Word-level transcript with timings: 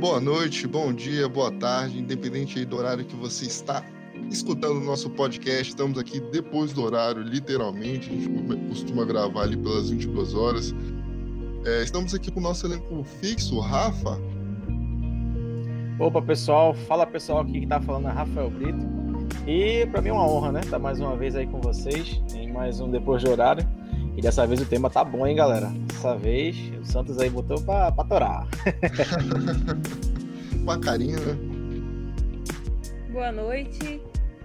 Boa 0.00 0.18
noite, 0.18 0.66
bom 0.66 0.94
dia, 0.94 1.28
boa 1.28 1.52
tarde, 1.52 1.98
independente 1.98 2.64
do 2.64 2.78
horário 2.78 3.04
que 3.04 3.14
você 3.14 3.44
está 3.44 3.84
escutando 4.30 4.78
o 4.78 4.80
nosso 4.80 5.10
podcast. 5.10 5.68
Estamos 5.68 5.98
aqui 5.98 6.18
depois 6.18 6.72
do 6.72 6.82
horário, 6.82 7.20
literalmente. 7.22 8.08
A 8.08 8.14
gente 8.14 8.66
costuma 8.66 9.04
gravar 9.04 9.42
ali 9.42 9.58
pelas 9.58 9.90
22 9.90 10.34
horas. 10.34 10.74
É, 11.66 11.82
estamos 11.82 12.14
aqui 12.14 12.30
com 12.30 12.40
o 12.40 12.42
nosso 12.42 12.66
elenco 12.66 13.04
fixo, 13.04 13.60
Rafa. 13.60 14.18
Opa, 15.98 16.22
pessoal. 16.22 16.72
Fala, 16.72 17.06
pessoal. 17.06 17.42
Aqui 17.42 17.60
que 17.60 17.66
tá 17.66 17.78
falando 17.78 18.08
é 18.08 18.12
Rafael 18.12 18.48
Brito. 18.48 18.80
E 19.46 19.84
para 19.88 20.00
mim 20.00 20.08
é 20.08 20.12
uma 20.14 20.26
honra, 20.26 20.50
né? 20.50 20.60
Estar 20.60 20.78
tá 20.78 20.78
mais 20.78 20.98
uma 20.98 21.14
vez 21.14 21.36
aí 21.36 21.46
com 21.46 21.60
vocês 21.60 22.22
em 22.34 22.50
mais 22.50 22.80
um 22.80 22.90
Depois 22.90 23.22
do 23.22 23.32
Horário. 23.32 23.68
E 24.16 24.20
dessa 24.20 24.46
vez 24.46 24.60
o 24.60 24.66
tema 24.66 24.90
tá 24.90 25.04
bom, 25.04 25.26
hein, 25.26 25.36
galera? 25.36 25.72
Dessa 25.86 26.16
vez 26.16 26.56
o 26.80 26.84
Santos 26.84 27.18
aí 27.18 27.30
botou 27.30 27.60
pra, 27.62 27.92
pra 27.92 28.04
torar. 28.04 28.48
Uma 30.62 30.78
carinha, 30.78 31.18
né? 31.18 31.36
Boa 33.12 33.32
noite. 33.32 34.00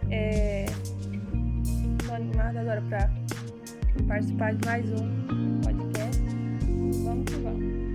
É... 0.09 0.65
Tô 2.05 2.13
animada 2.13 2.61
agora 2.61 2.81
pra 2.89 3.09
participar 4.07 4.53
de 4.53 4.65
mais 4.65 4.85
um 4.91 5.61
podcast. 5.61 6.21
Vamos 7.03 7.25
que 7.25 7.35
vamos. 7.37 7.85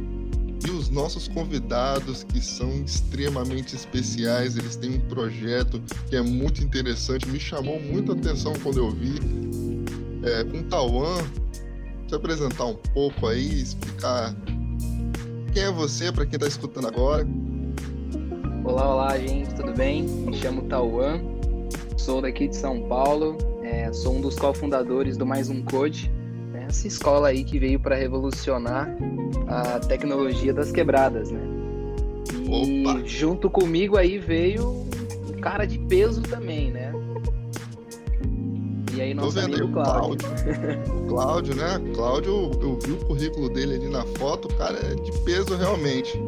E 0.67 0.71
os 0.71 0.91
nossos 0.91 1.27
convidados, 1.29 2.23
que 2.25 2.41
são 2.41 2.71
extremamente 2.83 3.75
especiais, 3.75 4.57
eles 4.57 4.77
têm 4.77 4.97
um 4.97 5.01
projeto 5.09 5.83
que 6.09 6.17
é 6.17 6.23
muito 6.23 6.63
interessante, 6.63 7.29
me 7.29 7.41
chamou 7.41 7.81
muito 7.81 8.13
a 8.13 8.15
atenção 8.15 8.53
quando 8.63 8.79
eu 8.79 8.91
vi. 8.91 9.15
É, 10.23 10.45
com 10.45 10.63
Tauan, 10.65 11.17
se 12.11 12.17
apresentar 12.17 12.65
um 12.65 12.75
pouco 12.75 13.29
aí, 13.29 13.63
explicar 13.63 14.35
quem 15.53 15.63
é 15.63 15.71
você 15.71 16.11
para 16.11 16.27
quem 16.27 16.35
está 16.35 16.49
escutando 16.49 16.89
agora. 16.89 17.25
Olá, 18.65 18.95
olá, 18.95 19.17
gente, 19.17 19.55
tudo 19.55 19.73
bem? 19.73 20.03
Me 20.03 20.37
chamo 20.37 20.63
Tauan, 20.63 21.21
sou 21.97 22.21
daqui 22.21 22.49
de 22.49 22.57
São 22.57 22.83
Paulo, 22.89 23.39
é, 23.63 23.93
sou 23.93 24.17
um 24.17 24.21
dos 24.21 24.35
cofundadores 24.35 25.17
do 25.17 25.25
Mais 25.25 25.49
Um 25.49 25.63
Code, 25.63 26.11
né? 26.53 26.67
essa 26.69 26.89
escola 26.89 27.29
aí 27.29 27.45
que 27.45 27.61
veio 27.61 27.79
para 27.79 27.95
revolucionar 27.95 28.93
a 29.47 29.79
tecnologia 29.79 30.53
das 30.53 30.73
quebradas, 30.73 31.31
né? 31.31 31.41
E 32.45 32.89
Opa. 32.89 33.07
junto 33.07 33.49
comigo 33.49 33.97
aí 33.97 34.19
veio 34.19 34.85
um 35.29 35.41
cara 35.41 35.65
de 35.65 35.79
peso 35.79 36.23
também, 36.23 36.73
né? 36.73 36.93
E 39.01 39.03
aí 39.03 39.15
nosso 39.15 39.33
Tô 39.33 39.41
vendo 39.41 39.55
amigo 39.55 39.79
aí, 39.79 39.85
Cláudio. 39.85 40.29
O 40.95 41.07
Cláudio, 41.09 41.57
né? 41.57 41.93
Cláudio, 41.95 42.51
eu 42.61 42.79
vi 42.79 42.93
o 42.93 43.07
currículo 43.07 43.49
dele 43.49 43.77
ali 43.77 43.89
na 43.89 44.05
foto, 44.19 44.47
o 44.47 44.55
cara 44.57 44.77
é 44.77 44.95
de 44.95 45.11
peso 45.21 45.57
realmente. 45.57 46.21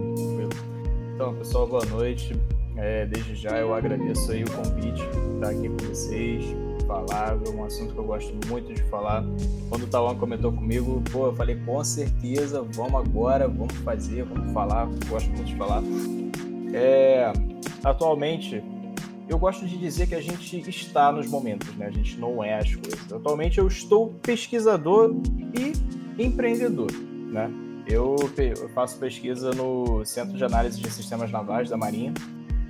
Então, 1.14 1.34
pessoal, 1.34 1.66
boa 1.66 1.84
noite. 1.84 2.34
É, 2.76 3.04
desde 3.04 3.34
já 3.34 3.58
eu 3.58 3.74
agradeço 3.74 4.32
aí 4.32 4.42
o 4.42 4.50
convite 4.50 5.02
de 5.02 5.34
estar 5.34 5.50
aqui 5.50 5.68
com 5.68 5.86
vocês, 5.86 6.46
falar, 6.86 7.38
é 7.46 7.50
um 7.50 7.62
assunto 7.62 7.92
que 7.92 8.00
eu 8.00 8.04
gosto 8.04 8.34
muito 8.48 8.72
de 8.72 8.82
falar. 8.84 9.22
Quando 9.68 9.82
o 9.82 9.86
Tawan 9.86 10.16
comentou 10.16 10.50
comigo, 10.50 11.02
pô, 11.12 11.26
eu 11.26 11.34
falei, 11.34 11.56
com 11.66 11.84
certeza, 11.84 12.62
vamos 12.72 12.94
agora, 12.94 13.48
vamos 13.48 13.74
fazer, 13.84 14.24
vamos 14.24 14.50
falar, 14.54 14.88
gosto 15.10 15.28
muito 15.28 15.44
de 15.44 15.56
falar. 15.56 15.82
É, 16.72 17.30
atualmente, 17.84 18.62
eu 19.28 19.38
gosto 19.38 19.66
de 19.66 19.76
dizer 19.76 20.06
que 20.06 20.14
a 20.14 20.20
gente 20.20 20.68
está 20.68 21.12
nos 21.12 21.26
momentos, 21.26 21.74
né? 21.76 21.86
A 21.86 21.90
gente 21.90 22.18
não 22.18 22.42
é 22.42 22.58
as 22.58 22.74
coisas. 22.74 23.12
Atualmente 23.12 23.58
eu 23.58 23.66
estou 23.66 24.10
pesquisador 24.22 25.14
e 25.54 26.22
empreendedor, 26.22 26.90
né? 26.92 27.50
Eu, 27.86 28.16
faço 28.74 28.98
pesquisa 28.98 29.50
no 29.52 30.04
Centro 30.04 30.36
de 30.36 30.44
Análise 30.44 30.80
de 30.80 30.90
Sistemas 30.90 31.30
Navais 31.30 31.68
da 31.68 31.76
Marinha 31.76 32.14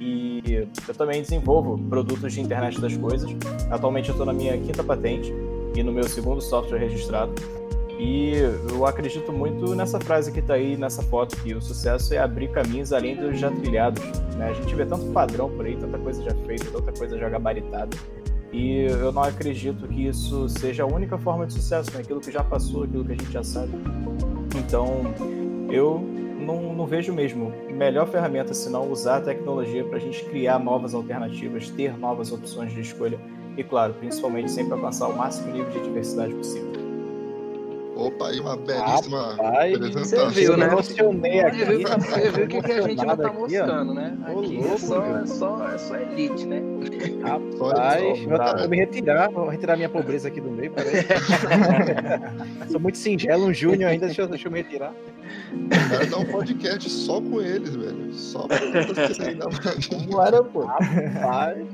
e 0.00 0.42
eu 0.88 0.94
também 0.94 1.20
desenvolvo 1.20 1.78
produtos 1.88 2.32
de 2.32 2.40
internet 2.40 2.80
das 2.80 2.96
coisas. 2.96 3.30
Atualmente 3.70 4.08
eu 4.08 4.12
estou 4.12 4.26
na 4.26 4.32
minha 4.32 4.56
quinta 4.58 4.82
patente 4.82 5.32
e 5.76 5.82
no 5.82 5.92
meu 5.92 6.04
segundo 6.04 6.40
software 6.40 6.78
registrado. 6.78 7.32
E 8.02 8.32
eu 8.68 8.84
acredito 8.84 9.32
muito 9.32 9.76
nessa 9.76 10.00
frase 10.00 10.32
que 10.32 10.40
está 10.40 10.54
aí 10.54 10.76
nessa 10.76 11.04
foto, 11.04 11.36
que 11.36 11.54
o 11.54 11.62
sucesso 11.62 12.12
é 12.12 12.18
abrir 12.18 12.48
caminhos 12.48 12.92
além 12.92 13.14
dos 13.14 13.38
já 13.38 13.48
trilhados. 13.48 14.02
Né? 14.36 14.48
A 14.48 14.52
gente 14.54 14.74
vê 14.74 14.84
tanto 14.84 15.06
padrão 15.12 15.48
por 15.48 15.64
aí, 15.64 15.76
tanta 15.76 15.96
coisa 15.98 16.20
já 16.20 16.34
feita, 16.44 16.64
tanta 16.72 16.92
coisa 16.98 17.16
já 17.16 17.28
gabaritada. 17.28 17.96
E 18.52 18.86
eu 18.86 19.12
não 19.12 19.22
acredito 19.22 19.86
que 19.86 20.08
isso 20.08 20.48
seja 20.48 20.82
a 20.82 20.86
única 20.86 21.16
forma 21.16 21.46
de 21.46 21.52
sucesso, 21.52 21.92
né? 21.92 22.00
aquilo 22.00 22.18
que 22.18 22.32
já 22.32 22.42
passou, 22.42 22.82
aquilo 22.82 23.04
que 23.04 23.12
a 23.12 23.14
gente 23.14 23.30
já 23.30 23.44
sabe. 23.44 23.70
Então, 24.56 25.14
eu 25.70 26.00
não, 26.40 26.74
não 26.74 26.86
vejo 26.86 27.12
mesmo 27.12 27.52
melhor 27.70 28.08
ferramenta 28.08 28.52
senão 28.52 28.90
usar 28.90 29.18
a 29.18 29.20
tecnologia 29.20 29.84
para 29.84 29.98
a 29.98 30.00
gente 30.00 30.24
criar 30.24 30.58
novas 30.58 30.92
alternativas, 30.92 31.70
ter 31.70 31.96
novas 31.96 32.32
opções 32.32 32.72
de 32.72 32.80
escolha 32.80 33.20
e, 33.56 33.62
claro, 33.62 33.94
principalmente 33.94 34.50
sempre 34.50 34.72
alcançar 34.72 35.06
o 35.06 35.16
máximo 35.16 35.52
nível 35.52 35.70
de 35.70 35.80
diversidade 35.84 36.34
possível. 36.34 36.81
Opa, 37.94 38.28
aí 38.28 38.40
uma 38.40 38.56
belíssima 38.56 39.34
Rapaz, 39.34 39.78
Você 39.94 40.26
viu, 40.30 40.56
né? 40.56 40.66
Emocionei 40.66 41.40
aqui. 41.40 41.58
Você 41.58 41.76
viu, 41.76 41.88
você 41.88 42.30
viu 42.30 42.48
que, 42.48 42.62
que 42.62 42.72
a 42.72 42.82
gente 42.82 43.04
não 43.04 43.16
tá 43.16 43.26
aqui, 43.26 43.38
mostrando, 43.38 43.94
né? 43.94 44.18
Aqui 44.24 44.58
é, 44.58 44.78
só, 44.78 45.04
é, 45.04 45.26
só, 45.26 45.68
é 45.68 45.78
só 45.78 45.96
elite, 45.96 46.46
né? 46.46 46.62
Rapaz, 47.22 48.20
vou 48.60 48.68
me 48.68 48.76
retirar, 48.78 49.30
vou 49.30 49.48
retirar 49.48 49.76
minha 49.76 49.90
pobreza 49.90 50.28
aqui 50.28 50.40
do 50.40 50.50
meio, 50.50 50.72
peraí. 50.72 51.04
Sou 52.70 52.80
muito 52.80 52.96
singelo, 52.96 53.46
um 53.46 53.54
júnior 53.54 53.90
ainda, 53.90 54.06
deixa 54.06 54.22
eu, 54.22 54.28
deixa 54.28 54.48
eu 54.48 54.52
me 54.52 54.62
retirar. 54.62 54.94
Vai 55.90 56.06
dar 56.06 56.18
um 56.18 56.24
podcast 56.24 56.88
só 56.88 57.20
com 57.20 57.40
eles, 57.42 57.76
velho. 57.76 58.12
Só 58.14 58.46
pra 58.46 58.58
você 58.58 59.22
ainda 59.22 59.48
mais. 59.48 59.86
Bora, 60.06 60.42
pô. 60.42 60.64
Rapaz. 60.64 61.66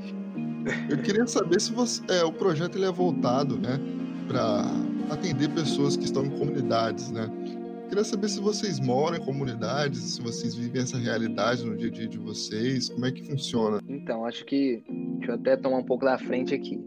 Eu 0.89 0.97
queria 0.97 1.25
saber 1.25 1.61
se 1.61 1.71
você, 1.71 2.01
é, 2.09 2.23
o 2.23 2.33
projeto 2.33 2.77
ele 2.77 2.85
é 2.85 2.91
voltado, 2.91 3.57
né, 3.57 3.79
para 4.27 4.65
atender 5.11 5.49
pessoas 5.49 5.97
que 5.97 6.05
estão 6.05 6.25
em 6.25 6.29
comunidades, 6.29 7.11
né? 7.11 7.29
Queria 7.89 8.03
saber 8.03 8.29
se 8.29 8.39
vocês 8.39 8.79
moram 8.79 9.17
em 9.17 9.25
comunidades, 9.25 9.99
se 9.99 10.21
vocês 10.21 10.53
vivem 10.53 10.83
essa 10.83 10.97
realidade 10.97 11.65
no 11.65 11.75
dia 11.75 11.87
a 11.87 11.91
dia 11.91 12.07
de 12.07 12.19
vocês, 12.19 12.89
como 12.89 13.05
é 13.05 13.11
que 13.11 13.23
funciona? 13.23 13.81
Então, 13.87 14.25
acho 14.25 14.45
que 14.45 14.83
deixa 15.17 15.31
eu 15.31 15.35
até 15.35 15.57
tomar 15.57 15.77
um 15.77 15.83
pouco 15.83 16.05
da 16.05 16.17
frente 16.17 16.53
aqui. 16.53 16.79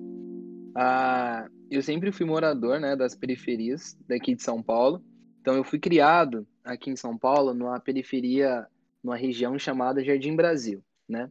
Ah, 0.76 1.48
eu 1.68 1.82
sempre 1.82 2.12
fui 2.12 2.24
morador, 2.24 2.78
né, 2.78 2.94
das 2.94 3.16
periferias 3.16 3.98
daqui 4.06 4.36
de 4.36 4.42
São 4.44 4.62
Paulo. 4.62 5.02
Então, 5.40 5.56
eu 5.56 5.64
fui 5.64 5.80
criado 5.80 6.46
aqui 6.64 6.88
em 6.88 6.96
São 6.96 7.18
Paulo, 7.18 7.52
numa 7.52 7.80
periferia, 7.80 8.64
numa 9.02 9.16
região 9.16 9.58
chamada 9.58 10.04
Jardim 10.04 10.36
Brasil, 10.36 10.84
né? 11.08 11.28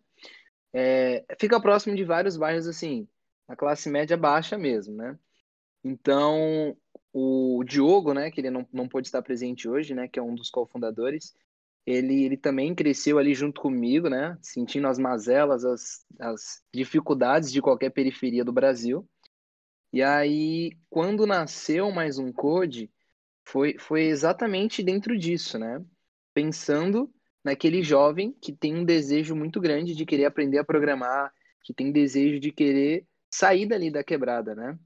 É, 0.74 1.24
fica 1.40 1.62
próximo 1.62 1.96
de 1.96 2.04
vários 2.04 2.36
bairros 2.36 2.68
assim, 2.68 3.08
a 3.48 3.56
classe 3.56 3.90
média 3.90 4.18
baixa 4.18 4.58
mesmo, 4.58 4.96
né? 4.96 5.18
Então, 5.84 6.76
o 7.12 7.64
Diogo, 7.64 8.14
né, 8.14 8.32
que 8.32 8.40
ele 8.40 8.50
não, 8.50 8.68
não 8.72 8.88
pôde 8.88 9.08
estar 9.08 9.22
presente 9.22 9.68
hoje, 9.68 9.94
né, 9.94 10.08
que 10.08 10.20
é 10.20 10.22
um 10.22 10.36
dos 10.36 10.50
cofundadores, 10.50 11.36
ele, 11.86 12.24
ele 12.24 12.38
também 12.38 12.76
cresceu 12.76 13.18
ali 13.18 13.34
junto 13.34 13.62
comigo, 13.62 14.10
né, 14.10 14.38
sentindo 14.42 14.88
as 14.88 15.00
mazelas, 15.00 15.66
as, 15.66 16.06
as 16.20 16.62
dificuldades 16.74 17.52
de 17.52 17.62
qualquer 17.62 17.90
periferia 17.90 18.46
do 18.46 18.54
Brasil. 18.54 19.08
E 19.92 20.02
aí, 20.02 20.72
quando 20.90 21.26
nasceu 21.26 21.92
mais 21.92 22.18
um 22.18 22.32
Code, 22.32 22.90
foi, 23.44 23.78
foi 23.80 24.04
exatamente 24.04 24.84
dentro 24.84 25.18
disso, 25.18 25.58
né, 25.58 25.84
pensando 26.34 27.12
naquele 27.44 27.82
jovem 27.84 28.32
que 28.40 28.54
tem 28.54 28.76
um 28.76 28.86
desejo 28.86 29.36
muito 29.36 29.60
grande 29.60 29.96
de 29.96 30.06
querer 30.06 30.26
aprender 30.26 30.60
a 30.60 30.64
programar, 30.64 31.34
que 31.64 31.74
tem 31.74 31.92
desejo 31.92 32.40
de 32.40 32.52
querer 32.52 33.06
sair 33.30 33.66
dali 33.66 33.90
da 33.90 34.04
quebrada, 34.04 34.54
né? 34.54 34.78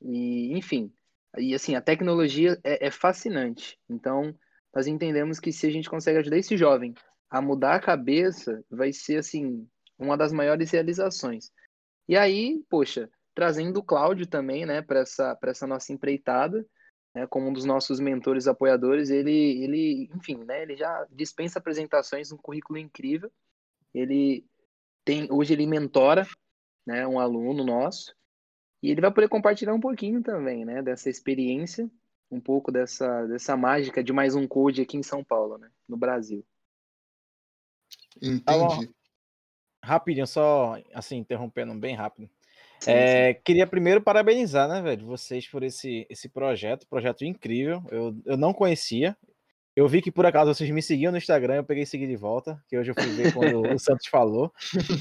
E, 0.00 0.56
enfim, 0.56 0.92
e 1.38 1.54
assim, 1.54 1.74
a 1.74 1.80
tecnologia 1.80 2.58
é, 2.64 2.86
é 2.86 2.90
fascinante. 2.90 3.78
Então, 3.88 4.34
nós 4.74 4.86
entendemos 4.86 5.40
que 5.40 5.52
se 5.52 5.66
a 5.66 5.70
gente 5.70 5.88
consegue 5.88 6.18
ajudar 6.18 6.38
esse 6.38 6.56
jovem 6.56 6.94
a 7.30 7.40
mudar 7.40 7.76
a 7.76 7.80
cabeça, 7.80 8.64
vai 8.70 8.92
ser 8.92 9.18
assim 9.18 9.68
uma 9.98 10.16
das 10.16 10.32
maiores 10.32 10.70
realizações. 10.70 11.50
E 12.08 12.16
aí, 12.16 12.62
poxa, 12.68 13.10
trazendo 13.34 13.80
o 13.80 13.82
Cláudio 13.82 14.26
também, 14.26 14.64
né, 14.64 14.82
para 14.82 15.00
essa 15.00 15.38
essa 15.42 15.66
nossa 15.66 15.92
empreitada, 15.92 16.64
né, 17.14 17.26
como 17.26 17.48
um 17.48 17.52
dos 17.52 17.64
nossos 17.64 17.98
mentores 18.00 18.46
apoiadores, 18.46 19.10
ele 19.10 19.62
ele, 19.64 20.10
enfim, 20.14 20.44
né, 20.44 20.62
ele 20.62 20.76
já 20.76 21.06
dispensa 21.10 21.58
apresentações, 21.58 22.32
um 22.32 22.36
currículo 22.36 22.78
incrível. 22.78 23.30
Ele 23.94 24.44
tem 25.04 25.28
hoje 25.30 25.54
ele 25.54 25.66
mentora, 25.66 26.26
né, 26.86 27.06
um 27.06 27.18
aluno 27.18 27.64
nosso 27.64 28.14
e 28.82 28.90
ele 28.90 29.00
vai 29.00 29.12
poder 29.12 29.28
compartilhar 29.28 29.74
um 29.74 29.80
pouquinho 29.80 30.22
também, 30.22 30.64
né, 30.64 30.82
dessa 30.82 31.08
experiência, 31.10 31.90
um 32.30 32.40
pouco 32.40 32.70
dessa, 32.70 33.26
dessa 33.26 33.56
mágica 33.56 34.02
de 34.02 34.12
mais 34.12 34.34
um 34.34 34.46
code 34.46 34.82
aqui 34.82 34.96
em 34.96 35.02
São 35.02 35.22
Paulo, 35.24 35.58
né, 35.58 35.70
no 35.88 35.96
Brasil. 35.96 36.44
Entendi. 38.20 38.42
Tá 38.44 38.68
Rapidinho, 39.82 40.26
só 40.26 40.76
assim, 40.92 41.18
interrompendo 41.18 41.72
bem 41.74 41.94
rápido. 41.94 42.28
Sim, 42.80 42.90
é, 42.90 43.34
sim. 43.34 43.40
Queria 43.44 43.66
primeiro 43.66 44.02
parabenizar, 44.02 44.68
né, 44.68 44.82
velho, 44.82 45.06
vocês 45.06 45.46
por 45.46 45.62
esse, 45.62 46.06
esse 46.10 46.28
projeto, 46.28 46.86
projeto 46.88 47.24
incrível. 47.24 47.82
Eu, 47.90 48.16
eu 48.24 48.36
não 48.36 48.52
conhecia, 48.52 49.16
Eu 49.76 49.86
vi 49.86 50.00
que 50.00 50.10
por 50.10 50.24
acaso 50.24 50.54
vocês 50.54 50.70
me 50.70 50.82
seguiam 50.82 51.12
no 51.12 51.18
Instagram, 51.18 51.56
eu 51.56 51.64
peguei 51.64 51.82
e 51.82 51.86
segui 51.86 52.06
de 52.06 52.16
volta, 52.16 52.58
que 52.66 52.78
hoje 52.78 52.92
eu 52.92 52.94
fui 52.94 53.12
ver 53.12 53.34
quando 53.34 53.60
o 53.60 53.62
Santos 53.78 54.06
falou. 54.06 54.50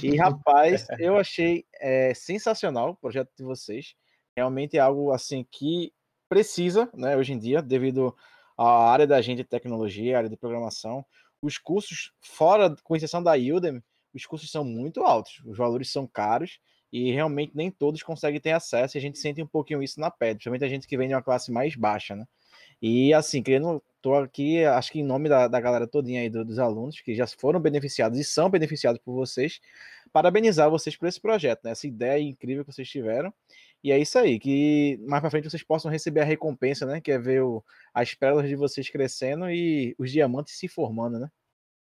E 0.04 0.18
rapaz, 0.18 0.86
eu 1.00 1.16
achei 1.16 1.66
é, 1.80 2.14
sensacional 2.14 2.90
o 2.90 2.96
projeto 2.96 3.32
de 3.38 3.44
vocês. 3.46 3.96
Realmente 4.36 4.76
é 4.76 4.82
algo 4.82 5.14
assim 5.14 5.48
que 5.50 5.94
precisa, 6.28 6.90
né, 6.94 7.16
hoje 7.16 7.32
em 7.32 7.40
dia, 7.40 7.62
devido 7.62 8.14
à 8.58 8.92
área 8.92 9.08
da 9.08 9.22
gente 9.22 9.38
de 9.38 9.44
tecnologia, 9.46 10.18
área 10.18 10.30
de 10.30 10.36
programação. 10.36 11.06
Os 11.42 11.58
cursos, 11.58 12.12
fora, 12.20 12.76
com 12.84 12.98
exceção 12.98 13.24
da 13.24 13.32
Udemy, 13.32 13.82
os 14.14 14.26
cursos 14.26 14.52
são 14.52 14.66
muito 14.66 15.04
altos, 15.04 15.42
os 15.46 15.58
valores 15.58 15.90
são 15.90 16.06
caros 16.06 16.60
e 16.92 17.14
realmente 17.14 17.54
nem 17.56 17.72
todos 17.72 18.04
conseguem 18.04 18.42
ter 18.42 18.52
acesso 18.52 18.98
e 18.98 19.00
a 19.00 19.02
gente 19.02 19.20
sente 19.20 19.42
um 19.42 19.48
pouquinho 19.48 19.82
isso 19.82 20.02
na 20.02 20.12
pele, 20.12 20.36
principalmente 20.36 20.66
a 20.66 20.70
gente 20.70 20.86
que 20.86 20.98
vem 20.98 21.08
de 21.08 21.14
uma 21.14 21.24
classe 21.24 21.50
mais 21.50 21.76
baixa, 21.78 22.14
né? 22.14 22.26
E 22.82 23.14
assim, 23.14 23.42
querendo, 23.42 23.82
tô 24.06 24.14
aqui, 24.14 24.64
acho 24.64 24.92
que 24.92 25.00
em 25.00 25.04
nome 25.04 25.28
da, 25.28 25.48
da 25.48 25.60
galera 25.60 25.88
todinha 25.88 26.22
aí 26.22 26.30
do, 26.30 26.46
dos 26.46 26.60
alunos 26.60 27.02
que 27.02 27.16
já 27.16 27.26
foram 27.26 27.60
beneficiados 27.60 28.20
e 28.20 28.24
são 28.24 28.52
beneficiados 28.52 29.02
por 29.04 29.16
vocês, 29.16 29.60
parabenizar 30.14 30.70
vocês 30.70 30.96
por 30.96 31.08
esse 31.08 31.20
projeto, 31.20 31.62
né? 31.64 31.72
Essa 31.72 31.88
ideia 31.88 32.22
incrível 32.22 32.64
que 32.64 32.72
vocês 32.72 32.88
tiveram. 32.88 33.34
E 33.84 33.92
é 33.92 33.98
isso 33.98 34.20
aí, 34.20 34.38
que 34.38 35.00
mais 35.08 35.22
para 35.22 35.32
frente 35.32 35.50
vocês 35.50 35.64
possam 35.64 35.90
receber 35.90 36.22
a 36.22 36.24
recompensa, 36.24 36.86
né? 36.86 37.02
Que 37.02 37.14
é 37.14 37.18
ver 37.18 37.42
o, 37.42 37.64
as 37.96 38.14
pérolas 38.14 38.48
de 38.48 38.56
vocês 38.56 38.88
crescendo 38.92 39.50
e 39.50 39.96
os 39.98 40.12
diamantes 40.12 40.56
se 40.56 40.68
formando, 40.68 41.18
né? 41.18 41.28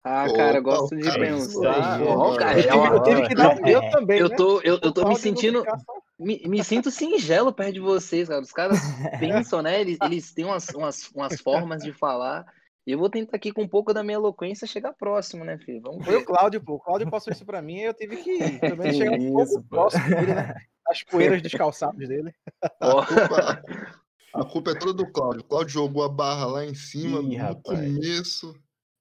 Ah, 0.02 0.32
cara, 0.34 0.60
Opa, 0.60 0.60
gosto 0.60 0.96
de 0.96 1.12
pensar. 1.12 2.00
Eu 2.00 2.40
é 2.40 2.62
tive, 2.62 2.75
eu 2.75 3.02
tive 3.02 3.28
que 3.28 3.34
dar 3.34 3.55
o 3.55 3.62
meu 3.62 3.90
também, 3.90 4.19
Eu 4.19 4.31
né? 4.31 4.34
tô, 4.34 4.62
eu, 4.62 4.78
eu 4.82 4.93
tô 4.93 5.06
me 5.06 5.16
sentindo. 5.16 5.62
Me, 6.19 6.43
me 6.47 6.65
sinto 6.65 6.91
singelo 6.91 7.53
perto 7.53 7.75
de 7.75 7.81
vocês, 7.81 8.29
cara. 8.29 8.41
Os 8.41 8.53
caras 8.53 8.79
pensam, 9.20 9.62
né? 9.62 9.81
Eles, 9.81 9.99
eles 10.03 10.32
têm 10.32 10.44
umas, 10.44 10.69
umas, 10.70 11.11
umas 11.15 11.41
formas 11.41 11.82
de 11.82 11.93
falar. 11.93 12.44
E 12.87 12.93
eu 12.93 12.99
vou 12.99 13.11
tentar 13.11 13.37
aqui 13.37 13.53
com 13.53 13.62
um 13.62 13.69
pouco 13.69 13.93
da 13.93 14.03
minha 14.03 14.17
eloquência 14.17 14.67
chegar 14.67 14.94
próximo, 14.94 15.44
né, 15.44 15.59
filho? 15.59 15.82
Vamos 15.82 16.05
Foi 16.05 16.17
o 16.17 16.20
ver. 16.20 16.25
Cláudio, 16.25 16.61
pô. 16.65 16.75
O 16.75 16.81
Cláudio 16.81 17.11
passou 17.11 17.32
isso 17.32 17.44
pra 17.44 17.61
mim 17.61 17.76
e 17.76 17.85
eu 17.85 17.94
tive 17.94 18.17
que 18.17 18.59
também 18.59 18.93
chegar 18.94 19.12
um 19.12 19.32
pouco 19.32 19.43
isso, 19.43 19.61
pô. 19.62 19.69
próximo 19.69 20.09
dele, 20.09 20.35
né? 20.35 20.55
As 20.88 21.03
poeiras 21.03 21.43
dos 21.43 21.53
calçados 21.53 22.09
dele. 22.09 22.35
A 24.32 24.44
culpa, 24.44 24.70
é 24.70 24.75
toda 24.75 24.94
do 24.94 25.11
Cláudio. 25.12 25.43
O 25.43 25.44
Cláudio 25.44 25.75
jogou 25.75 26.03
a 26.03 26.09
barra 26.09 26.47
lá 26.47 26.65
em 26.65 26.75
cima 26.75 27.20
Ih, 27.20 27.37
no 27.37 27.37
rapaz. 27.37 27.79
começo. 27.79 28.55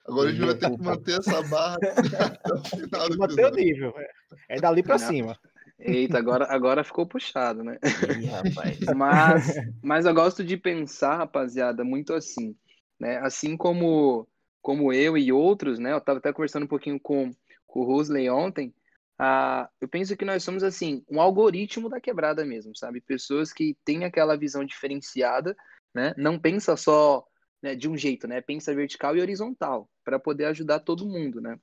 Agora 0.06 0.30
a 0.30 0.32
gente 0.32 0.46
vai 0.46 0.56
ter 0.56 0.70
que 0.70 0.82
manter 0.82 1.20
essa 1.20 1.42
barra 1.44 1.78
até 1.82 2.54
o 2.54 2.64
final 2.64 3.10
do 3.10 3.18
Manter 3.18 3.46
o 3.46 3.56
nível. 3.56 3.94
É 3.98 4.58
é 4.58 4.62
dali 4.62 4.84
pra 4.84 4.98
Não. 4.98 5.08
cima. 5.08 5.40
Eita, 5.80 6.18
agora, 6.18 6.46
agora 6.50 6.84
ficou 6.84 7.06
puxado, 7.06 7.64
né? 7.64 7.78
Ih, 8.16 8.26
rapaz. 8.26 8.78
Mas, 8.96 9.56
mas 9.82 10.06
eu 10.06 10.14
gosto 10.14 10.44
de 10.44 10.58
pensar, 10.58 11.18
rapaziada, 11.18 11.84
muito 11.84 12.14
assim, 12.14 12.56
né? 13.00 13.18
Assim 13.20 13.56
como, 13.56 14.28
como 14.62 14.92
eu 14.92 15.18
e 15.18 15.32
outros, 15.32 15.80
né? 15.80 15.94
Eu 15.94 16.02
tava 16.02 16.20
até 16.20 16.32
conversando 16.34 16.64
um 16.64 16.68
pouquinho 16.68 17.00
com, 17.00 17.32
com 17.66 17.82
o 17.82 17.84
Rosley 17.84 18.30
ontem. 18.30 18.74
Ah, 19.20 19.70
eu 19.82 19.88
penso 19.88 20.16
que 20.16 20.26
nós 20.26 20.44
somos, 20.44 20.64
assim, 20.64 21.04
um 21.10 21.20
algoritmo 21.20 21.90
da 21.90 22.00
quebrada 22.00 22.46
mesmo, 22.46 22.76
sabe? 22.76 23.02
Pessoas 23.02 23.52
que 23.52 23.76
têm 23.84 24.06
aquela 24.06 24.38
visão 24.38 24.64
diferenciada, 24.64 25.56
né? 25.94 26.14
Não 26.18 26.40
pensa 26.40 26.76
só 26.78 27.26
né, 27.62 27.76
de 27.76 27.90
um 27.90 27.98
jeito, 27.98 28.28
né? 28.28 28.42
Pensa 28.42 28.74
vertical 28.76 29.16
e 29.16 29.22
horizontal, 29.22 29.90
para 30.04 30.20
poder 30.20 30.46
ajudar 30.46 30.80
todo 30.80 31.08
mundo, 31.08 31.42
né? 31.42 31.60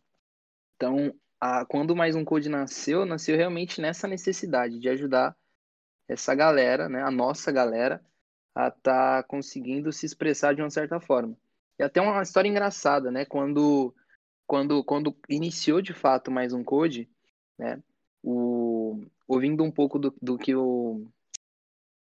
Então, 0.76 1.14
a, 1.40 1.64
quando 1.64 1.96
mais 1.96 2.14
um 2.14 2.24
Code 2.24 2.48
nasceu, 2.48 3.04
nasceu 3.04 3.36
realmente 3.36 3.80
nessa 3.80 4.08
necessidade 4.08 4.78
de 4.78 4.88
ajudar 4.88 5.36
essa 6.08 6.34
galera, 6.34 6.88
né, 6.88 7.02
a 7.02 7.10
nossa 7.10 7.50
galera, 7.50 8.04
a 8.54 8.70
tá 8.70 9.22
conseguindo 9.22 9.92
se 9.92 10.06
expressar 10.06 10.54
de 10.54 10.62
uma 10.62 10.70
certa 10.70 11.00
forma. 11.00 11.36
E 11.78 11.82
até 11.82 12.00
uma 12.00 12.22
história 12.22 12.48
engraçada, 12.48 13.10
né, 13.10 13.24
quando 13.24 13.94
quando 14.46 14.84
quando 14.84 15.16
iniciou 15.28 15.80
de 15.80 15.94
fato 15.94 16.30
mais 16.30 16.52
um 16.52 16.62
Code, 16.62 17.08
né, 17.58 17.82
o 18.22 19.04
ouvindo 19.26 19.64
um 19.64 19.70
pouco 19.70 19.98
do, 19.98 20.14
do 20.20 20.38
que 20.38 20.54
o 20.54 21.06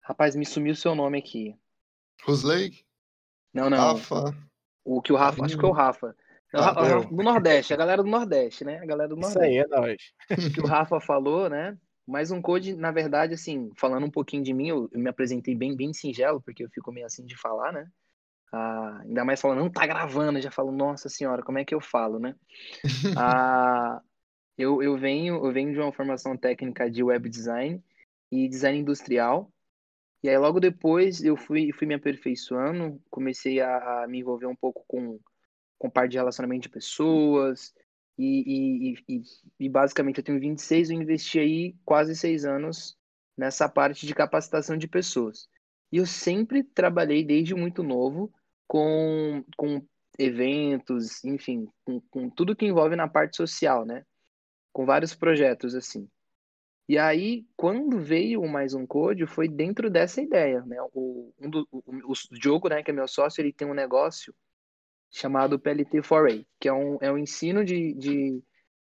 rapaz 0.03 0.37
me 0.37 0.47
sumiu 0.47 0.73
o 0.73 0.77
seu 0.77 0.95
nome 0.95 1.19
aqui. 1.19 1.57
Rosley, 2.23 2.85
Não, 3.53 3.71
não. 3.71 3.95
Rafa, 3.95 4.35
O 4.85 5.01
que 5.01 5.13
o 5.13 5.17
Rafa, 5.17 5.45
acho 5.45 5.59
que 5.59 5.65
é 5.65 5.69
o 5.69 5.73
Rafa. 5.73 6.17
Ah, 6.55 6.73
do 7.11 7.23
Nordeste, 7.23 7.75
a 7.75 7.77
galera 7.77 8.03
do 8.03 8.09
Nordeste, 8.09 8.65
né? 8.65 8.79
A 8.79 8.87
galera 8.87 9.09
do 9.09 9.19
Isso 9.19 9.39
Nordeste. 9.39 9.45
aí 9.45 9.59
é 9.59 9.67
nóis. 9.67 10.13
que 10.55 10.61
o 10.61 10.67
Rafa 10.67 11.01
falou, 11.01 11.49
né? 11.49 11.77
Mas 12.07 12.31
um 12.31 12.41
code, 12.41 12.75
na 12.75 12.91
verdade, 12.91 13.35
assim, 13.35 13.71
falando 13.77 14.07
um 14.07 14.11
pouquinho 14.11 14.43
de 14.43 14.55
mim, 14.55 14.69
eu, 14.69 14.89
eu 14.91 14.99
me 14.99 15.11
apresentei 15.11 15.55
bem, 15.55 15.77
bem 15.77 15.93
singelo, 15.93 16.41
porque 16.41 16.65
eu 16.65 16.71
fico 16.71 16.91
meio 16.91 17.05
assim 17.05 17.25
de 17.27 17.37
falar, 17.37 17.71
né? 17.71 17.87
Ah, 18.51 19.01
ainda 19.03 19.25
mais 19.27 19.41
falando, 19.41 19.59
não 19.59 19.71
tá 19.71 19.87
gravando, 19.87 20.39
eu 20.39 20.43
já 20.43 20.51
falo, 20.51 20.73
nossa 20.73 21.09
senhora, 21.11 21.43
como 21.43 21.59
é 21.59 21.65
que 21.65 21.75
eu 21.75 21.81
falo, 21.81 22.19
né? 22.19 22.35
Ah, 23.15 24.01
eu, 24.57 24.83
eu 24.83 24.97
venho, 24.97 25.37
eu 25.45 25.53
venho 25.53 25.73
de 25.73 25.79
uma 25.79 25.93
formação 25.93 26.37
técnica 26.37 26.91
de 26.91 27.03
web 27.03 27.29
design 27.29 27.83
e 28.31 28.49
design 28.49 28.79
industrial. 28.79 29.53
E 30.23 30.29
aí 30.29 30.37
logo 30.37 30.59
depois 30.59 31.23
eu 31.23 31.37
fui, 31.37 31.73
fui 31.73 31.87
me 31.87 31.95
aperfeiçoando, 31.95 33.01
comecei 33.11 33.61
a, 33.61 34.03
a 34.03 34.09
me 34.09 34.19
envolver 34.19 34.47
um 34.47 34.57
pouco 34.57 34.85
com, 34.89 35.21
com 35.79 35.89
parte 35.89 36.13
de 36.13 36.19
relacionamento 36.19 36.63
de 36.63 36.69
pessoas, 36.69 37.73
e, 38.19 38.95
e, 39.09 39.17
e, 39.17 39.23
e 39.61 39.69
basicamente 39.69 40.19
eu 40.19 40.25
tenho 40.25 40.41
26, 40.41 40.91
eu 40.91 41.01
investi 41.01 41.39
aí 41.39 41.77
quase 41.85 42.17
seis 42.17 42.45
anos 42.45 42.99
nessa 43.37 43.69
parte 43.69 44.05
de 44.07 44.15
capacitação 44.15 44.77
de 44.77 44.89
pessoas. 44.89 45.49
E 45.93 45.99
eu 45.99 46.07
sempre 46.07 46.65
trabalhei 46.65 47.25
desde 47.25 47.55
muito 47.55 47.83
novo 47.83 48.33
com, 48.67 49.45
com 49.57 49.81
eventos, 50.19 51.25
enfim, 51.25 51.69
com, 51.85 52.01
com 52.11 52.29
tudo 52.29 52.57
que 52.57 52.67
envolve 52.67 52.97
na 52.97 53.09
parte 53.09 53.37
social, 53.37 53.87
né? 53.87 54.05
Com 54.73 54.85
vários 54.85 55.15
projetos 55.15 55.77
assim. 55.77 56.09
E 56.89 56.99
aí, 56.99 57.47
quando 57.57 58.01
veio 58.01 58.43
o 58.43 58.49
Mais 58.49 58.75
Um 58.75 58.87
Code, 58.87 59.27
foi 59.27 59.47
dentro 59.47 59.89
dessa 59.89 60.21
ideia, 60.21 60.63
né? 60.63 60.77
O, 60.93 61.33
um 61.39 61.49
do, 61.49 61.69
o, 61.71 61.83
o 62.13 62.15
Diogo, 62.33 62.69
né, 62.69 62.83
que 62.83 62.91
é 62.91 62.95
meu 62.95 63.07
sócio, 63.07 63.41
ele 63.41 63.53
tem 63.53 63.69
um 63.69 63.75
negócio 63.75 64.35
chamado 65.11 65.59
PLT4A, 65.59 66.47
que 66.61 66.69
é 66.69 66.73
um, 66.73 66.99
é 67.01 67.11
um 67.11 67.19
ensino 67.19 67.65
de, 67.65 67.95
de, 67.95 68.43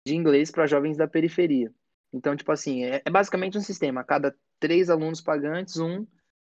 de 0.06 0.16
inglês 0.16 0.52
para 0.52 0.68
jovens 0.68 0.98
da 0.98 1.08
periferia. 1.08 1.74
Então, 2.12 2.36
tipo 2.36 2.52
assim, 2.52 2.84
é, 2.84 3.02
é, 3.06 3.10
basicamente 3.10 3.58
um 3.58 3.62
sistema. 3.62 4.02
A 4.02 4.04
cada 4.04 4.36
três 4.60 4.90
alunos 4.90 5.22
pagantes, 5.22 5.78
um, 5.78 6.06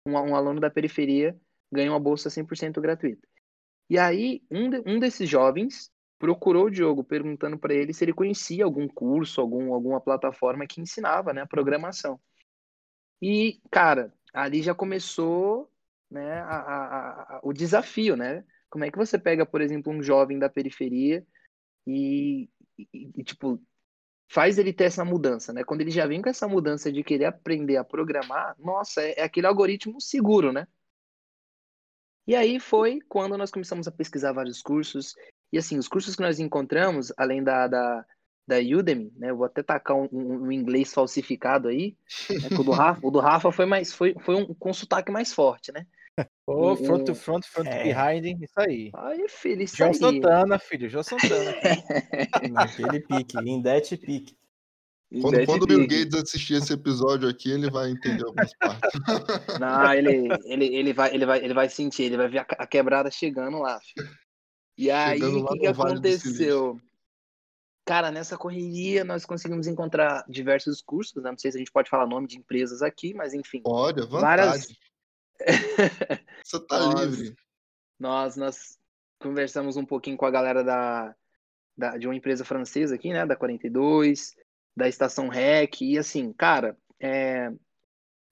um, 0.05 0.11
um 0.13 0.35
aluno 0.35 0.59
da 0.59 0.69
periferia 0.69 1.35
ganha 1.71 1.91
uma 1.91 1.99
bolsa 1.99 2.29
100% 2.29 2.79
gratuita. 2.79 3.27
E 3.89 3.97
aí, 3.97 4.41
um, 4.51 4.69
de, 4.69 4.83
um 4.85 4.99
desses 4.99 5.29
jovens 5.29 5.91
procurou 6.19 6.65
o 6.65 6.71
Diogo 6.71 7.03
perguntando 7.03 7.57
para 7.57 7.73
ele 7.73 7.93
se 7.93 8.03
ele 8.03 8.13
conhecia 8.13 8.65
algum 8.65 8.87
curso, 8.87 9.39
algum, 9.39 9.73
alguma 9.73 10.01
plataforma 10.01 10.65
que 10.67 10.81
ensinava 10.81 11.33
né, 11.33 11.45
programação. 11.45 12.19
E, 13.21 13.59
cara, 13.71 14.13
ali 14.33 14.61
já 14.61 14.73
começou 14.73 15.71
né, 16.09 16.39
a, 16.41 16.57
a, 16.57 17.37
a, 17.37 17.39
o 17.43 17.53
desafio, 17.53 18.15
né? 18.15 18.43
Como 18.69 18.83
é 18.83 18.91
que 18.91 18.97
você 18.97 19.17
pega, 19.17 19.45
por 19.45 19.61
exemplo, 19.61 19.91
um 19.91 20.03
jovem 20.03 20.37
da 20.37 20.49
periferia 20.49 21.25
e, 21.85 22.49
e, 22.77 23.11
e, 23.15 23.23
tipo, 23.23 23.61
faz 24.29 24.57
ele 24.57 24.73
ter 24.73 24.85
essa 24.85 25.05
mudança, 25.05 25.53
né? 25.53 25.63
Quando 25.63 25.81
ele 25.81 25.91
já 25.91 26.05
vem 26.05 26.21
com 26.21 26.29
essa 26.29 26.47
mudança 26.47 26.91
de 26.91 27.03
querer 27.03 27.25
aprender 27.25 27.77
a 27.77 27.83
programar, 27.83 28.55
nossa, 28.59 29.01
é, 29.01 29.19
é 29.19 29.23
aquele 29.23 29.47
algoritmo 29.47 30.01
seguro, 30.01 30.51
né? 30.51 30.67
E 32.27 32.35
aí 32.35 32.59
foi 32.59 32.99
quando 33.07 33.37
nós 33.37 33.51
começamos 33.51 33.87
a 33.87 33.91
pesquisar 33.91 34.33
vários 34.33 34.61
cursos. 34.61 35.15
E 35.51 35.57
assim, 35.57 35.77
os 35.77 35.87
cursos 35.87 36.13
que 36.13 36.21
nós 36.21 36.39
encontramos, 36.39 37.13
além 37.15 37.41
da, 37.41 37.69
da, 37.69 38.05
da 38.45 38.57
Udemy, 38.57 39.13
né? 39.15 39.31
Vou 39.31 39.45
até 39.45 39.63
tacar 39.63 39.95
um, 39.95 40.09
um, 40.11 40.43
um 40.43 40.51
inglês 40.51 40.93
falsificado 40.93 41.69
aí. 41.69 41.95
Né? 42.29 42.57
O, 42.59 42.63
do 42.63 42.71
Rafa, 42.71 43.07
o 43.07 43.11
do 43.11 43.19
Rafa 43.19 43.49
foi 43.49 43.65
mais 43.65 43.93
foi, 43.93 44.13
foi 44.19 44.35
um 44.35 44.53
com 44.53 44.73
sotaque 44.73 45.09
mais 45.09 45.33
forte, 45.33 45.71
né? 45.71 45.87
Ô, 46.47 46.71
oh, 46.71 46.75
front 46.75 47.05
to 47.05 47.13
front, 47.13 47.45
front 47.45 47.67
to 47.67 47.83
behind, 47.83 48.41
isso 48.41 48.59
aí. 48.59 48.89
Ai, 48.95 49.27
filho, 49.27 49.61
isso 49.61 49.75
João 49.77 49.89
aí. 49.89 49.95
Santana, 49.95 50.57
filho, 50.57 50.89
João 50.89 51.03
Santana. 51.03 51.53
Naquele 52.51 53.01
pique, 53.01 53.37
em 53.37 53.61
that 53.61 53.97
pique. 53.97 54.35
Quando, 55.21 55.45
quando 55.45 55.63
o 55.63 55.67
Bill 55.67 55.87
Gates 55.87 56.13
assistir 56.15 56.55
esse 56.55 56.73
episódio 56.73 57.29
aqui, 57.29 57.49
ele 57.49 57.69
vai 57.69 57.89
entender 57.89 58.25
algumas 58.25 58.53
partes. 58.55 58.91
Não, 59.59 59.93
ele, 59.93 60.27
ele, 60.43 60.65
ele, 60.75 60.93
vai, 60.93 61.13
ele, 61.13 61.25
vai, 61.25 61.43
ele 61.43 61.53
vai 61.53 61.69
sentir, 61.69 62.03
ele 62.03 62.17
vai 62.17 62.27
ver 62.27 62.39
a, 62.39 62.41
a 62.41 62.67
quebrada 62.67 63.09
chegando 63.09 63.59
lá. 63.59 63.79
Filho. 63.79 64.09
E 64.77 64.91
aí, 64.91 65.23
o 65.23 65.45
que, 65.45 65.59
que 65.59 65.67
aconteceu? 65.67 66.79
Cara, 67.85 68.11
nessa 68.11 68.37
correria 68.37 69.05
nós 69.05 69.25
conseguimos 69.25 69.65
encontrar 69.65 70.25
diversos 70.27 70.81
cursos, 70.81 71.23
né? 71.23 71.31
não 71.31 71.37
sei 71.37 71.51
se 71.51 71.57
a 71.57 71.59
gente 71.59 71.71
pode 71.71 71.89
falar 71.89 72.05
nome 72.05 72.27
de 72.27 72.37
empresas 72.37 72.81
aqui, 72.81 73.13
mas 73.13 73.33
enfim. 73.33 73.61
Vontade. 73.63 74.05
Várias... 74.09 74.67
Você 76.43 76.59
tá 76.65 76.79
nós, 76.79 77.15
livre. 77.15 77.35
Nós, 77.99 78.35
nós 78.35 78.79
conversamos 79.19 79.77
um 79.77 79.85
pouquinho 79.85 80.17
com 80.17 80.25
a 80.25 80.31
galera 80.31 80.63
da, 80.63 81.15
da, 81.75 81.97
de 81.97 82.07
uma 82.07 82.15
empresa 82.15 82.45
francesa 82.45 82.95
aqui, 82.95 83.11
né? 83.11 83.25
Da 83.25 83.35
42, 83.35 84.35
da 84.75 84.87
estação 84.87 85.27
REC, 85.27 85.81
e 85.81 85.97
assim, 85.97 86.31
cara, 86.33 86.77
é, 86.99 87.51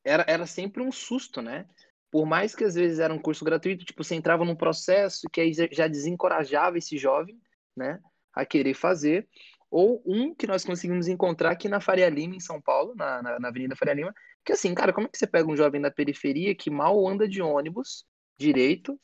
era, 0.03 0.25
era 0.27 0.45
sempre 0.45 0.83
um 0.83 0.91
susto, 0.91 1.41
né? 1.41 1.67
por 2.15 2.25
mais 2.25 2.55
que 2.55 2.63
às 2.63 2.75
vezes 2.75 3.00
era 3.00 3.13
um 3.13 3.19
curso 3.19 3.43
gratuito, 3.43 3.83
tipo, 3.83 4.01
você 4.01 4.15
entrava 4.15 4.45
num 4.45 4.55
processo 4.55 5.27
que 5.29 5.41
aí 5.41 5.51
já 5.53 5.85
desencorajava 5.85 6.77
esse 6.77 6.97
jovem, 6.97 7.38
né, 7.75 8.00
a 8.33 8.45
querer 8.45 8.74
fazer, 8.74 9.27
ou 9.69 10.01
um 10.05 10.33
que 10.33 10.47
nós 10.47 10.63
conseguimos 10.63 11.09
encontrar 11.09 11.51
aqui 11.51 11.67
na 11.67 11.81
Faria 11.81 12.07
Lima, 12.07 12.33
em 12.33 12.39
São 12.39 12.62
Paulo, 12.62 12.95
na, 12.95 13.21
na, 13.21 13.38
na 13.38 13.47
Avenida 13.50 13.75
Faria 13.75 13.95
Lima, 13.95 14.15
que 14.45 14.53
assim, 14.53 14.73
cara, 14.75 14.93
como 14.93 15.07
é 15.07 15.09
que 15.09 15.17
você 15.17 15.25
pega 15.25 15.51
um 15.51 15.57
jovem 15.57 15.81
da 15.81 15.89
periferia 15.89 16.55
que 16.55 16.69
mal 16.69 17.07
anda 17.07 17.27
de 17.27 17.41
ônibus 17.41 18.05
direito 18.37 18.99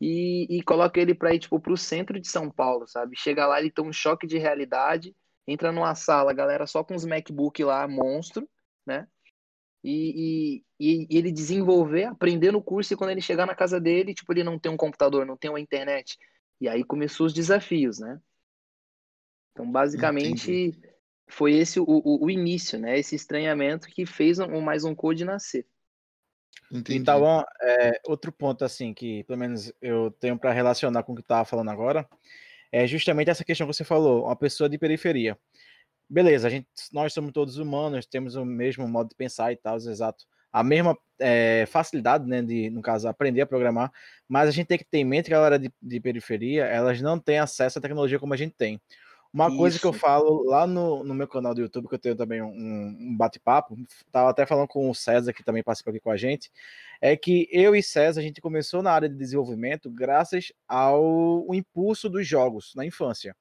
e, 0.00 0.46
e 0.50 0.62
coloca 0.62 1.00
ele 1.00 1.14
para 1.14 1.32
ir, 1.32 1.38
tipo, 1.38 1.60
pro 1.60 1.76
centro 1.76 2.18
de 2.18 2.26
São 2.26 2.50
Paulo, 2.50 2.88
sabe? 2.88 3.16
Chega 3.16 3.46
lá, 3.46 3.60
ele 3.60 3.70
tem 3.70 3.84
um 3.84 3.92
choque 3.92 4.26
de 4.26 4.36
realidade, 4.36 5.14
entra 5.46 5.70
numa 5.70 5.94
sala, 5.94 6.32
galera 6.32 6.66
só 6.66 6.82
com 6.82 6.94
os 6.94 7.04
MacBook 7.04 7.62
lá, 7.62 7.86
monstro, 7.86 8.48
né? 8.84 9.06
E, 9.84 10.62
e, 10.78 11.06
e, 11.08 11.18
ele 11.18 11.30
desenvolver, 11.30 12.04
aprender 12.04 12.50
no 12.50 12.62
curso, 12.62 12.92
e 12.92 12.96
quando 12.96 13.10
ele 13.10 13.20
chegar 13.20 13.46
na 13.46 13.54
casa 13.54 13.80
dele, 13.80 14.12
tipo, 14.12 14.32
ele 14.32 14.44
não 14.44 14.58
tem 14.58 14.72
um 14.72 14.76
computador, 14.76 15.24
não 15.24 15.36
tem 15.36 15.50
uma 15.50 15.60
internet. 15.60 16.18
E 16.60 16.68
aí 16.68 16.82
começou 16.82 17.26
os 17.26 17.32
desafios, 17.32 17.98
né? 17.98 18.20
Então, 19.52 19.70
basicamente, 19.70 20.50
Entendi. 20.50 20.89
Foi 21.30 21.54
esse 21.54 21.80
o, 21.80 21.84
o, 21.86 22.24
o, 22.24 22.30
início, 22.30 22.78
né? 22.78 22.98
Esse 22.98 23.14
estranhamento 23.14 23.88
que 23.88 24.04
fez 24.04 24.38
um, 24.38 24.60
mais 24.60 24.84
um 24.84 24.94
code 24.94 25.24
nascer. 25.24 25.66
Entendi. 26.70 26.98
Então, 26.98 27.44
é, 27.62 28.00
outro 28.06 28.30
ponto, 28.30 28.64
assim, 28.64 28.92
que 28.92 29.24
pelo 29.24 29.38
menos 29.38 29.72
eu 29.80 30.10
tenho 30.12 30.38
para 30.38 30.52
relacionar 30.52 31.02
com 31.02 31.12
o 31.12 31.16
que 31.16 31.22
estava 31.22 31.44
falando 31.44 31.70
agora, 31.70 32.08
é 32.70 32.86
justamente 32.86 33.30
essa 33.30 33.44
questão 33.44 33.66
que 33.66 33.74
você 33.74 33.84
falou, 33.84 34.24
uma 34.24 34.36
pessoa 34.36 34.68
de 34.68 34.78
periferia 34.78 35.36
beleza, 36.10 36.48
a 36.48 36.50
gente, 36.50 36.66
nós 36.92 37.12
somos 37.12 37.32
todos 37.32 37.56
humanos, 37.56 38.04
temos 38.04 38.34
o 38.34 38.44
mesmo 38.44 38.86
modo 38.88 39.10
de 39.10 39.14
pensar 39.14 39.52
e 39.52 39.56
tal, 39.56 39.76
exato. 39.76 40.24
A 40.52 40.64
mesma 40.64 40.98
é, 41.20 41.64
facilidade, 41.68 42.26
né, 42.26 42.42
de, 42.42 42.68
no 42.70 42.82
caso, 42.82 43.06
aprender 43.06 43.42
a 43.42 43.46
programar, 43.46 43.92
mas 44.28 44.48
a 44.48 44.50
gente 44.50 44.66
tem 44.66 44.76
que 44.76 44.84
ter 44.84 44.98
em 44.98 45.04
mente 45.04 45.26
que 45.26 45.34
a 45.34 45.36
galera 45.36 45.58
de, 45.58 45.72
de 45.80 46.00
periferia, 46.00 46.64
elas 46.64 47.00
não 47.00 47.20
têm 47.20 47.38
acesso 47.38 47.78
à 47.78 47.82
tecnologia 47.82 48.18
como 48.18 48.34
a 48.34 48.36
gente 48.36 48.54
tem. 48.56 48.80
Uma 49.32 49.48
Isso. 49.48 49.56
coisa 49.56 49.78
que 49.78 49.86
eu 49.86 49.92
falo 49.92 50.42
lá 50.44 50.66
no, 50.66 51.04
no 51.04 51.14
meu 51.14 51.28
canal 51.28 51.54
do 51.54 51.60
YouTube, 51.60 51.88
que 51.88 51.94
eu 51.94 51.98
tenho 51.98 52.16
também 52.16 52.42
um, 52.42 52.48
um 52.48 53.16
bate-papo, 53.16 53.76
tava 54.10 54.30
até 54.30 54.44
falando 54.44 54.66
com 54.66 54.90
o 54.90 54.94
César, 54.94 55.32
que 55.32 55.44
também 55.44 55.62
participa 55.62 55.90
aqui 55.90 56.00
com 56.00 56.10
a 56.10 56.16
gente, 56.16 56.50
é 57.00 57.16
que 57.16 57.48
eu 57.52 57.76
e 57.76 57.82
César, 57.82 58.20
a 58.20 58.24
gente 58.24 58.40
começou 58.40 58.82
na 58.82 58.90
área 58.90 59.08
de 59.08 59.14
desenvolvimento 59.16 59.88
graças 59.88 60.52
ao 60.66 61.46
impulso 61.54 62.08
dos 62.08 62.26
jogos 62.26 62.72
na 62.74 62.84
infância 62.84 63.34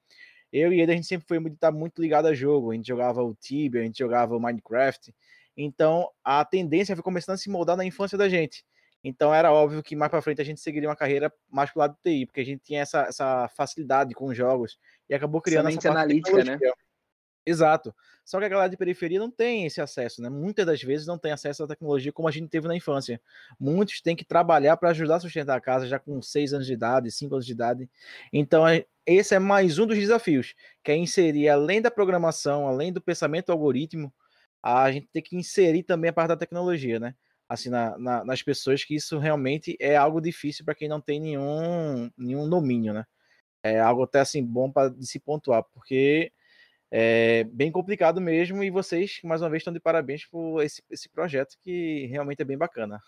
eu 0.52 0.74
e 0.74 0.82
ele 0.82 0.92
a 0.92 0.96
gente 0.96 1.08
sempre 1.08 1.28
foi 1.28 1.40
muito, 1.40 1.58
tá 1.58 1.72
muito 1.72 2.02
ligado 2.02 2.28
a 2.28 2.34
jogo. 2.34 2.72
A 2.72 2.76
gente 2.76 2.88
jogava 2.88 3.24
o 3.24 3.36
Tibia, 3.36 3.82
a 3.82 3.84
gente 3.84 4.00
jogava 4.00 4.36
o 4.36 4.40
Minecraft. 4.40 5.14
Então 5.56 6.10
a 6.24 6.44
tendência 6.44 6.96
foi 6.96 7.04
começando 7.04 7.36
a 7.36 7.38
se 7.38 7.50
moldar 7.50 7.78
na 7.78 7.86
infância 7.86 8.18
da 8.18 8.28
gente. 8.28 8.64
Então 9.04 9.34
era 9.34 9.52
óbvio 9.52 9.82
que 9.82 9.96
mais 9.96 10.10
para 10.12 10.22
frente 10.22 10.42
a 10.42 10.46
gente 10.46 10.60
seguiria 10.60 10.90
uma 10.90 10.96
carreira 10.96 11.32
mais 11.50 11.72
pro 11.72 11.80
lado 11.80 11.94
do 11.94 12.00
TI, 12.04 12.26
porque 12.26 12.42
a 12.42 12.46
gente 12.46 12.62
tinha 12.64 12.82
essa, 12.82 13.04
essa 13.04 13.48
facilidade 13.50 14.14
com 14.14 14.26
os 14.26 14.38
jogos 14.38 14.78
e 15.10 15.16
acabou 15.16 15.42
criando 15.42 15.66
Somente 15.66 15.80
essa 15.80 15.92
analítica, 15.92 16.44
né? 16.44 16.58
Exato. 17.46 17.96
Só 18.24 18.38
que 18.38 18.46
a 18.46 18.50
galera 18.50 18.70
de 18.70 18.78
periferia 18.78 19.18
não 19.18 19.32
tem 19.32 19.66
esse 19.66 19.82
acesso, 19.82 20.22
né? 20.22 20.30
Muitas 20.30 20.66
das 20.66 20.84
vezes 20.84 21.08
não 21.08 21.18
tem 21.18 21.32
acesso 21.32 21.64
à 21.64 21.68
tecnologia 21.68 22.12
como 22.14 22.28
a 22.28 22.32
gente 22.32 22.48
teve 22.48 22.68
na 22.68 22.76
infância. 22.76 23.20
Muitos 23.60 24.02
têm 24.02 24.16
que 24.16 24.24
trabalhar 24.24 24.78
para 24.78 24.90
ajudar 24.90 25.16
a 25.16 25.20
sustentar 25.20 25.58
a 25.58 25.62
casa 25.62 25.88
já 25.88 25.98
com 25.98 26.22
6 26.22 26.54
anos 26.54 26.68
de 26.68 26.74
idade, 26.74 27.12
5 27.12 27.34
anos 27.34 27.46
de 27.46 27.52
idade. 27.52 27.90
Então, 28.32 28.66
esse 29.04 29.34
é 29.34 29.40
mais 29.40 29.80
um 29.80 29.88
dos 29.88 29.98
desafios, 29.98 30.54
que 30.84 30.92
é 30.92 30.96
inserir, 30.96 31.50
além 31.50 31.82
da 31.82 31.90
programação, 31.90 32.68
além 32.68 32.94
do 32.94 33.02
pensamento 33.02 33.52
algoritmo, 33.52 34.14
a 34.62 34.92
gente 34.92 35.08
tem 35.08 35.24
que 35.24 35.36
inserir 35.36 35.82
também 35.82 36.10
a 36.10 36.14
parte 36.14 36.30
da 36.30 36.38
tecnologia, 36.38 37.00
né? 37.00 37.16
Assim, 37.50 37.70
na, 37.70 37.98
na, 37.98 38.24
nas 38.24 38.44
pessoas, 38.44 38.84
que 38.84 38.96
isso 38.96 39.18
realmente 39.18 39.76
é 39.80 39.96
algo 39.96 40.22
difícil 40.22 40.64
para 40.64 40.76
quem 40.76 40.88
não 40.88 41.02
tem 41.02 41.20
nenhum, 41.20 42.12
nenhum 42.16 42.48
domínio, 42.48 42.94
né? 42.94 43.06
É 43.64 43.80
algo 43.80 44.04
até 44.04 44.20
assim 44.20 44.46
bom 44.46 44.72
para 44.72 44.94
se 45.02 45.20
pontuar, 45.20 45.64
porque 45.74 46.32
é 46.92 47.44
bem 47.46 47.72
complicado 47.72 48.22
mesmo, 48.22 48.64
e 48.64 48.70
vocês, 48.70 49.20
mais 49.24 49.42
uma 49.42 49.50
vez, 49.50 49.62
estão 49.62 49.74
de 49.74 49.80
parabéns 49.80 50.26
por 50.26 50.62
esse, 50.62 50.84
esse 50.90 51.10
projeto 51.10 51.58
que 51.60 52.06
realmente 52.06 52.42
é 52.42 52.46
bem 52.46 52.58
bacana. 52.58 53.02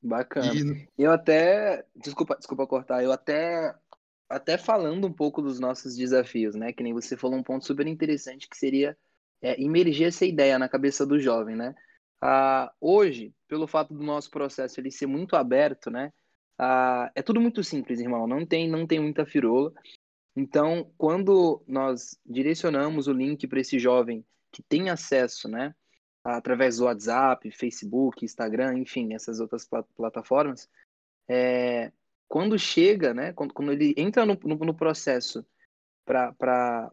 Bacana. 0.00 0.54
E... 0.54 0.88
Eu 0.96 1.10
até. 1.10 1.84
Desculpa, 1.96 2.36
desculpa 2.36 2.66
cortar, 2.66 3.02
eu 3.02 3.10
até 3.10 3.74
até 4.28 4.58
falando 4.58 5.06
um 5.06 5.12
pouco 5.12 5.40
dos 5.40 5.60
nossos 5.60 5.96
desafios, 5.96 6.54
né? 6.54 6.72
Que 6.72 6.82
nem 6.82 6.92
você 6.92 7.16
falou 7.16 7.38
um 7.38 7.42
ponto 7.42 7.64
super 7.64 7.86
interessante 7.86 8.48
que 8.48 8.56
seria 8.56 8.96
é, 9.40 9.60
imergir 9.60 10.08
essa 10.08 10.24
ideia 10.24 10.58
na 10.58 10.68
cabeça 10.68 11.06
do 11.06 11.18
jovem, 11.18 11.56
né? 11.56 11.74
Ah, 12.28 12.72
hoje, 12.80 13.32
pelo 13.46 13.68
fato 13.68 13.94
do 13.94 14.02
nosso 14.02 14.28
processo 14.32 14.80
ele 14.80 14.90
ser 14.90 15.06
muito 15.06 15.36
aberto, 15.36 15.92
né? 15.92 16.12
Ah, 16.58 17.08
é 17.14 17.22
tudo 17.22 17.40
muito 17.40 17.62
simples, 17.62 18.00
irmão. 18.00 18.26
Não 18.26 18.44
tem, 18.44 18.68
não 18.68 18.84
tem 18.84 18.98
muita 18.98 19.24
firola. 19.24 19.72
Então, 20.34 20.92
quando 20.98 21.62
nós 21.68 22.18
direcionamos 22.26 23.06
o 23.06 23.12
link 23.12 23.46
para 23.46 23.60
esse 23.60 23.78
jovem 23.78 24.26
que 24.50 24.60
tem 24.60 24.90
acesso, 24.90 25.48
né? 25.48 25.72
Através 26.24 26.78
do 26.78 26.86
WhatsApp, 26.86 27.48
Facebook, 27.52 28.24
Instagram, 28.24 28.78
enfim, 28.78 29.14
essas 29.14 29.38
outras 29.38 29.64
plataformas, 29.94 30.68
é, 31.28 31.92
quando 32.26 32.58
chega, 32.58 33.14
né, 33.14 33.32
quando, 33.34 33.54
quando 33.54 33.70
ele 33.70 33.94
entra 33.96 34.26
no, 34.26 34.36
no, 34.42 34.56
no 34.56 34.74
processo 34.74 35.46
para 36.04 36.90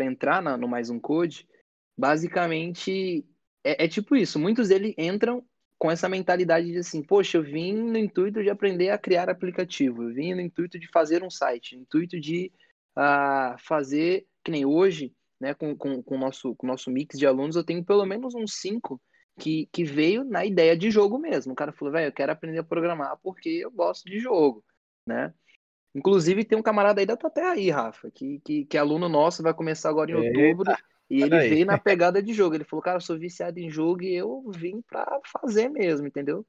entrar 0.00 0.42
na, 0.42 0.56
no 0.56 0.66
mais 0.66 0.90
um 0.90 0.98
code, 0.98 1.48
basicamente 1.96 3.24
é, 3.64 3.84
é, 3.84 3.88
tipo 3.88 4.16
isso. 4.16 4.38
Muitos 4.38 4.68
deles 4.68 4.94
entram 4.96 5.44
com 5.78 5.90
essa 5.90 6.08
mentalidade 6.08 6.70
de 6.70 6.78
assim, 6.78 7.02
poxa, 7.02 7.38
eu 7.38 7.42
vim 7.42 7.72
no 7.72 7.98
intuito 7.98 8.42
de 8.42 8.50
aprender 8.50 8.90
a 8.90 8.98
criar 8.98 9.28
aplicativo, 9.28 10.04
eu 10.04 10.14
vim 10.14 10.32
no 10.32 10.40
intuito 10.40 10.78
de 10.78 10.86
fazer 10.88 11.24
um 11.24 11.30
site, 11.30 11.74
no 11.74 11.82
intuito 11.82 12.20
de 12.20 12.52
uh, 12.96 13.58
fazer, 13.58 14.24
que 14.44 14.50
nem 14.52 14.64
hoje, 14.64 15.12
né, 15.40 15.54
com, 15.54 15.76
com, 15.76 16.00
com, 16.00 16.14
o 16.14 16.18
nosso, 16.18 16.54
com 16.54 16.66
o 16.66 16.70
nosso 16.70 16.88
mix 16.88 17.18
de 17.18 17.26
alunos, 17.26 17.56
eu 17.56 17.64
tenho 17.64 17.84
pelo 17.84 18.06
menos 18.06 18.32
uns 18.32 18.54
cinco 18.60 19.00
que, 19.40 19.68
que 19.72 19.82
veio 19.82 20.22
na 20.22 20.44
ideia 20.44 20.76
de 20.76 20.90
jogo 20.90 21.18
mesmo. 21.18 21.52
O 21.52 21.56
cara 21.56 21.72
falou, 21.72 21.92
velho, 21.92 22.06
eu 22.06 22.12
quero 22.12 22.30
aprender 22.30 22.58
a 22.58 22.64
programar 22.64 23.18
porque 23.20 23.48
eu 23.48 23.70
gosto 23.72 24.04
de 24.04 24.20
jogo, 24.20 24.64
né? 25.04 25.34
Inclusive, 25.94 26.44
tem 26.44 26.56
um 26.56 26.62
camarada 26.62 27.00
aí 27.00 27.06
da 27.06 27.16
tua 27.16 27.28
terra 27.28 27.52
aí, 27.52 27.70
Rafa, 27.70 28.10
que, 28.10 28.40
que, 28.44 28.64
que 28.64 28.76
é 28.76 28.80
aluno 28.80 29.08
nosso, 29.08 29.42
vai 29.42 29.52
começar 29.52 29.90
agora 29.90 30.10
em 30.10 30.14
outubro, 30.14 30.70
Eita, 30.70 30.82
e 31.12 31.22
ele 31.22 31.34
aí. 31.34 31.50
veio 31.50 31.66
na 31.66 31.76
pegada 31.76 32.22
de 32.22 32.32
jogo. 32.32 32.54
Ele 32.54 32.64
falou, 32.64 32.82
cara, 32.82 32.96
eu 32.96 33.02
sou 33.02 33.18
viciado 33.18 33.58
em 33.58 33.68
jogo 33.68 34.02
e 34.02 34.14
eu 34.14 34.50
vim 34.50 34.80
pra 34.80 35.20
fazer 35.26 35.68
mesmo, 35.68 36.06
entendeu? 36.06 36.46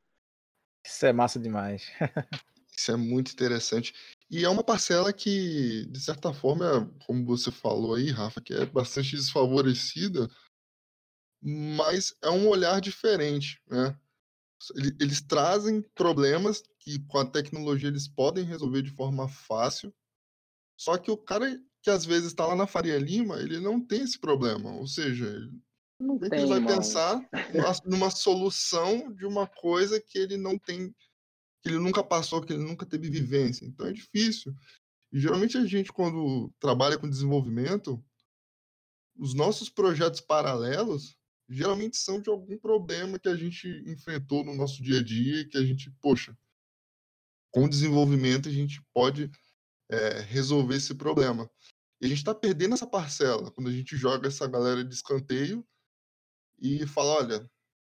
Isso 0.86 1.05
é 1.05 1.12
massa 1.12 1.38
demais. 1.38 1.91
Isso 2.75 2.91
é 2.91 2.96
muito 2.96 3.34
interessante. 3.34 3.93
E 4.32 4.46
é 4.46 4.50
uma 4.50 4.63
parcela 4.63 5.12
que, 5.12 5.86
de 5.88 6.00
certa 6.00 6.34
forma, 6.34 6.89
como 7.05 7.25
você 7.25 7.51
falou 7.51 7.96
aí, 7.96 8.10
Rafa, 8.10 8.41
que 8.41 8.53
é 8.53 8.65
bastante 8.65 9.17
desfavorecida, 9.17 10.29
mas 11.41 12.15
é 12.24 12.29
um 12.29 12.48
olhar 12.48 12.79
diferente, 12.79 13.62
né? 13.67 13.96
Eles 14.98 15.22
trazem 15.22 15.82
problemas 15.93 16.63
que 16.79 17.00
com 17.08 17.17
a 17.17 17.29
tecnologia 17.29 17.89
eles 17.89 18.08
podem 18.08 18.46
resolver 18.46 18.82
de 18.82 18.91
forma 18.91 19.27
fácil, 19.27 19.93
só 20.79 20.98
que 20.98 21.12
o 21.12 21.17
cara 21.17 21.62
que 21.83 21.89
às 21.89 22.05
vezes 22.05 22.29
está 22.29 22.47
lá 22.47 22.55
na 22.55 22.65
Faria 22.65 22.97
Lima, 22.97 23.35
ele 23.39 23.59
não 23.59 23.79
tem 23.79 24.03
esse 24.03 24.17
problema, 24.17 24.71
ou 24.71 24.87
seja, 24.87 25.29
não 25.99 26.17
tem, 26.17 26.39
ele 26.39 26.47
vai 26.47 26.61
mano. 26.61 26.77
pensar 26.77 27.29
numa, 27.53 27.73
numa 27.85 28.09
solução 28.09 29.13
de 29.13 29.25
uma 29.25 29.45
coisa 29.45 29.99
que 29.99 30.17
ele 30.17 30.37
não 30.37 30.57
tem, 30.57 30.95
que 31.61 31.69
ele 31.69 31.79
nunca 31.79 32.01
passou, 32.01 32.41
que 32.41 32.53
ele 32.53 32.63
nunca 32.63 32.85
teve 32.85 33.09
vivência. 33.09 33.65
Então 33.65 33.85
é 33.85 33.91
difícil. 33.91 34.55
E 35.11 35.19
geralmente 35.19 35.57
a 35.57 35.65
gente, 35.65 35.91
quando 35.91 36.51
trabalha 36.57 36.97
com 36.97 37.09
desenvolvimento, 37.09 38.03
os 39.17 39.33
nossos 39.33 39.69
projetos 39.69 40.21
paralelos, 40.21 41.17
geralmente 41.49 41.97
são 41.97 42.21
de 42.21 42.29
algum 42.29 42.57
problema 42.57 43.19
que 43.19 43.27
a 43.27 43.35
gente 43.35 43.67
enfrentou 43.85 44.43
no 44.43 44.55
nosso 44.55 44.81
dia 44.81 44.99
a 44.99 45.03
dia 45.03 45.47
que 45.47 45.57
a 45.57 45.63
gente, 45.63 45.91
poxa, 46.01 46.35
com 47.51 47.65
o 47.65 47.69
desenvolvimento 47.69 48.47
a 48.47 48.51
gente 48.51 48.81
pode 48.93 49.29
é, 49.89 50.21
resolver 50.21 50.75
esse 50.75 50.95
problema. 50.95 51.49
E 52.03 52.05
a 52.05 52.10
gente 52.10 52.17
está 52.17 52.36
perdendo 52.36 52.74
essa 52.74 52.86
parcela 52.86 53.50
quando 53.50 53.69
a 53.69 53.72
gente 53.72 53.95
joga 53.95 54.27
essa 54.27 54.45
galera 54.45 54.83
de 54.83 54.93
escanteio 54.93 55.65
e 56.60 56.86
fala, 56.86 57.13
olha, 57.13 57.51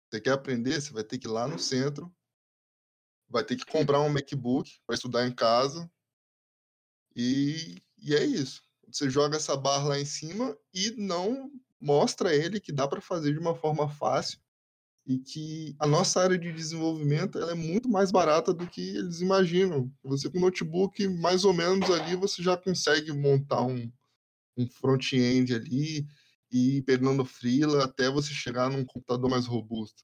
você 0.08 0.20
quer 0.20 0.30
aprender, 0.30 0.80
você 0.80 0.92
vai 0.92 1.02
ter 1.02 1.18
que 1.18 1.26
ir 1.26 1.30
lá 1.30 1.48
no 1.48 1.58
centro, 1.58 2.14
vai 3.28 3.42
ter 3.42 3.56
que 3.56 3.66
comprar 3.66 4.00
um 4.00 4.08
MacBook 4.08 4.70
para 4.86 4.94
estudar 4.94 5.26
em 5.26 5.34
casa 5.34 5.90
e, 7.16 7.82
e 7.98 8.14
é 8.14 8.24
isso. 8.24 8.62
Você 8.86 9.10
joga 9.10 9.38
essa 9.38 9.56
barra 9.56 9.88
lá 9.88 9.98
em 9.98 10.04
cima 10.04 10.56
e 10.72 10.92
não 10.92 11.50
mostra 11.80 12.28
a 12.28 12.34
ele 12.34 12.60
que 12.60 12.70
dá 12.70 12.86
para 12.86 13.00
fazer 13.00 13.32
de 13.32 13.40
uma 13.40 13.56
forma 13.56 13.88
fácil 13.88 14.38
e 15.06 15.18
que 15.18 15.76
a 15.78 15.86
nossa 15.86 16.20
área 16.20 16.36
de 16.36 16.52
desenvolvimento 16.52 17.38
ela 17.38 17.52
é 17.52 17.54
muito 17.54 17.88
mais 17.88 18.10
barata 18.10 18.52
do 18.52 18.66
que 18.66 18.96
eles 18.96 19.20
imaginam. 19.20 19.90
Você 20.02 20.28
com 20.28 20.40
notebook, 20.40 21.06
mais 21.06 21.44
ou 21.44 21.52
menos 21.52 21.88
ali, 21.90 22.16
você 22.16 22.42
já 22.42 22.56
consegue 22.56 23.12
montar 23.12 23.62
um, 23.62 23.90
um 24.56 24.68
front-end 24.68 25.54
ali 25.54 26.04
e 26.50 26.78
ir 26.78 26.82
pegando 26.82 27.24
freela 27.24 27.84
até 27.84 28.10
você 28.10 28.32
chegar 28.32 28.68
num 28.68 28.84
computador 28.84 29.30
mais 29.30 29.46
robusto. 29.46 30.02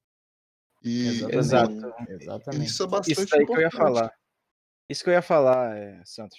E 0.84 1.24
Exato. 1.32 1.74
Exatamente. 2.08 2.66
isso 2.66 2.82
é 2.82 2.86
bastante 2.86 3.12
Isso 3.12 3.36
aí 3.36 3.46
que 3.46 3.52
eu 3.52 3.60
ia 3.60 3.66
importante. 3.66 3.76
falar. 3.76 4.14
Isso 4.88 5.02
que 5.02 5.10
eu 5.10 5.14
ia 5.14 5.22
falar, 5.22 5.76
é, 5.76 6.00
Santos. 6.04 6.38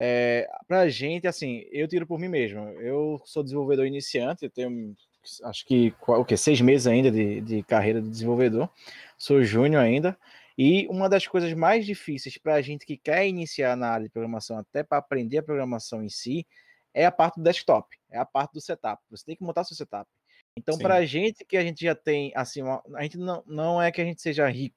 É, 0.00 0.46
pra 0.66 0.88
gente, 0.88 1.26
assim, 1.26 1.64
eu 1.70 1.88
tiro 1.88 2.06
por 2.06 2.18
mim 2.18 2.28
mesmo. 2.28 2.60
Eu 2.80 3.20
sou 3.24 3.42
desenvolvedor 3.42 3.86
iniciante, 3.86 4.44
eu 4.44 4.50
tenho 4.50 4.94
acho 5.44 5.64
que 5.66 5.94
o 6.06 6.24
quê? 6.24 6.36
seis 6.36 6.60
meses 6.60 6.86
ainda 6.86 7.10
de, 7.10 7.40
de 7.40 7.62
carreira 7.62 8.00
de 8.00 8.08
desenvolvedor. 8.08 8.68
Sou 9.18 9.42
júnior 9.42 9.82
ainda. 9.82 10.18
E 10.56 10.86
uma 10.88 11.08
das 11.08 11.26
coisas 11.26 11.52
mais 11.52 11.84
difíceis 11.84 12.38
para 12.38 12.54
a 12.54 12.62
gente 12.62 12.86
que 12.86 12.96
quer 12.96 13.26
iniciar 13.26 13.76
na 13.76 13.88
área 13.88 14.04
de 14.06 14.10
programação, 14.12 14.56
até 14.58 14.82
para 14.84 14.98
aprender 14.98 15.38
a 15.38 15.42
programação 15.42 16.02
em 16.02 16.08
si, 16.08 16.46
é 16.92 17.04
a 17.04 17.10
parte 17.10 17.36
do 17.36 17.42
desktop, 17.42 17.96
é 18.08 18.18
a 18.18 18.24
parte 18.24 18.52
do 18.52 18.60
setup. 18.60 19.02
Você 19.10 19.24
tem 19.24 19.34
que 19.36 19.42
montar 19.42 19.64
seu 19.64 19.76
setup. 19.76 20.08
Então, 20.56 20.78
para 20.78 20.94
a 20.94 21.04
gente 21.04 21.44
que 21.44 21.56
a 21.56 21.62
gente 21.62 21.84
já 21.84 21.94
tem, 21.96 22.30
assim, 22.36 22.62
uma- 22.62 22.80
a 22.94 23.02
gente 23.02 23.18
não, 23.18 23.42
não 23.46 23.82
é 23.82 23.90
que 23.90 24.00
a 24.00 24.04
gente 24.04 24.22
seja 24.22 24.48
rico, 24.48 24.76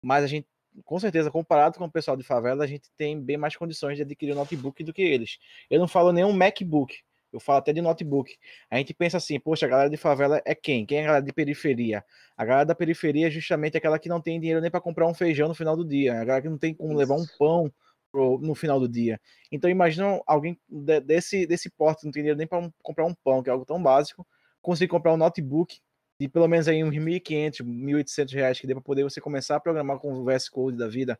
mas 0.00 0.22
a 0.22 0.28
gente, 0.28 0.46
com 0.84 1.00
certeza, 1.00 1.28
comparado 1.28 1.76
com 1.76 1.84
o 1.84 1.90
pessoal 1.90 2.16
de 2.16 2.22
favela, 2.22 2.62
a 2.62 2.66
gente 2.68 2.88
tem 2.96 3.20
bem 3.20 3.36
mais 3.36 3.56
condições 3.56 3.96
de 3.96 4.02
adquirir 4.02 4.32
um 4.32 4.36
notebook 4.36 4.84
do 4.84 4.92
que 4.92 5.02
eles. 5.02 5.38
Eu 5.68 5.80
não 5.80 5.88
falo 5.88 6.12
nem 6.12 6.24
um 6.24 6.32
MacBook, 6.32 6.98
eu 7.32 7.40
falo 7.40 7.58
até 7.58 7.72
de 7.72 7.80
notebook. 7.82 8.36
A 8.70 8.76
gente 8.78 8.94
pensa 8.94 9.16
assim, 9.18 9.38
poxa, 9.40 9.66
a 9.66 9.68
galera 9.68 9.90
de 9.90 9.96
favela 9.96 10.40
é 10.44 10.54
quem? 10.54 10.86
Quem 10.86 10.98
é 10.98 11.02
a 11.02 11.06
galera 11.06 11.24
de 11.24 11.32
periferia? 11.32 12.04
A 12.36 12.44
galera 12.44 12.66
da 12.66 12.74
periferia 12.74 13.26
é 13.28 13.30
justamente 13.30 13.76
aquela 13.76 13.98
que 13.98 14.08
não 14.08 14.20
tem 14.20 14.38
dinheiro 14.40 14.60
nem 14.60 14.70
para 14.70 14.80
comprar 14.80 15.06
um 15.06 15.14
feijão 15.14 15.48
no 15.48 15.54
final 15.54 15.76
do 15.76 15.84
dia, 15.86 16.12
a 16.20 16.24
galera 16.24 16.42
que 16.42 16.48
não 16.48 16.58
tem 16.58 16.74
como 16.74 16.94
levar 16.94 17.14
um 17.16 17.26
pão 17.38 17.72
pro- 18.12 18.38
no 18.38 18.54
final 18.54 18.80
do 18.80 18.88
dia. 18.88 19.20
Então 19.50 19.68
imagina 19.70 20.20
alguém 20.26 20.58
de- 20.68 21.00
desse, 21.00 21.46
desse 21.46 21.70
porte, 21.70 22.04
não 22.04 22.12
tem 22.12 22.22
dinheiro 22.22 22.38
nem 22.38 22.46
para 22.46 22.70
comprar 22.82 23.04
um 23.06 23.14
pão, 23.14 23.42
que 23.42 23.50
é 23.50 23.52
algo 23.52 23.64
tão 23.64 23.82
básico, 23.82 24.26
conseguir 24.62 24.88
comprar 24.88 25.12
um 25.12 25.16
notebook 25.16 25.78
de 26.18 26.28
pelo 26.28 26.48
menos 26.48 26.66
aí 26.66 26.82
uns 26.82 26.96
1.500, 26.96 27.60
1.800 27.60 28.32
reais 28.32 28.58
que 28.58 28.66
dê 28.66 28.72
para 28.74 28.82
poder 28.82 29.02
você 29.02 29.20
começar 29.20 29.56
a 29.56 29.60
programar 29.60 29.98
com 29.98 30.14
o 30.14 30.24
VS 30.24 30.50
Code 30.50 30.76
da 30.76 30.88
vida. 30.88 31.18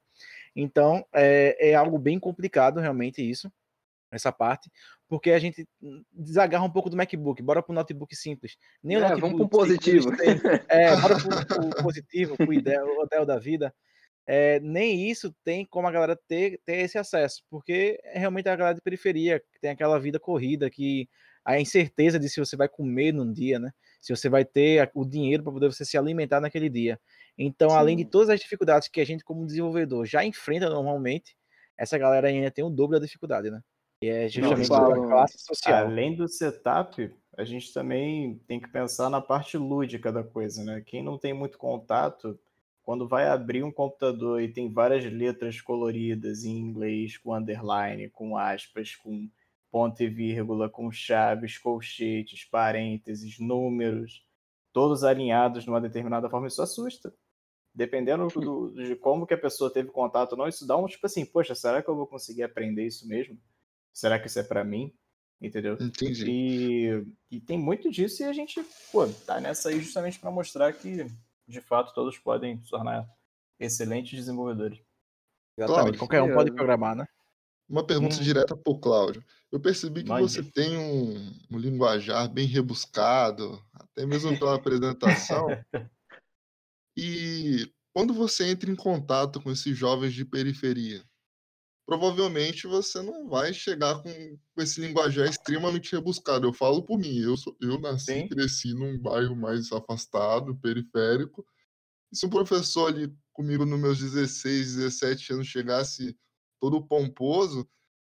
Então 0.54 1.04
é, 1.14 1.70
é 1.70 1.74
algo 1.74 1.98
bem 1.98 2.18
complicado 2.18 2.80
realmente 2.80 3.22
isso, 3.22 3.52
essa 4.10 4.32
parte, 4.32 4.70
porque 5.08 5.30
a 5.30 5.38
gente 5.38 5.66
desagarra 6.12 6.64
um 6.64 6.70
pouco 6.70 6.90
do 6.90 6.96
MacBook, 6.96 7.42
bora 7.42 7.62
pro 7.62 7.74
notebook 7.74 8.14
simples. 8.16 8.56
Nem 8.82 8.96
o 8.96 9.00
É, 9.00 9.02
notebook 9.08 9.20
vamos 9.20 9.40
simples 9.40 9.84
eles 9.86 10.06
positivo. 10.06 10.16
têm. 10.16 10.40
É, 10.68 10.96
bora 10.96 11.16
pro, 11.20 11.46
pro 11.46 11.82
positivo, 11.82 12.36
ideal, 12.52 12.86
o 12.86 13.02
hotel 13.02 13.24
da 13.24 13.38
vida. 13.38 13.72
É, 14.26 14.58
nem 14.60 15.08
isso 15.08 15.32
tem 15.44 15.64
como 15.64 15.86
a 15.86 15.92
galera 15.92 16.18
ter, 16.28 16.60
ter 16.64 16.78
esse 16.78 16.98
acesso, 16.98 17.42
porque 17.48 17.98
é 18.04 18.18
realmente 18.18 18.48
a 18.48 18.56
galera 18.56 18.74
de 18.74 18.82
periferia, 18.82 19.38
que 19.38 19.60
tem 19.60 19.70
aquela 19.70 19.98
vida 20.00 20.18
corrida, 20.18 20.68
que 20.68 21.08
a 21.44 21.60
incerteza 21.60 22.18
de 22.18 22.28
se 22.28 22.40
você 22.40 22.56
vai 22.56 22.68
comer 22.68 23.12
num 23.12 23.32
dia, 23.32 23.58
né? 23.60 23.70
Se 24.00 24.14
você 24.14 24.28
vai 24.28 24.44
ter 24.44 24.90
o 24.94 25.04
dinheiro 25.04 25.44
para 25.44 25.52
poder 25.52 25.68
você 25.72 25.84
se 25.84 25.96
alimentar 25.96 26.40
naquele 26.40 26.68
dia. 26.68 26.98
Então, 27.38 27.70
além 27.70 27.96
de 27.96 28.02
Sim. 28.02 28.08
todas 28.10 28.30
as 28.30 28.40
dificuldades 28.40 28.88
que 28.88 29.00
a 29.00 29.04
gente, 29.06 29.22
como 29.22 29.46
desenvolvedor, 29.46 30.04
já 30.06 30.24
enfrenta 30.24 30.68
normalmente, 30.68 31.36
essa 31.78 31.96
galera 31.96 32.26
ainda 32.28 32.50
tem 32.50 32.64
o 32.64 32.70
dobro 32.70 32.98
da 32.98 33.04
dificuldade, 33.06 33.48
né? 33.48 33.60
E 34.02 34.08
é 34.08 34.28
justamente 34.28 34.72
a 34.74 35.08
classe 35.08 35.38
social. 35.38 35.86
Além 35.86 36.14
do 36.14 36.28
setup, 36.28 37.10
a 37.36 37.44
gente 37.44 37.72
também 37.72 38.38
tem 38.46 38.60
que 38.60 38.68
pensar 38.68 39.08
na 39.08 39.20
parte 39.20 39.56
lúdica 39.56 40.12
da 40.12 40.22
coisa, 40.22 40.62
né? 40.64 40.82
Quem 40.84 41.02
não 41.02 41.18
tem 41.18 41.32
muito 41.32 41.56
contato, 41.58 42.38
quando 42.82 43.08
vai 43.08 43.26
abrir 43.26 43.62
um 43.62 43.72
computador 43.72 44.40
e 44.42 44.52
tem 44.52 44.70
várias 44.72 45.04
letras 45.10 45.60
coloridas 45.60 46.44
em 46.44 46.56
inglês, 46.58 47.16
com 47.16 47.34
underline, 47.34 48.10
com 48.10 48.36
aspas, 48.36 48.94
com 48.94 49.30
ponto 49.70 50.02
e 50.02 50.08
vírgula, 50.08 50.68
com 50.68 50.90
chaves, 50.90 51.58
colchetes, 51.58 52.44
parênteses, 52.44 53.38
números, 53.38 54.24
todos 54.72 55.04
alinhados 55.04 55.66
numa 55.66 55.80
determinada 55.80 56.28
forma, 56.30 56.46
isso 56.46 56.62
assusta. 56.62 57.14
Dependendo 57.74 58.28
do- 58.28 58.72
de 58.74 58.96
como 58.96 59.26
que 59.26 59.34
a 59.34 59.38
pessoa 59.38 59.72
teve 59.72 59.90
contato 59.90 60.32
ou 60.32 60.38
não, 60.38 60.48
isso 60.48 60.66
dá 60.66 60.76
um 60.76 60.86
tipo 60.86 61.06
assim, 61.06 61.24
poxa, 61.26 61.54
será 61.54 61.82
que 61.82 61.88
eu 61.90 61.96
vou 61.96 62.06
conseguir 62.06 62.42
aprender 62.42 62.86
isso 62.86 63.06
mesmo? 63.08 63.38
Será 63.96 64.18
que 64.18 64.26
isso 64.26 64.38
é 64.38 64.42
para 64.42 64.62
mim? 64.62 64.92
Entendeu? 65.40 65.78
Entendi. 65.80 66.26
E, 66.28 67.06
e 67.30 67.40
tem 67.40 67.58
muito 67.58 67.90
disso 67.90 68.22
e 68.22 68.26
a 68.26 68.32
gente, 68.34 68.62
pô, 68.92 69.08
tá 69.08 69.40
nessa 69.40 69.70
aí 69.70 69.80
justamente 69.80 70.18
para 70.18 70.30
mostrar 70.30 70.70
que, 70.74 71.06
de 71.48 71.60
fato, 71.62 71.94
todos 71.94 72.18
podem 72.18 72.62
se 72.62 72.68
tornar 72.68 73.08
excelentes 73.58 74.12
desenvolvedores. 74.12 74.78
Exatamente. 75.56 75.96
Cláudio. 75.96 75.98
Qualquer 75.98 76.20
um 76.20 76.26
pode 76.26 76.50
Curioso. 76.50 76.56
programar, 76.56 76.94
né? 76.94 77.08
Uma 77.66 77.86
pergunta 77.86 78.16
Hum. 78.16 78.20
direta 78.20 78.54
para 78.54 78.70
o 78.70 78.78
Cláudio. 78.78 79.24
Eu 79.50 79.58
percebi 79.58 80.02
que 80.02 80.10
Mande. 80.10 80.30
você 80.30 80.42
tem 80.42 80.76
um, 80.76 81.32
um 81.50 81.58
linguajar 81.58 82.28
bem 82.28 82.46
rebuscado, 82.46 83.64
até 83.72 84.04
mesmo 84.04 84.38
pela 84.38 84.56
apresentação. 85.32 85.46
E 86.98 87.70
quando 87.94 88.14
você 88.14 88.48
entra 88.48 88.70
em 88.70 88.74
contato 88.76 89.38
com 89.38 89.50
esses 89.52 89.76
jovens 89.76 90.14
de 90.14 90.24
periferia, 90.24 91.04
provavelmente 91.86 92.66
você 92.66 93.00
não 93.02 93.28
vai 93.28 93.54
chegar 93.54 94.02
com, 94.02 94.10
com 94.54 94.62
esse 94.62 94.80
linguajar 94.80 95.28
extremamente 95.28 95.92
rebuscado. 95.94 96.46
Eu 96.46 96.52
falo 96.52 96.82
por 96.84 96.98
mim, 96.98 97.18
eu, 97.18 97.36
sou- 97.36 97.56
eu 97.60 97.80
nasci 97.80 98.10
e 98.26 98.28
cresci 98.28 98.74
num 98.74 98.98
bairro 98.98 99.36
mais 99.36 99.70
afastado, 99.72 100.56
periférico. 100.56 101.46
E 102.12 102.16
se 102.16 102.26
um 102.26 102.30
professor 102.30 102.88
ali 102.88 103.14
comigo 103.32 103.64
nos 103.66 103.80
meus 103.80 103.98
16, 103.98 104.76
17 104.76 105.32
anos 105.34 105.46
chegasse 105.46 106.16
todo 106.60 106.86
pomposo, 106.86 107.68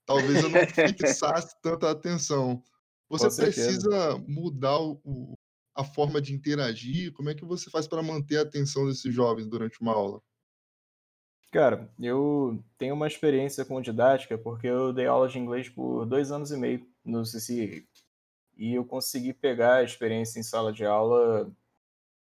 talvez 0.06 0.42
eu 0.42 0.50
não 0.50 0.60
fixasse 0.96 1.56
tanta 1.62 1.90
atenção. 1.90 2.62
Você 3.10 3.28
precisa 3.36 4.18
mudar 4.28 4.80
o- 4.80 5.38
a 5.76 5.84
forma 5.84 6.20
de 6.20 6.34
interagir? 6.34 7.12
Como 7.12 7.30
é 7.30 7.34
que 7.34 7.44
você 7.44 7.70
faz 7.70 7.86
para 7.88 8.02
manter 8.02 8.38
a 8.38 8.42
atenção 8.42 8.86
desses 8.88 9.14
jovens 9.14 9.46
durante 9.48 9.80
uma 9.80 9.92
aula? 9.92 10.22
Cara, 11.50 11.90
eu 11.98 12.62
tenho 12.78 12.94
uma 12.94 13.08
experiência 13.08 13.64
com 13.64 13.80
didática 13.80 14.38
porque 14.38 14.68
eu 14.68 14.92
dei 14.92 15.06
aula 15.06 15.28
de 15.28 15.38
inglês 15.38 15.68
por 15.68 16.06
dois 16.06 16.30
anos 16.30 16.52
e 16.52 16.56
meio 16.56 16.86
no 17.04 17.22
CCI. 17.22 17.86
E 18.56 18.74
eu 18.74 18.84
consegui 18.84 19.32
pegar 19.32 19.76
a 19.76 19.82
experiência 19.82 20.38
em 20.38 20.44
sala 20.44 20.72
de 20.72 20.84
aula 20.84 21.50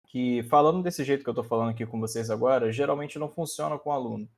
que, 0.08 0.44
falando 0.44 0.84
desse 0.84 1.04
jeito 1.04 1.24
que 1.24 1.30
eu 1.30 1.34
tô 1.34 1.44
falando 1.44 1.72
aqui 1.72 1.86
com 1.86 2.00
vocês 2.00 2.30
agora, 2.30 2.72
geralmente 2.72 3.18
não 3.18 3.30
funciona 3.30 3.80
com 3.80 3.92
aluno. 3.92 4.30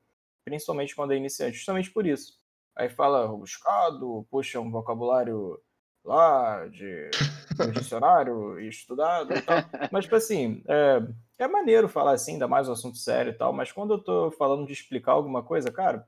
Principalmente 0.44 0.96
quando 0.96 1.12
é 1.12 1.16
iniciante, 1.16 1.58
justamente 1.58 1.90
por 1.90 2.06
isso. 2.06 2.38
Aí 2.74 2.88
fala 2.88 3.28
rebuscado, 3.28 4.26
puxa 4.30 4.58
um 4.58 4.70
vocabulário 4.70 5.60
lá 6.04 6.66
de, 6.68 7.10
do 7.56 7.72
dicionário 7.78 8.58
estudado 8.60 9.34
e 9.34 9.42
tal. 9.42 9.58
Mas, 9.92 10.04
tipo 10.04 10.16
assim, 10.16 10.62
é, 10.66 11.02
é 11.38 11.46
maneiro 11.48 11.88
falar 11.88 12.12
assim, 12.12 12.32
ainda 12.32 12.48
mais 12.48 12.68
um 12.68 12.72
assunto 12.72 12.98
sério 12.98 13.30
e 13.30 13.34
tal, 13.34 13.52
mas 13.52 13.70
quando 13.72 13.94
eu 13.94 13.98
tô 13.98 14.30
falando 14.32 14.66
de 14.66 14.72
explicar 14.72 15.12
alguma 15.12 15.42
coisa, 15.42 15.70
cara, 15.70 16.06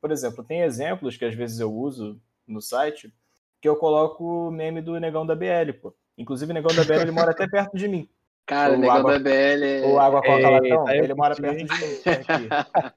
por 0.00 0.10
exemplo, 0.10 0.42
tem 0.42 0.62
exemplos 0.62 1.16
que 1.16 1.24
às 1.24 1.34
vezes 1.34 1.60
eu 1.60 1.72
uso 1.72 2.20
no 2.46 2.60
site 2.60 3.12
que 3.60 3.68
eu 3.68 3.76
coloco 3.76 4.48
o 4.48 4.50
meme 4.50 4.80
do 4.82 4.98
Negão 4.98 5.24
da 5.24 5.36
BL, 5.36 5.72
pô. 5.80 5.94
Inclusive, 6.18 6.50
o 6.50 6.54
Negão 6.54 6.74
da 6.74 6.82
BL 6.84 7.00
ele 7.02 7.10
mora 7.12 7.30
até 7.30 7.46
perto 7.46 7.76
de 7.76 7.86
mim. 7.86 8.08
Cara, 8.44 8.74
o 8.74 8.76
negão 8.76 8.96
água- 8.96 9.12
da 9.12 9.18
BL 9.20 9.64
é... 9.64 9.86
O 9.86 10.00
Água 10.00 10.20
Coca 10.20 10.50
Latão, 10.50 10.88
eu 10.90 11.04
ele 11.04 11.14
mora 11.14 11.36
perto 11.36 11.56
de 11.58 11.64
mim. 11.64 11.70
Aqui. 11.70 12.48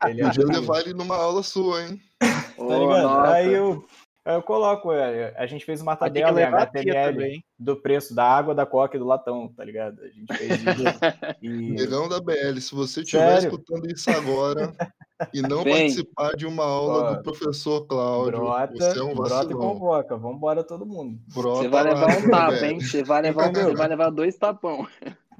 Ele 0.09 0.21
é 0.21 0.25
Podia 0.25 0.45
levar 0.45 0.79
ele 0.81 0.93
numa 0.95 1.15
aula 1.15 1.43
sua, 1.43 1.83
hein? 1.83 2.01
Tá 2.19 2.63
ligado? 2.63 3.03
nossa. 3.03 3.31
Aí 3.33 3.53
eu, 3.53 3.85
eu 4.25 4.41
coloco, 4.41 4.91
é, 4.91 5.35
a 5.37 5.45
gente 5.45 5.63
fez 5.63 5.81
uma 5.81 5.95
tabela 5.95 6.41
em 6.41 6.43
HTML 6.43 7.45
do 7.59 7.75
preço 7.75 8.15
da 8.15 8.23
água, 8.23 8.55
da 8.55 8.65
coca 8.65 8.95
e 8.95 8.99
do 8.99 9.05
latão, 9.05 9.47
tá 9.49 9.63
ligado? 9.63 10.01
A 10.01 10.07
gente 10.07 10.35
fez 10.35 10.61
isso. 10.61 10.65
E... 11.41 11.71
Negão 11.71 12.09
da 12.09 12.19
BL, 12.19 12.59
se 12.59 12.73
você 12.73 13.01
estiver 13.01 13.37
escutando 13.37 13.85
isso 13.85 14.09
agora 14.09 14.73
e 15.33 15.41
não 15.41 15.63
Vem. 15.63 15.73
participar 15.73 16.35
de 16.35 16.45
uma 16.47 16.63
aula 16.63 17.03
Ó, 17.03 17.13
do 17.13 17.23
professor 17.23 17.85
Cláudio, 17.85 18.39
Brota, 18.39 18.73
você 18.73 18.99
é 18.99 19.03
um 19.03 19.13
brota 19.13 19.29
e 19.29 19.37
vacilão. 19.37 19.59
convoca. 19.59 20.17
Vambora 20.17 20.63
todo 20.63 20.85
mundo. 20.85 21.19
Brota 21.33 21.61
Você 21.61 21.67
vai 21.67 21.83
lá, 21.83 21.89
levar 21.93 22.17
um 22.17 22.29
tapa, 22.29 22.65
hein? 22.65 22.79
Você 22.79 23.03
vai 23.03 23.21
levar, 23.21 23.49
Entendeu? 23.49 23.69
você 23.69 23.75
vai 23.75 23.87
levar 23.87 24.09
dois 24.09 24.35
tapão. 24.37 24.87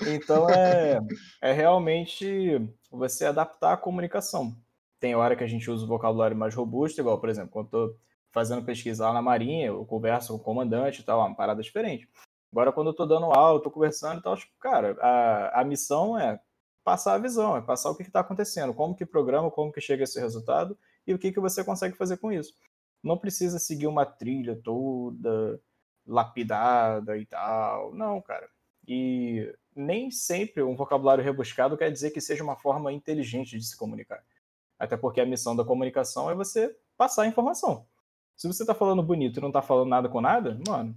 Então 0.06 0.50
é, 0.50 1.00
é 1.42 1.54
realmente 1.54 2.62
você 2.92 3.26
adaptar 3.26 3.74
a 3.74 3.78
comunicação. 3.78 4.56
Tem 5.00 5.16
hora 5.16 5.36
que 5.36 5.44
a 5.44 5.48
gente 5.48 5.70
usa 5.72 5.86
o 5.86 5.88
vocabulário 5.88 6.38
mais 6.38 6.54
robusto, 6.54 7.00
igual, 7.00 7.20
por 7.20 7.30
exemplo, 7.30 7.50
quando 7.52 7.66
eu 7.74 7.90
tô 7.90 7.96
fazendo 8.36 8.66
pesquisa 8.66 9.06
lá 9.06 9.14
na 9.14 9.22
Marinha, 9.22 9.68
eu 9.68 9.86
converso 9.86 10.34
com 10.34 10.40
o 10.40 10.44
comandante 10.44 11.00
e 11.00 11.06
tal, 11.06 11.20
uma 11.20 11.34
parada 11.34 11.64
diferente. 11.64 12.06
Agora, 12.52 12.74
quando 12.74 12.88
eu 12.88 12.94
tô 12.94 13.06
dando 13.06 13.32
aula, 13.32 13.60
eu 13.60 13.62
tô 13.62 13.72
conversando 13.72 14.20
e 14.20 14.22
tal, 14.22 14.36
tipo, 14.36 14.52
cara, 14.60 14.98
a, 15.00 15.62
a 15.62 15.64
missão 15.64 16.20
é 16.20 16.38
passar 16.84 17.14
a 17.14 17.18
visão, 17.18 17.56
é 17.56 17.62
passar 17.62 17.90
o 17.90 17.96
que 17.96 18.04
está 18.04 18.20
acontecendo, 18.20 18.74
como 18.74 18.94
que 18.94 19.06
programa, 19.06 19.50
como 19.50 19.72
que 19.72 19.80
chega 19.80 20.04
esse 20.04 20.20
resultado 20.20 20.78
e 21.08 21.14
o 21.14 21.18
que, 21.18 21.32
que 21.32 21.40
você 21.40 21.64
consegue 21.64 21.96
fazer 21.96 22.18
com 22.18 22.30
isso. 22.30 22.54
Não 23.02 23.18
precisa 23.18 23.58
seguir 23.58 23.88
uma 23.88 24.06
trilha 24.06 24.60
toda 24.62 25.62
lapidada 26.06 27.18
e 27.18 27.26
tal. 27.26 27.94
Não, 27.94 28.22
cara. 28.22 28.50
E 28.86 29.50
nem 29.74 30.12
sempre 30.12 30.62
um 30.62 30.76
vocabulário 30.76 31.24
rebuscado 31.24 31.78
quer 31.78 31.90
dizer 31.90 32.12
que 32.12 32.20
seja 32.20 32.44
uma 32.44 32.58
forma 32.58 32.92
inteligente 32.92 33.58
de 33.58 33.66
se 33.66 33.78
comunicar. 33.78 34.22
Até 34.78 34.98
porque 34.98 35.22
a 35.22 35.26
missão 35.26 35.56
da 35.56 35.64
comunicação 35.64 36.30
é 36.30 36.36
você 36.36 36.76
passar 36.98 37.24
a 37.24 37.28
informação. 37.28 37.88
Se 38.36 38.48
você 38.48 38.66
tá 38.66 38.76
falando 38.76 39.04
bonito 39.04 39.40
e 39.40 39.42
não 39.42 39.52
tá 39.52 39.62
falando 39.62 39.90
nada 39.90 40.10
com 40.10 40.22
nada, 40.22 40.60
mano, 40.68 40.96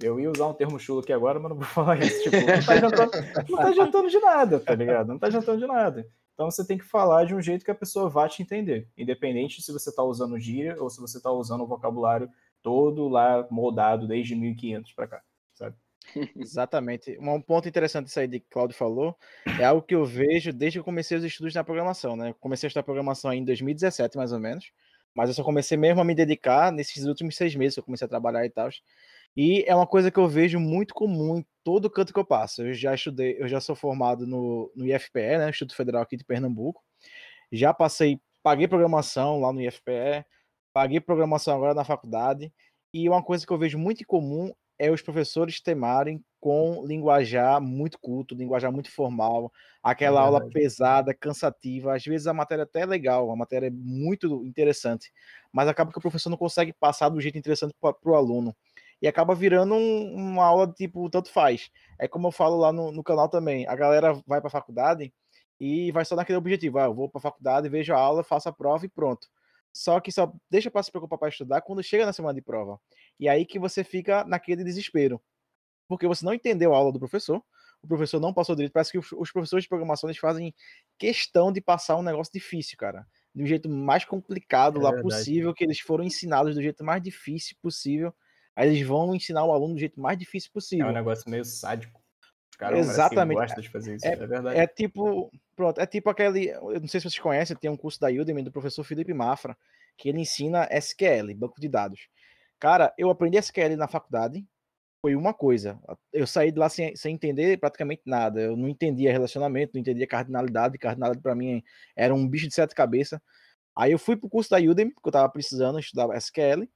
Eu 0.00 0.20
ia 0.20 0.30
usar 0.30 0.48
um 0.48 0.54
termo 0.54 0.78
chulo 0.78 1.00
aqui 1.00 1.12
agora, 1.12 1.38
mas 1.40 1.50
não 1.50 1.56
vou 1.58 1.66
falar 1.66 1.98
isso. 2.00 2.22
Tipo, 2.22 2.36
não 2.50 2.62
tá 2.62 2.74
adiantando, 2.74 3.12
não 3.48 3.58
tá 3.58 3.68
adiantando 3.68 4.10
de 4.10 4.20
nada, 4.20 4.60
tá 4.60 4.74
ligado? 4.74 5.08
Não 5.08 5.18
tá 5.18 5.26
adiantando 5.28 5.58
de 5.60 5.66
nada. 5.66 6.06
Então 6.34 6.50
você 6.50 6.66
tem 6.66 6.78
que 6.78 6.84
falar 6.84 7.24
de 7.24 7.34
um 7.34 7.40
jeito 7.40 7.64
que 7.64 7.70
a 7.70 7.74
pessoa 7.74 8.10
vá 8.10 8.28
te 8.28 8.42
entender, 8.42 8.88
independente 8.96 9.62
se 9.62 9.72
você 9.72 9.90
está 9.90 10.02
usando 10.02 10.38
gíria 10.38 10.76
ou 10.80 10.90
se 10.90 11.00
você 11.00 11.18
está 11.18 11.30
usando 11.30 11.62
o 11.62 11.66
vocabulário 11.66 12.28
todo 12.62 13.08
lá 13.08 13.46
moldado 13.50 14.08
desde 14.08 14.34
1500 14.34 14.92
para 14.92 15.06
cá, 15.08 15.22
sabe? 15.54 15.76
Exatamente. 16.36 17.16
Um 17.20 17.40
ponto 17.40 17.68
interessante 17.68 18.08
isso 18.08 18.18
aí 18.18 18.26
de 18.26 18.40
que 18.40 18.48
Claudio 18.50 18.76
falou 18.76 19.16
é 19.60 19.64
algo 19.64 19.82
que 19.82 19.94
eu 19.94 20.04
vejo 20.04 20.52
desde 20.52 20.78
que 20.78 20.80
eu 20.80 20.84
comecei 20.84 21.16
os 21.16 21.24
estudos 21.24 21.54
na 21.54 21.64
programação, 21.64 22.16
né? 22.16 22.30
Eu 22.30 22.34
comecei 22.34 22.66
a 22.66 22.68
estudar 22.68 22.82
programação 22.82 23.32
em 23.32 23.44
2017, 23.44 24.16
mais 24.16 24.32
ou 24.32 24.40
menos, 24.40 24.72
mas 25.14 25.28
eu 25.30 25.34
só 25.34 25.44
comecei 25.44 25.76
mesmo 25.76 26.00
a 26.00 26.04
me 26.04 26.14
dedicar 26.14 26.72
nesses 26.72 27.04
últimos 27.04 27.36
seis 27.36 27.54
meses 27.54 27.74
que 27.74 27.80
eu 27.80 27.84
comecei 27.84 28.06
a 28.06 28.08
trabalhar 28.08 28.44
e 28.44 28.50
tal. 28.50 28.68
E 29.36 29.64
é 29.66 29.74
uma 29.74 29.86
coisa 29.86 30.10
que 30.10 30.18
eu 30.18 30.28
vejo 30.28 30.60
muito 30.60 30.94
comum 30.94 31.38
em 31.38 31.46
todo 31.64 31.90
canto 31.90 32.12
que 32.12 32.18
eu 32.18 32.24
passo. 32.24 32.62
Eu 32.62 32.74
já 32.74 32.94
estudei, 32.94 33.36
eu 33.38 33.48
já 33.48 33.60
sou 33.60 33.74
formado 33.74 34.26
no, 34.26 34.70
no 34.76 34.86
IFPE, 34.86 35.38
né? 35.38 35.50
Instituto 35.50 35.76
Federal 35.76 36.02
aqui 36.02 36.16
de 36.16 36.24
Pernambuco. 36.24 36.82
Já 37.50 37.74
passei, 37.74 38.20
paguei 38.42 38.68
programação 38.68 39.40
lá 39.40 39.52
no 39.52 39.60
IFPE, 39.60 40.24
paguei 40.72 41.00
programação 41.00 41.56
agora 41.56 41.74
na 41.74 41.84
faculdade. 41.84 42.52
E 42.92 43.08
uma 43.08 43.22
coisa 43.22 43.46
que 43.46 43.52
eu 43.52 43.58
vejo 43.58 43.78
muito 43.78 44.06
comum 44.06 44.52
é 44.78 44.90
os 44.90 45.02
professores 45.02 45.60
temarem 45.60 46.22
com 46.44 46.84
linguajar 46.86 47.58
muito 47.58 47.98
culto, 47.98 48.34
linguajar 48.34 48.70
muito 48.70 48.90
formal, 48.90 49.50
aquela 49.82 50.20
é 50.20 50.24
aula 50.24 50.46
pesada, 50.50 51.14
cansativa. 51.14 51.96
Às 51.96 52.04
vezes 52.04 52.26
a 52.26 52.34
matéria 52.34 52.64
até 52.64 52.80
é 52.80 52.86
legal, 52.86 53.30
a 53.30 53.36
matéria 53.36 53.68
é 53.68 53.70
muito 53.70 54.44
interessante, 54.44 55.10
mas 55.50 55.68
acaba 55.68 55.90
que 55.90 55.96
o 55.96 56.02
professor 56.02 56.28
não 56.28 56.36
consegue 56.36 56.70
passar 56.74 57.08
do 57.08 57.18
jeito 57.18 57.38
interessante 57.38 57.74
para 57.80 57.96
o 58.04 58.14
aluno 58.14 58.54
e 59.00 59.08
acaba 59.08 59.34
virando 59.34 59.72
um, 59.72 60.14
uma 60.14 60.44
aula 60.44 60.70
tipo 60.70 61.08
tanto 61.08 61.30
faz. 61.30 61.70
É 61.98 62.06
como 62.06 62.28
eu 62.28 62.30
falo 62.32 62.58
lá 62.58 62.70
no, 62.70 62.92
no 62.92 63.02
canal 63.02 63.26
também, 63.26 63.66
a 63.66 63.74
galera 63.74 64.12
vai 64.26 64.38
para 64.38 64.48
a 64.48 64.50
faculdade 64.50 65.14
e 65.58 65.90
vai 65.92 66.04
só 66.04 66.14
naquele 66.14 66.36
objetivo, 66.36 66.78
ah, 66.78 66.84
eu 66.84 66.94
vou 66.94 67.08
para 67.08 67.20
a 67.20 67.22
faculdade, 67.22 67.70
vejo 67.70 67.94
a 67.94 67.98
aula, 67.98 68.22
faço 68.22 68.50
a 68.50 68.52
prova 68.52 68.84
e 68.84 68.88
pronto. 68.90 69.26
Só 69.72 69.98
que 69.98 70.12
só 70.12 70.30
deixa 70.50 70.70
para 70.70 70.82
se 70.82 70.90
preocupar 70.90 71.18
para 71.18 71.30
estudar 71.30 71.62
quando 71.62 71.82
chega 71.82 72.04
na 72.04 72.12
semana 72.12 72.34
de 72.34 72.42
prova. 72.42 72.78
E 73.18 73.30
aí 73.30 73.46
que 73.46 73.58
você 73.58 73.82
fica 73.82 74.24
naquele 74.24 74.62
desespero. 74.62 75.18
Porque 75.88 76.06
você 76.06 76.24
não 76.24 76.34
entendeu 76.34 76.74
a 76.74 76.76
aula 76.76 76.92
do 76.92 76.98
professor, 76.98 77.42
o 77.82 77.86
professor 77.86 78.18
não 78.18 78.32
passou 78.32 78.54
direito. 78.54 78.72
Parece 78.72 78.92
que 78.92 78.98
os 78.98 79.30
professores 79.30 79.64
de 79.64 79.68
programação 79.68 80.08
eles 80.08 80.18
fazem 80.18 80.54
questão 80.98 81.52
de 81.52 81.60
passar 81.60 81.96
um 81.96 82.02
negócio 82.02 82.32
difícil, 82.32 82.76
cara. 82.78 83.06
Do 83.34 83.44
jeito 83.44 83.68
mais 83.68 84.04
complicado 84.04 84.80
é 84.80 84.82
lá 84.84 84.90
verdade. 84.90 85.14
possível, 85.14 85.52
que 85.52 85.64
eles 85.64 85.80
foram 85.80 86.04
ensinados 86.04 86.54
do 86.54 86.62
jeito 86.62 86.82
mais 86.82 87.02
difícil 87.02 87.56
possível. 87.60 88.14
Aí 88.56 88.68
eles 88.68 88.86
vão 88.86 89.14
ensinar 89.14 89.44
o 89.44 89.52
aluno 89.52 89.74
do 89.74 89.80
jeito 89.80 90.00
mais 90.00 90.16
difícil 90.16 90.50
possível. 90.52 90.86
É 90.86 90.90
um 90.90 90.94
negócio 90.94 91.28
meio 91.28 91.44
sádico. 91.44 92.02
Cara, 92.56 92.78
Exatamente. 92.78 93.38
Gosta 93.38 93.60
de 93.60 93.68
fazer 93.68 93.96
isso. 93.96 94.06
É, 94.06 94.12
é, 94.12 94.26
verdade. 94.26 94.58
É 94.58 94.66
tipo, 94.66 95.30
pronto, 95.56 95.80
é 95.80 95.86
tipo 95.86 96.08
aquele, 96.08 96.50
eu 96.50 96.80
não 96.80 96.88
sei 96.88 97.00
se 97.00 97.10
vocês 97.10 97.18
conhecem, 97.18 97.56
tem 97.56 97.70
um 97.70 97.76
curso 97.76 98.00
da 98.00 98.08
Udemy 98.08 98.42
do 98.42 98.52
professor 98.52 98.84
Felipe 98.84 99.12
Mafra, 99.12 99.56
que 99.96 100.08
ele 100.08 100.20
ensina 100.20 100.68
SQL, 100.70 101.34
banco 101.34 101.60
de 101.60 101.68
dados. 101.68 102.08
Cara, 102.60 102.94
eu 102.96 103.10
aprendi 103.10 103.36
SQL 103.36 103.76
na 103.76 103.88
faculdade, 103.88 104.46
foi 105.04 105.14
uma 105.14 105.34
coisa. 105.34 105.78
Eu 106.10 106.26
saí 106.26 106.50
de 106.50 106.58
lá 106.58 106.66
sem, 106.70 106.96
sem 106.96 107.14
entender 107.14 107.58
praticamente 107.58 108.00
nada. 108.06 108.40
Eu 108.40 108.56
não 108.56 108.66
entendia 108.66 109.12
relacionamento, 109.12 109.72
não 109.74 109.80
entendia 109.82 110.06
cardinalidade. 110.06 110.78
Cardinalidade 110.78 111.22
para 111.22 111.34
mim 111.34 111.62
era 111.94 112.14
um 112.14 112.26
bicho 112.26 112.48
de 112.48 112.54
sete 112.54 112.74
cabeças. 112.74 113.20
Aí 113.76 113.92
eu 113.92 113.98
fui 113.98 114.16
pro 114.16 114.30
curso 114.30 114.48
da 114.48 114.56
Udemy, 114.56 114.94
porque 114.94 115.06
eu 115.06 115.12
tava 115.12 115.28
precisando 115.28 115.78
estudar 115.78 116.16
SQL 116.16 116.66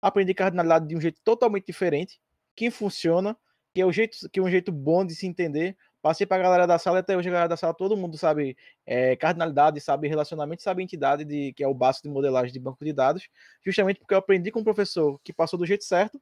aprendi 0.00 0.32
cardinalidade 0.32 0.88
de 0.88 0.96
um 0.96 1.00
jeito 1.00 1.20
totalmente 1.22 1.66
diferente, 1.66 2.18
que 2.56 2.70
funciona, 2.70 3.36
que 3.74 3.82
é 3.82 3.86
o 3.86 3.92
jeito, 3.92 4.16
que 4.30 4.40
é 4.40 4.42
um 4.42 4.50
jeito 4.50 4.72
bom 4.72 5.04
de 5.04 5.14
se 5.14 5.26
entender. 5.26 5.76
Passei 6.00 6.26
para 6.26 6.38
a 6.38 6.42
galera 6.42 6.66
da 6.66 6.78
sala, 6.78 7.00
até 7.00 7.14
hoje 7.14 7.28
a 7.28 7.32
galera 7.32 7.48
da 7.50 7.56
sala, 7.56 7.74
todo 7.74 7.98
mundo 7.98 8.16
sabe 8.16 8.56
é, 8.86 9.14
cardinalidade, 9.16 9.78
sabe 9.80 10.08
relacionamento, 10.08 10.62
sabe 10.62 10.82
entidade, 10.82 11.22
de, 11.22 11.52
que 11.52 11.62
é 11.62 11.68
o 11.68 11.74
básico 11.74 12.08
de 12.08 12.14
modelagem 12.14 12.52
de 12.52 12.58
banco 12.58 12.82
de 12.82 12.94
dados, 12.94 13.28
justamente 13.62 13.98
porque 13.98 14.14
eu 14.14 14.18
aprendi 14.18 14.50
com 14.50 14.60
um 14.60 14.64
professor 14.64 15.20
que 15.22 15.34
passou 15.34 15.58
do 15.58 15.66
jeito 15.66 15.84
certo 15.84 16.18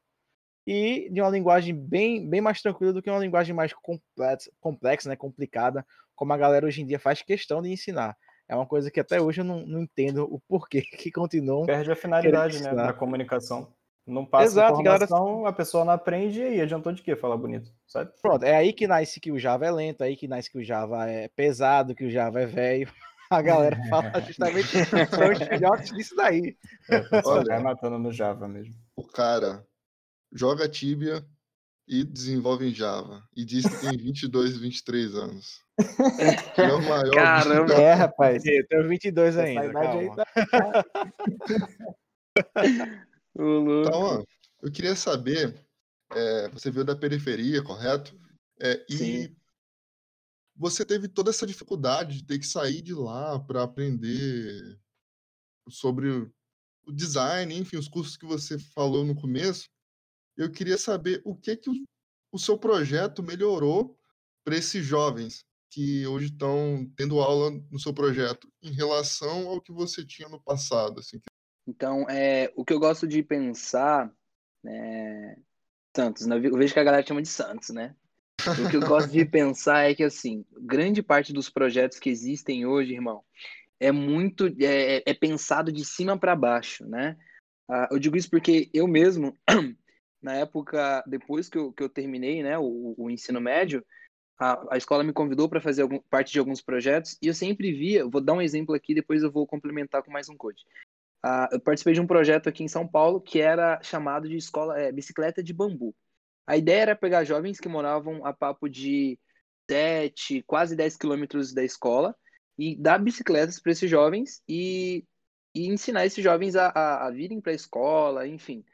e 0.65 1.09
de 1.11 1.21
uma 1.21 1.29
linguagem 1.29 1.75
bem, 1.75 2.27
bem 2.27 2.41
mais 2.41 2.61
tranquila 2.61 2.93
do 2.93 3.01
que 3.01 3.09
uma 3.09 3.19
linguagem 3.19 3.53
mais 3.53 3.73
complexa, 3.73 4.49
complexa 4.59 5.09
né, 5.09 5.15
complicada, 5.15 5.85
como 6.15 6.33
a 6.33 6.37
galera 6.37 6.65
hoje 6.65 6.81
em 6.81 6.85
dia 6.85 6.99
faz 6.99 7.21
questão 7.21 7.61
de 7.61 7.69
ensinar. 7.69 8.15
É 8.47 8.55
uma 8.55 8.65
coisa 8.65 8.91
que 8.91 8.99
até 8.99 9.21
hoje 9.21 9.41
eu 9.41 9.45
não, 9.45 9.65
não 9.65 9.81
entendo 9.81 10.27
o 10.31 10.39
porquê 10.47 10.81
que 10.97 11.11
continuam. 11.11 11.65
Perde 11.65 11.91
a 11.91 11.95
finalidade 11.95 12.61
né, 12.61 12.73
da 12.73 12.93
comunicação. 12.93 13.73
Não 14.05 14.25
passa 14.25 14.45
Exato, 14.45 14.81
informação, 14.81 15.25
galera... 15.25 15.49
a 15.49 15.53
pessoa 15.53 15.85
não 15.85 15.93
aprende 15.93 16.41
e 16.41 16.43
aí 16.43 16.61
adiantou 16.61 16.91
de 16.91 17.01
quê 17.01 17.15
falar 17.15 17.37
bonito, 17.37 17.71
sabe? 17.87 18.11
Pronto, 18.21 18.43
é 18.43 18.53
aí 18.53 18.73
que 18.73 18.85
nasce 18.85 19.17
que 19.17 19.31
o 19.31 19.39
Java 19.39 19.65
é 19.65 19.71
lento, 19.71 20.03
é 20.03 20.07
aí 20.07 20.17
que 20.17 20.27
nasce 20.27 20.51
que 20.51 20.57
o 20.57 20.63
Java 20.63 21.09
é 21.09 21.29
pesado, 21.29 21.95
que 21.95 22.03
o 22.03 22.11
Java 22.11 22.41
é 22.41 22.45
velho. 22.45 22.91
A 23.29 23.41
galera 23.41 23.77
fala 23.89 24.21
justamente 24.21 24.67
são 24.85 25.31
os 25.31 25.39
filhotes 25.39 25.91
disso 25.93 26.15
daí. 26.15 26.55
É, 26.89 27.59
matando 27.59 27.97
no 27.97 28.11
Java 28.11 28.47
mesmo. 28.47 28.75
O 28.95 29.07
cara 29.07 29.65
joga 30.33 30.67
Tibia 30.67 31.25
e 31.87 32.03
desenvolve 32.03 32.67
em 32.67 32.73
Java. 32.73 33.23
E 33.35 33.45
diz 33.45 33.65
que 33.65 33.81
tem 33.81 33.97
22, 33.97 34.57
23 34.57 35.15
anos. 35.15 35.61
É 36.57 36.73
o 36.73 36.81
maior. 36.87 37.13
Caramba, 37.13 37.73
é, 37.73 37.93
rapaz. 37.93 38.45
Eu 38.45 38.67
tenho 38.67 38.87
22 38.87 39.37
ainda. 39.37 39.71
Calma. 39.71 40.15
então, 43.35 44.01
ó, 44.01 44.23
eu 44.61 44.71
queria 44.71 44.95
saber. 44.95 45.53
É, 46.15 46.49
você 46.49 46.69
veio 46.69 46.85
da 46.85 46.95
periferia, 46.95 47.63
correto? 47.63 48.15
É, 48.61 48.85
e 48.87 48.97
Sim. 48.97 49.35
você 50.55 50.85
teve 50.85 51.07
toda 51.07 51.31
essa 51.31 51.47
dificuldade 51.47 52.17
de 52.17 52.25
ter 52.25 52.37
que 52.37 52.45
sair 52.45 52.83
de 52.83 52.93
lá 52.93 53.39
para 53.39 53.63
aprender 53.63 54.79
sobre 55.67 56.31
o 56.85 56.91
design, 56.91 57.57
enfim, 57.57 57.77
os 57.77 57.87
cursos 57.87 58.15
que 58.15 58.27
você 58.27 58.59
falou 58.59 59.03
no 59.03 59.15
começo. 59.15 59.72
Eu 60.37 60.51
queria 60.51 60.77
saber 60.77 61.21
o 61.23 61.35
que 61.35 61.55
que 61.55 61.69
o, 61.69 61.73
o 62.31 62.39
seu 62.39 62.57
projeto 62.57 63.21
melhorou 63.21 63.97
para 64.43 64.55
esses 64.55 64.83
jovens 64.85 65.45
que 65.69 66.05
hoje 66.05 66.27
estão 66.27 66.87
tendo 66.95 67.19
aula 67.19 67.51
no 67.71 67.79
seu 67.79 67.93
projeto 67.93 68.47
em 68.61 68.71
relação 68.71 69.47
ao 69.47 69.61
que 69.61 69.71
você 69.71 70.05
tinha 70.05 70.29
no 70.29 70.39
passado? 70.39 70.99
Assim? 70.99 71.19
Então, 71.67 72.07
é, 72.09 72.51
o 72.55 72.63
que 72.63 72.73
eu 72.73 72.79
gosto 72.79 73.07
de 73.07 73.23
pensar, 73.23 74.11
né, 74.63 75.35
Santos, 75.95 76.25
né, 76.25 76.35
eu 76.35 76.57
vejo 76.57 76.73
que 76.73 76.79
a 76.79 76.83
galera 76.83 77.05
chama 77.05 77.21
de 77.21 77.29
Santos, 77.29 77.69
né? 77.69 77.95
O 78.41 78.69
que 78.69 78.75
eu 78.75 78.81
gosto 78.81 79.11
de 79.11 79.23
pensar 79.25 79.89
é 79.89 79.95
que, 79.95 80.03
assim, 80.03 80.45
grande 80.51 81.01
parte 81.01 81.31
dos 81.31 81.49
projetos 81.49 81.99
que 81.99 82.09
existem 82.09 82.65
hoje, 82.65 82.93
irmão, 82.93 83.23
é 83.79 83.91
muito, 83.91 84.47
é, 84.59 85.01
é 85.05 85.13
pensado 85.13 85.71
de 85.71 85.83
cima 85.85 86.17
para 86.17 86.35
baixo, 86.35 86.85
né? 86.85 87.17
Ah, 87.69 87.87
eu 87.91 87.99
digo 87.99 88.17
isso 88.17 88.29
porque 88.29 88.69
eu 88.73 88.87
mesmo, 88.87 89.37
na 90.23 90.33
época, 90.35 91.03
depois 91.05 91.49
que 91.49 91.57
eu, 91.57 91.71
que 91.73 91.83
eu 91.83 91.89
terminei, 91.89 92.41
né, 92.41 92.57
o, 92.57 92.95
o 92.97 93.11
ensino 93.11 93.41
médio, 93.41 93.85
a, 94.39 94.75
a 94.75 94.77
escola 94.77 95.03
me 95.03 95.13
convidou 95.13 95.49
para 95.49 95.61
fazer 95.61 95.83
algum, 95.83 95.99
parte 96.09 96.31
de 96.31 96.39
alguns 96.39 96.61
projetos 96.61 97.17
e 97.21 97.27
eu 97.27 97.33
sempre 97.33 97.71
via, 97.71 98.07
vou 98.07 98.21
dar 98.21 98.33
um 98.33 98.41
exemplo 98.41 98.73
aqui, 98.73 98.95
depois 98.95 99.21
eu 99.21 99.31
vou 99.31 99.45
complementar 99.45 100.01
com 100.01 100.11
mais 100.11 100.29
um 100.29 100.37
code. 100.37 100.63
Uh, 101.25 101.47
eu 101.53 101.59
participei 101.59 101.93
de 101.93 102.01
um 102.01 102.07
projeto 102.07 102.49
aqui 102.49 102.63
em 102.63 102.67
São 102.67 102.87
Paulo 102.87 103.21
que 103.21 103.39
era 103.39 103.81
chamado 103.81 104.27
de 104.27 104.35
escola 104.35 104.79
é, 104.79 104.91
bicicleta 104.91 105.43
de 105.43 105.53
bambu. 105.53 105.95
A 106.45 106.57
ideia 106.57 106.81
era 106.81 106.95
pegar 106.95 107.23
jovens 107.23 107.59
que 107.59 107.69
moravam 107.69 108.25
a 108.25 108.33
papo 108.33 108.67
de 108.69 109.17
7, 109.69 110.43
quase 110.43 110.75
10 110.75 110.97
quilômetros 110.97 111.53
da 111.53 111.63
escola 111.63 112.15
e 112.57 112.75
dar 112.75 112.99
bicicletas 112.99 113.59
para 113.59 113.71
esses 113.71 113.89
jovens 113.89 114.41
e, 114.47 115.05
e 115.55 115.67
ensinar 115.67 116.05
esses 116.05 116.23
jovens 116.23 116.55
a, 116.55 116.67
a, 116.67 117.07
a 117.07 117.11
virem 117.11 117.39
para 117.39 117.53
a 117.53 117.55
escola, 117.55 118.27
enfim. 118.27 118.65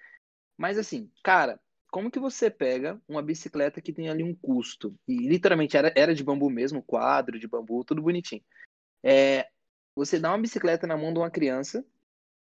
Mas 0.60 0.78
assim, 0.78 1.10
cara, 1.24 1.58
como 1.90 2.12
que 2.12 2.20
você 2.20 2.52
pega 2.52 3.02
uma 3.08 3.22
bicicleta 3.22 3.82
que 3.82 3.94
tem 3.94 4.10
ali 4.10 4.24
um 4.24 4.36
custo? 4.36 4.94
E 5.08 5.16
literalmente 5.16 5.78
era, 5.78 5.94
era 5.96 6.14
de 6.14 6.22
bambu 6.22 6.50
mesmo, 6.50 6.84
quadro 6.84 7.40
de 7.40 7.48
bambu, 7.48 7.86
tudo 7.86 8.02
bonitinho. 8.02 8.44
É, 9.02 9.48
você 9.96 10.20
dá 10.20 10.32
uma 10.32 10.38
bicicleta 10.38 10.86
na 10.86 10.98
mão 10.98 11.14
de 11.14 11.20
uma 11.20 11.32
criança 11.32 11.86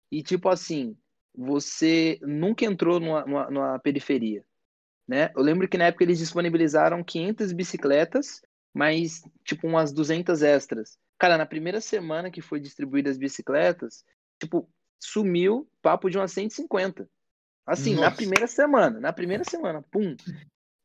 e, 0.10 0.24
tipo 0.24 0.48
assim, 0.48 0.98
você 1.36 2.17
nunca 2.22 2.63
entrou 2.63 2.98
numa, 2.98 3.26
numa, 3.26 3.52
numa 3.52 3.80
periferia. 3.80 4.46
Né? 5.06 5.30
Eu 5.36 5.43
lembro 5.43 5.67
que 5.67 5.78
na 5.78 5.88
época 5.88 6.06
eles 6.06 6.17
disponibilizaram 6.17 7.04
500 7.04 7.52
bicicletas, 7.52 8.41
mas 8.74 9.22
tipo 9.43 9.67
umas 9.67 9.91
200 9.91 10.41
extras. 10.43 10.98
Cara, 11.20 11.38
na 11.38 11.46
primeira 11.46 11.82
semana 11.82 12.32
que 12.32 12.41
foi 12.41 12.62
distribuídas 12.62 13.12
as 13.12 13.17
bicicletas, 13.17 14.06
tipo, 14.39 14.70
sumiu 14.98 15.70
papo 15.82 16.10
de 16.10 16.17
umas 16.17 16.32
150. 16.32 17.10
Assim, 17.67 17.95
Nossa. 17.95 18.10
na 18.10 18.15
primeira 18.15 18.47
semana, 18.47 18.99
na 19.01 19.12
primeira 19.12 19.43
semana, 19.43 19.84
pum. 19.91 20.15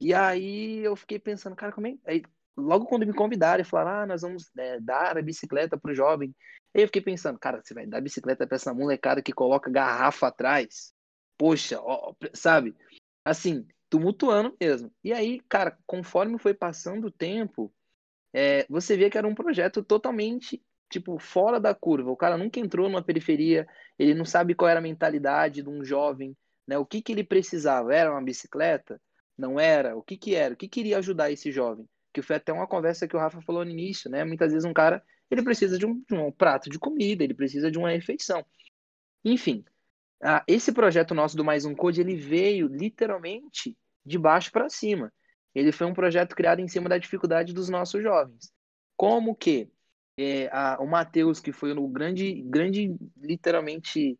E 0.01 0.13
aí 0.13 0.81
eu 0.81 0.97
fiquei 0.97 1.17
pensando, 1.17 1.55
cara, 1.55 1.71
como 1.71 1.87
é. 1.87 1.95
Aí, 2.05 2.23
logo 2.57 2.87
quando 2.87 3.07
me 3.07 3.15
convidaram 3.15 3.63
e 3.63 3.65
falaram, 3.65 4.03
ah, 4.03 4.07
nós 4.07 4.23
vamos 4.23 4.51
é, 4.59 4.81
dar 4.81 5.17
a 5.17 5.23
bicicleta 5.23 5.79
pro 5.79 5.95
jovem. 5.95 6.35
Aí 6.75 6.83
eu 6.83 6.89
fiquei 6.89 7.01
pensando, 7.01 7.39
cara, 7.39 7.63
você 7.63 7.73
vai 7.73 7.87
dar 7.87 8.01
bicicleta 8.01 8.49
pra 8.49 8.57
essa 8.57 8.75
molecada 8.75 9.23
que 9.23 9.33
coloca 9.33 9.71
garrafa 9.71 10.27
atrás? 10.27 10.93
Poxa, 11.39 11.81
ó, 11.81 12.15
sabe? 12.35 12.75
Assim, 13.25 13.65
tumultuando 13.89 14.57
mesmo. 14.61 14.93
E 15.05 15.13
aí, 15.13 15.41
cara, 15.49 15.79
conforme 15.87 16.37
foi 16.37 16.53
passando 16.53 17.07
o 17.07 17.13
tempo, 17.13 17.73
é, 18.35 18.67
você 18.69 18.97
via 18.97 19.09
que 19.09 19.19
era 19.19 19.29
um 19.29 19.37
projeto 19.37 19.85
totalmente, 19.85 20.61
tipo, 20.91 21.17
fora 21.21 21.61
da 21.61 21.77
curva. 21.77 22.11
O 22.11 22.17
cara 22.17 22.37
nunca 22.37 22.59
entrou 22.59 22.89
numa 22.89 23.05
periferia, 23.05 23.69
ele 23.97 24.15
não 24.15 24.25
sabe 24.25 24.53
qual 24.53 24.69
era 24.69 24.81
a 24.81 24.83
mentalidade 24.83 25.63
de 25.63 25.69
um 25.69 25.85
jovem, 25.85 26.37
né? 26.67 26.79
O 26.79 26.87
que 26.87 27.03
que 27.03 27.13
ele 27.13 27.25
precisava? 27.25 27.95
Era 27.95 28.11
uma 28.11 28.23
bicicleta? 28.23 29.01
Não 29.37 29.59
era? 29.59 29.97
O 29.97 30.03
que 30.03 30.17
que 30.17 30.35
era? 30.35 30.55
O 30.55 30.57
que 30.57 30.69
queria 30.69 30.99
ajudar 30.99 31.31
esse 31.31 31.51
jovem? 31.51 31.89
Que 32.13 32.23
foi 32.23 32.37
até 32.37 32.53
uma 32.53 32.67
conversa 32.67 33.09
que 33.09 33.17
o 33.17 33.19
Rafa 33.19 33.41
falou 33.43 33.65
no 33.65 33.71
início, 33.71 34.11
né? 34.11 34.25
Muitas 34.25 34.53
vezes 34.53 34.65
um 34.69 34.73
cara, 34.73 35.03
ele 35.31 35.43
precisa 35.43 35.79
de 35.79 35.87
um, 35.87 36.03
de 36.09 36.15
um 36.15 36.31
prato 36.31 36.69
de 36.71 36.79
comida, 36.79 37.25
ele 37.25 37.35
precisa 37.35 37.71
de 37.71 37.79
uma 37.79 37.91
refeição. 37.91 38.45
Enfim, 39.25 39.65
esse 40.47 40.73
projeto 40.73 41.15
nosso 41.15 41.37
do 41.37 41.45
Mais 41.45 41.65
Um 41.65 41.75
Code, 41.75 42.01
ele 42.01 42.17
veio 42.17 42.69
literalmente 42.69 43.77
de 44.05 44.19
baixo 44.19 44.53
para 44.53 44.69
cima. 44.69 45.13
Ele 45.55 45.73
foi 45.73 45.87
um 45.87 45.95
projeto 45.95 46.35
criado 46.35 46.61
em 46.61 46.69
cima 46.69 46.89
da 46.89 46.99
dificuldade 46.99 47.53
dos 47.53 47.69
nossos 47.69 48.03
jovens. 48.03 48.53
Como 48.97 49.35
que 49.35 49.71
é, 50.17 50.49
a, 50.53 50.79
o 50.81 50.87
Matheus, 50.87 51.41
que 51.41 51.53
foi 51.53 51.73
o 51.73 51.89
grande, 51.89 52.43
grande 52.43 52.95
literalmente, 53.17 54.19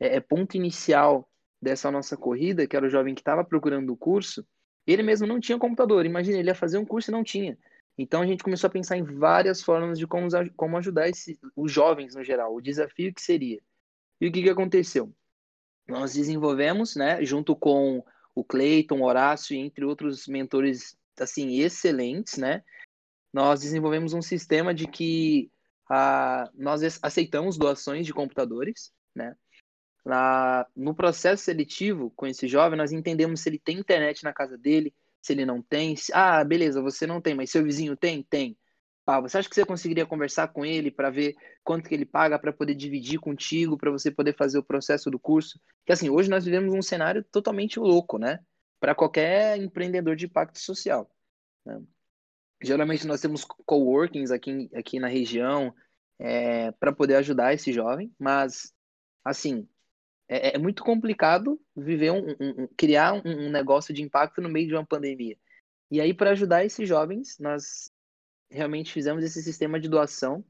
é, 0.00 0.16
é, 0.16 0.20
ponto 0.20 0.56
inicial 0.56 1.28
dessa 1.64 1.90
nossa 1.90 2.16
corrida, 2.16 2.66
que 2.66 2.76
era 2.76 2.86
o 2.86 2.90
jovem 2.90 3.14
que 3.14 3.20
estava 3.20 3.44
procurando 3.44 3.92
o 3.92 3.96
curso, 3.96 4.46
ele 4.86 5.02
mesmo 5.02 5.26
não 5.26 5.40
tinha 5.40 5.58
computador. 5.58 6.06
Imagina, 6.06 6.38
ele 6.38 6.48
ia 6.48 6.54
fazer 6.54 6.78
um 6.78 6.84
curso 6.84 7.10
e 7.10 7.12
não 7.12 7.24
tinha. 7.24 7.58
Então 7.98 8.22
a 8.22 8.26
gente 8.26 8.44
começou 8.44 8.68
a 8.68 8.70
pensar 8.70 8.96
em 8.96 9.02
várias 9.02 9.62
formas 9.62 9.98
de 9.98 10.06
como, 10.06 10.28
como 10.56 10.76
ajudar 10.76 11.08
esse, 11.08 11.38
os 11.56 11.72
jovens 11.72 12.14
no 12.14 12.22
geral, 12.22 12.54
o 12.54 12.60
desafio 12.60 13.12
que 13.12 13.22
seria. 13.22 13.60
E 14.20 14.28
o 14.28 14.32
que, 14.32 14.42
que 14.42 14.50
aconteceu? 14.50 15.12
nós 15.86 16.14
desenvolvemos, 16.14 16.96
né, 16.96 17.22
junto 17.24 17.54
com 17.54 18.04
o 18.34 18.44
Cleiton, 18.44 19.02
Horácio, 19.02 19.56
entre 19.56 19.84
outros 19.84 20.26
mentores 20.26 20.96
assim 21.18 21.60
excelentes, 21.60 22.38
né, 22.38 22.62
nós 23.32 23.60
desenvolvemos 23.60 24.12
um 24.14 24.22
sistema 24.22 24.74
de 24.74 24.86
que 24.86 25.50
a, 25.88 26.50
nós 26.54 26.82
aceitamos 27.02 27.58
doações 27.58 28.06
de 28.06 28.12
computadores, 28.12 28.92
né, 29.14 29.36
na, 30.04 30.66
no 30.76 30.94
processo 30.94 31.44
seletivo 31.44 32.10
com 32.10 32.26
esse 32.26 32.46
jovem, 32.46 32.78
nós 32.78 32.92
entendemos 32.92 33.40
se 33.40 33.48
ele 33.48 33.58
tem 33.58 33.78
internet 33.78 34.22
na 34.22 34.32
casa 34.32 34.58
dele, 34.58 34.94
se 35.22 35.32
ele 35.32 35.46
não 35.46 35.62
tem. 35.62 35.96
Se, 35.96 36.12
ah, 36.14 36.44
beleza, 36.44 36.82
você 36.82 37.06
não 37.06 37.20
tem, 37.20 37.34
mas 37.34 37.50
seu 37.50 37.64
vizinho 37.64 37.96
tem? 37.96 38.22
Tem. 38.22 38.56
Ah, 39.06 39.20
você 39.20 39.38
acha 39.38 39.48
que 39.48 39.54
você 39.54 39.64
conseguiria 39.64 40.06
conversar 40.06 40.48
com 40.48 40.64
ele 40.64 40.90
para 40.90 41.10
ver 41.10 41.34
quanto 41.62 41.88
que 41.88 41.94
ele 41.94 42.06
paga 42.06 42.38
para 42.38 42.52
poder 42.52 42.74
dividir 42.74 43.18
contigo, 43.18 43.76
para 43.76 43.90
você 43.90 44.10
poder 44.10 44.34
fazer 44.34 44.58
o 44.58 44.62
processo 44.64 45.10
do 45.10 45.18
curso? 45.18 45.60
Que 45.84 45.92
assim, 45.92 46.08
hoje 46.10 46.30
nós 46.30 46.44
vivemos 46.44 46.74
um 46.74 46.82
cenário 46.82 47.22
totalmente 47.24 47.78
louco, 47.78 48.18
né? 48.18 48.40
Para 48.80 48.94
qualquer 48.94 49.58
empreendedor 49.58 50.16
de 50.16 50.26
impacto 50.26 50.58
social. 50.58 51.10
Né? 51.64 51.82
Geralmente 52.62 53.06
nós 53.06 53.20
temos 53.20 53.44
coworkings 53.44 54.30
aqui, 54.30 54.70
aqui 54.74 54.98
na 54.98 55.08
região 55.08 55.74
é, 56.18 56.72
para 56.72 56.92
poder 56.92 57.16
ajudar 57.16 57.52
esse 57.54 57.72
jovem, 57.72 58.14
mas 58.18 58.72
assim 59.22 59.68
é, 60.28 60.56
é 60.56 60.58
muito 60.58 60.82
complicado 60.82 61.60
viver 61.76 62.10
um, 62.10 62.30
um, 62.40 62.68
criar 62.76 63.14
um, 63.14 63.46
um 63.46 63.50
negócio 63.50 63.92
de 63.94 64.02
impacto 64.02 64.40
no 64.40 64.48
meio 64.48 64.68
de 64.68 64.74
uma 64.74 64.86
pandemia. 64.86 65.36
E 65.90 66.00
aí, 66.00 66.14
para 66.14 66.30
ajudar 66.30 66.64
esses 66.64 66.88
jovens, 66.88 67.38
nós 67.38 67.90
realmente 68.50 68.92
fizemos 68.92 69.22
esse 69.24 69.42
sistema 69.42 69.78
de 69.78 69.88
doação. 69.88 70.44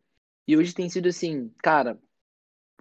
E 0.46 0.56
hoje 0.56 0.74
tem 0.74 0.88
sido 0.88 1.08
assim, 1.08 1.52
cara, 1.62 1.98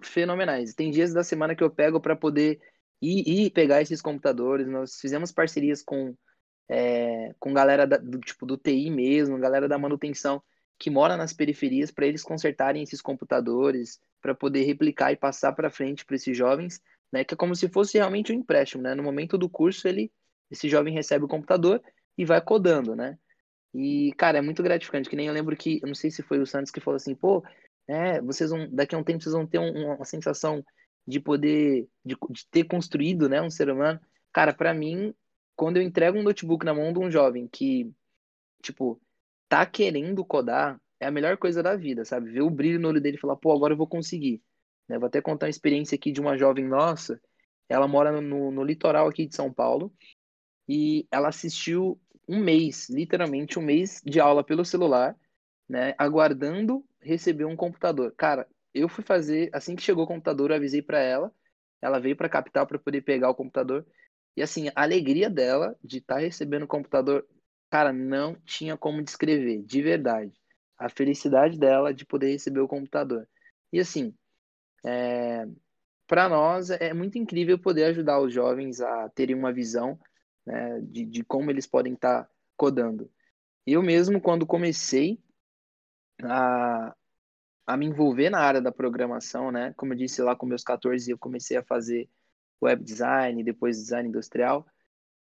fenomenais. 0.02 0.74
Tem 0.74 0.92
dias 0.92 1.14
da 1.14 1.24
semana 1.24 1.56
que 1.56 1.64
eu 1.64 1.72
pego 1.72 2.00
para 2.00 2.16
poder 2.16 2.60
ir, 3.02 3.28
ir, 3.28 3.50
pegar 3.52 3.82
esses 3.82 4.02
computadores. 4.02 4.68
Nós 4.68 5.00
fizemos 5.00 5.32
parcerias 5.32 5.82
com 5.82 6.16
é, 6.70 7.34
com 7.40 7.54
galera 7.54 7.86
da, 7.86 7.98
do 7.98 8.20
tipo 8.20 8.46
do 8.46 8.58
TI 8.58 8.90
mesmo, 8.90 9.38
galera 9.38 9.68
da 9.68 9.78
manutenção 9.78 10.42
que 10.78 10.90
mora 10.90 11.16
nas 11.16 11.34
periferias 11.34 11.92
para 11.92 12.06
eles 12.06 12.24
consertarem 12.24 12.84
esses 12.84 13.02
computadores, 13.02 14.00
para 14.22 14.36
poder 14.36 14.64
replicar 14.64 15.12
e 15.12 15.16
passar 15.16 15.54
para 15.54 15.70
frente 15.70 16.06
para 16.06 16.16
esses 16.16 16.36
jovens, 16.36 16.82
né? 17.12 17.24
Que 17.24 17.34
é 17.34 17.38
como 17.38 17.56
se 17.56 17.70
fosse 17.70 17.98
realmente 17.98 18.32
um 18.32 18.36
empréstimo, 18.36 18.84
né? 18.84 18.96
No 18.96 19.04
momento 19.04 19.38
do 19.38 19.50
curso 19.50 19.88
ele 19.88 20.12
esse 20.52 20.70
jovem 20.70 20.94
recebe 20.94 21.26
o 21.26 21.28
computador 21.28 21.82
e 22.18 22.26
vai 22.26 22.40
codando, 22.40 22.96
né? 22.96 23.18
E, 23.74 24.14
cara, 24.18 24.38
é 24.38 24.42
muito 24.42 24.62
gratificante, 24.62 25.10
que 25.10 25.16
nem 25.16 25.28
eu 25.28 25.34
lembro 25.34 25.58
que, 25.58 25.80
eu 25.82 25.88
não 25.88 25.96
sei 25.96 26.12
se 26.12 26.22
foi 26.22 26.40
o 26.40 26.46
Santos 26.46 26.72
que 26.72 26.80
falou 26.80 26.96
assim, 26.96 27.16
pô, 27.16 27.44
é, 27.88 28.22
vocês 28.22 28.52
vão, 28.52 28.70
daqui 28.72 28.94
a 28.94 28.98
um 28.98 29.04
tempo 29.04 29.24
vocês 29.24 29.34
vão 29.34 29.48
ter 29.48 29.58
um, 29.58 29.96
uma 29.96 30.06
sensação 30.06 30.64
de 31.08 31.20
poder, 31.20 31.88
de, 32.06 32.16
de, 32.30 32.48
ter 32.52 32.66
construído, 32.66 33.28
né, 33.28 33.42
um 33.42 33.50
ser 33.50 33.70
humano. 33.70 34.00
Cara, 34.32 34.54
para 34.54 34.74
mim, 34.74 35.14
quando 35.56 35.78
eu 35.78 35.84
entrego 35.84 36.18
um 36.18 36.24
notebook 36.24 36.64
na 36.64 36.74
mão 36.74 36.94
de 36.94 37.00
um 37.00 37.10
jovem 37.10 37.48
que, 37.48 37.92
tipo, 38.62 39.02
tá 39.54 39.66
querendo 39.68 40.26
codar, 40.26 40.82
é 41.00 41.06
a 41.06 41.12
melhor 41.12 41.38
coisa 41.38 41.62
da 41.62 41.76
vida, 41.76 42.04
sabe? 42.04 42.32
Ver 42.32 42.42
o 42.42 42.50
brilho 42.50 42.80
no 42.80 42.88
olho 42.88 43.00
dele 43.00 43.18
e 43.18 43.20
falar, 43.20 43.36
pô, 43.36 43.52
agora 43.52 43.74
eu 43.74 43.78
vou 43.78 43.88
conseguir. 43.88 44.42
Né? 44.88 44.98
Vou 44.98 45.06
até 45.06 45.22
contar 45.22 45.46
uma 45.46 45.52
experiência 45.52 45.96
aqui 45.96 46.12
de 46.12 46.20
uma 46.20 46.36
jovem 46.36 46.66
nossa, 46.66 47.22
ela 47.70 47.88
mora 47.88 48.20
no, 48.20 48.50
no 48.50 48.64
litoral 48.64 49.08
aqui 49.08 49.28
de 49.28 49.36
São 49.36 49.54
Paulo, 49.54 49.94
e 50.68 51.08
ela 51.12 51.30
assistiu 51.30 52.00
um 52.28 52.40
mês, 52.40 52.90
literalmente 52.90 53.60
um 53.60 53.62
mês 53.62 54.02
de 54.04 54.20
aula 54.20 54.44
pelo 54.44 54.66
celular, 54.66 55.16
né, 55.70 55.94
aguardando 56.00 56.84
receber 57.00 57.46
um 57.46 57.56
computador. 57.56 58.12
Cara, 58.18 58.48
eu 58.74 58.90
fui 58.90 59.04
fazer, 59.04 59.52
assim 59.54 59.76
que 59.76 59.84
chegou 59.84 60.06
o 60.06 60.08
computador, 60.08 60.50
eu 60.50 60.56
avisei 60.56 60.82
para 60.82 61.00
ela, 61.00 61.32
ela 61.80 62.00
veio 62.00 62.16
para 62.16 62.26
a 62.26 62.30
capital 62.30 62.66
para 62.66 62.80
poder 62.80 63.02
pegar 63.02 63.30
o 63.30 63.36
computador. 63.36 63.86
E 64.36 64.42
assim, 64.42 64.70
a 64.70 64.82
alegria 64.82 65.30
dela 65.30 65.78
de 65.84 66.00
estar 66.00 66.16
tá 66.16 66.22
recebendo 66.22 66.64
o 66.64 66.68
computador, 66.68 67.28
cara, 67.74 67.92
não 67.92 68.36
tinha 68.46 68.78
como 68.78 69.02
descrever, 69.02 69.64
de 69.64 69.82
verdade. 69.82 70.32
A 70.78 70.90
felicidade 70.90 71.58
dela 71.58 71.92
de 71.92 72.06
poder 72.06 72.32
receber 72.32 72.60
o 72.60 72.68
computador. 72.68 73.28
E 73.72 73.80
assim, 73.80 74.14
é, 74.86 75.48
para 76.06 76.30
nós 76.30 76.70
é 76.70 76.94
muito 76.94 77.18
incrível 77.18 77.58
poder 77.58 77.86
ajudar 77.86 78.22
os 78.22 78.32
jovens 78.32 78.80
a 78.80 79.10
terem 79.10 79.36
uma 79.36 79.52
visão 79.52 80.00
né, 80.46 80.82
de, 80.82 81.04
de 81.04 81.24
como 81.24 81.50
eles 81.50 81.66
podem 81.66 81.94
estar 81.94 82.26
tá 82.26 82.30
codando. 82.56 83.10
Eu 83.66 83.82
mesmo, 83.82 84.22
quando 84.22 84.46
comecei 84.46 85.20
a, 86.22 86.96
a 87.66 87.76
me 87.76 87.88
envolver 87.88 88.30
na 88.30 88.40
área 88.40 88.62
da 88.62 88.72
programação, 88.72 89.52
né, 89.52 89.74
como 89.76 89.94
eu 89.94 89.98
disse 89.98 90.22
lá 90.22 90.36
com 90.36 90.46
meus 90.46 90.64
14, 90.64 91.10
eu 91.10 91.18
comecei 91.18 91.58
a 91.58 91.64
fazer 91.64 92.08
web 92.62 92.84
design, 92.84 93.44
depois 93.44 93.78
design 93.78 94.10
industrial, 94.10 94.64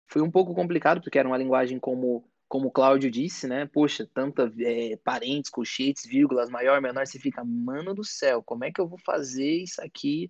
foi 0.06 0.22
um 0.22 0.30
pouco 0.30 0.54
complicado, 0.54 1.02
porque 1.02 1.18
era 1.18 1.30
uma 1.30 1.38
linguagem 1.38 1.80
como 1.80 2.30
como 2.52 2.68
o 2.68 2.72
Cláudio 2.72 3.10
disse, 3.10 3.48
né? 3.48 3.66
Poxa, 3.66 4.08
tanta 4.14 4.52
é, 4.60 4.98
parentes, 4.98 5.50
colchetes, 5.50 6.06
vírgulas, 6.06 6.50
maior, 6.50 6.82
menor, 6.82 7.08
você 7.08 7.18
fica, 7.18 7.44
mano 7.44 7.94
do 7.96 8.04
céu, 8.04 8.44
como 8.44 8.66
é 8.66 8.72
que 8.72 8.82
eu 8.82 8.88
vou 8.88 9.00
fazer 9.00 9.64
isso 9.64 9.82
aqui 9.82 10.30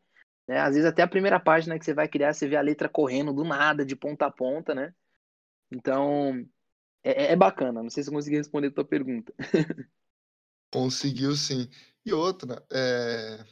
né? 0.51 0.59
Às 0.59 0.75
vezes 0.75 0.85
até 0.85 1.01
a 1.01 1.07
primeira 1.07 1.39
página 1.39 1.79
que 1.79 1.85
você 1.85 1.93
vai 1.93 2.09
criar, 2.09 2.33
você 2.33 2.45
vê 2.45 2.57
a 2.57 2.61
letra 2.61 2.89
correndo 2.89 3.33
do 3.33 3.45
nada, 3.45 3.85
de 3.85 3.95
ponta 3.95 4.25
a 4.25 4.31
ponta, 4.31 4.75
né? 4.75 4.93
Então, 5.71 6.45
é, 7.03 7.27
é, 7.27 7.31
é 7.31 7.35
bacana. 7.37 7.81
Não 7.81 7.89
sei 7.89 8.03
se 8.03 8.09
eu 8.09 8.13
consegui 8.13 8.35
responder 8.35 8.67
a 8.67 8.73
tua 8.73 8.85
pergunta. 8.85 9.33
Conseguiu 10.69 11.35
sim. 11.35 11.69
E 12.05 12.11
outra, 12.11 12.65
é... 12.69 13.45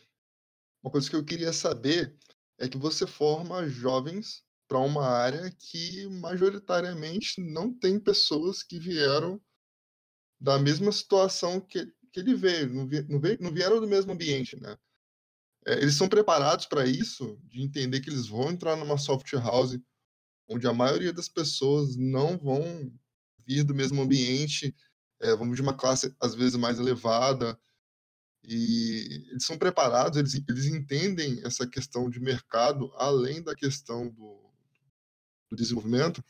uma 0.84 0.91
coisa 0.91 1.10
que 1.10 1.15
eu 1.15 1.23
queria 1.23 1.53
saber 1.53 2.13
é 2.58 2.67
que 2.67 2.77
você 2.77 3.08
forma 3.08 3.67
jovens 3.69 4.43
para 4.69 4.79
uma 4.79 5.05
área 5.05 5.51
que 5.51 6.08
majoritariamente 6.08 7.41
não 7.41 7.73
tem 7.73 7.99
pessoas 7.99 8.63
que 8.63 8.79
vieram 8.79 9.41
da 10.39 10.58
mesma 10.60 10.91
situação 10.91 11.60
que, 11.60 11.86
que 12.13 12.19
ele 12.21 12.36
veio, 12.36 12.73
não, 12.73 12.88
veio, 12.88 13.38
não 13.41 13.51
vieram 13.51 13.82
do 13.82 13.88
mesmo 13.88 14.13
ambiente, 14.13 14.55
né? 14.62 14.77
é, 15.65 15.73
eles 15.73 15.95
são 15.95 16.08
preparados 16.08 16.65
para 16.65 16.86
isso, 16.86 17.39
de 17.43 17.62
entender 17.62 17.99
que 17.99 18.10
eles 18.10 18.27
vão 18.27 18.49
entrar 18.49 18.75
numa 18.75 18.97
soft 18.97 19.32
house 19.34 19.77
onde 20.47 20.67
a 20.67 20.73
maioria 20.73 21.13
das 21.13 21.29
pessoas 21.29 21.95
não 21.95 22.38
vão 22.38 22.91
vir 23.45 23.63
do 23.63 23.75
mesmo 23.75 24.01
ambiente, 24.01 24.75
é, 25.19 25.36
vamos 25.36 25.55
de 25.55 25.62
uma 25.62 25.75
classe 25.75 26.15
às 26.19 26.34
vezes 26.34 26.55
mais 26.55 26.79
elevada, 26.79 27.60
e 28.43 29.27
eles 29.32 29.45
são 29.45 29.58
preparados, 29.58 30.17
eles, 30.17 30.41
eles 30.47 30.65
entendem 30.65 31.41
essa 31.45 31.67
questão 31.67 32.10
de 32.10 32.19
mercado 32.19 32.91
além 32.95 33.43
da 33.43 33.53
questão 33.53 34.10
do, 34.10 34.38
do 35.50 35.56
desenvolvimento? 35.56 36.24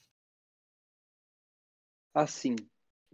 Assim, 2.13 2.55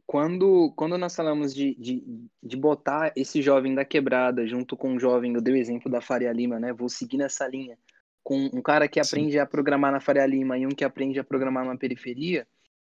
quando, 0.05 0.71
quando 0.75 0.97
nós 0.97 1.15
falamos 1.15 1.53
de, 1.53 1.75
de, 1.75 2.03
de 2.41 2.55
botar 2.55 3.11
esse 3.15 3.41
jovem 3.41 3.73
da 3.73 3.83
quebrada 3.83 4.45
junto 4.45 4.77
com 4.77 4.93
um 4.93 4.99
jovem, 4.99 5.33
eu 5.33 5.41
dei 5.41 5.53
o 5.53 5.57
exemplo 5.57 5.91
da 5.91 5.99
Faria 5.99 6.31
Lima, 6.31 6.59
né? 6.59 6.71
Vou 6.71 6.87
seguir 6.87 7.17
nessa 7.17 7.47
linha. 7.47 7.77
Com 8.23 8.49
um 8.53 8.61
cara 8.61 8.87
que 8.87 8.99
aprende 8.99 9.33
Sim. 9.33 9.39
a 9.39 9.45
programar 9.45 9.91
na 9.91 9.99
Faria 9.99 10.25
Lima 10.25 10.57
e 10.57 10.65
um 10.65 10.69
que 10.69 10.83
aprende 10.83 11.19
a 11.19 11.23
programar 11.23 11.65
na 11.65 11.77
periferia, 11.77 12.47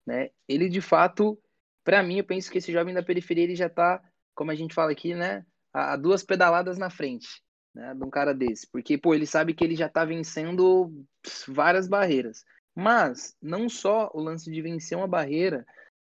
né? 0.05 0.29
Ele 0.47 0.67
de 0.69 0.81
fato, 0.81 1.39
para 1.83 2.03
mim, 2.03 2.17
eu 2.17 2.23
penso 2.23 2.51
que 2.51 2.57
esse 2.57 2.71
jovem 2.71 2.93
da 2.93 3.03
periferia 3.03 3.43
ele 3.43 3.55
já 3.55 3.69
tá, 3.69 4.01
como 4.35 4.51
a 4.51 4.55
gente 4.55 4.73
fala 4.73 4.91
aqui, 4.91 5.13
né? 5.13 5.45
A, 5.71 5.93
a 5.93 5.95
duas 5.95 6.23
pedaladas 6.23 6.77
na 6.77 6.89
frente, 6.89 7.27
né? 7.73 7.93
De 7.93 8.03
um 8.03 8.09
cara 8.09 8.33
desse. 8.33 8.67
Porque, 8.71 8.97
pô, 8.97 9.13
ele 9.13 9.27
sabe 9.27 9.53
que 9.53 9.63
ele 9.63 9.75
já 9.75 9.87
tá 9.87 10.03
vencendo 10.03 10.91
várias 11.47 11.87
barreiras. 11.87 12.43
Mas 12.75 13.35
não 13.41 13.69
só 13.69 14.09
o 14.13 14.21
lance 14.21 14.51
de 14.51 14.61
vencer 14.61 14.97
uma 14.97 15.07
barreira, 15.07 15.65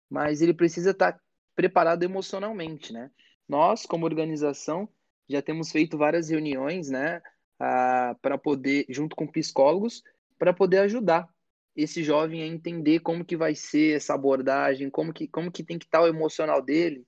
mas 0.10 0.42
ele 0.42 0.54
precisa 0.54 0.92
estar 0.92 1.14
tá 1.14 1.20
preparado 1.56 2.04
emocionalmente, 2.04 2.92
né? 2.94 3.10
Nós, 3.48 3.86
como 3.86 4.06
organização, 4.06 4.90
já 5.28 5.42
temos 5.42 5.72
feito 5.72 5.98
várias 5.98 6.30
reuniões, 6.30 6.90
né, 6.90 7.22
para 7.58 8.38
poder, 8.38 8.86
junto 8.90 9.16
com 9.16 9.28
psicólogos, 9.28 10.04
para 10.38 10.54
poder 10.54 10.80
ajudar 10.80 11.28
esse 11.76 12.04
jovem 12.04 12.42
a 12.42 12.48
entender 12.48 13.00
como 13.00 13.26
que 13.26 13.38
vai 13.38 13.54
ser 13.56 13.96
essa 13.96 14.14
abordagem, 14.14 14.90
como 14.90 15.14
que, 15.14 15.28
como 15.28 15.52
que 15.52 15.64
tem 15.64 15.78
que 15.78 15.86
estar 15.86 16.00
tá 16.00 16.04
o 16.04 16.08
emocional 16.08 16.62
dele 16.62 17.06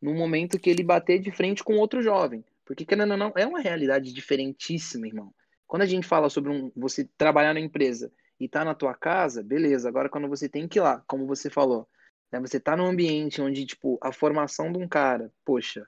no 0.00 0.14
momento 0.14 0.58
que 0.58 0.70
ele 0.70 0.82
bater 0.82 1.18
de 1.18 1.30
frente 1.30 1.62
com 1.62 1.76
outro 1.76 2.02
jovem. 2.02 2.44
Porque, 2.64 2.84
querendo 2.84 3.12
ou 3.12 3.16
não, 3.16 3.32
é 3.36 3.46
uma 3.46 3.60
realidade 3.60 4.12
diferentíssima, 4.12 5.06
irmão. 5.06 5.34
Quando 5.66 5.82
a 5.82 5.86
gente 5.86 6.06
fala 6.06 6.30
sobre 6.30 6.50
um, 6.50 6.70
você 6.74 7.08
trabalhar 7.16 7.52
na 7.52 7.60
empresa 7.60 8.12
e 8.40 8.48
tá 8.48 8.64
na 8.64 8.74
tua 8.74 8.94
casa, 8.94 9.42
beleza. 9.42 9.88
Agora, 9.88 10.08
quando 10.08 10.26
você 10.26 10.48
tem 10.48 10.66
que 10.66 10.78
ir 10.78 10.82
lá, 10.82 11.04
como 11.06 11.26
você 11.26 11.50
falou, 11.50 11.86
né, 12.32 12.40
você 12.40 12.58
tá 12.58 12.74
num 12.74 12.86
ambiente 12.86 13.42
onde, 13.42 13.66
tipo, 13.66 13.98
a 14.02 14.10
formação 14.10 14.72
de 14.72 14.78
um 14.78 14.88
cara, 14.88 15.30
poxa, 15.44 15.86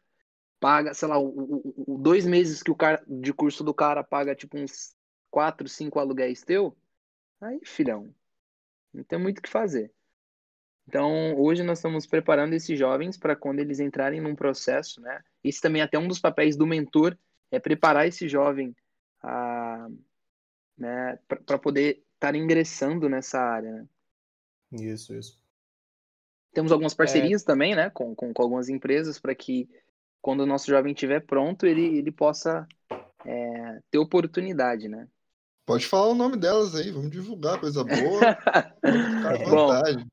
paga, 0.61 0.93
sei 0.93 1.09
lá, 1.09 1.19
o, 1.19 1.27
o, 1.27 1.95
o, 1.95 1.99
dois 1.99 2.27
meses 2.27 2.63
que 2.63 2.71
o 2.71 2.77
cara 2.77 3.03
de 3.09 3.33
curso 3.33 3.65
do 3.65 3.75
cara 3.75 4.05
paga 4.05 4.35
tipo 4.35 4.59
uns 4.59 4.95
quatro, 5.31 5.67
cinco 5.69 5.99
aluguéis 5.99 6.43
teu, 6.43 6.77
aí, 7.41 7.59
filhão, 7.65 8.15
não 8.93 9.03
tem 9.03 9.19
muito 9.19 9.39
o 9.39 9.43
que 9.43 9.49
fazer. 9.49 9.91
Então, 10.87 11.35
hoje 11.37 11.63
nós 11.63 11.79
estamos 11.79 12.07
preparando 12.07 12.53
esses 12.55 12.79
jovens 12.79 13.17
para 13.17 13.35
quando 13.35 13.61
eles 13.61 13.81
entrarem 13.81 14.21
num 14.21 14.35
processo, 14.35 15.01
né? 15.01 15.23
Esse 15.43 15.61
também 15.61 15.81
é 15.81 15.85
até 15.85 15.99
um 15.99 16.09
dos 16.09 16.21
papéis 16.21 16.57
do 16.57 16.67
mentor 16.67 17.17
é 17.51 17.59
preparar 17.59 18.07
esse 18.07 18.29
jovem 18.29 18.75
a, 19.23 19.89
né, 20.77 21.19
para 21.47 21.59
poder 21.59 22.03
estar 22.23 22.37
ingressando 22.37 23.09
nessa 23.09 23.41
área. 23.41 23.73
Né? 23.73 23.87
Isso, 24.73 25.13
isso. 25.13 25.43
Temos 26.55 26.71
algumas 26.71 26.95
parcerias 26.95 27.43
é... 27.43 27.45
também, 27.45 27.75
né, 27.75 27.91
com, 27.91 28.15
com, 28.15 28.33
com 28.33 28.43
algumas 28.43 28.69
empresas 28.69 29.19
para 29.19 29.35
que 29.35 29.69
quando 30.21 30.41
o 30.41 30.47
nosso 30.47 30.71
jovem 30.71 30.93
estiver 30.93 31.21
pronto, 31.21 31.67
ele, 31.67 31.99
ele 31.99 32.13
possa 32.13 32.67
é, 33.27 33.81
ter 33.91 33.99
oportunidade, 33.99 34.89
né? 34.89 35.09
Pode 35.67 35.87
falar 35.87 36.09
o 36.09 36.15
nome 36.15 36.37
delas 36.37 36.77
aí, 36.77 36.93
vamos 36.93 37.11
divulgar 37.11 37.59
coisa 37.59 37.83
boa. 37.85 38.21
Bom, 39.49 40.05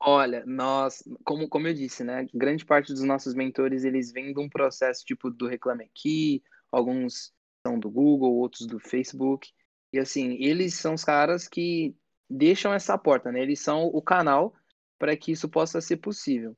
olha, 0.00 0.44
nós, 0.44 1.02
como, 1.24 1.48
como 1.48 1.68
eu 1.68 1.74
disse, 1.74 2.04
né? 2.04 2.26
Grande 2.34 2.66
parte 2.66 2.92
dos 2.92 3.02
nossos 3.02 3.34
mentores, 3.34 3.84
eles 3.84 4.12
vêm 4.12 4.34
de 4.34 4.40
um 4.40 4.48
processo 4.48 5.04
tipo 5.04 5.30
do 5.30 5.46
Reclame 5.46 5.84
Aqui, 5.84 6.42
alguns 6.70 7.32
são 7.66 7.78
do 7.78 7.90
Google, 7.90 8.34
outros 8.34 8.66
do 8.66 8.78
Facebook. 8.78 9.50
E 9.92 9.98
assim, 9.98 10.36
eles 10.40 10.74
são 10.74 10.94
os 10.94 11.04
caras 11.04 11.48
que 11.48 11.94
deixam 12.28 12.72
essa 12.72 12.96
porta, 12.96 13.32
né? 13.32 13.40
Eles 13.40 13.60
são 13.60 13.86
o 13.86 14.00
canal 14.00 14.54
para 14.98 15.16
que 15.16 15.32
isso 15.32 15.48
possa 15.48 15.80
ser 15.80 15.96
possível 15.96 16.56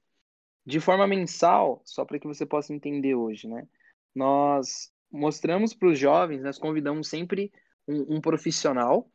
de 0.64 0.80
forma 0.80 1.06
mensal, 1.06 1.82
só 1.84 2.04
para 2.04 2.18
que 2.18 2.26
você 2.26 2.46
possa 2.46 2.72
entender 2.72 3.14
hoje, 3.14 3.48
né? 3.48 3.66
Nós 4.14 4.92
mostramos 5.10 5.74
para 5.74 5.88
os 5.88 5.98
jovens, 5.98 6.42
nós 6.42 6.58
convidamos 6.58 7.08
sempre 7.08 7.52
um, 7.86 8.16
um, 8.16 8.20
profissional 8.20 9.10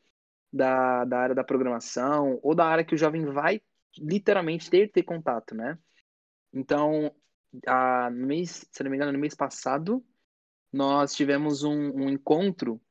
da, 0.51 1.05
da 1.05 1.19
área 1.19 1.35
da 1.35 1.43
programação 1.43 2.39
ou 2.43 2.53
da 2.53 2.65
área 2.65 2.83
que 2.83 2.95
o 2.95 2.97
jovem 2.97 3.25
vai 3.25 3.61
literalmente 3.97 4.69
ter 4.69 4.91
ter 4.91 5.03
contato, 5.03 5.55
né? 5.55 5.77
Então, 6.53 7.13
a, 7.65 8.09
no 8.09 8.27
mês, 8.27 8.67
se 8.71 8.83
não 8.83 8.91
me 8.91 8.97
engano, 8.97 9.13
no 9.13 9.19
mês 9.19 9.35
passado, 9.35 10.05
nós 10.71 11.15
tivemos 11.15 11.63
um, 11.63 11.91
um 11.91 12.09
encontro 12.09 12.81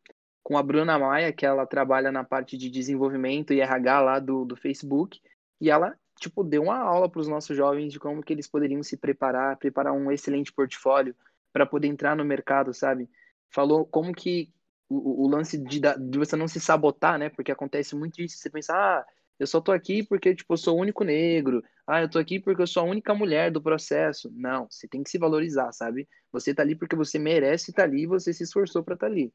com 0.47 0.57
a 0.57 0.63
Bruna 0.63 0.97
Maia, 0.97 1.33
que 1.33 1.45
ela 1.45 1.67
trabalha 1.67 2.13
na 2.13 2.23
parte 2.23 2.57
de 2.57 2.71
desenvolvimento 2.71 3.53
e 3.53 3.61
RH 3.61 4.01
lá 4.01 4.21
do, 4.21 4.45
do 4.45 4.55
Facebook, 4.55 5.21
e 5.61 5.69
ela 5.69 5.99
tipo, 6.21 6.45
deu 6.45 6.63
uma 6.63 6.79
aula 6.79 7.11
para 7.11 7.21
os 7.21 7.27
nossos 7.27 7.57
jovens 7.57 7.93
de 7.93 7.99
como 7.99 8.23
que 8.23 8.33
eles 8.33 8.47
poderiam 8.47 8.81
se 8.81 8.97
preparar, 8.97 9.57
preparar 9.57 9.93
um 9.93 10.09
excelente 10.13 10.53
portfólio 10.53 11.17
para 11.53 11.67
poder 11.67 11.89
entrar 11.89 12.15
no 12.15 12.25
mercado, 12.25 12.73
sabe? 12.73 13.11
Falou 13.51 13.85
como 13.85 14.15
que 14.15 14.49
o, 14.89 15.25
o 15.25 15.29
lance 15.29 15.59
de, 15.59 15.81
de, 15.81 16.17
você 16.17 16.37
não 16.37 16.47
se 16.47 16.61
sabotar, 16.61 17.19
né? 17.19 17.29
Porque 17.29 17.51
acontece 17.51 17.97
muito 17.97 18.23
isso, 18.23 18.39
você 18.39 18.49
pensa, 18.49 18.73
ah, 18.73 19.05
eu 19.41 19.49
só 19.49 19.61
tô 19.61 19.73
aqui 19.73 20.05
porque, 20.05 20.33
tipo, 20.33 20.55
eu 20.55 20.57
sou 20.57 20.77
o 20.77 20.81
único 20.81 21.03
negro, 21.03 21.61
ah, 21.89 22.03
eu 22.03 22.09
tô 22.09 22.21
aqui 22.21 22.39
porque 22.39 22.63
eu 22.63 22.69
sou 22.69 22.85
a 22.85 22.87
única 22.87 23.13
mulher 23.17 23.51
do 23.51 23.61
processo. 23.61 24.33
Não, 24.33 24.69
você 24.71 24.87
tem 24.87 25.03
que 25.03 25.11
se 25.11 25.19
valorizar, 25.19 25.73
sabe? 25.73 26.09
Você 26.31 26.55
tá 26.55 26.63
ali 26.63 26.77
porque 26.77 26.95
você 26.95 27.19
merece 27.19 27.73
estar 27.73 27.83
tá 27.83 27.89
ali 27.89 28.03
e 28.03 28.07
você 28.07 28.33
se 28.33 28.45
esforçou 28.45 28.85
para 28.85 28.95
estar 28.95 29.09
tá 29.09 29.13
ali. 29.13 29.33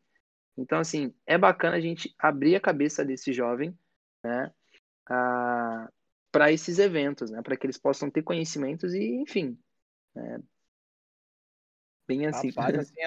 Então, 0.61 0.79
assim, 0.79 1.13
é 1.25 1.37
bacana 1.37 1.75
a 1.75 1.81
gente 1.81 2.13
abrir 2.17 2.55
a 2.55 2.61
cabeça 2.61 3.03
desse 3.03 3.33
jovem, 3.33 3.77
né? 4.23 4.51
Para 5.05 6.51
esses 6.51 6.79
eventos, 6.79 7.31
né? 7.31 7.41
Para 7.41 7.57
que 7.57 7.65
eles 7.65 7.77
possam 7.77 8.09
ter 8.09 8.21
conhecimentos 8.21 8.93
e, 8.93 9.15
enfim, 9.15 9.57
né? 10.15 10.39
bem 12.07 12.25
assim. 12.27 12.49
Rapaz, 12.49 12.77
assim 12.77 13.01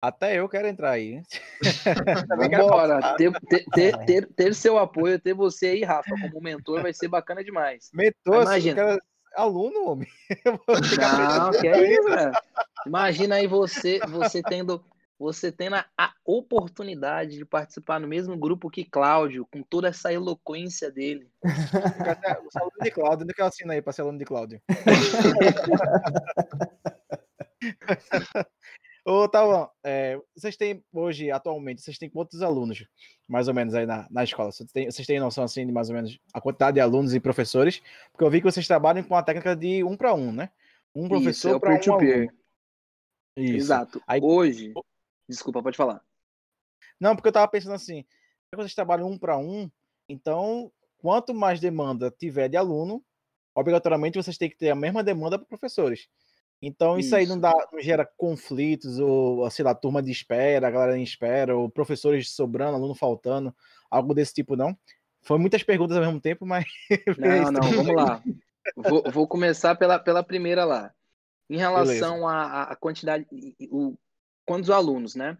até 0.00 0.38
eu 0.38 0.48
quero 0.48 0.68
entrar 0.68 0.90
aí. 0.90 1.22
Vambora, 2.36 3.16
ter, 3.16 3.32
ter, 3.74 3.96
ter, 4.04 4.26
ter, 4.28 4.54
seu 4.54 4.78
apoio, 4.78 5.18
ter 5.18 5.34
você 5.34 5.68
aí, 5.68 5.82
Rafa, 5.82 6.10
como 6.20 6.40
mentor, 6.40 6.82
vai 6.82 6.92
ser 6.92 7.08
bacana 7.08 7.42
demais. 7.42 7.90
Mentor, 7.92 8.42
imagina. 8.42 8.98
Aluno, 9.34 9.90
homem. 9.90 10.08
Não, 10.98 11.50
que 11.50 11.68
é 11.68 11.92
isso? 11.92 12.08
Imagina 12.86 13.34
aí 13.34 13.46
você, 13.46 13.98
você 14.08 14.42
tendo 14.42 14.82
você 15.18 15.50
tendo 15.50 15.76
a 15.76 16.12
oportunidade 16.24 17.38
de 17.38 17.44
participar 17.44 17.98
no 17.98 18.06
mesmo 18.06 18.36
grupo 18.36 18.70
que 18.70 18.84
Cláudio, 18.84 19.46
com 19.50 19.62
toda 19.62 19.88
essa 19.88 20.12
eloquência 20.12 20.90
dele. 20.90 21.30
O 21.42 22.58
aluno 22.58 22.76
de 22.82 22.90
Cláudio, 22.90 23.24
onde 23.24 23.34
que 23.34 23.40
eu 23.40 23.46
assino 23.46 23.72
aí 23.72 23.80
para 23.80 23.92
ser 23.92 24.02
aluno 24.02 24.18
de 24.18 24.24
Cláudio? 24.24 24.60
Ô, 29.08 29.28
Tauan, 29.28 29.68
é, 29.84 30.20
vocês 30.36 30.56
têm 30.56 30.84
hoje, 30.92 31.30
atualmente, 31.30 31.80
vocês 31.80 31.96
têm 31.96 32.10
quantos 32.10 32.42
alunos, 32.42 32.84
mais 33.28 33.46
ou 33.46 33.54
menos, 33.54 33.72
aí 33.72 33.86
na, 33.86 34.04
na 34.10 34.24
escola? 34.24 34.50
Vocês 34.50 34.68
têm, 34.72 34.90
vocês 34.90 35.06
têm 35.06 35.20
noção, 35.20 35.44
assim, 35.44 35.64
de 35.64 35.70
mais 35.70 35.88
ou 35.88 35.94
menos 35.94 36.18
a 36.34 36.40
quantidade 36.40 36.74
de 36.74 36.80
alunos 36.80 37.14
e 37.14 37.20
professores? 37.20 37.80
Porque 38.10 38.24
eu 38.24 38.30
vi 38.30 38.40
que 38.40 38.50
vocês 38.50 38.66
trabalham 38.66 39.04
com 39.04 39.14
a 39.14 39.22
técnica 39.22 39.54
de 39.54 39.84
um 39.84 39.96
para 39.96 40.12
um, 40.12 40.32
né? 40.32 40.50
Um 40.92 41.08
professor 41.08 41.54
é 41.54 41.60
para 41.60 41.74
um 41.74 41.94
aluno. 41.94 42.32
Isso. 43.36 43.56
Exato. 43.56 44.02
Aí, 44.08 44.20
Hoje, 44.20 44.74
Desculpa, 45.28 45.62
pode 45.62 45.76
falar. 45.76 46.02
Não, 47.00 47.14
porque 47.14 47.28
eu 47.28 47.30
estava 47.30 47.48
pensando 47.48 47.74
assim, 47.74 48.04
vocês 48.54 48.74
trabalham 48.74 49.08
um 49.08 49.18
para 49.18 49.36
um, 49.36 49.70
então 50.08 50.72
quanto 50.98 51.34
mais 51.34 51.60
demanda 51.60 52.10
tiver 52.10 52.48
de 52.48 52.56
aluno, 52.56 53.04
obrigatoriamente 53.54 54.16
vocês 54.16 54.38
têm 54.38 54.48
que 54.48 54.56
ter 54.56 54.70
a 54.70 54.74
mesma 54.74 55.02
demanda 55.02 55.38
para 55.38 55.46
professores. 55.46 56.08
Então 56.60 56.98
isso, 56.98 57.08
isso, 57.08 57.16
aí 57.16 57.26
não, 57.26 57.38
dá, 57.38 57.52
não 57.70 57.80
gera 57.80 58.08
conflitos, 58.16 58.98
ou 58.98 59.48
sei 59.50 59.64
lá, 59.64 59.74
turma 59.74 60.02
de 60.02 60.10
espera, 60.10 60.66
a 60.66 60.70
galera 60.70 60.98
em 60.98 61.02
espera, 61.02 61.56
ou 61.56 61.68
professores 61.68 62.30
sobrando, 62.30 62.76
aluno 62.76 62.94
faltando, 62.94 63.54
algo 63.90 64.14
desse 64.14 64.32
tipo, 64.32 64.56
não? 64.56 64.76
Foi 65.22 65.38
muitas 65.38 65.62
perguntas 65.62 65.96
ao 65.96 66.04
mesmo 66.04 66.20
tempo, 66.20 66.46
mas. 66.46 66.64
Não, 67.18 67.50
não, 67.50 67.60
vamos 67.72 67.94
lá. 67.96 68.22
Vou, 68.76 69.02
vou, 69.10 69.26
começar 69.26 69.74
pela, 69.74 69.98
pela 69.98 70.22
primeira 70.22 70.64
lá. 70.64 70.94
Em 71.50 71.56
relação 71.56 72.28
à 72.28 72.76
quantidade, 72.76 73.26
o, 73.70 73.96
quantos 74.46 74.70
alunos, 74.70 75.14
né? 75.14 75.36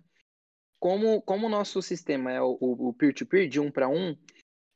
Como, 0.79 1.23
como 1.23 1.47
o 1.47 1.51
nosso 1.51 1.81
sistema 1.81 2.31
é 2.31 2.41
o 2.43 2.93
peer-to-peer, 2.93 3.45
-peer, 3.45 3.49
de 3.49 3.61
um 3.61 3.71
para 3.71 3.89
um, 3.89 4.15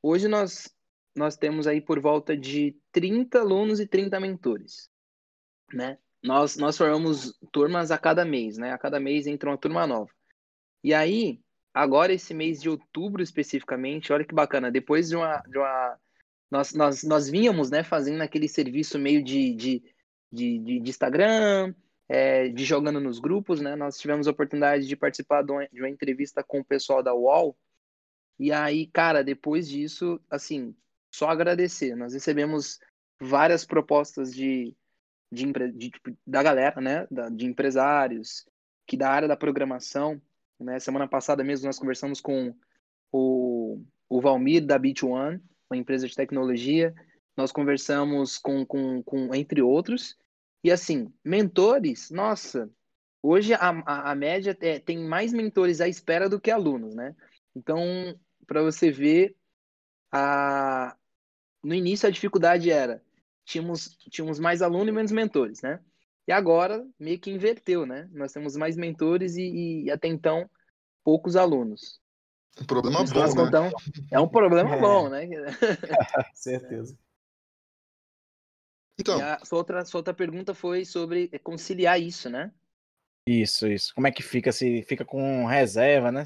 hoje 0.02 0.28
nós, 0.28 0.74
nós 1.14 1.36
temos 1.36 1.66
aí 1.66 1.80
por 1.80 2.00
volta 2.00 2.36
de 2.36 2.74
30 2.92 3.40
alunos 3.40 3.80
e 3.80 3.86
30 3.86 4.18
mentores, 4.18 4.88
né? 5.74 5.98
Nós, 6.22 6.56
nós 6.56 6.76
formamos 6.76 7.38
turmas 7.52 7.90
a 7.90 7.98
cada 7.98 8.24
mês, 8.24 8.56
né? 8.56 8.72
A 8.72 8.78
cada 8.78 9.00
mês 9.00 9.26
entra 9.26 9.50
uma 9.50 9.58
turma 9.58 9.86
nova. 9.86 10.10
E 10.82 10.94
aí, 10.94 11.40
agora 11.74 12.12
esse 12.12 12.32
mês 12.32 12.62
de 12.62 12.68
outubro 12.68 13.22
especificamente, 13.22 14.12
olha 14.12 14.24
que 14.24 14.34
bacana, 14.34 14.70
depois 14.70 15.08
de 15.08 15.16
uma... 15.16 15.38
De 15.42 15.58
uma 15.58 15.98
nós, 16.50 16.74
nós, 16.74 17.04
nós 17.04 17.30
vínhamos, 17.30 17.70
né, 17.70 17.84
fazendo 17.84 18.22
aquele 18.22 18.48
serviço 18.48 18.98
meio 18.98 19.22
de, 19.22 19.54
de, 19.54 19.82
de, 20.32 20.58
de 20.80 20.90
Instagram, 20.90 21.72
é, 22.10 22.48
de 22.48 22.64
jogando 22.64 23.00
nos 23.00 23.20
grupos, 23.20 23.60
né? 23.60 23.76
Nós 23.76 23.96
tivemos 23.96 24.26
a 24.26 24.32
oportunidade 24.32 24.84
de 24.84 24.96
participar 24.96 25.44
de 25.44 25.52
uma, 25.52 25.88
entrevista 25.88 26.42
com 26.42 26.58
o 26.58 26.64
pessoal 26.64 27.04
da 27.04 27.14
UOL. 27.14 27.56
E 28.36 28.50
aí, 28.50 28.88
cara, 28.88 29.22
depois 29.22 29.68
disso, 29.68 30.20
assim, 30.28 30.74
só 31.14 31.28
agradecer. 31.28 31.94
Nós 31.94 32.12
recebemos 32.12 32.80
várias 33.20 33.64
propostas 33.64 34.34
de, 34.34 34.74
de, 35.30 35.52
de 35.72 35.90
tipo, 35.90 36.10
da 36.26 36.42
galera, 36.42 36.80
né? 36.80 37.06
De 37.30 37.46
empresários, 37.46 38.44
que 38.88 38.96
da 38.96 39.08
área 39.08 39.28
da 39.28 39.36
programação. 39.36 40.20
Né? 40.58 40.80
Semana 40.80 41.06
passada 41.06 41.44
mesmo 41.44 41.66
nós 41.66 41.78
conversamos 41.78 42.20
com 42.20 42.52
o, 43.12 43.84
o 44.08 44.20
Valmir 44.20 44.66
da 44.66 44.76
Beat 44.76 45.04
One, 45.04 45.40
uma 45.70 45.76
empresa 45.76 46.08
de 46.08 46.16
tecnologia. 46.16 46.92
Nós 47.36 47.52
conversamos 47.52 48.36
com, 48.36 48.66
com, 48.66 49.00
com 49.04 49.32
entre 49.32 49.62
outros, 49.62 50.18
e 50.62 50.70
assim, 50.70 51.12
mentores, 51.24 52.10
nossa, 52.10 52.70
hoje 53.22 53.54
a, 53.54 53.70
a, 53.86 54.10
a 54.12 54.14
média 54.14 54.56
é, 54.60 54.78
tem 54.78 54.98
mais 54.98 55.32
mentores 55.32 55.80
à 55.80 55.88
espera 55.88 56.28
do 56.28 56.40
que 56.40 56.50
alunos, 56.50 56.94
né? 56.94 57.14
Então, 57.54 57.82
para 58.46 58.62
você 58.62 58.90
ver 58.90 59.36
a... 60.12 60.96
no 61.62 61.74
início 61.74 62.08
a 62.08 62.12
dificuldade 62.12 62.70
era 62.70 63.02
tínhamos, 63.44 63.96
tínhamos 64.10 64.38
mais 64.38 64.62
alunos 64.62 64.88
e 64.88 64.92
menos 64.92 65.12
mentores, 65.12 65.60
né? 65.62 65.80
E 66.26 66.32
agora 66.32 66.86
meio 66.98 67.18
que 67.18 67.30
inverteu, 67.30 67.84
né? 67.84 68.08
Nós 68.12 68.32
temos 68.32 68.56
mais 68.56 68.76
mentores 68.76 69.36
e, 69.36 69.84
e 69.84 69.90
até 69.90 70.06
então 70.06 70.48
poucos 71.02 71.34
alunos. 71.34 72.00
Um 72.60 72.64
problema 72.64 73.04
bom, 73.04 73.20
né? 73.20 73.34
contamos- 73.34 73.74
É 74.12 74.20
um 74.20 74.28
problema 74.28 74.74
É. 74.76 74.80
bom, 74.80 75.08
né? 75.08 75.26
Certeza. 76.34 76.96
Então, 79.00 79.18
E 79.18 79.22
a 79.22 79.44
sua 79.44 79.58
outra, 79.58 79.84
sua 79.84 79.98
outra 79.98 80.14
pergunta 80.14 80.54
foi 80.54 80.84
sobre 80.84 81.28
conciliar 81.42 82.00
isso, 82.00 82.28
né? 82.28 82.52
Isso, 83.26 83.66
isso. 83.68 83.94
Como 83.94 84.06
é 84.06 84.10
que 84.10 84.22
fica? 84.22 84.52
Se 84.52 84.82
fica 84.82 85.04
com 85.04 85.46
reserva, 85.46 86.10
né? 86.10 86.24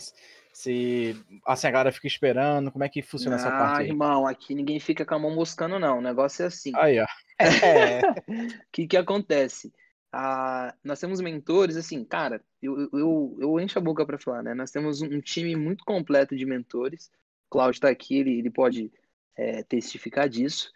Se 0.53 1.17
assim, 1.45 1.67
a 1.67 1.71
galera 1.71 1.93
fica 1.93 2.07
esperando, 2.07 2.71
como 2.71 2.85
é 2.85 2.89
que 2.89 3.03
funciona 3.03 3.37
essa 3.37 3.49
ah, 3.49 3.59
parte 3.59 3.83
aí? 3.83 3.89
irmão, 3.89 4.27
aqui 4.27 4.55
ninguém 4.55 4.79
fica 4.79 5.05
com 5.05 5.15
a 5.15 5.19
mão 5.19 5.35
moscando, 5.35 5.79
não. 5.79 5.99
O 5.99 6.03
negócio 6.03 6.45
é 6.45 6.47
assim. 6.47 6.73
Aí, 6.77 7.01
ó. 7.01 7.07
É, 7.41 8.01
O 8.63 8.71
que 8.71 8.87
que 8.87 8.97
acontece? 8.97 9.73
Ah, 10.13 10.73
nós 10.85 11.01
temos 11.01 11.21
mentores, 11.21 11.77
assim, 11.77 12.05
cara, 12.05 12.41
eu, 12.63 12.89
eu, 12.93 13.37
eu 13.41 13.61
encho 13.61 13.81
a 13.81 13.83
boca 13.83 14.07
para 14.07 14.17
falar, 14.17 14.45
né? 14.45 14.55
Nós 14.55 14.71
temos 14.71 15.03
um, 15.03 15.07
um 15.07 15.21
time 15.21 15.57
muito 15.57 15.85
completo 15.85 16.37
de 16.37 16.47
mentores. 16.47 17.11
O 17.49 17.51
Cláudio 17.51 17.79
está 17.79 17.89
aqui, 17.89 18.19
ele, 18.19 18.39
ele 18.39 18.51
pode 18.51 18.93
é, 19.37 19.65
testificar 19.65 20.29
disso. 20.29 20.71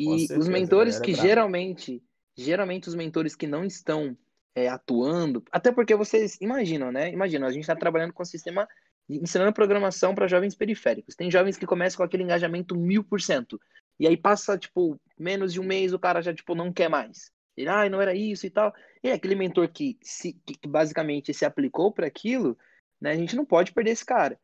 E 0.00 0.20
certeza, 0.20 0.40
os 0.40 0.48
mentores 0.48 0.98
é 0.98 1.02
que 1.02 1.14
geralmente, 1.14 2.02
geralmente 2.36 2.88
os 2.88 2.94
mentores 2.94 3.34
que 3.34 3.46
não 3.46 3.64
estão 3.64 4.16
é, 4.54 4.68
atuando, 4.68 5.42
até 5.50 5.70
porque 5.72 5.94
vocês 5.94 6.36
imaginam, 6.40 6.90
né? 6.90 7.10
Imagina, 7.10 7.46
a 7.46 7.50
gente 7.50 7.62
está 7.62 7.76
trabalhando 7.76 8.12
com 8.12 8.22
o 8.22 8.26
sistema 8.26 8.68
ensinando 9.08 9.52
programação 9.52 10.14
para 10.14 10.28
jovens 10.28 10.54
periféricos. 10.54 11.16
Tem 11.16 11.30
jovens 11.30 11.56
que 11.56 11.66
começam 11.66 11.98
com 11.98 12.04
aquele 12.04 12.22
engajamento 12.22 12.76
mil 12.76 13.02
por 13.02 13.20
cento. 13.20 13.60
E 13.98 14.06
aí 14.06 14.16
passa, 14.16 14.56
tipo, 14.56 15.00
menos 15.18 15.52
de 15.52 15.60
um 15.60 15.64
mês, 15.64 15.92
o 15.92 15.98
cara 15.98 16.22
já, 16.22 16.32
tipo, 16.32 16.54
não 16.54 16.72
quer 16.72 16.88
mais. 16.88 17.30
Ele, 17.56 17.68
ah, 17.68 17.88
não 17.90 18.00
era 18.00 18.14
isso 18.14 18.46
e 18.46 18.50
tal. 18.50 18.72
E 19.02 19.08
é 19.08 19.12
aquele 19.12 19.34
mentor 19.34 19.68
que, 19.68 19.98
se, 20.00 20.32
que 20.32 20.66
basicamente 20.66 21.34
se 21.34 21.44
aplicou 21.44 21.92
para 21.92 22.06
aquilo, 22.06 22.56
né? 23.00 23.10
A 23.10 23.16
gente 23.16 23.36
não 23.36 23.44
pode 23.44 23.72
perder 23.72 23.90
esse 23.90 24.04
cara. 24.04 24.38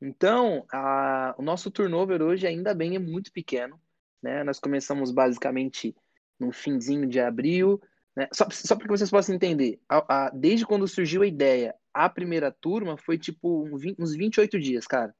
Então, 0.00 0.64
a, 0.72 1.34
o 1.38 1.42
nosso 1.42 1.70
turnover 1.70 2.22
hoje, 2.22 2.46
ainda 2.46 2.74
bem, 2.74 2.96
é 2.96 2.98
muito 2.98 3.32
pequeno. 3.32 3.80
Né? 4.22 4.44
Nós 4.44 4.58
começamos 4.58 5.10
basicamente 5.10 5.94
no 6.38 6.52
finzinho 6.52 7.06
de 7.06 7.20
abril. 7.20 7.80
Né? 8.16 8.28
Só, 8.32 8.48
só 8.50 8.74
para 8.76 8.84
que 8.86 8.90
vocês 8.90 9.10
possam 9.10 9.34
entender, 9.34 9.80
a- 9.88 10.26
a- 10.26 10.30
desde 10.30 10.66
quando 10.66 10.86
surgiu 10.88 11.22
a 11.22 11.26
ideia, 11.26 11.74
a 11.92 12.08
primeira 12.08 12.50
turma 12.50 12.96
foi 12.96 13.18
tipo 13.18 13.64
um 13.64 13.76
uns 13.98 14.14
28 14.14 14.58
dias, 14.58 14.86
cara. 14.86 15.14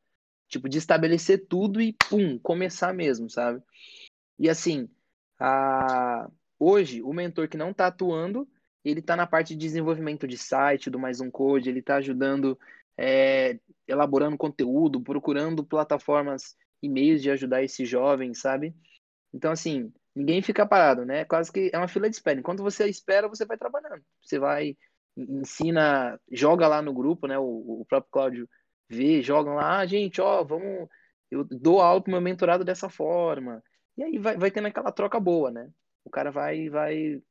Tipo, 0.48 0.68
de 0.68 0.78
estabelecer 0.78 1.46
tudo 1.48 1.80
e 1.80 1.92
pum, 1.92 2.38
começar 2.38 2.92
mesmo, 2.92 3.30
sabe? 3.30 3.62
E 4.38 4.48
assim, 4.48 4.88
a... 5.38 6.28
hoje, 6.58 7.02
o 7.02 7.12
mentor 7.12 7.48
que 7.48 7.56
não 7.56 7.70
está 7.70 7.86
atuando, 7.86 8.48
ele 8.84 9.00
está 9.00 9.14
na 9.14 9.26
parte 9.26 9.54
de 9.54 9.60
desenvolvimento 9.60 10.26
de 10.26 10.36
site, 10.36 10.90
do 10.90 10.98
Mais 10.98 11.20
Um 11.20 11.30
Code, 11.30 11.68
ele 11.68 11.80
está 11.80 11.96
ajudando, 11.96 12.58
é, 12.96 13.58
elaborando 13.86 14.36
conteúdo, 14.36 15.00
procurando 15.00 15.62
plataformas 15.64 16.56
e 16.82 16.88
meios 16.88 17.22
de 17.22 17.30
ajudar 17.30 17.62
esses 17.62 17.88
jovens, 17.88 18.40
sabe? 18.40 18.74
Então, 19.32 19.52
assim, 19.52 19.92
ninguém 20.14 20.42
fica 20.42 20.66
parado, 20.66 21.04
né? 21.04 21.24
Quase 21.24 21.50
que 21.52 21.70
é 21.72 21.78
uma 21.78 21.88
fila 21.88 22.08
de 22.08 22.16
espera. 22.16 22.38
Enquanto 22.38 22.62
você 22.62 22.88
espera, 22.88 23.28
você 23.28 23.44
vai 23.44 23.56
trabalhando. 23.56 24.02
Você 24.22 24.38
vai, 24.38 24.76
ensina, 25.16 26.18
joga 26.30 26.66
lá 26.66 26.82
no 26.82 26.92
grupo, 26.92 27.26
né? 27.26 27.38
O, 27.38 27.80
o 27.80 27.86
próprio 27.88 28.10
Cláudio 28.10 28.48
vê, 28.88 29.22
jogam 29.22 29.54
lá, 29.54 29.78
ah, 29.78 29.86
gente, 29.86 30.20
ó, 30.20 30.44
vamos. 30.44 30.88
Eu 31.30 31.44
dou 31.44 31.80
aula 31.80 32.02
pro 32.02 32.10
meu 32.10 32.20
mentorado 32.20 32.64
dessa 32.64 32.88
forma. 32.88 33.62
E 33.96 34.02
aí 34.02 34.18
vai, 34.18 34.36
vai 34.36 34.50
tendo 34.50 34.66
aquela 34.66 34.90
troca 34.90 35.20
boa, 35.20 35.50
né? 35.50 35.70
O 36.04 36.10
cara 36.10 36.30
vai, 36.30 36.68
vai, 36.68 37.22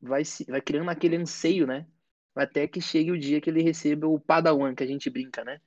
vai, 0.00 0.24
se, 0.24 0.44
vai 0.44 0.60
criando 0.60 0.90
aquele 0.90 1.16
anseio, 1.16 1.66
né? 1.66 1.86
Até 2.34 2.68
que 2.68 2.80
chegue 2.80 3.10
o 3.10 3.18
dia 3.18 3.40
que 3.40 3.50
ele 3.50 3.62
receba 3.62 4.06
o 4.06 4.20
Padawan, 4.20 4.74
que 4.74 4.84
a 4.84 4.86
gente 4.86 5.10
brinca, 5.10 5.44
né? 5.44 5.60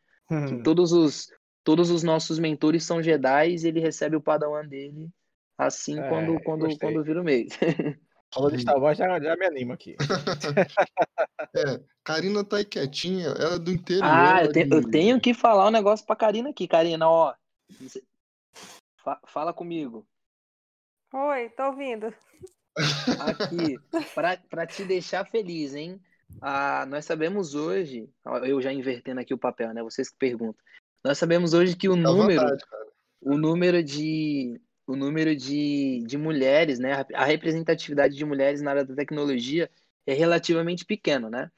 Que 0.48 0.64
todos 0.64 0.92
os, 0.94 1.28
todos 1.64 1.92
os 1.92 2.02
nossos 2.02 2.40
mentores 2.40 2.84
são 2.84 3.04
Jedi 3.04 3.56
e 3.56 3.68
ele 3.68 3.80
recebe 3.80 4.16
o 4.16 4.22
Padawan 4.22 4.66
dele 4.66 5.12
assim 5.58 6.00
É, 6.00 6.10
quando, 6.10 6.40
quando, 6.42 6.62
gostei. 6.62 6.80
quando 6.80 7.04
vira 7.04 7.22
o 7.22 7.24
mês. 7.24 7.58
Falou 8.34 8.52
de 8.52 8.62
Star 8.62 8.78
Wars, 8.78 8.98
já, 8.98 9.20
já 9.20 9.36
me 9.38 9.46
anima 9.46 9.76
aqui. 9.76 9.96
é, 11.56 11.82
Karina 12.04 12.44
tá 12.44 12.58
aí 12.58 12.66
quietinha, 12.66 13.28
ela 13.28 13.56
é 13.56 13.60
do 13.60 13.72
interior. 13.72 14.04
Ah, 14.04 14.44
eu, 14.44 14.52
te- 14.52 14.66
de- 14.66 14.76
eu 14.76 14.90
tenho 14.90 15.22
que 15.22 15.34
falar 15.34 15.68
um 15.68 15.72
negócio 15.72 16.06
pra 16.06 16.18
Karina 16.18 16.50
aqui. 16.50 16.68
Karina, 16.68 17.10
ó. 17.10 17.34
Fa- 19.02 19.22
fala 19.26 19.54
comigo. 19.54 20.06
Oi, 21.14 21.50
tô 21.52 21.68
ouvindo. 21.68 22.14
Aqui, 23.20 23.80
pra, 24.14 24.36
pra 24.50 24.68
te 24.68 24.84
deixar 24.84 25.26
feliz, 25.30 25.74
hein? 25.74 26.02
Ah, 26.42 26.86
nós 26.86 27.06
sabemos 27.06 27.56
hoje, 27.56 28.10
eu 28.44 28.62
já 28.62 28.74
invertendo 28.74 29.22
aqui 29.22 29.34
o 29.34 29.38
papel, 29.38 29.74
né? 29.74 29.82
Vocês 29.82 30.10
que 30.10 30.18
perguntam. 30.18 30.62
Nós 31.04 31.18
sabemos 31.18 31.54
hoje 31.54 31.78
que 31.78 31.88
o 31.88 31.96
número, 31.96 32.42
vontade, 32.42 32.64
o 33.22 33.38
número 33.38 33.82
de 33.82 34.60
o 34.88 34.96
número 34.96 35.36
de, 35.36 36.04
de 36.06 36.18
mulheres, 36.18 36.80
né? 36.80 37.06
A 37.14 37.26
representatividade 37.26 38.16
de 38.16 38.26
mulheres 38.26 38.62
na 38.62 38.72
área 38.72 38.86
da 38.86 38.96
tecnologia 38.96 39.70
é 40.06 40.14
relativamente 40.14 40.86
pequeno, 40.86 41.30
né? 41.30 41.52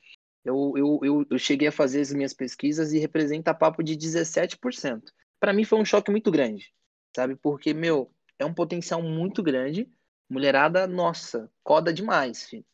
Eu, 0.44 0.74
eu, 0.78 1.00
eu, 1.04 1.28
eu 1.30 1.38
cheguei 1.38 1.68
a 1.68 1.72
fazer 1.72 2.00
as 2.00 2.14
minhas 2.14 2.34
pesquisas 2.34 2.94
e 2.94 3.00
representa 3.00 3.54
papo 3.54 3.84
de 3.84 3.98
17%. 3.98 5.12
Para 5.40 5.52
mim 5.52 5.66
foi 5.66 5.78
um 5.80 5.86
choque 5.86 6.10
muito 6.10 6.32
grande, 6.32 6.74
sabe? 7.16 7.36
Porque, 7.36 7.74
meu, 7.74 8.10
é 8.40 8.46
um 8.46 8.54
potencial 8.54 9.02
muito 9.02 9.44
grande. 9.44 9.92
Mulherada, 10.30 10.88
nossa, 10.88 11.52
coda 11.64 11.92
demais, 11.94 12.44
filho. 12.46 12.66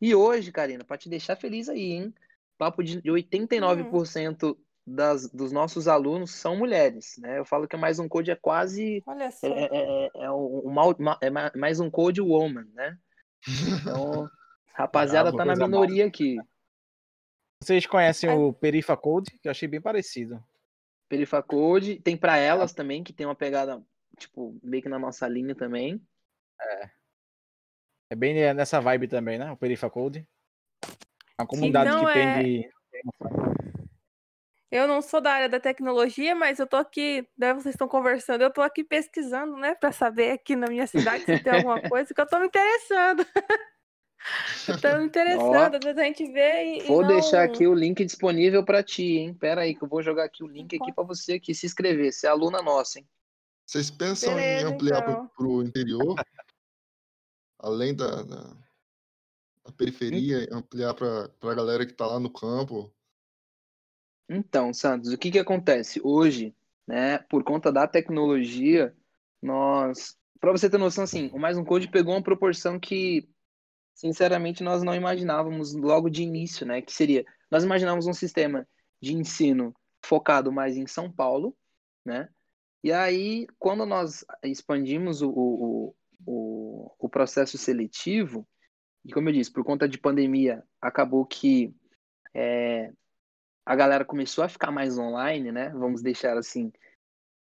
E 0.00 0.14
hoje, 0.14 0.50
Karina, 0.50 0.82
para 0.82 0.96
te 0.96 1.10
deixar 1.10 1.36
feliz 1.36 1.68
aí, 1.68 1.92
hein? 1.92 2.14
Papo 2.56 2.82
de 2.82 3.02
89% 3.02 4.56
das, 4.90 5.28
dos 5.30 5.52
nossos 5.52 5.86
alunos 5.86 6.32
são 6.32 6.56
mulheres, 6.56 7.16
né? 7.18 7.38
Eu 7.38 7.44
falo 7.44 7.68
que 7.68 7.76
mais 7.76 7.98
um 7.98 8.08
code 8.08 8.30
é 8.30 8.36
quase 8.36 9.02
Olha 9.06 9.30
só. 9.30 9.46
é, 9.46 9.64
é, 9.64 10.06
é, 10.06 10.10
é 10.24 10.30
um, 10.30 10.68
um 10.68 10.74
é 11.20 11.56
mais 11.56 11.80
um 11.80 11.90
code 11.90 12.20
woman, 12.20 12.66
né? 12.74 12.98
Então, 13.48 14.28
rapaziada 14.74 15.34
tá 15.36 15.44
na 15.44 15.54
minoria 15.54 16.06
aqui. 16.06 16.36
Vocês 17.62 17.86
conhecem 17.86 18.30
o 18.30 18.52
Perifa 18.52 18.96
Code, 18.96 19.38
que 19.38 19.46
eu 19.46 19.50
achei 19.50 19.68
bem 19.68 19.80
parecido. 19.80 20.42
Perifa 21.08 21.42
Code, 21.42 22.00
tem 22.00 22.16
pra 22.16 22.38
elas 22.38 22.72
também, 22.72 23.04
que 23.04 23.12
tem 23.12 23.26
uma 23.26 23.34
pegada, 23.34 23.82
tipo, 24.16 24.58
meio 24.62 24.82
que 24.82 24.88
na 24.88 24.98
nossa 24.98 25.28
linha 25.28 25.54
também. 25.54 26.00
É 28.10 28.16
bem 28.16 28.34
nessa 28.54 28.80
vibe 28.80 29.08
também, 29.08 29.38
né? 29.38 29.52
O 29.52 29.56
Perifa 29.56 29.90
Code. 29.90 30.26
Uma 31.38 31.46
comunidade 31.46 31.90
Então 31.90 32.06
que 32.06 32.12
tem 32.12 32.28
é- 32.28 32.42
de. 32.42 32.70
Eu 34.70 34.86
não 34.86 35.02
sou 35.02 35.20
da 35.20 35.32
área 35.32 35.48
da 35.48 35.58
tecnologia, 35.58 36.32
mas 36.34 36.60
eu 36.60 36.66
tô 36.66 36.76
aqui, 36.76 37.26
né, 37.36 37.52
vocês 37.52 37.74
estão 37.74 37.88
conversando, 37.88 38.42
eu 38.42 38.52
tô 38.52 38.62
aqui 38.62 38.84
pesquisando, 38.84 39.56
né, 39.56 39.74
Pra 39.74 39.90
saber 39.90 40.30
aqui 40.30 40.54
na 40.54 40.68
minha 40.68 40.86
cidade 40.86 41.24
se 41.24 41.38
tem 41.40 41.52
alguma 41.52 41.80
coisa 41.90 42.14
que 42.14 42.20
eu 42.20 42.26
tô 42.26 42.38
me 42.38 42.46
interessando. 42.46 43.26
eu 44.68 44.80
tô 44.80 44.98
me 44.98 45.04
interessando, 45.06 45.74
às 45.74 45.80
vezes 45.84 45.98
a 45.98 46.04
gente 46.04 46.30
vê 46.32 46.64
e, 46.64 46.84
e 46.84 46.86
Vou 46.86 47.00
não- 47.02 47.08
deixar 47.08 47.42
aqui 47.42 47.66
o 47.66 47.74
link 47.74 48.04
disponível 48.04 48.64
pra 48.64 48.80
ti, 48.82 49.18
hein? 49.18 49.34
Pera 49.34 49.62
aí 49.62 49.74
que 49.74 49.82
eu 49.82 49.88
vou 49.88 50.02
jogar 50.02 50.24
aqui 50.24 50.44
o 50.44 50.46
link 50.46 50.76
aqui 50.76 50.92
pra 50.92 51.02
você 51.02 51.32
aqui 51.34 51.52
se 51.52 51.66
inscrever, 51.66 52.12
ser 52.12 52.28
aluna 52.28 52.62
nossa, 52.62 53.00
hein? 53.00 53.08
Vocês 53.66 53.90
pensam 53.90 54.34
Beleza, 54.36 54.68
em 54.68 54.72
ampliar 54.74 55.00
então. 55.00 55.28
pro, 55.36 55.46
pro 55.58 55.62
interior? 55.66 56.14
Além 57.58 57.94
da, 57.94 58.22
da, 58.22 58.56
da 59.64 59.72
periferia, 59.76 60.48
ampliar 60.52 60.94
pra, 60.94 61.28
pra 61.40 61.54
galera 61.54 61.84
que 61.84 61.92
tá 61.92 62.06
lá 62.06 62.18
no 62.20 62.32
campo? 62.32 62.94
Então, 64.32 64.72
Santos, 64.72 65.12
o 65.12 65.18
que 65.18 65.28
que 65.28 65.40
acontece? 65.40 66.00
Hoje, 66.04 66.54
né, 66.86 67.18
por 67.18 67.42
conta 67.42 67.72
da 67.72 67.88
tecnologia, 67.88 68.94
nós, 69.42 70.16
para 70.38 70.52
você 70.52 70.70
ter 70.70 70.78
noção, 70.78 71.02
assim, 71.02 71.28
o 71.32 71.38
Mais 71.38 71.58
Um 71.58 71.64
Code 71.64 71.90
pegou 71.90 72.14
uma 72.14 72.22
proporção 72.22 72.78
que, 72.78 73.28
sinceramente, 73.92 74.62
nós 74.62 74.84
não 74.84 74.94
imaginávamos 74.94 75.74
logo 75.74 76.08
de 76.08 76.22
início, 76.22 76.64
né, 76.64 76.80
que 76.80 76.92
seria, 76.92 77.24
nós 77.50 77.64
imaginávamos 77.64 78.06
um 78.06 78.12
sistema 78.12 78.68
de 79.02 79.16
ensino 79.16 79.74
focado 80.00 80.52
mais 80.52 80.76
em 80.76 80.86
São 80.86 81.10
Paulo, 81.10 81.56
né, 82.04 82.28
e 82.84 82.92
aí, 82.92 83.48
quando 83.58 83.84
nós 83.84 84.24
expandimos 84.44 85.22
o, 85.22 85.28
o, 85.28 85.94
o, 86.24 86.94
o 87.00 87.08
processo 87.08 87.58
seletivo, 87.58 88.46
e 89.04 89.12
como 89.12 89.28
eu 89.28 89.32
disse, 89.32 89.52
por 89.52 89.64
conta 89.64 89.88
de 89.88 89.98
pandemia, 89.98 90.62
acabou 90.80 91.26
que 91.26 91.74
é, 92.32 92.92
a 93.70 93.76
galera 93.76 94.04
começou 94.04 94.42
a 94.42 94.48
ficar 94.48 94.72
mais 94.72 94.98
online, 94.98 95.52
né? 95.52 95.68
Vamos 95.70 96.02
deixar 96.02 96.36
assim. 96.36 96.72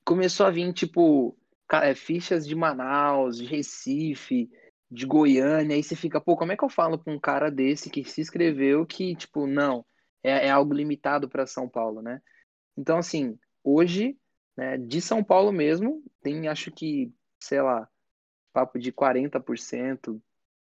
Começou 0.04 0.46
a 0.46 0.50
vir, 0.50 0.72
tipo, 0.72 1.36
é, 1.72 1.92
fichas 1.92 2.46
de 2.46 2.54
Manaus, 2.54 3.36
de 3.38 3.44
Recife, 3.44 4.48
de 4.88 5.06
Goiânia. 5.06 5.74
Aí 5.74 5.82
você 5.82 5.96
fica, 5.96 6.20
pô, 6.20 6.36
como 6.36 6.52
é 6.52 6.56
que 6.56 6.62
eu 6.64 6.68
falo 6.68 6.96
com 7.00 7.14
um 7.14 7.20
cara 7.20 7.50
desse 7.50 7.90
que 7.90 8.04
se 8.04 8.20
inscreveu 8.20 8.86
que, 8.86 9.16
tipo, 9.16 9.44
não, 9.48 9.84
é, 10.22 10.46
é 10.46 10.50
algo 10.50 10.72
limitado 10.72 11.28
para 11.28 11.48
São 11.48 11.68
Paulo, 11.68 12.00
né? 12.00 12.22
Então, 12.76 12.98
assim, 12.98 13.36
hoje 13.64 14.16
Né? 14.56 14.78
De 14.78 15.00
São 15.00 15.24
Paulo 15.24 15.52
mesmo, 15.52 16.04
tem 16.22 16.48
acho 16.48 16.70
que, 16.70 17.12
sei 17.40 17.60
lá, 17.60 17.88
papo 18.52 18.78
de 18.78 18.92
40%, 18.92 20.22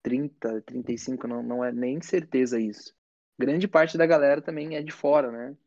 30%, 0.03 0.63
35%, 0.63 1.27
não, 1.27 1.43
não 1.43 1.65
é 1.65 1.73
nem 1.73 2.01
certeza 2.01 2.59
isso. 2.61 2.95
Grande 3.45 3.67
parte 3.67 3.97
da 3.97 4.05
galera 4.05 4.41
também 4.41 4.75
é 4.75 4.81
de 4.81 4.91
fora, 4.91 5.31
né? 5.31 5.57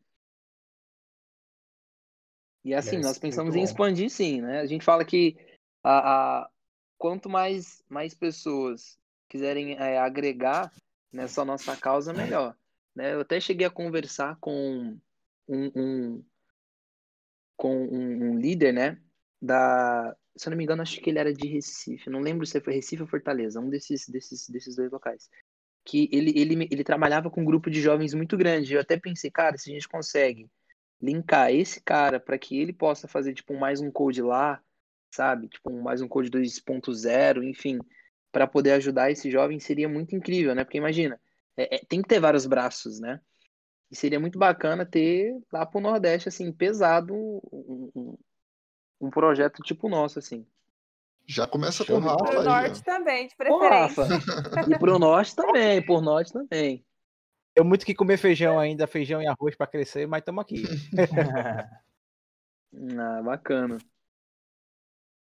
E 2.63 2.73
assim, 2.73 2.97
é, 2.97 2.99
nós 2.99 3.17
pensamos 3.17 3.55
em 3.55 3.63
expandir 3.63 4.09
sim, 4.09 4.41
né? 4.41 4.59
A 4.59 4.65
gente 4.65 4.83
fala 4.83 5.05
que 5.05 5.37
a, 5.83 6.41
a 6.41 6.49
quanto 6.97 7.29
mais, 7.29 7.83
mais 7.87 8.13
pessoas 8.13 8.97
quiserem 9.29 9.77
é, 9.77 9.97
agregar 9.97 10.71
nessa 11.11 11.45
nossa 11.45 11.77
causa, 11.77 12.13
melhor. 12.13 12.57
Né? 12.95 13.13
Eu 13.13 13.21
até 13.21 13.39
cheguei 13.39 13.65
a 13.65 13.71
conversar 13.71 14.37
com 14.39 14.99
um, 15.47 15.71
um 15.75 16.25
com 17.55 17.75
um, 17.75 18.31
um, 18.31 18.39
líder, 18.39 18.73
né? 18.73 19.01
Da, 19.41 20.15
se 20.35 20.47
eu 20.47 20.51
não 20.51 20.57
me 20.57 20.63
engano, 20.63 20.81
acho 20.81 20.99
que 20.99 21.09
ele 21.09 21.19
era 21.19 21.33
de 21.33 21.47
Recife. 21.47 22.09
Não 22.09 22.19
lembro 22.19 22.45
se 22.45 22.59
foi 22.59 22.73
Recife 22.73 23.01
ou 23.01 23.07
Fortaleza, 23.07 23.59
um 23.59 23.69
desses, 23.69 24.07
desses, 24.07 24.49
desses 24.49 24.75
dois 24.75 24.91
locais. 24.91 25.29
Que 25.87 26.09
ele, 26.11 26.33
ele, 26.35 26.67
ele 26.69 26.83
trabalhava 26.83 27.29
com 27.29 27.41
um 27.41 27.45
grupo 27.45 27.69
de 27.69 27.81
jovens 27.81 28.13
muito 28.13 28.35
grande. 28.35 28.73
Eu 28.73 28.81
até 28.81 28.99
pensei, 28.99 29.31
cara, 29.31 29.57
se 29.57 29.71
a 29.71 29.73
gente 29.73 29.87
consegue 29.87 30.49
linkar 31.01 31.51
esse 31.53 31.81
cara 31.81 32.19
para 32.19 32.37
que 32.37 32.59
ele 32.59 32.73
possa 32.73 33.07
fazer 33.07 33.33
tipo 33.33 33.53
mais 33.57 33.79
um 33.79 33.89
code 33.91 34.21
lá, 34.21 34.61
sabe? 35.11 35.47
Tipo 35.47 35.71
mais 35.81 36.01
um 36.01 36.07
code 36.07 36.29
2.0, 36.29 37.43
enfim, 37.43 37.79
para 38.31 38.47
poder 38.47 38.73
ajudar 38.73 39.11
esse 39.11 39.31
jovem 39.31 39.59
seria 39.59 39.87
muito 39.87 40.15
incrível, 40.15 40.53
né? 40.55 40.63
Porque 40.63 40.77
imagina, 40.77 41.19
é, 41.55 41.77
é, 41.77 41.79
tem 41.87 42.01
que 42.01 42.07
ter 42.09 42.19
vários 42.19 42.45
braços, 42.45 42.99
né? 42.99 43.21
E 43.89 43.95
seria 43.95 44.19
muito 44.19 44.37
bacana 44.37 44.85
ter 44.85 45.33
lá 45.51 45.65
pro 45.65 45.79
Nordeste, 45.79 46.27
assim, 46.27 46.51
pesado 46.51 47.13
um, 47.15 47.91
um, 47.95 48.17
um 49.01 49.09
projeto 49.09 49.61
tipo 49.63 49.87
nosso, 49.87 50.19
assim. 50.19 50.45
Já 51.27 51.45
começa 51.45 51.83
com 51.83 51.95
o 51.95 51.99
Rafa. 51.99 52.23
Pro 52.23 52.43
Norte 52.43 52.83
também, 52.83 53.27
de 53.27 53.35
preferência. 53.35 54.03
e 54.73 54.79
pro 54.79 54.97
Norte 54.97 55.35
também, 55.35 55.85
por 55.85 56.01
Norte 56.01 56.31
também. 56.31 56.85
Eu 57.53 57.65
muito 57.65 57.85
que 57.85 57.93
comer 57.93 58.17
feijão 58.17 58.57
ainda, 58.57 58.87
feijão 58.87 59.21
e 59.21 59.27
arroz 59.27 59.55
para 59.55 59.67
crescer, 59.67 60.07
mas 60.07 60.21
estamos 60.21 60.41
aqui. 60.41 60.63
ah, 62.99 63.21
bacana. 63.23 63.77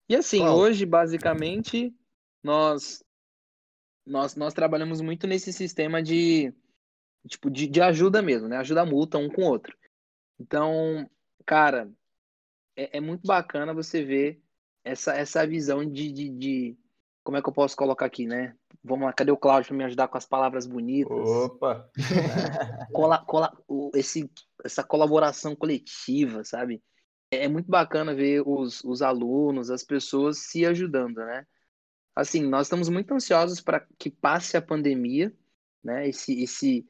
E 0.09 0.15
assim, 0.15 0.39
Qual? 0.39 0.57
hoje, 0.57 0.85
basicamente, 0.85 1.93
nós, 2.41 3.03
nós, 4.05 4.35
nós 4.35 4.53
trabalhamos 4.53 4.99
muito 4.99 5.27
nesse 5.27 5.53
sistema 5.53 6.01
de, 6.01 6.53
tipo, 7.27 7.51
de, 7.51 7.67
de 7.67 7.81
ajuda 7.81 8.21
mesmo, 8.21 8.47
né? 8.47 8.57
Ajuda 8.57 8.85
mútua 8.85 9.19
um 9.19 9.29
com 9.29 9.43
o 9.43 9.49
outro. 9.49 9.77
Então, 10.39 11.09
cara, 11.45 11.91
é, 12.75 12.97
é 12.97 13.01
muito 13.01 13.27
bacana 13.27 13.73
você 13.73 14.03
ver 14.03 14.42
essa, 14.83 15.13
essa 15.13 15.45
visão 15.47 15.85
de, 15.85 16.11
de, 16.11 16.29
de, 16.29 16.77
Como 17.23 17.37
é 17.37 17.41
que 17.41 17.47
eu 17.47 17.53
posso 17.53 17.75
colocar 17.75 18.05
aqui, 18.05 18.25
né? 18.25 18.55
Vamos 18.83 19.05
lá, 19.05 19.13
cadê 19.13 19.31
o 19.31 19.37
Cláudio 19.37 19.69
para 19.69 19.77
me 19.77 19.83
ajudar 19.85 20.07
com 20.07 20.17
as 20.17 20.25
palavras 20.25 20.65
bonitas? 20.65 21.11
Opa! 21.11 21.89
cola, 22.93 23.23
cola, 23.25 23.57
esse, 23.95 24.29
essa 24.63 24.83
colaboração 24.83 25.55
coletiva, 25.55 26.43
sabe? 26.43 26.83
É, 27.31 27.45
é 27.45 27.47
muito 27.47 27.69
bacana 27.69 28.13
ver 28.13 28.43
os, 28.45 28.83
os 28.83 29.01
alunos, 29.01 29.71
as 29.71 29.83
pessoas 29.83 30.39
se 30.39 30.65
ajudando, 30.65 31.17
né? 31.17 31.45
Assim, 32.15 32.43
nós 32.43 32.67
estamos 32.67 32.89
muito 32.89 33.13
ansiosos 33.13 33.59
para 33.59 33.85
que 33.97 34.11
passe 34.11 34.57
a 34.57 34.61
pandemia, 34.61 35.33
né? 35.83 36.07
Esse, 36.07 36.43
esse, 36.43 36.87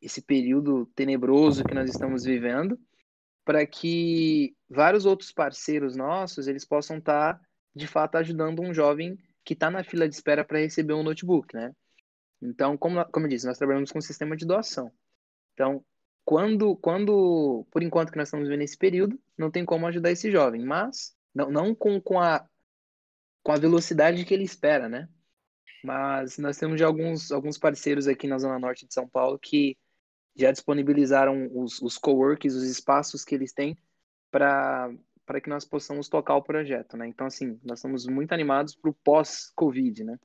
esse 0.00 0.22
período 0.22 0.86
tenebroso 0.94 1.62
que 1.62 1.74
nós 1.74 1.90
estamos 1.90 2.24
vivendo, 2.24 2.78
para 3.44 3.66
que 3.66 4.56
vários 4.68 5.04
outros 5.06 5.30
parceiros 5.32 5.96
nossos 5.96 6.48
eles 6.48 6.64
possam 6.64 6.98
estar, 6.98 7.34
tá, 7.34 7.40
de 7.74 7.86
fato, 7.86 8.16
ajudando 8.16 8.62
um 8.62 8.72
jovem 8.72 9.18
que 9.44 9.52
está 9.52 9.70
na 9.70 9.84
fila 9.84 10.08
de 10.08 10.14
espera 10.14 10.44
para 10.44 10.58
receber 10.58 10.94
um 10.94 11.02
notebook, 11.02 11.54
né? 11.54 11.72
Então, 12.40 12.76
como, 12.76 13.04
como 13.06 13.26
eu 13.26 13.30
disse, 13.30 13.46
nós 13.46 13.58
trabalhamos 13.58 13.92
com 13.92 13.98
um 13.98 14.02
sistema 14.02 14.36
de 14.36 14.46
doação. 14.46 14.90
Então, 15.52 15.84
quando, 16.24 16.76
quando, 16.76 17.66
por 17.70 17.82
enquanto 17.82 18.10
que 18.10 18.16
nós 18.16 18.28
estamos 18.28 18.48
vivendo 18.48 18.62
esse 18.62 18.76
período, 18.76 19.20
não 19.36 19.50
tem 19.50 19.64
como 19.64 19.86
ajudar 19.86 20.10
esse 20.10 20.30
jovem, 20.30 20.64
mas 20.64 21.14
não, 21.34 21.50
não 21.50 21.74
com, 21.74 22.00
com, 22.00 22.20
a, 22.20 22.46
com 23.42 23.52
a 23.52 23.56
velocidade 23.56 24.24
que 24.24 24.32
ele 24.32 24.44
espera, 24.44 24.88
né? 24.88 25.08
Mas 25.82 26.38
nós 26.38 26.56
temos 26.56 26.80
já 26.80 26.86
alguns, 26.86 27.30
alguns 27.30 27.58
parceiros 27.58 28.08
aqui 28.08 28.26
na 28.26 28.38
Zona 28.38 28.58
Norte 28.58 28.86
de 28.86 28.94
São 28.94 29.06
Paulo 29.06 29.38
que 29.38 29.76
já 30.36 30.50
disponibilizaram 30.50 31.48
os, 31.52 31.80
os 31.80 31.96
coworks, 31.98 32.54
os 32.54 32.64
espaços 32.64 33.24
que 33.24 33.34
eles 33.34 33.52
têm 33.52 33.76
para 34.30 34.90
para 35.26 35.40
que 35.40 35.48
nós 35.48 35.64
possamos 35.64 36.06
tocar 36.06 36.36
o 36.36 36.42
projeto, 36.42 36.98
né? 36.98 37.06
Então, 37.06 37.26
assim, 37.26 37.58
nós 37.64 37.78
estamos 37.78 38.06
muito 38.06 38.32
animados 38.32 38.74
para 38.74 38.90
o 38.90 38.94
pós-Covid, 38.94 40.04
né? 40.04 40.18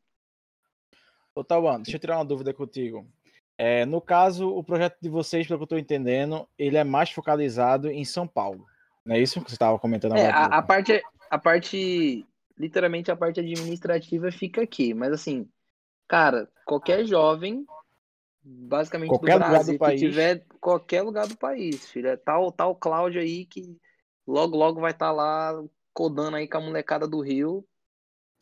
Ô, 1.33 1.41
Tawan, 1.41 1.81
deixa 1.81 1.95
eu 1.95 1.99
tirar 2.01 2.17
uma 2.17 2.25
dúvida 2.25 2.53
contigo. 2.53 3.07
É, 3.57 3.85
no 3.85 4.01
caso, 4.01 4.49
o 4.49 4.63
projeto 4.63 4.97
de 5.01 5.09
vocês, 5.09 5.47
pelo 5.47 5.59
que 5.59 5.63
eu 5.63 5.65
estou 5.65 5.79
entendendo, 5.79 6.47
ele 6.57 6.77
é 6.77 6.83
mais 6.83 7.11
focalizado 7.11 7.89
em 7.89 8.03
São 8.03 8.27
Paulo. 8.27 8.65
Não 9.05 9.15
é 9.15 9.19
isso 9.19 9.41
que 9.41 9.49
você 9.49 9.55
estava 9.55 9.79
comentando 9.79 10.15
é, 10.15 10.29
a, 10.29 10.45
a, 10.45 10.61
parte, 10.61 11.01
a 11.29 11.37
parte, 11.37 12.25
literalmente 12.57 13.11
a 13.11 13.15
parte 13.15 13.39
administrativa 13.39 14.31
fica 14.31 14.61
aqui, 14.61 14.93
mas 14.93 15.11
assim, 15.11 15.49
cara, 16.07 16.49
qualquer 16.65 17.05
jovem, 17.05 17.65
basicamente 18.43 19.09
qualquer 19.09 19.33
do 19.33 19.39
Brasil, 19.39 19.73
lugar 19.73 19.73
do 19.73 19.79
país. 19.79 19.99
tiver 19.99 20.45
qualquer 20.59 21.01
lugar 21.01 21.27
do 21.27 21.37
país, 21.37 21.89
filho, 21.89 22.09
é 22.09 22.17
tal, 22.17 22.51
tal 22.51 22.75
Cláudio 22.75 23.21
aí 23.21 23.45
que 23.45 23.77
logo, 24.27 24.55
logo 24.55 24.81
vai 24.81 24.91
estar 24.91 25.07
tá 25.07 25.11
lá 25.11 25.63
codando 25.93 26.37
aí 26.37 26.47
com 26.47 26.57
a 26.57 26.61
molecada 26.61 27.07
do 27.07 27.19
Rio. 27.21 27.65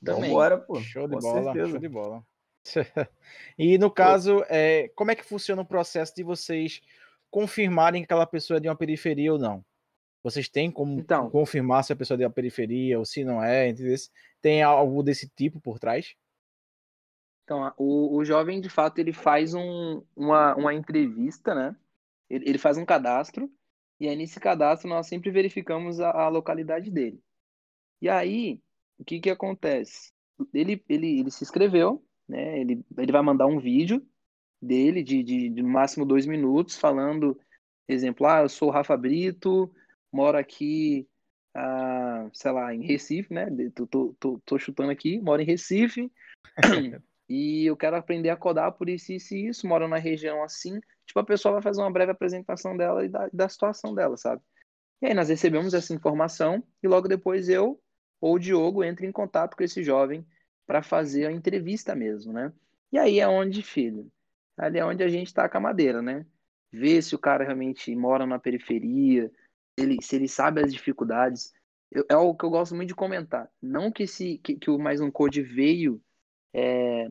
Também. 0.04 0.30
Vambora, 0.30 0.58
pô. 0.58 0.80
Show 0.80 1.08
de 1.08 1.16
com 1.16 1.22
bola, 1.22 1.44
certeza. 1.44 1.70
show 1.72 1.80
de 1.80 1.90
bola. 1.90 2.24
e 3.58 3.78
no 3.78 3.90
caso, 3.90 4.44
é, 4.48 4.90
como 4.96 5.12
é 5.12 5.16
que 5.16 5.26
funciona 5.26 5.62
o 5.62 5.66
processo 5.66 6.14
de 6.16 6.24
vocês 6.24 6.82
confirmarem 7.32 8.02
que 8.02 8.06
aquela 8.06 8.28
pessoa 8.28 8.58
é 8.58 8.60
de 8.60 8.68
uma 8.68 8.76
periferia 8.76 9.34
ou 9.34 9.40
não? 9.40 9.66
Vocês 10.22 10.50
têm 10.50 10.70
como 10.70 11.00
então, 11.00 11.30
confirmar 11.30 11.84
se 11.84 11.94
a 11.94 11.96
pessoa 11.96 12.16
é 12.16 12.20
de 12.20 12.26
uma 12.26 12.32
periferia 12.32 13.00
ou 13.00 13.06
se 13.06 13.24
não 13.24 13.42
é? 13.42 13.74
Tem 14.42 14.62
algo 14.62 15.02
desse 15.02 15.28
tipo 15.30 15.60
por 15.60 15.80
trás? 15.80 16.16
Então, 17.48 17.74
o, 17.78 18.18
o 18.18 18.26
jovem, 18.26 18.60
de 18.60 18.68
fato, 18.68 19.00
ele 19.00 19.14
faz 19.14 19.54
um, 19.54 20.04
uma, 20.14 20.54
uma 20.56 20.74
entrevista, 20.74 21.56
né? 21.56 21.74
Ele, 22.30 22.50
ele 22.50 22.58
faz 22.58 22.78
um 22.78 22.84
cadastro 22.84 23.50
e 24.02 24.10
aí, 24.10 24.18
nesse 24.18 24.38
cadastro, 24.38 24.90
nós 24.90 25.08
sempre 25.08 25.32
verificamos 25.32 26.02
a, 26.02 26.12
a 26.12 26.28
localidade 26.28 26.92
dele. 26.92 27.24
E 28.02 28.10
aí, 28.10 28.62
o 29.00 29.06
que 29.06 29.22
que 29.22 29.30
acontece? 29.30 30.12
Ele, 30.54 30.84
ele, 30.90 31.22
ele 31.22 31.32
se 31.32 31.42
inscreveu, 31.42 32.04
né? 32.28 32.60
Ele, 32.60 32.84
ele 32.98 33.12
vai 33.14 33.22
mandar 33.22 33.48
um 33.48 33.62
vídeo 33.62 34.06
dele 34.62 35.02
de, 35.02 35.24
de, 35.24 35.50
de 35.50 35.62
no 35.64 35.70
máximo 35.70 36.06
dois 36.06 36.26
minutos, 36.26 36.76
falando, 36.76 37.40
exemplo, 37.88 38.28
ah, 38.28 38.42
eu 38.42 38.50
sou 38.50 38.68
o 38.68 38.72
Rafa 38.72 38.98
Brito, 38.98 39.74
moro 40.12 40.38
aqui, 40.38 41.08
ah, 41.56 42.30
sei 42.34 42.52
lá, 42.52 42.76
em 42.76 42.86
Recife, 42.86 43.34
né? 43.34 43.48
Tô, 43.74 43.88
tô, 43.88 44.16
tô, 44.20 44.42
tô 44.46 44.60
chutando 44.60 44.92
aqui, 44.92 45.18
moro 45.22 45.42
em 45.42 45.46
Recife, 45.46 46.12
e 47.30 47.66
eu 47.66 47.76
quero 47.76 47.96
aprender 47.96 48.30
a 48.30 48.38
codar 48.38 48.72
por 48.72 48.88
isso, 48.88 49.12
isso 49.12 49.36
e 49.36 49.48
isso, 49.48 49.68
moro 49.68 49.88
na 49.88 49.98
região 49.98 50.44
assim, 50.44 50.80
tipo, 51.06 51.20
a 51.20 51.26
pessoa 51.26 51.54
vai 51.54 51.62
fazer 51.62 51.82
uma 51.82 51.92
breve 51.92 52.12
apresentação 52.12 52.76
dela 52.76 53.04
e 53.06 53.10
da, 53.10 53.30
da 53.32 53.50
situação 53.50 53.94
dela, 53.94 54.16
sabe? 54.18 54.42
E 55.02 55.08
aí 55.08 55.14
nós 55.14 55.30
recebemos 55.30 55.74
essa 55.74 55.94
informação 55.94 56.64
e 56.82 56.88
logo 56.88 57.08
depois 57.08 57.50
eu 57.50 57.80
ou 58.20 58.36
o 58.36 58.40
Diogo 58.40 58.84
entra 58.84 59.06
em 59.06 59.12
contato 59.12 59.56
com 59.56 59.64
esse 59.64 59.84
jovem 59.84 60.26
para 60.66 60.82
fazer 60.82 61.26
a 61.26 61.32
entrevista 61.32 61.96
mesmo, 61.96 62.34
né? 62.34 62.52
E 62.92 62.98
aí 62.98 63.20
é 63.20 63.28
onde, 63.28 63.62
filho, 63.62 64.12
ali 64.58 64.80
é 64.80 64.86
onde 64.86 65.04
a 65.04 65.08
gente 65.08 65.34
tá 65.34 65.48
com 65.48 65.58
a 65.58 65.62
madeira, 65.62 66.02
né? 66.02 66.26
Ver 66.72 67.02
se 67.02 67.16
o 67.16 67.20
cara 67.20 67.44
realmente 67.44 67.96
mora 67.96 68.26
na 68.26 68.40
periferia, 68.40 69.32
ele, 69.78 69.98
se 70.02 70.16
ele 70.16 70.28
sabe 70.28 70.62
as 70.62 70.74
dificuldades. 70.74 71.54
Eu, 71.92 72.06
é 72.10 72.14
algo 72.14 72.38
que 72.38 72.44
eu 72.44 72.50
gosto 72.50 72.76
muito 72.76 72.90
de 72.90 72.96
comentar. 72.96 73.50
Não 73.62 73.92
que, 73.92 74.04
esse, 74.04 74.40
que, 74.40 74.56
que 74.56 74.70
o 74.70 74.80
Mais 74.80 75.00
Um 75.00 75.12
Code 75.12 75.42
veio 75.42 76.02
é, 76.58 77.08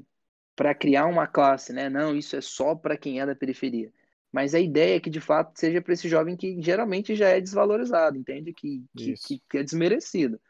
para 0.57 0.75
criar 0.75 1.07
uma 1.07 1.27
classe, 1.27 1.73
né? 1.73 1.89
Não, 1.89 2.17
isso 2.17 2.35
é 2.35 2.41
só 2.41 2.75
para 2.75 2.97
quem 2.97 3.21
é 3.21 3.27
da 3.27 3.37
periferia. 3.37 3.93
Mas 4.33 4.55
a 4.55 4.61
ideia 4.61 4.97
é 4.97 5.01
que, 5.01 5.09
de 5.09 5.21
fato, 5.21 5.59
seja 5.59 5.81
para 5.81 5.95
esse 5.95 6.09
jovem 6.09 6.37
que 6.37 6.61
geralmente 6.61 7.15
já 7.15 7.29
é 7.29 7.41
desvalorizado, 7.41 8.19
entende? 8.19 8.53
Que, 8.53 8.85
que, 8.97 9.15
que, 9.15 9.43
que, 9.49 9.59
é 9.59 9.63
desmerecido. 9.63 10.41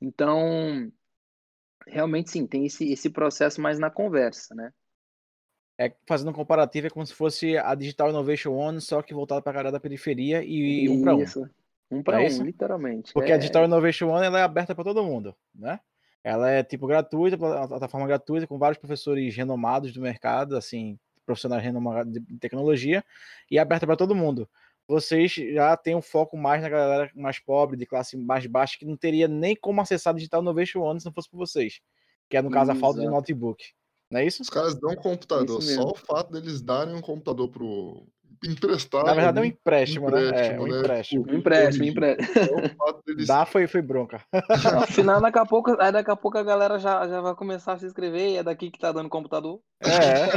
Então, 0.00 0.92
realmente, 1.86 2.30
sim, 2.30 2.46
tem 2.46 2.66
esse, 2.66 2.92
esse 2.92 3.08
processo 3.08 3.60
mais 3.62 3.78
na 3.78 3.90
conversa, 3.90 4.54
né? 4.54 4.70
É, 5.78 5.92
fazendo 6.06 6.30
um 6.30 6.34
comparativo, 6.34 6.86
é 6.86 6.90
como 6.90 7.04
se 7.04 7.14
fosse 7.14 7.56
a 7.56 7.74
Digital 7.74 8.10
Innovation 8.10 8.52
One, 8.52 8.80
só 8.80 9.02
que 9.02 9.14
voltada 9.14 9.42
para 9.42 9.50
a 9.52 9.54
cara 9.54 9.72
da 9.72 9.80
periferia 9.80 10.44
e 10.44 10.88
um 10.88 11.02
para 11.02 11.16
um. 11.16 11.24
Um 11.90 12.02
para 12.02 12.20
é 12.20 12.24
um, 12.24 12.26
isso? 12.26 12.42
literalmente. 12.44 13.12
Porque 13.12 13.32
é... 13.32 13.34
a 13.34 13.38
Digital 13.38 13.64
Innovation 13.64 14.08
One 14.10 14.26
ela 14.26 14.38
é 14.38 14.42
aberta 14.42 14.74
para 14.74 14.84
todo 14.84 15.02
mundo, 15.02 15.34
né? 15.52 15.80
Ela 16.24 16.50
é 16.50 16.64
tipo 16.64 16.86
gratuita, 16.86 17.36
plataforma 17.36 18.06
gratuita, 18.06 18.46
com 18.46 18.58
vários 18.58 18.78
professores 18.78 19.36
renomados 19.36 19.92
do 19.92 20.00
mercado, 20.00 20.56
assim, 20.56 20.98
profissionais 21.26 21.62
renomados 21.62 22.10
de 22.10 22.38
tecnologia, 22.38 23.04
e 23.50 23.58
é 23.58 23.60
aberta 23.60 23.86
para 23.86 23.96
todo 23.96 24.14
mundo. 24.14 24.48
vocês 24.88 25.34
já 25.34 25.76
têm 25.76 25.94
um 25.94 26.02
foco 26.02 26.36
mais 26.36 26.62
na 26.62 26.68
galera 26.70 27.10
mais 27.14 27.38
pobre, 27.38 27.76
de 27.76 27.86
classe 27.86 28.16
mais 28.16 28.46
baixa, 28.46 28.78
que 28.78 28.86
não 28.86 28.96
teria 28.96 29.28
nem 29.28 29.54
como 29.54 29.80
acessar 29.82 30.14
digital 30.14 30.40
Innovation 30.40 30.80
One 30.80 30.98
se 30.98 31.06
não 31.06 31.12
fosse 31.12 31.28
por 31.30 31.36
vocês. 31.36 31.80
Que 32.28 32.38
é, 32.38 32.42
no 32.42 32.50
caso, 32.50 32.72
a 32.72 32.74
falta 32.74 33.00
de 33.00 33.06
notebook. 33.06 33.62
Não 34.10 34.20
é 34.20 34.26
isso? 34.26 34.42
Os 34.42 34.48
caras 34.48 34.74
dão 34.74 34.92
um 34.92 34.96
computador. 34.96 35.62
Só 35.62 35.90
o 35.90 35.94
fato 35.94 36.32
deles 36.32 36.62
darem 36.62 36.94
um 36.94 37.00
computador 37.00 37.48
pro. 37.50 38.06
Emprestar. 38.42 39.04
Na 39.04 39.14
verdade, 39.14 39.38
é 39.38 39.42
um 39.42 39.44
empréstimo, 39.44 40.10
né? 40.10 40.28
É, 40.28 40.60
um 40.60 40.66
empréstimo. 40.66 41.26
Um 41.28 41.34
empréstimo, 41.34 41.84
empréstimo. 41.84 43.26
Dá 43.26 43.44
foi, 43.44 43.66
foi 43.66 43.82
bronca. 43.82 44.24
Afinal, 44.82 45.20
daqui 45.20 45.38
a, 45.38 45.46
pouco, 45.46 45.76
aí 45.80 45.92
daqui 45.92 46.10
a 46.10 46.16
pouco 46.16 46.38
a 46.38 46.42
galera 46.42 46.78
já, 46.78 47.06
já 47.06 47.20
vai 47.20 47.34
começar 47.34 47.74
a 47.74 47.78
se 47.78 47.86
inscrever 47.86 48.30
e 48.30 48.36
é 48.36 48.42
daqui 48.42 48.70
que 48.70 48.78
tá 48.78 48.92
dando 48.92 49.08
computador. 49.08 49.60
É. 49.80 50.30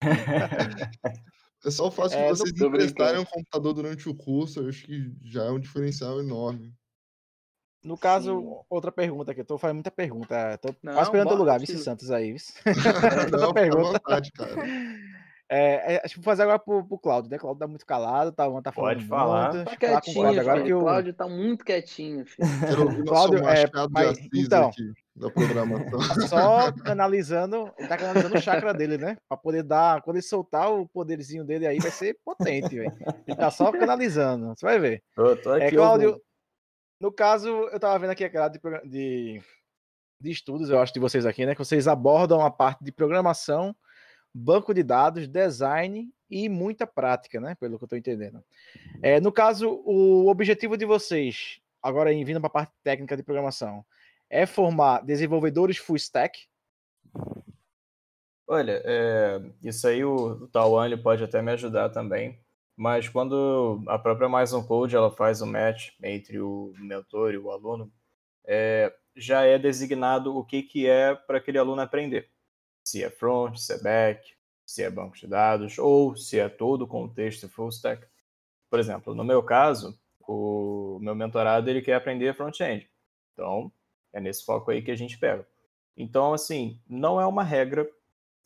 É 1.64 1.72
só 1.72 1.88
o 1.88 1.90
fato 1.90 2.10
de 2.10 2.28
vocês 2.28 2.60
emprestarem 2.60 3.20
um 3.20 3.24
computador 3.24 3.74
durante 3.74 4.08
o 4.08 4.14
curso, 4.14 4.60
eu 4.60 4.68
acho 4.68 4.86
que 4.86 5.12
já 5.24 5.44
é 5.44 5.50
um 5.50 5.58
diferencial 5.58 6.20
enorme. 6.20 6.72
No 7.82 7.96
caso, 7.96 8.40
Sim. 8.40 8.60
outra 8.68 8.90
pergunta 8.90 9.32
aqui. 9.32 9.40
Eu 9.40 9.44
tô 9.44 9.56
fazendo 9.56 9.76
muita 9.76 9.90
pergunta. 9.90 10.58
Tô 10.58 10.74
não, 10.82 10.94
quase 10.94 11.08
esperando 11.08 11.32
o 11.32 11.36
lugar, 11.36 11.60
Vice 11.60 11.78
Santos 11.78 12.10
aí. 12.10 12.34
não, 13.32 13.54
pergunta. 13.54 13.92
Vontade, 13.92 14.32
cara. 14.32 14.54
É, 15.50 15.94
é, 15.94 16.02
acho 16.04 16.14
que 16.14 16.20
vou 16.20 16.24
fazer 16.24 16.42
agora 16.42 16.58
pro, 16.58 16.84
pro 16.84 16.98
Claudio, 16.98 17.30
né? 17.30 17.38
Claudio 17.38 17.60
tá 17.60 17.66
muito 17.66 17.86
calado, 17.86 18.32
tá, 18.32 18.44
tá 18.62 18.72
falando 18.72 18.94
Pode 18.96 19.04
falar. 19.06 19.54
Muito. 19.54 19.70
Tá 19.70 19.76
quietinho, 19.76 20.14
falar 20.16 20.40
agora 20.40 20.62
que 20.62 20.74
o 20.74 20.80
Claudio 20.80 21.14
tá 21.14 21.28
muito 21.28 21.64
quietinho, 21.64 22.26
filho. 22.26 22.46
Cláudio, 23.08 23.38
é, 23.48 23.64
mas, 23.90 24.18
então, 24.34 24.68
aqui 24.68 24.92
da 25.18 25.30
programação. 25.30 26.00
Só 26.28 26.72
canalizando, 26.72 27.72
ele 27.78 27.88
tá 27.88 27.96
canalizando 27.96 28.36
o 28.36 28.40
chakra 28.40 28.72
dele, 28.72 28.96
né? 28.96 29.16
Pra 29.28 29.36
poder 29.36 29.62
dar, 29.62 30.00
quando 30.02 30.16
ele 30.16 30.22
soltar 30.22 30.72
o 30.72 30.86
poderzinho 30.86 31.44
dele 31.44 31.66
aí, 31.66 31.78
vai 31.78 31.90
ser 31.90 32.16
potente, 32.24 32.76
velho. 32.76 32.92
Ele 33.26 33.36
tá 33.36 33.50
só 33.50 33.70
canalizando, 33.72 34.48
você 34.48 34.64
vai 34.64 34.78
ver. 34.78 35.02
Eu 35.16 35.40
tô 35.40 35.52
aqui, 35.52 35.64
é, 35.64 35.70
Cláudio, 35.70 36.20
no 37.00 37.12
caso, 37.12 37.48
eu 37.48 37.80
tava 37.80 37.98
vendo 37.98 38.10
aqui 38.10 38.24
a 38.24 38.28
grade 38.28 38.58
de, 38.58 38.88
de, 38.88 39.42
de 40.20 40.30
estudos, 40.30 40.70
eu 40.70 40.78
acho, 40.78 40.92
de 40.92 41.00
vocês 41.00 41.26
aqui, 41.26 41.44
né? 41.44 41.54
Que 41.54 41.64
vocês 41.64 41.88
abordam 41.88 42.40
a 42.40 42.50
parte 42.50 42.82
de 42.84 42.92
programação, 42.92 43.74
banco 44.38 44.72
de 44.72 44.82
dados, 44.82 45.28
design 45.28 46.10
e 46.30 46.48
muita 46.48 46.86
prática, 46.86 47.40
né? 47.40 47.54
Pelo 47.54 47.78
que 47.78 47.84
eu 47.84 47.86
estou 47.86 47.98
entendendo. 47.98 48.42
É, 49.02 49.20
no 49.20 49.32
caso, 49.32 49.82
o 49.84 50.28
objetivo 50.28 50.76
de 50.76 50.84
vocês, 50.84 51.60
agora 51.82 52.10
vindo 52.24 52.40
para 52.40 52.48
a 52.48 52.52
parte 52.52 52.72
técnica 52.82 53.16
de 53.16 53.22
programação, 53.22 53.84
é 54.30 54.46
formar 54.46 55.00
desenvolvedores 55.00 55.78
full 55.78 55.96
stack? 55.96 56.46
Olha, 58.46 58.80
é, 58.84 59.40
isso 59.62 59.86
aí 59.86 60.04
o, 60.04 60.44
o 60.44 60.48
pode 60.98 61.24
até 61.24 61.42
me 61.42 61.52
ajudar 61.52 61.90
também. 61.90 62.38
Mas 62.76 63.08
quando 63.08 63.82
a 63.88 63.98
própria 63.98 64.28
Mais 64.28 64.52
um 64.52 64.62
Code 64.62 64.94
ela 64.94 65.10
faz 65.10 65.42
o 65.42 65.46
match 65.46 65.90
entre 66.02 66.38
o 66.40 66.72
mentor 66.78 67.34
e 67.34 67.38
o 67.38 67.50
aluno, 67.50 67.92
é, 68.46 68.94
já 69.16 69.42
é 69.42 69.58
designado 69.58 70.36
o 70.36 70.44
que, 70.44 70.62
que 70.62 70.86
é 70.86 71.14
para 71.14 71.38
aquele 71.38 71.58
aluno 71.58 71.82
aprender. 71.82 72.30
Se 72.88 73.04
é 73.04 73.10
front, 73.10 73.58
se 73.58 73.74
é 73.74 73.78
back, 73.78 74.32
se 74.64 74.82
é 74.82 74.88
banco 74.88 75.14
de 75.14 75.26
dados, 75.26 75.76
ou 75.76 76.16
se 76.16 76.38
é 76.38 76.48
todo 76.48 76.82
o 76.82 76.88
contexto 76.88 77.46
full 77.46 77.68
stack. 77.68 78.02
Por 78.70 78.78
exemplo, 78.78 79.14
no 79.14 79.22
meu 79.22 79.42
caso, 79.42 80.00
o 80.26 80.98
meu 80.98 81.14
mentorado 81.14 81.68
ele 81.68 81.82
quer 81.82 81.96
aprender 81.96 82.34
front-end. 82.34 82.90
Então, 83.34 83.70
é 84.10 84.18
nesse 84.22 84.42
foco 84.42 84.70
aí 84.70 84.80
que 84.80 84.90
a 84.90 84.96
gente 84.96 85.18
pega. 85.18 85.46
Então, 85.98 86.32
assim, 86.32 86.80
não 86.88 87.20
é 87.20 87.26
uma 87.26 87.44
regra 87.44 87.86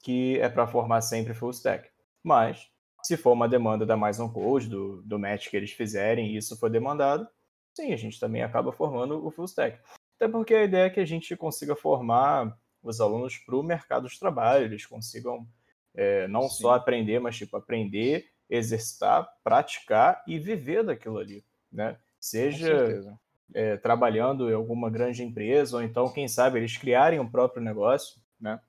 que 0.00 0.40
é 0.40 0.48
para 0.48 0.66
formar 0.66 1.02
sempre 1.02 1.34
full 1.34 1.50
stack. 1.50 1.88
Mas 2.20 2.68
se 3.00 3.16
for 3.16 3.34
uma 3.34 3.48
demanda 3.48 3.86
da 3.86 3.96
mais 3.96 4.18
um 4.18 4.28
code, 4.28 4.68
do, 4.68 5.02
do 5.02 5.20
match 5.20 5.50
que 5.50 5.56
eles 5.56 5.70
fizerem, 5.70 6.32
e 6.32 6.36
isso 6.36 6.58
for 6.58 6.68
demandado, 6.68 7.28
sim, 7.72 7.92
a 7.92 7.96
gente 7.96 8.18
também 8.18 8.42
acaba 8.42 8.72
formando 8.72 9.24
o 9.24 9.30
full 9.30 9.44
stack. 9.44 9.78
Até 10.16 10.26
porque 10.26 10.52
a 10.52 10.64
ideia 10.64 10.86
é 10.86 10.90
que 10.90 10.98
a 10.98 11.06
gente 11.06 11.36
consiga 11.36 11.76
formar 11.76 12.58
os 12.82 13.00
alunos 13.00 13.38
para 13.38 13.56
o 13.56 13.62
mercado 13.62 14.08
de 14.08 14.18
trabalho, 14.18 14.64
eles 14.64 14.86
consigam 14.86 15.46
é, 15.94 16.26
não 16.28 16.48
sim. 16.48 16.62
só 16.62 16.74
aprender, 16.74 17.20
mas 17.20 17.36
tipo 17.36 17.56
aprender, 17.56 18.30
exercitar, 18.48 19.28
praticar 19.44 20.22
e 20.26 20.38
viver 20.38 20.82
daquilo 20.84 21.18
ali, 21.18 21.44
né? 21.70 21.98
Seja 22.18 23.18
é, 23.54 23.76
trabalhando 23.76 24.50
em 24.50 24.54
alguma 24.54 24.90
grande 24.90 25.22
empresa 25.22 25.76
ou 25.76 25.82
então 25.82 26.12
quem 26.12 26.26
sabe 26.28 26.58
eles 26.58 26.76
criarem 26.76 27.20
um 27.20 27.28
próprio 27.28 27.62
negócio, 27.62 28.20
né? 28.40 28.60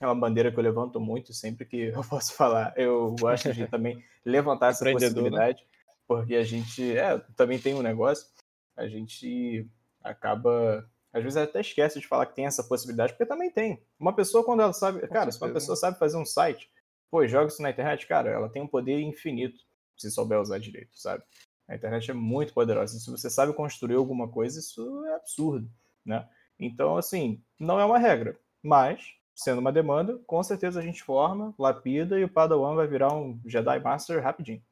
é 0.00 0.06
uma 0.06 0.14
bandeira 0.14 0.50
que 0.50 0.58
eu 0.58 0.64
levanto 0.64 0.98
muito 0.98 1.32
sempre 1.34 1.66
que 1.66 1.76
eu 1.76 2.02
posso 2.08 2.34
falar. 2.34 2.72
Eu 2.76 3.14
gosto 3.20 3.52
de 3.52 3.66
também 3.68 4.02
levantar 4.24 4.70
essa 4.70 4.84
né? 4.84 4.92
possibilidade, 4.92 5.60
né? 5.60 5.92
porque 6.08 6.34
a 6.34 6.42
gente 6.42 6.96
é, 6.96 7.18
também 7.36 7.58
tem 7.58 7.74
um 7.74 7.82
negócio, 7.82 8.26
a 8.76 8.88
gente 8.88 9.68
acaba 10.02 10.88
às 11.12 11.22
vezes 11.22 11.36
até 11.36 11.60
esquece 11.60 12.00
de 12.00 12.06
falar 12.06 12.26
que 12.26 12.34
tem 12.34 12.46
essa 12.46 12.62
possibilidade, 12.62 13.12
porque 13.12 13.26
também 13.26 13.50
tem. 13.50 13.82
Uma 13.98 14.14
pessoa, 14.14 14.44
quando 14.44 14.60
ela 14.60 14.72
sabe. 14.72 15.00
Com 15.00 15.08
cara, 15.08 15.30
certeza. 15.30 15.38
se 15.38 15.44
uma 15.44 15.52
pessoa 15.52 15.76
sabe 15.76 15.98
fazer 15.98 16.16
um 16.16 16.24
site, 16.24 16.70
pô, 17.10 17.26
joga 17.26 17.48
isso 17.48 17.62
na 17.62 17.70
internet, 17.70 18.06
cara, 18.06 18.30
ela 18.30 18.48
tem 18.48 18.62
um 18.62 18.68
poder 18.68 19.00
infinito 19.00 19.60
se 19.96 20.10
souber 20.10 20.40
usar 20.40 20.58
direito, 20.58 20.98
sabe? 20.98 21.22
A 21.68 21.74
internet 21.74 22.10
é 22.10 22.14
muito 22.14 22.52
poderosa. 22.52 22.98
Se 22.98 23.10
você 23.10 23.28
sabe 23.28 23.52
construir 23.52 23.96
alguma 23.96 24.28
coisa, 24.28 24.58
isso 24.58 25.04
é 25.06 25.14
absurdo, 25.14 25.70
né? 26.04 26.28
Então, 26.58 26.96
assim, 26.96 27.42
não 27.58 27.78
é 27.80 27.84
uma 27.84 27.98
regra, 27.98 28.38
mas 28.62 29.14
sendo 29.34 29.60
uma 29.60 29.72
demanda, 29.72 30.18
com 30.26 30.42
certeza 30.42 30.80
a 30.80 30.82
gente 30.82 31.02
forma, 31.02 31.54
lapida 31.58 32.18
e 32.18 32.24
o 32.24 32.28
Padawan 32.28 32.74
vai 32.74 32.86
virar 32.86 33.12
um 33.14 33.40
Jedi 33.46 33.80
Master 33.80 34.22
rapidinho. 34.22 34.62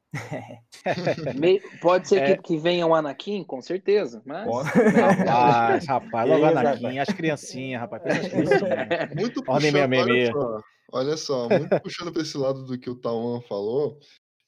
Pode 1.81 2.07
ser 2.07 2.21
é. 2.21 2.35
que, 2.35 2.43
que 2.43 2.57
venha 2.57 2.85
o 2.87 2.95
Anakin, 2.95 3.43
com 3.43 3.61
certeza. 3.61 4.21
Mas... 4.25 4.47
Rapaz, 4.47 5.85
rapaz, 5.87 6.29
logo 6.29 6.43
o 6.43 6.45
Anakin, 6.45 6.99
as 6.99 7.09
criancinhas, 7.09 7.81
rapaz, 7.81 8.03
as 8.05 8.27
criancinhas. 8.27 9.15
Muito 9.15 9.43
puxando, 9.43 9.75
olha 9.93 10.31
só, 10.31 10.61
olha 10.91 11.17
só, 11.17 11.49
muito 11.49 11.81
puxando 11.81 12.11
para 12.11 12.21
esse 12.21 12.37
lado 12.37 12.65
do 12.65 12.77
que 12.77 12.89
o 12.89 12.95
Tawan 12.95 13.41
falou, 13.41 13.99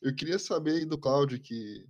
eu 0.01 0.15
queria 0.15 0.39
saber 0.39 0.71
aí 0.71 0.85
do 0.85 0.97
Cláudio, 0.97 1.39
que, 1.39 1.85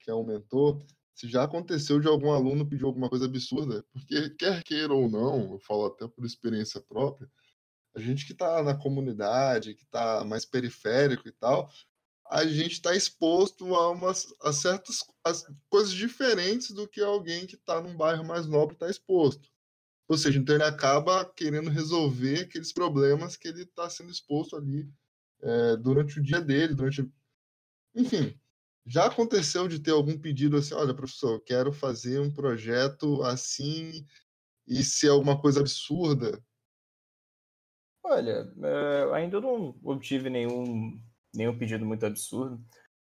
que 0.00 0.10
é 0.10 0.14
um 0.14 0.24
mentor, 0.24 0.80
se 1.14 1.28
já 1.28 1.42
aconteceu 1.42 1.98
de 1.98 2.06
algum 2.06 2.30
aluno 2.30 2.64
pedir 2.64 2.84
alguma 2.84 3.08
coisa 3.08 3.24
absurda, 3.24 3.84
porque 3.92 4.30
quer 4.38 4.62
queira 4.62 4.94
ou 4.94 5.10
não, 5.10 5.54
eu 5.54 5.58
falo 5.58 5.86
até 5.86 6.06
por 6.06 6.24
experiência 6.24 6.80
própria, 6.80 7.28
a 7.96 8.00
gente 8.00 8.24
que 8.24 8.32
está 8.32 8.62
na 8.62 8.76
comunidade, 8.76 9.74
que 9.74 9.82
está 9.82 10.24
mais 10.24 10.44
periférico 10.44 11.26
e 11.26 11.32
tal, 11.32 11.68
a 12.30 12.44
gente 12.46 12.72
está 12.72 12.94
exposto 12.94 13.74
a, 13.74 13.90
umas, 13.90 14.26
a 14.42 14.52
certas 14.52 15.04
a 15.24 15.32
coisas 15.68 15.92
diferentes 15.92 16.70
do 16.70 16.86
que 16.86 17.00
alguém 17.00 17.46
que 17.46 17.56
está 17.56 17.80
num 17.80 17.96
bairro 17.96 18.24
mais 18.24 18.46
nobre 18.46 18.74
está 18.74 18.88
exposto. 18.88 19.48
Ou 20.08 20.16
seja, 20.16 20.38
então 20.38 20.54
ele 20.54 20.64
acaba 20.64 21.24
querendo 21.24 21.70
resolver 21.70 22.40
aqueles 22.40 22.72
problemas 22.72 23.36
que 23.36 23.48
ele 23.48 23.62
está 23.62 23.88
sendo 23.90 24.10
exposto 24.10 24.56
ali 24.56 24.88
é, 25.42 25.76
durante 25.76 26.18
o 26.18 26.22
dia 26.22 26.40
dele, 26.40 26.74
durante. 26.74 27.10
Enfim, 27.94 28.38
já 28.86 29.06
aconteceu 29.06 29.68
de 29.68 29.78
ter 29.78 29.90
algum 29.90 30.18
pedido 30.18 30.56
assim, 30.56 30.74
olha, 30.74 30.94
professor, 30.94 31.40
quero 31.40 31.72
fazer 31.72 32.20
um 32.20 32.32
projeto 32.32 33.22
assim, 33.22 34.06
e 34.66 34.82
se 34.82 35.06
é 35.06 35.10
alguma 35.10 35.40
coisa 35.40 35.60
absurda, 35.60 36.42
Olha, 38.10 38.50
é, 38.62 39.14
ainda 39.14 39.38
não 39.38 39.78
obtive 39.82 40.30
nenhum, 40.30 40.98
nenhum 41.34 41.56
pedido 41.56 41.84
muito 41.84 42.04
absurdo. 42.06 42.60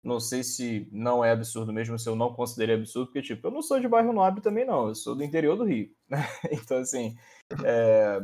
Não 0.04 0.20
sei 0.20 0.44
se 0.44 0.88
não 0.92 1.24
é 1.24 1.32
absurdo 1.32 1.74
mesmo, 1.74 2.00
se 2.00 2.08
eu 2.08 2.16
não 2.16 2.34
considerei 2.34 2.76
absurdo, 2.76 3.08
porque, 3.08 3.22
tipo, 3.22 3.48
eu 3.48 3.52
não 3.52 3.62
sou 3.62 3.80
de 3.80 3.88
bairro 3.88 4.14
nobre 4.14 4.42
também, 4.42 4.66
não. 4.66 4.88
Eu 4.88 4.96
sou 4.96 5.16
do 5.16 5.24
interior 5.24 5.58
do 5.58 5.66
Rio. 5.66 5.92
Né? 6.08 6.18
Então, 6.52 6.78
assim, 6.78 7.18
é, 7.66 8.20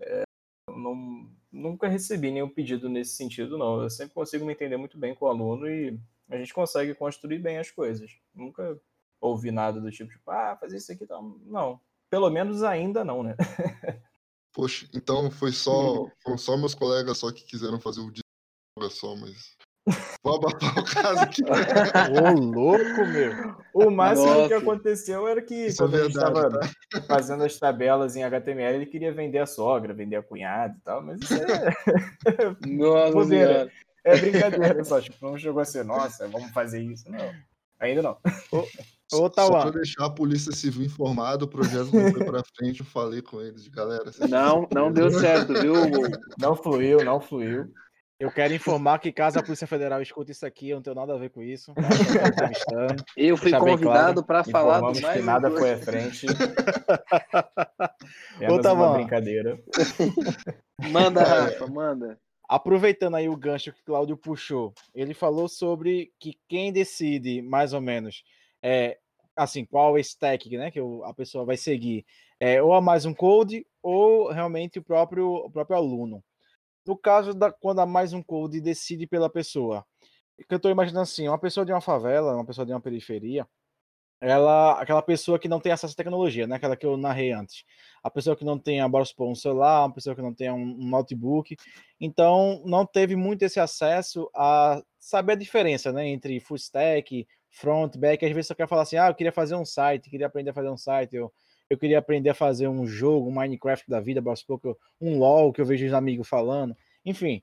é, 0.00 0.22
não, 0.68 1.30
nunca 1.50 1.88
recebi 1.88 2.30
nenhum 2.30 2.48
pedido 2.48 2.88
nesse 2.88 3.16
sentido, 3.16 3.56
não. 3.56 3.82
Eu 3.82 3.90
sempre 3.90 4.14
consigo 4.14 4.44
me 4.44 4.52
entender 4.52 4.76
muito 4.76 4.98
bem 4.98 5.14
com 5.14 5.26
o 5.26 5.28
aluno 5.28 5.68
e 5.68 5.98
a 6.28 6.36
gente 6.36 6.52
consegue 6.52 6.94
construir 6.94 7.38
bem 7.38 7.58
as 7.58 7.70
coisas. 7.70 8.10
Nunca 8.34 8.78
ouvi 9.20 9.50
nada 9.50 9.80
do 9.80 9.90
tipo, 9.90 10.10
tipo 10.10 10.30
ah, 10.30 10.56
fazer 10.60 10.76
isso 10.76 10.92
aqui 10.92 11.04
e 11.04 11.06
tal. 11.06 11.22
Não. 11.44 11.80
Pelo 12.10 12.30
menos 12.30 12.62
ainda 12.62 13.04
não, 13.04 13.22
né? 13.22 13.36
Poxa, 14.52 14.88
então 14.94 15.30
foi 15.30 15.52
só. 15.52 16.04
Uhum. 16.04 16.10
Foram 16.22 16.38
só 16.38 16.56
meus 16.56 16.74
colegas 16.74 17.18
só 17.18 17.30
que 17.32 17.44
quiseram 17.44 17.80
fazer 17.80 18.00
o 18.00 18.10
dia 18.78 18.90
só, 18.90 19.16
mas. 19.16 19.56
Vou 20.22 20.34
abafar 20.36 20.78
o 20.78 20.84
caso 20.84 21.20
aqui. 21.20 21.42
Ô, 21.46 22.40
louco, 22.40 23.06
meu. 23.06 23.56
O 23.72 23.90
máximo 23.90 24.26
Nossa. 24.26 24.48
que 24.48 24.54
aconteceu 24.54 25.28
era 25.28 25.40
que 25.40 25.54
Isso 25.54 25.84
é 25.84 25.86
quando 25.86 25.96
é 25.96 26.00
verdade, 26.02 26.18
a 26.18 26.42
gente 26.42 26.54
estava 26.56 26.60
tá? 26.60 27.02
fazendo 27.06 27.44
as 27.44 27.56
tabelas 27.56 28.16
em 28.16 28.24
HTML, 28.24 28.76
ele 28.76 28.86
queria 28.86 29.12
vender 29.12 29.38
a 29.38 29.46
sogra, 29.46 29.94
vender 29.94 30.16
a 30.16 30.22
cunhada 30.22 30.74
e 30.76 30.80
tal, 30.82 31.02
mas 31.02 31.20
isso 31.20 31.34
é. 31.34 31.36
Nossa, 32.66 33.70
é 34.04 34.16
brincadeira, 34.18 34.84
só. 34.84 35.00
Tipo, 35.00 35.24
não 35.24 35.38
chegou 35.38 35.60
a 35.60 35.64
ser, 35.64 35.84
nossa, 35.84 36.26
vamos 36.28 36.50
fazer 36.50 36.82
isso. 36.82 37.08
Não. 37.10 37.32
Ainda 37.78 38.02
não. 38.02 38.18
Ô, 38.50 38.66
Só 39.08 39.28
pra 39.28 39.70
deixar 39.70 40.06
a 40.06 40.10
Polícia 40.10 40.50
Civil 40.50 40.86
informada, 40.86 41.44
o 41.44 41.48
projeto 41.48 41.92
não 41.92 42.10
foi 42.10 42.24
pra 42.24 42.42
frente, 42.56 42.80
eu 42.80 42.86
falei 42.86 43.22
com 43.22 43.40
eles, 43.40 43.62
de 43.62 43.70
galera. 43.70 44.10
Não, 44.28 44.66
não 44.72 44.90
deu 44.90 45.10
certo, 45.10 45.52
viu? 45.54 45.74
Não 46.40 46.56
fluiu, 46.56 47.04
não 47.04 47.20
fluiu. 47.20 47.70
Eu 48.18 48.32
quero 48.32 48.54
informar 48.54 48.98
que 48.98 49.12
caso 49.12 49.38
a 49.38 49.42
Polícia 49.42 49.66
Federal 49.66 50.00
escute 50.00 50.32
isso 50.32 50.46
aqui, 50.46 50.70
eu 50.70 50.76
não 50.76 50.82
tenho 50.82 50.96
nada 50.96 51.14
a 51.14 51.18
ver 51.18 51.28
com 51.28 51.42
isso. 51.42 51.74
Tá? 51.74 52.96
Eu 53.14 53.36
fui 53.36 53.52
convidado 53.52 54.24
claro. 54.24 54.24
para 54.24 54.44
falar 54.44 54.80
do 54.80 55.00
mais 55.00 55.18
que 55.18 55.22
nada 55.22 55.50
foi 55.50 55.72
à 55.72 55.78
frente. 55.78 56.26
É 58.40 58.50
Outra 58.50 58.72
uma 58.72 58.94
brincadeira. 58.94 59.58
manda, 60.90 61.22
Rafa, 61.22 61.66
manda. 61.66 62.18
Aproveitando 62.48 63.16
aí 63.16 63.28
o 63.28 63.36
gancho 63.36 63.72
que 63.72 63.80
o 63.80 63.84
Cláudio 63.84 64.16
puxou, 64.16 64.72
ele 64.94 65.12
falou 65.12 65.48
sobre 65.48 66.12
que 66.20 66.38
quem 66.48 66.72
decide, 66.72 67.42
mais 67.42 67.72
ou 67.72 67.80
menos, 67.80 68.22
é, 68.62 68.98
assim, 69.34 69.64
qual 69.64 69.98
stack 69.98 70.56
né, 70.56 70.70
que 70.70 70.78
a 70.78 71.12
pessoa 71.14 71.44
vai 71.44 71.56
seguir, 71.56 72.04
é 72.38 72.62
ou 72.62 72.72
a 72.72 72.80
mais 72.80 73.04
um 73.04 73.14
code 73.14 73.66
ou 73.82 74.30
realmente 74.30 74.78
o 74.78 74.82
próprio, 74.82 75.28
o 75.28 75.50
próprio 75.50 75.76
aluno. 75.76 76.22
No 76.86 76.96
caso 76.96 77.34
da 77.34 77.52
quando 77.52 77.80
a 77.80 77.86
mais 77.86 78.12
um 78.12 78.22
code 78.22 78.60
decide 78.60 79.06
pela 79.06 79.28
pessoa, 79.28 79.84
que 80.48 80.54
eu 80.54 80.56
estou 80.56 80.70
imaginando 80.70 81.02
assim, 81.02 81.28
uma 81.28 81.38
pessoa 81.38 81.66
de 81.66 81.72
uma 81.72 81.80
favela, 81.80 82.34
uma 82.34 82.44
pessoa 82.44 82.66
de 82.66 82.72
uma 82.72 82.80
periferia, 82.80 83.46
ela, 84.20 84.80
aquela 84.80 85.02
pessoa 85.02 85.38
que 85.38 85.48
não 85.48 85.60
tem 85.60 85.72
acesso 85.72 85.92
à 85.92 85.96
tecnologia, 85.96 86.46
né? 86.46 86.56
Aquela 86.56 86.76
que 86.76 86.86
eu 86.86 86.96
narrei 86.96 87.32
antes. 87.32 87.64
A 88.02 88.10
pessoa 88.10 88.36
que 88.36 88.44
não 88.44 88.58
tem, 88.58 88.88
bora 88.88 89.04
supor, 89.04 89.28
um 89.28 89.34
celular, 89.34 89.86
uma 89.86 89.92
pessoa 89.92 90.16
que 90.16 90.22
não 90.22 90.32
tem 90.32 90.50
um, 90.50 90.56
um 90.56 90.88
notebook. 90.88 91.54
Então, 92.00 92.62
não 92.64 92.86
teve 92.86 93.14
muito 93.14 93.42
esse 93.42 93.60
acesso 93.60 94.30
a 94.34 94.82
saber 94.98 95.32
a 95.32 95.36
diferença, 95.36 95.92
né? 95.92 96.08
Entre 96.08 96.40
full 96.40 96.56
stack, 96.56 97.26
front, 97.50 97.96
back. 97.96 98.24
Às 98.24 98.32
vezes 98.32 98.48
você 98.48 98.54
quer 98.54 98.68
falar 98.68 98.82
assim, 98.82 98.96
ah, 98.96 99.08
eu 99.08 99.14
queria 99.14 99.32
fazer 99.32 99.54
um 99.54 99.64
site, 99.64 100.08
queria 100.10 100.26
aprender 100.26 100.50
a 100.50 100.54
fazer 100.54 100.70
um 100.70 100.76
site, 100.78 101.14
eu, 101.16 101.32
eu 101.68 101.78
queria 101.78 101.98
aprender 101.98 102.30
a 102.30 102.34
fazer 102.34 102.68
um 102.68 102.86
jogo, 102.86 103.28
um 103.28 103.32
Minecraft 103.32 103.88
da 103.88 104.00
vida, 104.00 104.22
supor, 104.36 104.76
um 105.00 105.18
LoL, 105.18 105.52
que 105.52 105.60
eu 105.60 105.66
vejo 105.66 105.86
os 105.86 105.92
amigos 105.92 106.28
falando. 106.28 106.76
Enfim, 107.04 107.42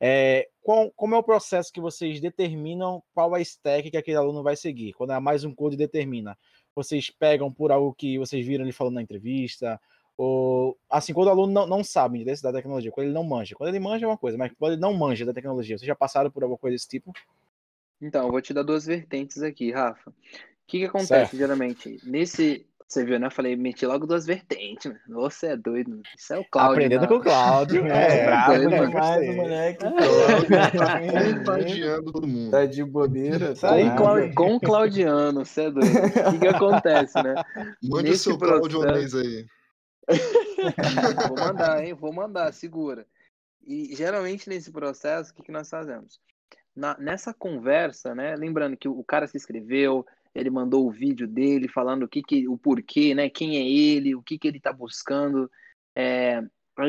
é, 0.00 0.48
qual, 0.62 0.90
como 0.92 1.14
é 1.14 1.18
o 1.18 1.22
processo 1.22 1.72
que 1.72 1.80
vocês 1.80 2.20
determinam 2.20 3.02
qual 3.14 3.34
a 3.34 3.40
stack 3.40 3.90
que 3.90 3.96
aquele 3.96 4.16
aluno 4.16 4.42
vai 4.42 4.56
seguir? 4.56 4.92
Quando 4.94 5.12
é 5.12 5.20
mais 5.20 5.44
um 5.44 5.54
code 5.54 5.76
determina. 5.76 6.36
Vocês 6.74 7.10
pegam 7.10 7.52
por 7.52 7.70
algo 7.70 7.92
que 7.94 8.18
vocês 8.18 8.46
viram 8.46 8.64
ele 8.64 8.72
falando 8.72 8.94
na 8.94 9.02
entrevista, 9.02 9.80
ou 10.16 10.78
assim, 10.88 11.12
quando 11.12 11.28
o 11.28 11.30
aluno 11.30 11.52
não, 11.52 11.66
não 11.66 11.84
sabe 11.84 12.24
desse 12.24 12.42
da 12.42 12.52
tecnologia, 12.52 12.90
quando 12.90 13.06
ele 13.06 13.14
não 13.14 13.24
manja. 13.24 13.54
Quando 13.54 13.70
ele 13.70 13.80
manja 13.80 14.04
é 14.04 14.08
uma 14.08 14.18
coisa, 14.18 14.38
mas 14.38 14.52
quando 14.58 14.72
ele 14.72 14.80
não 14.80 14.94
manja 14.94 15.24
da 15.24 15.32
tecnologia, 15.32 15.76
vocês 15.76 15.86
já 15.86 15.94
passaram 15.94 16.30
por 16.30 16.42
alguma 16.42 16.58
coisa 16.58 16.74
desse 16.74 16.88
tipo? 16.88 17.12
Então, 18.00 18.26
eu 18.26 18.30
vou 18.30 18.40
te 18.40 18.54
dar 18.54 18.62
duas 18.62 18.86
vertentes 18.86 19.42
aqui, 19.42 19.72
Rafa. 19.72 20.10
O 20.10 20.14
que, 20.66 20.78
que 20.78 20.84
acontece 20.84 21.08
certo. 21.08 21.36
geralmente? 21.36 21.98
Nesse, 22.04 22.66
você 22.90 23.04
viu, 23.04 23.20
né? 23.20 23.28
Eu 23.28 23.30
falei, 23.30 23.54
meti 23.54 23.86
logo 23.86 24.04
duas 24.04 24.26
vertentes, 24.26 24.90
mano. 24.90 25.22
Você 25.22 25.46
é 25.48 25.56
doido, 25.56 26.02
Isso 26.18 26.34
é 26.34 26.38
o 26.38 26.44
Cláudio. 26.44 26.72
Aprendendo 26.72 27.06
com 27.06 27.14
o 27.14 27.22
Cláudio. 27.22 27.86
É, 27.90 28.18
é 28.18 28.24
bravo 28.26 28.52
doido, 28.52 28.86
demais 28.88 29.28
o 29.28 29.32
moleque. 29.32 29.84
Contagiando 31.38 32.12
todo 32.12 32.26
mundo. 32.26 32.50
Tá 32.50 32.66
de 32.66 32.82
bobeira. 32.82 33.54
Tá 33.54 33.68
com, 33.76 33.96
Clau... 33.96 34.34
com 34.34 34.56
o 34.56 34.60
Claudiano, 34.60 35.44
você 35.44 35.62
é 35.62 35.70
doido. 35.70 35.86
O 35.86 36.32
que, 36.32 36.38
que 36.40 36.48
acontece, 36.48 37.22
né? 37.22 37.34
Manda 37.80 38.02
Nesse 38.02 38.14
o 38.14 38.18
seu 38.18 38.38
processo... 38.38 38.80
Claudio 38.80 39.20
aí. 39.20 39.46
Vou 41.28 41.38
mandar, 41.38 41.84
hein? 41.84 41.94
Vou 41.94 42.12
mandar, 42.12 42.52
segura. 42.52 43.06
E 43.64 43.94
geralmente 43.94 44.48
nesse 44.48 44.72
processo, 44.72 45.30
o 45.30 45.34
que, 45.36 45.44
que 45.44 45.52
nós 45.52 45.70
fazemos? 45.70 46.20
Na, 46.74 46.98
nessa 46.98 47.32
conversa, 47.32 48.16
né? 48.16 48.34
Lembrando 48.34 48.76
que 48.76 48.88
o 48.88 49.04
cara 49.04 49.28
se 49.28 49.36
inscreveu, 49.36 50.04
ele 50.34 50.50
mandou 50.50 50.86
o 50.86 50.90
vídeo 50.90 51.26
dele 51.26 51.68
falando 51.68 52.04
o 52.04 52.08
que, 52.08 52.22
que 52.22 52.48
o 52.48 52.56
porquê, 52.56 53.14
né? 53.14 53.28
Quem 53.28 53.56
é 53.56 53.68
ele, 53.68 54.14
o 54.14 54.22
que, 54.22 54.38
que 54.38 54.48
ele 54.48 54.58
está 54.58 54.72
buscando. 54.72 55.50
É, 55.94 56.40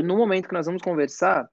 no 0.03 0.17
momento 0.17 0.47
que 0.47 0.53
nós 0.53 0.65
vamos 0.65 0.81
conversar, 0.81 1.49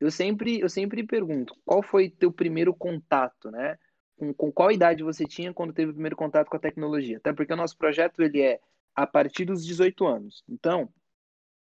eu 0.00 0.10
sempre, 0.10 0.60
eu 0.60 0.68
sempre 0.68 1.04
pergunto, 1.04 1.54
qual 1.64 1.82
foi 1.82 2.10
teu 2.10 2.32
primeiro 2.32 2.74
contato, 2.74 3.50
né? 3.50 3.78
Com, 4.16 4.34
com 4.34 4.52
qual 4.52 4.72
idade 4.72 5.02
você 5.02 5.24
tinha 5.24 5.52
quando 5.54 5.72
teve 5.72 5.90
o 5.90 5.94
primeiro 5.94 6.16
contato 6.16 6.48
com 6.48 6.56
a 6.56 6.60
tecnologia? 6.60 7.18
Até 7.18 7.32
porque 7.32 7.52
o 7.52 7.56
nosso 7.56 7.76
projeto 7.76 8.20
ele 8.22 8.42
é 8.42 8.60
a 8.94 9.06
partir 9.06 9.44
dos 9.44 9.64
18 9.64 10.06
anos. 10.06 10.42
Então, 10.48 10.92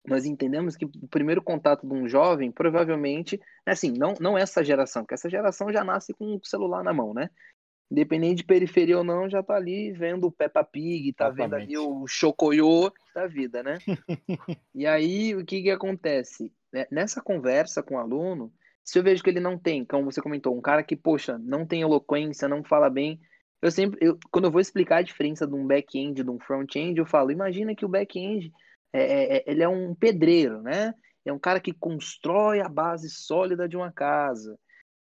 nós 0.07 0.25
entendemos 0.25 0.75
que 0.75 0.85
o 0.85 1.07
primeiro 1.09 1.41
contato 1.41 1.87
de 1.87 1.93
um 1.93 2.07
jovem, 2.07 2.51
provavelmente, 2.51 3.41
assim, 3.65 3.91
não, 3.91 4.13
não 4.19 4.37
essa 4.37 4.63
geração, 4.63 5.03
porque 5.03 5.15
essa 5.15 5.29
geração 5.29 5.71
já 5.71 5.83
nasce 5.83 6.13
com 6.13 6.35
o 6.35 6.45
celular 6.45 6.83
na 6.83 6.93
mão, 6.93 7.13
né? 7.13 7.29
Independente 7.89 8.37
de 8.37 8.45
periferia 8.45 8.97
ou 8.97 9.03
não, 9.03 9.29
já 9.29 9.43
tá 9.43 9.55
ali 9.55 9.91
vendo 9.91 10.27
o 10.27 10.31
Peppa 10.31 10.63
Pig, 10.63 11.13
tá 11.13 11.27
Exatamente. 11.27 11.49
vendo 11.49 11.53
ali 11.55 11.77
o 11.77 12.07
Chocoyo 12.07 12.91
da 13.13 13.27
vida, 13.27 13.61
né? 13.61 13.77
e 14.73 14.85
aí, 14.85 15.35
o 15.35 15.45
que 15.45 15.61
que 15.61 15.71
acontece? 15.71 16.51
Né, 16.73 16.87
nessa 16.91 17.21
conversa 17.21 17.83
com 17.83 17.95
o 17.95 17.99
aluno, 17.99 18.51
se 18.83 18.99
eu 18.99 19.03
vejo 19.03 19.23
que 19.23 19.29
ele 19.29 19.39
não 19.39 19.57
tem, 19.57 19.85
como 19.85 20.11
você 20.11 20.21
comentou, 20.21 20.57
um 20.57 20.61
cara 20.61 20.83
que, 20.83 20.95
poxa, 20.95 21.37
não 21.37 21.65
tem 21.65 21.81
eloquência, 21.81 22.47
não 22.47 22.63
fala 22.63 22.89
bem, 22.89 23.19
eu 23.61 23.71
sempre, 23.71 23.97
eu, 23.99 24.19
quando 24.31 24.45
eu 24.45 24.51
vou 24.51 24.61
explicar 24.61 24.97
a 24.97 25.01
diferença 25.01 25.47
de 25.47 25.55
um 25.55 25.65
back-end 25.65 26.21
e 26.21 26.23
de 26.23 26.29
um 26.29 26.39
front-end, 26.39 26.99
eu 26.99 27.05
falo, 27.05 27.31
imagina 27.31 27.75
que 27.75 27.85
o 27.85 27.89
back-end, 27.89 28.51
é, 28.93 29.01
é, 29.01 29.37
é, 29.37 29.43
ele 29.47 29.63
é 29.63 29.67
um 29.67 29.95
pedreiro, 29.95 30.61
né? 30.61 30.93
É 31.25 31.33
um 31.33 31.39
cara 31.39 31.59
que 31.59 31.73
constrói 31.73 32.61
a 32.61 32.69
base 32.69 33.09
sólida 33.09 33.67
de 33.67 33.75
uma 33.75 33.91
casa. 33.91 34.55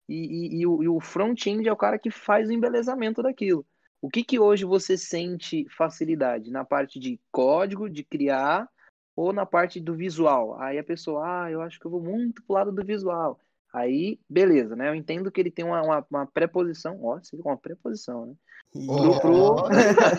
E, 0.08 0.16
e, 0.16 0.62
e 0.62 0.68
o, 0.68 0.98
o 0.98 1.00
front-end 1.00 1.68
é 1.68 1.72
o 1.72 1.78
cara 1.78 2.00
que 2.00 2.10
faz 2.10 2.50
o 2.50 2.54
embelezamento 2.54 3.22
daquilo. 3.22 3.66
O 4.02 4.10
que, 4.10 4.24
que 4.24 4.40
hoje 4.40 4.64
você 4.64 4.98
sente 4.98 5.66
facilidade? 5.70 6.52
Na 6.52 6.64
parte 6.64 7.00
de 7.00 7.20
código, 7.32 7.90
de 7.90 8.04
criar, 8.04 8.70
ou 9.16 9.34
na 9.34 9.46
parte 9.46 9.80
do 9.80 9.96
visual? 9.96 10.60
Aí 10.62 10.78
a 10.78 10.84
pessoa, 10.84 11.46
ah, 11.46 11.52
eu 11.52 11.62
acho 11.62 11.80
que 11.80 11.86
eu 11.86 11.92
vou 11.92 12.02
muito 12.02 12.44
pro 12.44 12.56
lado 12.56 12.72
do 12.72 12.86
visual. 12.86 13.40
Aí, 13.74 14.20
beleza, 14.30 14.76
né? 14.76 14.90
Eu 14.90 14.96
entendo 14.96 15.32
que 15.32 15.42
ele 15.42 15.52
tem 15.52 15.66
uma, 15.66 15.82
uma, 15.82 16.06
uma 16.10 16.26
preposição, 16.28 17.04
ó, 17.04 17.20
você 17.20 17.36
uma 17.38 17.58
preposição, 17.58 18.28
né? 18.28 18.34
Pro, 18.72 19.20
pro... 19.20 19.36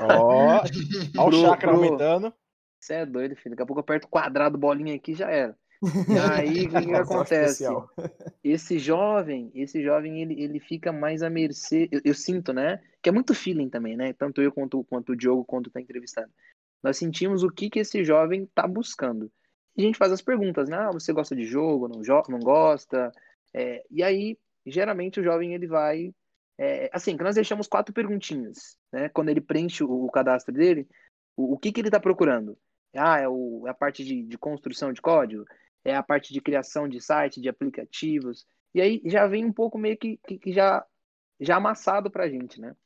Ó, 0.07 0.62
ó 1.18 1.28
o 1.28 1.32
chakra 1.32 1.70
aumentando. 1.70 2.32
Você 2.80 2.95
é 2.95 3.07
doido, 3.07 3.36
filho. 3.36 3.51
Daqui 3.51 3.62
a 3.62 3.66
pouco 3.66 3.80
eu 3.80 3.82
aperto 3.82 4.09
quadrado, 4.09 4.59
bolinha 4.59 4.95
aqui 4.95 5.14
já 5.14 5.30
era. 5.30 5.57
E 5.80 6.18
aí, 6.18 6.66
o 6.66 6.70
que, 6.70 6.94
acontece? 6.94 7.64
Esse 8.42 8.78
jovem, 8.78 9.50
esse 9.54 9.82
jovem, 9.82 10.20
ele, 10.22 10.42
ele 10.42 10.60
fica 10.60 10.92
mais 10.92 11.22
à 11.22 11.30
mercê. 11.30 11.88
Eu, 11.92 12.00
eu, 12.04 12.14
sinto, 12.14 12.52
né? 12.52 12.80
Que 13.00 13.08
é 13.08 13.12
muito 13.12 13.34
feeling 13.34 13.68
também, 13.68 13.96
né? 13.96 14.12
Tanto 14.12 14.42
eu 14.42 14.50
quanto, 14.50 14.82
quanto 14.84 15.12
o 15.12 15.16
Diogo, 15.16 15.44
quando 15.44 15.70
tá 15.70 15.80
entrevistando. 15.80 16.30
Nós 16.82 16.96
sentimos 16.96 17.42
o 17.42 17.50
que, 17.50 17.70
que 17.70 17.80
esse 17.80 18.04
jovem 18.04 18.46
tá 18.54 18.66
buscando. 18.66 19.30
E 19.76 19.82
a 19.82 19.84
gente 19.84 19.98
faz 19.98 20.12
as 20.12 20.22
perguntas, 20.22 20.68
né? 20.68 20.76
Ah, 20.76 20.90
você 20.90 21.12
gosta 21.12 21.36
de 21.36 21.44
jogo, 21.44 21.86
não, 21.86 22.02
jo 22.02 22.22
não 22.28 22.40
gosta? 22.40 23.12
É, 23.54 23.84
e 23.90 24.02
aí, 24.02 24.36
geralmente, 24.66 25.20
o 25.20 25.24
jovem, 25.24 25.54
ele 25.54 25.66
vai... 25.66 26.12
É, 26.60 26.90
assim, 26.92 27.16
que 27.16 27.22
nós 27.22 27.36
deixamos 27.36 27.68
quatro 27.68 27.94
perguntinhas, 27.94 28.76
né? 28.92 29.08
Quando 29.10 29.28
ele 29.28 29.40
preenche 29.40 29.84
o, 29.84 30.06
o 30.06 30.10
cadastro 30.10 30.52
dele, 30.52 30.88
o, 31.36 31.54
o 31.54 31.58
que, 31.58 31.70
que 31.70 31.80
ele 31.80 31.90
tá 31.90 32.00
procurando? 32.00 32.58
Ah, 32.96 33.20
é, 33.20 33.28
o, 33.28 33.62
é 33.68 33.70
a 33.70 33.74
parte 33.74 34.04
de, 34.04 34.24
de 34.24 34.36
construção 34.36 34.92
de 34.92 35.00
código? 35.00 35.44
É 35.89 35.97
a 35.97 36.03
parte 36.03 36.32
de 36.32 36.41
criação 36.41 36.89
de 36.89 37.01
site, 37.01 37.41
de 37.41 37.49
aplicativos. 37.49 38.47
E 38.74 38.80
aí 38.80 39.03
já 39.07 39.26
vem 39.26 39.45
um 39.45 39.53
pouco 39.53 39.78
meio 39.78 39.97
que, 39.97 40.18
que, 40.26 40.39
que 40.39 40.53
já, 40.53 40.84
já 41.41 41.57
amassado 41.57 42.11
para 42.11 42.24
a 42.24 42.28
gente, 42.28 42.61
né? 42.61 42.76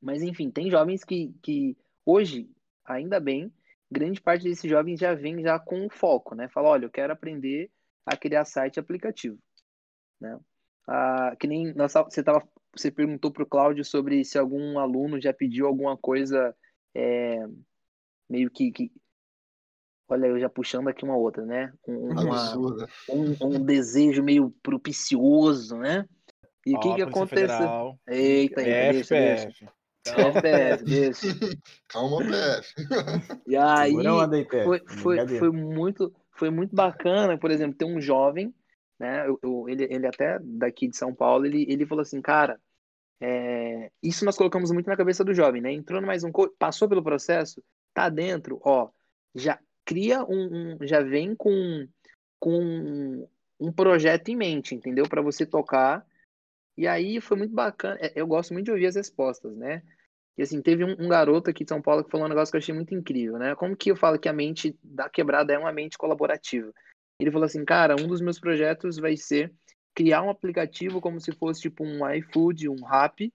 Mas 0.00 0.22
enfim, 0.22 0.50
tem 0.50 0.70
jovens 0.70 1.04
que, 1.04 1.34
que 1.42 1.76
hoje, 2.04 2.48
ainda 2.84 3.18
bem, 3.18 3.52
grande 3.90 4.20
parte 4.20 4.44
desses 4.44 4.68
jovens 4.68 5.00
já 5.00 5.14
vem 5.14 5.42
já 5.42 5.58
com 5.58 5.88
foco, 5.88 6.34
né? 6.34 6.48
Fala, 6.48 6.68
olha, 6.68 6.84
eu 6.84 6.90
quero 6.90 7.12
aprender 7.12 7.70
a 8.04 8.16
criar 8.16 8.44
site 8.44 8.76
e 8.76 8.80
aplicativo, 8.80 9.38
né? 10.20 10.38
Ah, 10.86 11.34
que 11.38 11.46
nem 11.48 11.72
você 11.72 12.22
tava, 12.22 12.46
você 12.74 12.90
perguntou 12.90 13.32
para 13.32 13.42
o 13.42 13.46
Cláudio 13.46 13.84
sobre 13.84 14.24
se 14.24 14.38
algum 14.38 14.78
aluno 14.78 15.20
já 15.20 15.32
pediu 15.32 15.66
alguma 15.66 15.96
coisa 15.96 16.54
é, 16.94 17.44
meio 18.28 18.50
que, 18.50 18.70
que 18.70 18.92
Olha, 20.08 20.26
eu 20.26 20.38
já 20.38 20.48
puxando 20.48 20.88
aqui 20.88 21.04
uma 21.04 21.16
outra, 21.16 21.44
né? 21.44 21.72
Um, 21.86 22.08
uma, 22.20 22.58
um, 23.08 23.36
um, 23.40 23.64
desejo 23.64 24.22
meio 24.22 24.50
propicioso, 24.62 25.76
né? 25.76 26.04
E 26.64 26.74
o 26.74 26.76
oh, 26.76 26.80
que 26.80 26.94
que 26.96 27.02
aconteceu? 27.02 27.98
Eita, 28.08 28.62
eita, 28.62 28.62
deixa, 28.62 29.14
deixa. 29.14 29.72
FPF, 30.06 30.84
deixa. 30.84 31.26
Calma, 31.88 32.18
PF. 32.18 32.74
E 33.46 33.56
aí, 33.56 33.92
foi, 34.64 34.82
foi, 34.86 35.28
foi, 35.38 35.50
muito, 35.50 36.14
foi 36.32 36.50
muito 36.50 36.74
bacana, 36.74 37.38
por 37.38 37.50
exemplo, 37.50 37.76
ter 37.76 37.84
um 37.84 38.00
jovem, 38.00 38.54
né? 38.98 39.26
Eu, 39.28 39.38
eu, 39.42 39.68
ele, 39.68 39.84
ele 39.90 40.06
até 40.06 40.38
daqui 40.42 40.88
de 40.88 40.96
São 40.96 41.14
Paulo, 41.14 41.46
ele, 41.46 41.66
ele 41.68 41.86
falou 41.86 42.02
assim, 42.02 42.20
cara, 42.20 42.60
é, 43.20 43.90
isso 44.02 44.24
nós 44.24 44.36
colocamos 44.36 44.70
muito 44.70 44.86
na 44.86 44.96
cabeça 44.96 45.24
do 45.24 45.34
jovem, 45.34 45.60
né? 45.60 45.72
Entrou 45.72 46.00
mais 46.02 46.22
um, 46.22 46.30
passou 46.58 46.88
pelo 46.88 47.02
processo, 47.02 47.62
tá 47.94 48.08
dentro, 48.08 48.60
ó, 48.64 48.88
já 49.34 49.58
cria 49.86 50.22
um, 50.24 50.74
um 50.74 50.86
já 50.86 51.00
vem 51.00 51.34
com, 51.34 51.88
com 52.38 53.26
um 53.58 53.72
projeto 53.72 54.28
em 54.28 54.36
mente, 54.36 54.74
entendeu? 54.74 55.08
Para 55.08 55.22
você 55.22 55.46
tocar. 55.46 56.04
E 56.76 56.86
aí 56.86 57.20
foi 57.20 57.38
muito 57.38 57.54
bacana. 57.54 57.96
É, 58.00 58.12
eu 58.14 58.26
gosto 58.26 58.52
muito 58.52 58.66
de 58.66 58.72
ouvir 58.72 58.86
as 58.86 58.96
respostas, 58.96 59.56
né? 59.56 59.82
E 60.36 60.42
assim, 60.42 60.60
teve 60.60 60.84
um, 60.84 60.92
um, 60.98 61.08
garoto 61.08 61.48
aqui 61.48 61.64
de 61.64 61.70
São 61.70 61.80
Paulo 61.80 62.04
que 62.04 62.10
falou 62.10 62.26
um 62.26 62.28
negócio 62.28 62.52
que 62.52 62.56
eu 62.56 62.60
achei 62.60 62.74
muito 62.74 62.94
incrível, 62.94 63.38
né? 63.38 63.54
Como 63.54 63.76
que 63.76 63.90
eu 63.90 63.96
falo 63.96 64.18
que 64.18 64.28
a 64.28 64.32
mente 64.32 64.76
da 64.82 65.08
quebrada 65.08 65.54
é 65.54 65.58
uma 65.58 65.72
mente 65.72 65.96
colaborativa? 65.96 66.70
Ele 67.18 67.30
falou 67.30 67.46
assim, 67.46 67.64
cara, 67.64 67.96
um 67.96 68.06
dos 68.06 68.20
meus 68.20 68.38
projetos 68.38 68.98
vai 68.98 69.16
ser 69.16 69.50
criar 69.94 70.20
um 70.20 70.28
aplicativo 70.28 71.00
como 71.00 71.18
se 71.18 71.32
fosse 71.32 71.62
tipo 71.62 71.82
um 71.82 72.06
iFood, 72.16 72.68
um 72.68 72.84
Rap. 72.84 73.32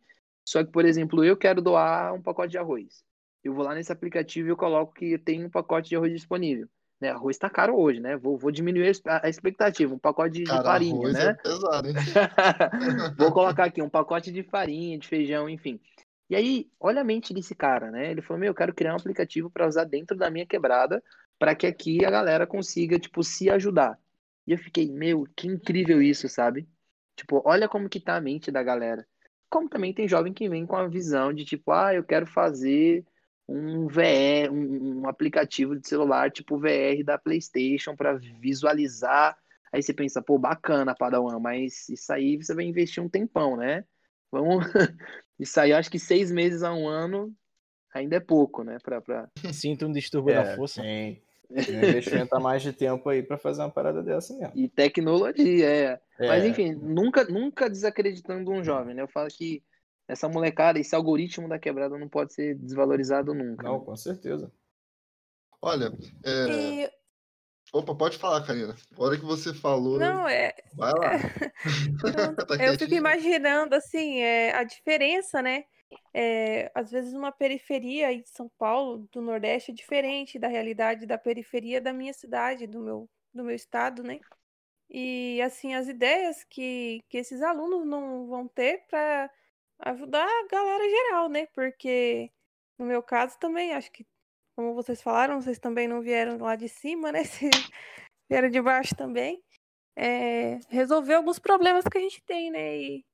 Só 0.47 0.63
que, 0.63 0.71
por 0.71 0.85
exemplo, 0.85 1.23
eu 1.23 1.35
quero 1.35 1.61
doar 1.61 2.13
um 2.13 2.21
pacote 2.21 2.51
de 2.51 2.59
arroz. 2.59 3.03
Eu 3.43 3.53
vou 3.53 3.63
lá 3.65 3.73
nesse 3.73 3.91
aplicativo 3.91 4.47
e 4.47 4.51
eu 4.51 4.57
coloco 4.57 4.93
que 4.93 5.17
tem 5.17 5.43
um 5.43 5.49
pacote 5.49 5.89
de 5.89 5.95
arroz 5.95 6.11
disponível. 6.11 6.67
Né? 6.99 7.09
Arroz 7.09 7.35
está 7.35 7.49
caro 7.49 7.75
hoje, 7.75 7.99
né? 7.99 8.15
Vou, 8.15 8.37
vou 8.37 8.51
diminuir 8.51 8.91
a 9.05 9.27
expectativa. 9.27 9.93
Um 9.93 9.97
pacote 9.97 10.39
de, 10.39 10.43
Cara, 10.43 10.59
de 10.59 10.65
farinha, 10.65 11.09
né? 11.09 11.25
é 11.29 11.33
pesado, 11.33 11.87
vou 13.17 13.31
colocar 13.31 13.65
aqui 13.65 13.81
um 13.81 13.89
pacote 13.89 14.31
de 14.31 14.43
farinha, 14.43 14.99
de 14.99 15.07
feijão, 15.07 15.49
enfim. 15.49 15.79
E 16.29 16.35
aí, 16.35 16.69
olha 16.79 17.01
a 17.01 17.03
mente 17.03 17.33
desse 17.33 17.55
cara, 17.55 17.89
né? 17.89 18.11
Ele 18.11 18.21
falou: 18.21 18.39
Meu, 18.39 18.51
eu 18.51 18.55
quero 18.55 18.73
criar 18.73 18.93
um 18.93 18.97
aplicativo 18.97 19.49
para 19.49 19.67
usar 19.67 19.83
dentro 19.83 20.15
da 20.15 20.29
minha 20.29 20.45
quebrada, 20.45 21.03
para 21.39 21.55
que 21.55 21.65
aqui 21.65 22.05
a 22.05 22.11
galera 22.11 22.45
consiga, 22.45 22.99
tipo, 22.99 23.23
se 23.23 23.49
ajudar. 23.49 23.99
E 24.45 24.51
eu 24.51 24.57
fiquei, 24.57 24.89
meu, 24.89 25.27
que 25.35 25.47
incrível 25.47 26.01
isso, 26.01 26.29
sabe? 26.29 26.67
Tipo, 27.15 27.41
olha 27.45 27.67
como 27.67 27.89
que 27.89 27.99
tá 27.99 28.15
a 28.15 28.21
mente 28.21 28.51
da 28.51 28.63
galera. 28.63 29.05
Como 29.49 29.67
também 29.67 29.93
tem 29.93 30.07
jovem 30.07 30.31
que 30.31 30.47
vem 30.47 30.65
com 30.65 30.75
a 30.75 30.87
visão 30.87 31.33
de 31.33 31.43
tipo, 31.43 31.71
ah, 31.71 31.93
eu 31.93 32.03
quero 32.03 32.25
fazer 32.25 33.05
um 33.47 33.87
VR, 33.87 34.49
um, 34.51 35.01
um 35.01 35.07
aplicativo 35.07 35.77
de 35.77 35.87
celular 35.87 36.31
tipo 36.31 36.57
VR 36.57 37.03
da 37.03 37.17
PlayStation 37.17 37.95
para 37.95 38.13
visualizar. 38.13 39.37
Aí 39.73 39.81
você 39.81 39.93
pensa, 39.93 40.21
pô, 40.21 40.37
bacana, 40.37 40.95
Padawan, 40.95 41.39
mas 41.39 41.87
isso 41.89 42.11
aí 42.11 42.37
você 42.37 42.53
vai 42.53 42.65
investir 42.65 43.01
um 43.01 43.09
tempão, 43.09 43.55
né? 43.55 43.83
Vamos. 44.31 44.65
Isso 45.39 45.59
aí, 45.59 45.73
acho 45.73 45.89
que 45.89 45.97
seis 45.97 46.31
meses 46.31 46.61
a 46.61 46.71
um 46.71 46.87
ano 46.87 47.33
ainda 47.93 48.17
é 48.17 48.19
pouco, 48.19 48.63
né? 48.63 48.77
Pra, 48.83 49.01
pra... 49.01 49.27
Sinto 49.51 49.87
um 49.87 49.91
distúrbio 49.91 50.35
da 50.35 50.43
É, 50.43 50.55
força. 50.55 50.81
tem, 50.81 51.23
tem 51.49 51.79
um 51.79 51.87
investimento 51.87 52.35
a 52.35 52.39
mais 52.39 52.61
de 52.61 52.71
tempo 52.71 53.09
aí 53.09 53.23
pra 53.23 53.37
fazer 53.37 53.61
uma 53.61 53.71
parada 53.71 54.03
dessa 54.03 54.37
mesmo. 54.37 54.53
E 54.55 54.69
tecnologia, 54.69 55.67
é. 55.67 56.01
Mas 56.27 56.43
É, 56.43 56.47
enfim, 56.47 56.73
nunca, 56.73 57.23
nunca 57.25 57.69
desacreditando 57.69 58.51
um 58.51 58.63
jovem, 58.63 58.93
né? 58.93 59.01
Eu 59.01 59.07
falo 59.07 59.27
que 59.29 59.63
essa 60.11 60.27
molecada, 60.27 60.77
esse 60.77 60.93
algoritmo 60.93 61.47
da 61.47 61.57
quebrada 61.57 61.97
não 61.97 62.09
pode 62.09 62.33
ser 62.33 62.55
desvalorizado 62.55 63.33
nunca. 63.33 63.63
Não, 63.63 63.79
né? 63.79 63.85
com 63.85 63.95
certeza. 63.95 64.51
Olha, 65.61 65.91
é... 66.25 66.83
E, 66.83 66.91
opa, 67.71 67.95
pode 67.95 68.17
falar, 68.17 68.45
Karina. 68.45 68.75
A 68.97 69.03
hora 69.03 69.17
que 69.17 69.23
você 69.23 69.53
falou, 69.53 69.97
não, 69.97 70.27
é, 70.27 70.53
vai 70.75 70.91
lá. 70.91 71.11
Não, 72.35 72.35
Tá 72.35 72.55
eu 72.55 72.77
fico 72.77 72.93
imaginando 72.93 73.75
assim, 73.75 74.19
é, 74.19 74.53
a 74.53 74.63
diferença, 74.63 75.41
né? 75.41 75.63
É, 76.13 76.69
às 76.75 76.91
vezes 76.91 77.13
uma 77.13 77.31
periferia 77.31 78.07
aí 78.07 78.21
de 78.21 78.29
São 78.29 78.49
Paulo, 78.57 79.07
do 79.13 79.21
Nordeste, 79.21 79.71
é 79.71 79.73
diferente 79.73 80.39
da 80.39 80.47
realidade 80.47 81.05
da 81.05 81.17
periferia 81.17 81.79
da 81.79 81.93
minha 81.93 82.13
cidade, 82.13 82.67
do 82.67 82.81
meu, 82.81 83.09
do 83.33 83.43
meu 83.43 83.55
estado, 83.55 84.03
né? 84.03 84.19
E 84.89 85.41
assim, 85.41 85.73
as 85.73 85.87
ideias 85.87 86.43
que, 86.49 87.01
que 87.07 87.17
esses 87.17 87.41
alunos 87.41 87.85
não 87.87 88.27
vão 88.27 88.47
ter 88.47 88.85
para 88.89 89.29
ajudar 89.81 90.25
a 90.27 90.47
galera 90.47 90.89
geral, 90.89 91.29
né? 91.29 91.47
Porque 91.47 92.31
no 92.77 92.85
meu 92.85 93.03
caso 93.03 93.37
também, 93.39 93.73
acho 93.73 93.91
que, 93.91 94.05
como 94.55 94.73
vocês 94.73 95.01
falaram, 95.01 95.41
vocês 95.41 95.59
também 95.59 95.87
não 95.87 96.01
vieram 96.01 96.37
lá 96.37 96.55
de 96.55 96.69
cima, 96.69 97.11
né? 97.11 97.21
Vieram 98.29 98.49
de 98.49 98.61
baixo 98.61 98.95
também 98.95 99.43
é, 99.95 100.59
resolver 100.69 101.15
alguns 101.15 101.39
problemas 101.39 101.85
que 101.85 101.97
a 101.97 102.01
gente 102.01 102.21
tem, 102.23 102.51
né? 102.51 102.77
E, 102.77 103.05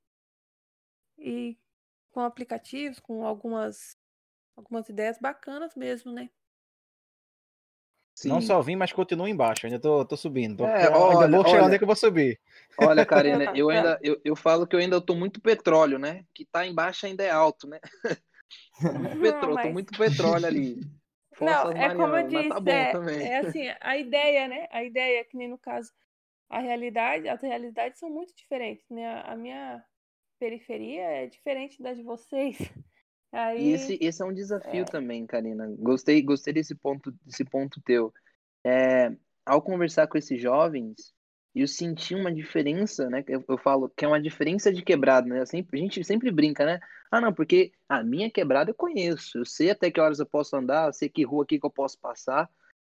e 1.17 1.57
com 2.11 2.21
aplicativos, 2.21 2.99
com 2.99 3.25
algumas, 3.25 3.97
algumas 4.55 4.87
ideias 4.89 5.17
bacanas 5.17 5.75
mesmo, 5.75 6.11
né? 6.11 6.29
Não 8.25 8.41
Sim. 8.41 8.47
só 8.47 8.61
vim, 8.61 8.75
mas 8.75 8.91
continuo 8.91 9.27
embaixo. 9.27 9.65
Ainda 9.67 9.79
tô, 9.79 10.03
tô 10.05 10.17
subindo. 10.17 10.57
Tô- 10.57 10.65
É, 10.65 10.85
ainda 10.87 10.97
olha, 10.97 11.27
vou 11.29 11.45
chegar 11.45 11.57
olha. 11.57 11.65
onde 11.65 11.75
é 11.75 11.77
que 11.77 11.83
eu 11.83 11.87
vou 11.87 11.95
subir. 11.95 12.39
Olha, 12.79 13.05
Karina, 13.05 13.43
eu 13.55 13.67
Tá. 13.67 13.73
ainda 13.73 13.99
eu, 14.01 14.19
eu 14.25 14.35
falo 14.35 14.65
que 14.65 14.75
eu 14.75 14.79
ainda 14.79 14.99
tô 14.99 15.13
muito 15.13 15.39
petróleo, 15.39 15.99
né? 15.99 16.23
Que 16.33 16.43
tá 16.45 16.65
embaixo 16.65 17.05
ainda 17.05 17.23
é 17.23 17.29
alto, 17.29 17.67
né? 17.67 17.79
Muito 18.81 19.19
petróleo, 19.19 19.47
tô 19.49 19.53
mas- 19.53 19.73
muito 19.73 19.97
petróleo 19.97 20.45
ali. 20.45 20.75
Não, 21.39 21.63
Forças 21.65 21.75
é 21.79 21.89
como 21.89 22.01
eu 22.01 22.07
Mariana, 22.07 22.29
disse, 22.29 22.49
tá 22.49 22.59
bom 22.59 22.71
é, 22.71 22.91
também. 22.91 23.21
é 23.27 23.37
assim, 23.37 23.69
a 23.79 23.97
ideia, 23.97 24.47
né? 24.47 24.67
A 24.71 24.83
ideia, 24.83 25.23
que 25.23 25.37
nem 25.37 25.47
no 25.47 25.57
caso, 25.59 25.91
a 26.49 26.59
realidade, 26.59 27.29
as 27.29 27.39
realidades 27.43 27.99
são 27.99 28.09
muito 28.09 28.33
diferentes, 28.35 28.83
né? 28.89 29.21
A 29.23 29.35
minha 29.35 29.83
periferia 30.39 31.03
é 31.03 31.27
diferente 31.27 31.79
da 31.83 31.93
de 31.93 32.01
vocês. 32.01 32.57
Aí, 33.31 33.69
E 33.69 33.73
esse, 33.73 33.97
esse 34.01 34.21
é 34.21 34.25
um 34.25 34.33
desafio 34.33 34.81
é. 34.81 34.85
também, 34.85 35.25
Karina. 35.25 35.67
Gostei, 35.79 36.21
gostei 36.21 36.53
desse 36.53 36.75
ponto, 36.75 37.11
desse 37.25 37.43
ponto 37.43 37.81
teu. 37.81 38.13
É, 38.65 39.11
ao 39.45 39.61
conversar 39.61 40.07
com 40.07 40.17
esses 40.17 40.41
jovens, 40.41 41.13
eu 41.53 41.67
senti 41.67 42.15
uma 42.15 42.31
diferença, 42.31 43.09
né? 43.09 43.23
Eu, 43.27 43.43
eu 43.47 43.57
falo 43.57 43.89
que 43.89 44.05
é 44.05 44.07
uma 44.07 44.21
diferença 44.21 44.71
de 44.71 44.81
quebrada, 44.81 45.27
né? 45.27 45.45
Sempre, 45.45 45.79
a 45.79 45.83
gente 45.83 46.03
sempre 46.03 46.31
brinca, 46.31 46.65
né? 46.65 46.79
Ah, 47.11 47.21
não, 47.21 47.33
porque 47.33 47.71
a 47.87 48.03
minha 48.03 48.29
quebrada 48.29 48.71
eu 48.71 48.75
conheço, 48.75 49.39
eu 49.39 49.45
sei 49.45 49.71
até 49.71 49.89
que 49.89 49.99
horas 49.99 50.19
eu 50.19 50.25
posso 50.25 50.55
andar, 50.55 50.87
eu 50.87 50.93
sei 50.93 51.09
que 51.09 51.23
rua 51.23 51.43
aqui 51.43 51.59
que 51.59 51.65
eu 51.65 51.71
posso 51.71 51.97
passar, 51.99 52.49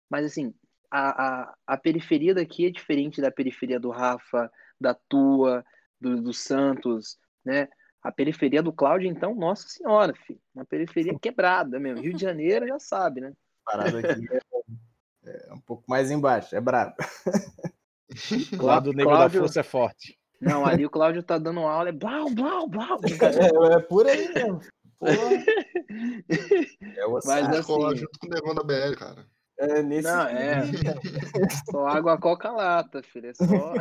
mas 0.09 0.25
assim, 0.25 0.55
a, 0.91 1.43
a, 1.51 1.57
a 1.67 1.77
periferia 1.77 2.35
daqui 2.35 2.67
é 2.67 2.71
diferente 2.71 3.21
da 3.21 3.31
periferia 3.31 3.79
do 3.79 3.91
Rafa, 3.91 4.51
da 4.81 4.95
tua, 4.95 5.65
do, 6.01 6.23
do 6.23 6.33
Santos, 6.33 7.19
né? 7.45 7.69
A 8.07 8.13
periferia 8.13 8.63
do 8.63 8.73
Cláudio, 8.73 9.09
então, 9.09 9.35
nossa 9.35 9.67
senhora, 9.69 10.15
filho, 10.27 10.39
uma 10.55 10.65
periferia 10.65 11.13
quebrada 11.21 11.79
mesmo. 11.81 12.03
Rio 12.03 12.15
de 12.15 12.23
Janeiro 12.23 12.67
já 12.67 12.79
sabe, 12.79 13.21
né? 13.21 13.33
Parada 13.65 13.99
aqui 13.99 14.29
é, 15.25 15.49
é 15.49 15.53
um 15.53 15.59
pouco 15.61 15.83
mais 15.89 16.11
embaixo, 16.11 16.55
é 16.55 16.61
brabo. 16.61 16.95
O 18.61 18.65
lado 18.65 18.93
negro 18.95 19.11
Cláudio- 19.13 19.41
da 19.41 19.47
força 19.47 19.61
é 19.61 19.63
forte. 19.65 20.17
Não, 20.41 20.65
ali 20.65 20.87
o 20.87 20.91
Cláudio 20.91 21.23
tá 21.23 21.37
dando 21.39 21.61
aula, 21.61 21.89
é 21.89 21.93
blau, 21.93 22.31
blau, 22.31 22.69
blau. 22.69 23.01
É, 23.73 23.75
é 23.75 23.81
por 23.81 24.07
aí 24.07 24.33
mesmo. 24.33 24.61
Porra. 24.99 25.13
É 26.97 27.07
o 27.07 27.13
Mas 27.25 27.29
assim- 27.49 27.63
Cola 27.65 27.97
junto 27.97 28.19
com 28.21 28.27
o 28.27 28.31
negão 28.31 28.55
da 28.55 28.63
BL, 28.63 28.95
cara. 28.97 29.27
É 29.59 29.83
nesse 29.83 30.07
Não, 30.07 30.27
é. 30.29 30.63
Só 31.71 31.87
água 31.89 32.19
coca 32.19 32.51
lata, 32.53 33.03
filho. 33.03 33.31
É 33.31 33.35
só 33.35 33.73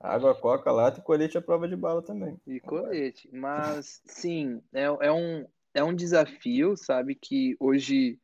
Água, 0.00 0.34
coca, 0.34 0.70
lata 0.70 1.00
e 1.00 1.02
colete 1.02 1.36
à 1.36 1.42
prova 1.42 1.66
de 1.66 1.74
bala 1.74 2.02
também. 2.02 2.38
e 2.46 2.60
colete. 2.60 3.28
Mas, 3.32 4.00
sim, 4.06 4.62
é, 4.72 4.84
é, 4.84 5.12
um, 5.12 5.46
é 5.74 5.82
um 5.82 5.94
desafio, 5.94 6.76
sabe? 6.76 7.16
Que 7.16 7.56
hoje, 7.58 8.18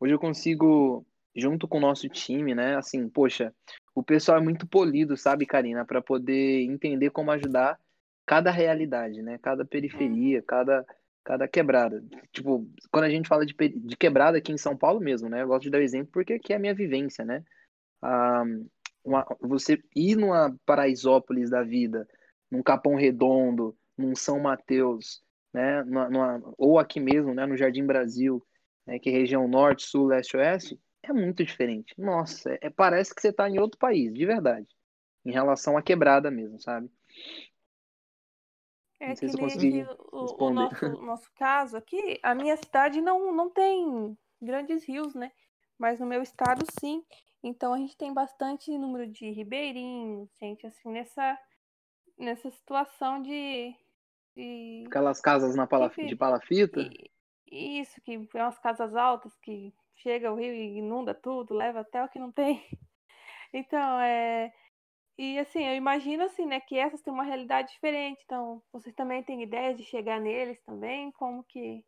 hoje 0.00 0.12
eu 0.14 0.18
consigo, 0.18 1.06
junto 1.34 1.68
com 1.68 1.78
o 1.78 1.80
nosso 1.80 2.08
time, 2.08 2.54
né? 2.54 2.76
Assim, 2.76 3.08
poxa, 3.08 3.54
o 3.94 4.02
pessoal 4.02 4.38
é 4.38 4.40
muito 4.40 4.66
polido, 4.66 5.16
sabe, 5.16 5.46
Karina? 5.46 5.84
Para 5.84 6.02
poder 6.02 6.62
entender 6.62 7.10
como 7.10 7.30
ajudar 7.30 7.78
cada 8.26 8.50
realidade, 8.50 9.22
né? 9.22 9.38
Cada 9.38 9.64
periferia, 9.64 10.42
cada, 10.42 10.84
cada 11.22 11.46
quebrada. 11.46 12.02
Tipo, 12.32 12.68
quando 12.90 13.04
a 13.04 13.10
gente 13.10 13.28
fala 13.28 13.46
de, 13.46 13.54
de 13.54 13.96
quebrada 13.96 14.38
aqui 14.38 14.50
em 14.50 14.58
São 14.58 14.76
Paulo 14.76 15.00
mesmo, 15.00 15.28
né? 15.28 15.42
Eu 15.42 15.48
gosto 15.48 15.62
de 15.62 15.70
dar 15.70 15.78
o 15.78 15.82
exemplo 15.82 16.10
porque 16.12 16.32
aqui 16.32 16.52
é 16.52 16.56
a 16.56 16.58
minha 16.58 16.74
vivência, 16.74 17.24
né? 17.24 17.44
Ah, 18.00 18.44
uma- 19.04 19.26
você 19.40 19.82
ir 19.94 20.16
numa 20.16 20.54
Paraisópolis 20.64 21.50
da 21.50 21.62
vida, 21.62 22.08
num 22.50 22.62
Capão 22.62 22.94
Redondo, 22.94 23.76
num 23.96 24.14
São 24.14 24.40
Mateus, 24.40 25.22
né? 25.52 25.82
Numa- 25.84 26.08
numa- 26.10 26.54
ou 26.58 26.78
aqui 26.78 27.00
mesmo, 27.00 27.34
né? 27.34 27.46
No 27.46 27.56
Jardim 27.56 27.84
Brasil, 27.84 28.44
né? 28.86 28.98
Que 28.98 29.10
é 29.10 29.12
região 29.12 29.46
norte, 29.48 29.84
sul, 29.84 30.06
leste, 30.06 30.36
oeste, 30.36 30.80
é 31.02 31.12
muito 31.12 31.44
diferente. 31.44 31.94
Nossa, 31.98 32.56
é, 32.60 32.70
parece 32.70 33.14
que 33.14 33.20
você 33.20 33.28
está 33.28 33.48
em 33.48 33.58
outro 33.58 33.78
país, 33.78 34.12
de 34.12 34.24
verdade. 34.24 34.66
Em 35.24 35.32
relação 35.32 35.76
à 35.76 35.82
quebrada 35.82 36.30
mesmo, 36.30 36.58
sabe? 36.60 36.90
É 39.00 39.14
que 39.16 39.28
se 39.28 39.36
nem 39.58 39.84
o, 40.12 40.36
o 40.38 40.50
nosso, 40.54 41.02
nosso 41.02 41.32
caso 41.34 41.76
aqui, 41.76 42.20
a 42.22 42.34
minha 42.34 42.56
cidade 42.56 43.00
não, 43.00 43.32
não 43.32 43.50
tem 43.50 44.16
grandes 44.40 44.84
rios, 44.84 45.14
né? 45.14 45.32
Mas 45.82 45.98
no 45.98 46.06
meu 46.06 46.22
estado, 46.22 46.64
sim. 46.78 47.04
Então 47.42 47.74
a 47.74 47.76
gente 47.76 47.96
tem 47.96 48.14
bastante 48.14 48.70
número 48.78 49.04
de 49.04 49.28
ribeirinhos, 49.32 50.30
gente, 50.38 50.64
assim, 50.64 50.88
nessa, 50.90 51.36
nessa 52.16 52.48
situação 52.52 53.20
de, 53.20 53.74
de 54.36 54.84
Aquelas 54.86 55.20
casas 55.20 55.56
na 55.56 55.66
pala, 55.66 55.88
Enfim, 55.88 56.06
de 56.06 56.14
palafita. 56.14 56.80
E- 57.50 57.80
Isso, 57.80 58.00
que 58.02 58.12
é 58.34 58.42
umas 58.44 58.60
casas 58.60 58.94
altas 58.94 59.34
que 59.38 59.74
chega 59.96 60.32
o 60.32 60.36
rio 60.36 60.54
e 60.54 60.78
inunda 60.78 61.12
tudo, 61.16 61.52
leva 61.52 61.80
até 61.80 62.04
o 62.04 62.08
que 62.08 62.20
não 62.20 62.30
tem. 62.30 62.62
Então, 63.52 64.00
é. 64.00 64.52
E 65.18 65.38
assim, 65.38 65.64
eu 65.66 65.76
imagino 65.76 66.24
assim, 66.24 66.46
né, 66.46 66.60
que 66.60 66.78
essas 66.78 67.02
têm 67.02 67.12
uma 67.14 67.24
realidade 67.24 67.72
diferente. 67.72 68.22
Então, 68.24 68.62
vocês 68.72 68.94
também 68.94 69.22
têm 69.24 69.42
ideia 69.42 69.74
de 69.74 69.84
chegar 69.84 70.20
neles 70.20 70.60
também? 70.64 71.10
Como 71.12 71.44
que. 71.44 71.84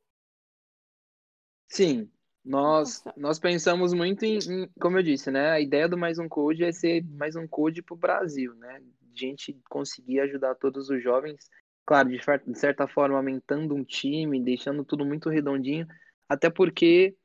Sim, 1.69 2.11
nós, 2.45 3.03
nós 3.17 3.39
pensamos 3.39 3.93
muito 3.95 4.25
em, 4.25 4.39
em- 4.39 4.69
como 4.81 4.99
eu 4.99 5.03
disse, 5.03 5.31
né? 5.31 5.51
A 5.53 5.61
ideia 5.61 5.89
do 5.89 5.97
Mais 5.97 6.19
Um 6.19 6.29
Code 6.29 6.65
é 6.65 6.73
ser 6.73 7.03
mais 7.05 7.37
um 7.37 7.47
code 7.49 7.83
para 7.83 7.95
o 7.95 7.99
Brasil, 7.99 8.55
né? 8.57 8.81
Gente 9.15 9.59
conseguir 9.71 10.21
ajudar 10.21 10.55
todos 10.57 10.91
os 10.91 11.03
jovens, 11.03 11.49
claro, 11.87 12.09
de, 12.11 12.19
de 12.19 12.59
certa 12.59 12.87
forma, 12.89 13.17
aumentando 13.17 13.75
um 13.75 13.85
time, 13.85 14.43
deixando 14.43 14.85
tudo 14.85 15.05
muito 15.07 15.31
redondinho, 15.31 15.87
até 16.29 16.51
porque 16.51 17.17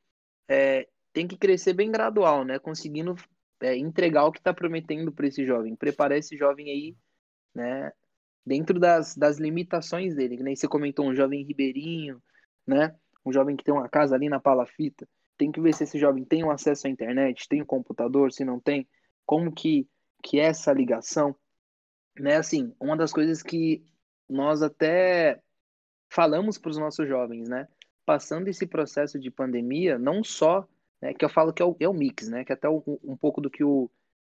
é, 0.49 0.88
tem 1.13 1.28
que 1.28 1.38
crescer 1.38 1.74
bem 1.74 1.91
gradual, 1.91 2.45
né? 2.45 2.59
Conseguindo 2.59 3.15
é, 3.61 3.76
entregar 3.78 4.26
o 4.26 4.32
que 4.32 4.39
está 4.39 4.53
prometendo 4.53 5.11
para 5.11 5.28
esse 5.28 5.45
jovem, 5.45 5.76
preparar 5.76 6.17
esse 6.17 6.38
jovem 6.38 6.70
aí, 6.70 6.97
né? 7.55 7.91
dentro 8.45 8.80
das, 8.80 9.15
das 9.15 9.38
limitações 9.39 10.15
dele. 10.15 10.38
Nem 10.43 10.55
você 10.55 10.67
comentou 10.67 11.07
um 11.07 11.15
jovem 11.15 11.43
ribeirinho, 11.43 12.22
né? 12.65 12.95
Um 13.26 13.32
jovem 13.32 13.55
que 13.55 13.63
tem 13.63 13.74
uma 13.74 13.89
casa 13.89 14.15
ali 14.15 14.30
na 14.30 14.39
palafita. 14.39 15.07
Tem 15.38 15.51
que 15.51 15.61
ver 15.61 15.74
se 15.74 15.84
esse 15.84 15.97
jovem 15.97 16.26
tem 16.26 16.43
um 16.43 16.51
acesso 16.51 16.88
à 16.88 16.89
internet, 16.89 17.47
tem 17.47 17.61
um 17.61 17.65
computador, 17.65 18.32
se 18.32 18.43
não 18.43 18.59
tem, 18.59 18.88
como 19.26 19.51
que, 19.51 19.88
que 20.22 20.39
é 20.39 20.45
essa 20.45 20.74
ligação. 20.74 21.36
Né? 22.20 22.36
Assim, 22.36 22.74
uma 22.80 22.97
das 22.97 23.13
coisas 23.13 23.41
que 23.41 23.84
nós 24.28 24.61
até 24.61 25.41
falamos 26.09 26.57
para 26.57 26.72
os 26.72 26.78
nossos 26.78 27.07
jovens, 27.07 27.47
né? 27.47 27.67
Passando 28.05 28.47
esse 28.47 28.65
processo 28.65 29.20
de 29.20 29.30
pandemia, 29.30 29.97
não 29.97 30.24
só, 30.24 30.67
né, 31.01 31.13
que 31.13 31.24
eu 31.24 31.30
falo 31.30 31.53
que 31.53 31.61
é 31.61 31.65
o, 31.65 31.76
é 31.80 31.88
o 31.88 31.93
mix, 31.93 32.28
né? 32.28 32.43
Que 32.43 32.51
é 32.51 32.55
até 32.55 32.67
um, 32.67 33.17
pouco 33.20 33.39
do 33.39 33.49
que 33.49 33.63
o, 33.63 33.89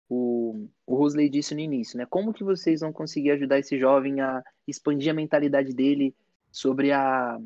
o, 0.08 0.68
o 0.86 1.04
Husley 1.04 1.28
disse 1.28 1.54
no 1.54 1.60
início, 1.60 1.98
né? 1.98 2.06
Como 2.06 2.32
que 2.32 2.42
vocês 2.42 2.80
vão 2.80 2.92
conseguir 2.92 3.32
ajudar 3.32 3.58
esse 3.58 3.78
jovem 3.78 4.20
a 4.20 4.42
expandir 4.66 5.10
a 5.10 5.14
mentalidade 5.14 5.74
dele 5.74 6.14
sobre 6.50 6.92
a, 6.92 7.38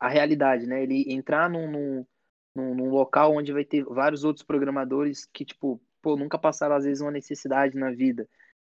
a 0.00 0.08
realidade, 0.08 0.66
né? 0.66 0.82
Ele 0.82 1.04
entrar 1.12 1.48
num, 1.50 1.70
num, 1.70 2.74
num, 2.74 2.90
local 2.90 3.36
onde 3.36 3.52
vai 3.52 3.64
ter 3.64 3.84
vários 3.84 4.24
outros 4.24 4.44
programadores 4.44 5.26
que, 5.26 5.44
tipo, 5.44 5.80
pô, 6.00 6.16
nunca 6.16 6.38
passaram 6.38 6.74
às 6.74 6.84
vezes 6.84 7.02
uma 7.02 7.10
necessidade 7.10 7.76
na 7.76 7.90
vida. 7.90 8.26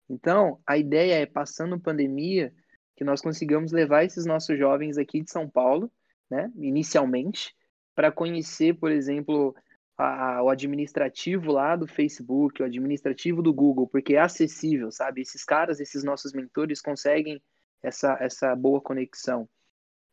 Então, 0.08 0.60
a 0.66 0.76
ideia 0.76 1.14
é, 1.14 1.26
passando 1.26 1.80
pandemia, 1.80 2.52
que 2.94 3.02
nós 3.02 3.22
consigamos 3.22 3.72
levar 3.72 4.04
esses 4.04 4.26
nossos 4.26 4.58
jovens 4.58 4.98
aqui 4.98 5.22
de 5.22 5.30
São 5.30 5.48
Paulo, 5.48 5.90
né, 6.30 6.52
inicialmente, 6.56 7.56
para 7.94 8.12
conhecer, 8.12 8.74
por 8.74 8.90
exemplo, 8.92 9.54
a, 9.96 10.42
o 10.42 10.50
administrativo 10.50 11.50
lá 11.52 11.76
do 11.76 11.86
Facebook, 11.86 12.62
o 12.62 12.66
administrativo 12.66 13.42
do 13.42 13.52
Google, 13.52 13.88
porque 13.88 14.14
é 14.14 14.20
acessível, 14.20 14.90
sabe? 14.90 15.22
Esses 15.22 15.44
caras, 15.44 15.80
esses 15.80 16.04
nossos 16.04 16.32
mentores 16.32 16.80
conseguem 16.80 17.42
essa, 17.82 18.16
essa 18.20 18.54
boa 18.54 18.80
conexão, 18.80 19.48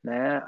né? 0.04 0.44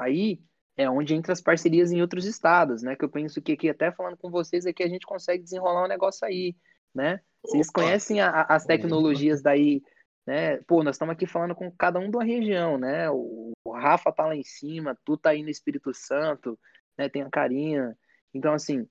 Aí 0.00 0.40
é 0.76 0.88
onde 0.90 1.14
entra 1.14 1.32
as 1.32 1.40
parcerias 1.40 1.92
em 1.92 2.00
outros 2.00 2.24
estados, 2.24 2.82
né? 2.82 2.96
Que 2.96 3.04
eu 3.04 3.08
penso 3.08 3.40
que 3.40 3.52
aqui, 3.52 3.70
até 3.70 3.92
falando 3.92 4.16
com 4.16 4.30
vocês 4.30 4.66
aqui, 4.66 4.82
a 4.82 4.88
gente 4.88 5.06
consegue 5.06 5.42
desenrolar 5.42 5.84
um 5.84 5.88
negócio 5.88 6.26
aí, 6.26 6.56
né? 6.94 7.20
Vocês 7.42 7.68
Opa. 7.68 7.82
conhecem 7.82 8.20
a, 8.20 8.42
as 8.42 8.64
tecnologias 8.64 9.42
daí, 9.42 9.82
né? 10.26 10.58
Pô, 10.66 10.82
nós 10.82 10.96
estamos 10.96 11.12
aqui 11.12 11.26
falando 11.26 11.54
com 11.54 11.70
cada 11.70 11.98
um 11.98 12.10
da 12.10 12.22
região, 12.22 12.78
né? 12.78 13.10
O, 13.10 13.52
o 13.64 13.72
Rafa 13.72 14.12
tá 14.12 14.26
lá 14.26 14.34
em 14.34 14.42
cima, 14.42 14.98
tu 15.04 15.16
tá 15.16 15.30
aí 15.30 15.42
no 15.42 15.50
Espírito 15.50 15.92
Santo, 15.94 16.58
né? 16.98 17.08
Tem 17.08 17.22
a 17.22 17.30
Carinha. 17.30 17.96
Então, 18.32 18.52
assim, 18.52 18.88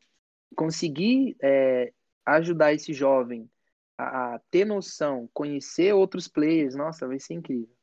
conseguir 0.56 1.36
é, 1.42 1.92
ajudar 2.26 2.74
esse 2.74 2.94
jovem 2.94 3.50
a, 3.98 4.36
a, 4.36 4.40
ter 4.50 4.66
noção, 4.66 5.30
conhecer 5.34 5.94
outros 5.94 6.28
players, 6.28 6.76
nossa, 6.76 7.08
vai 7.08 7.20
ser 7.20 7.34
incrível. 7.34 7.76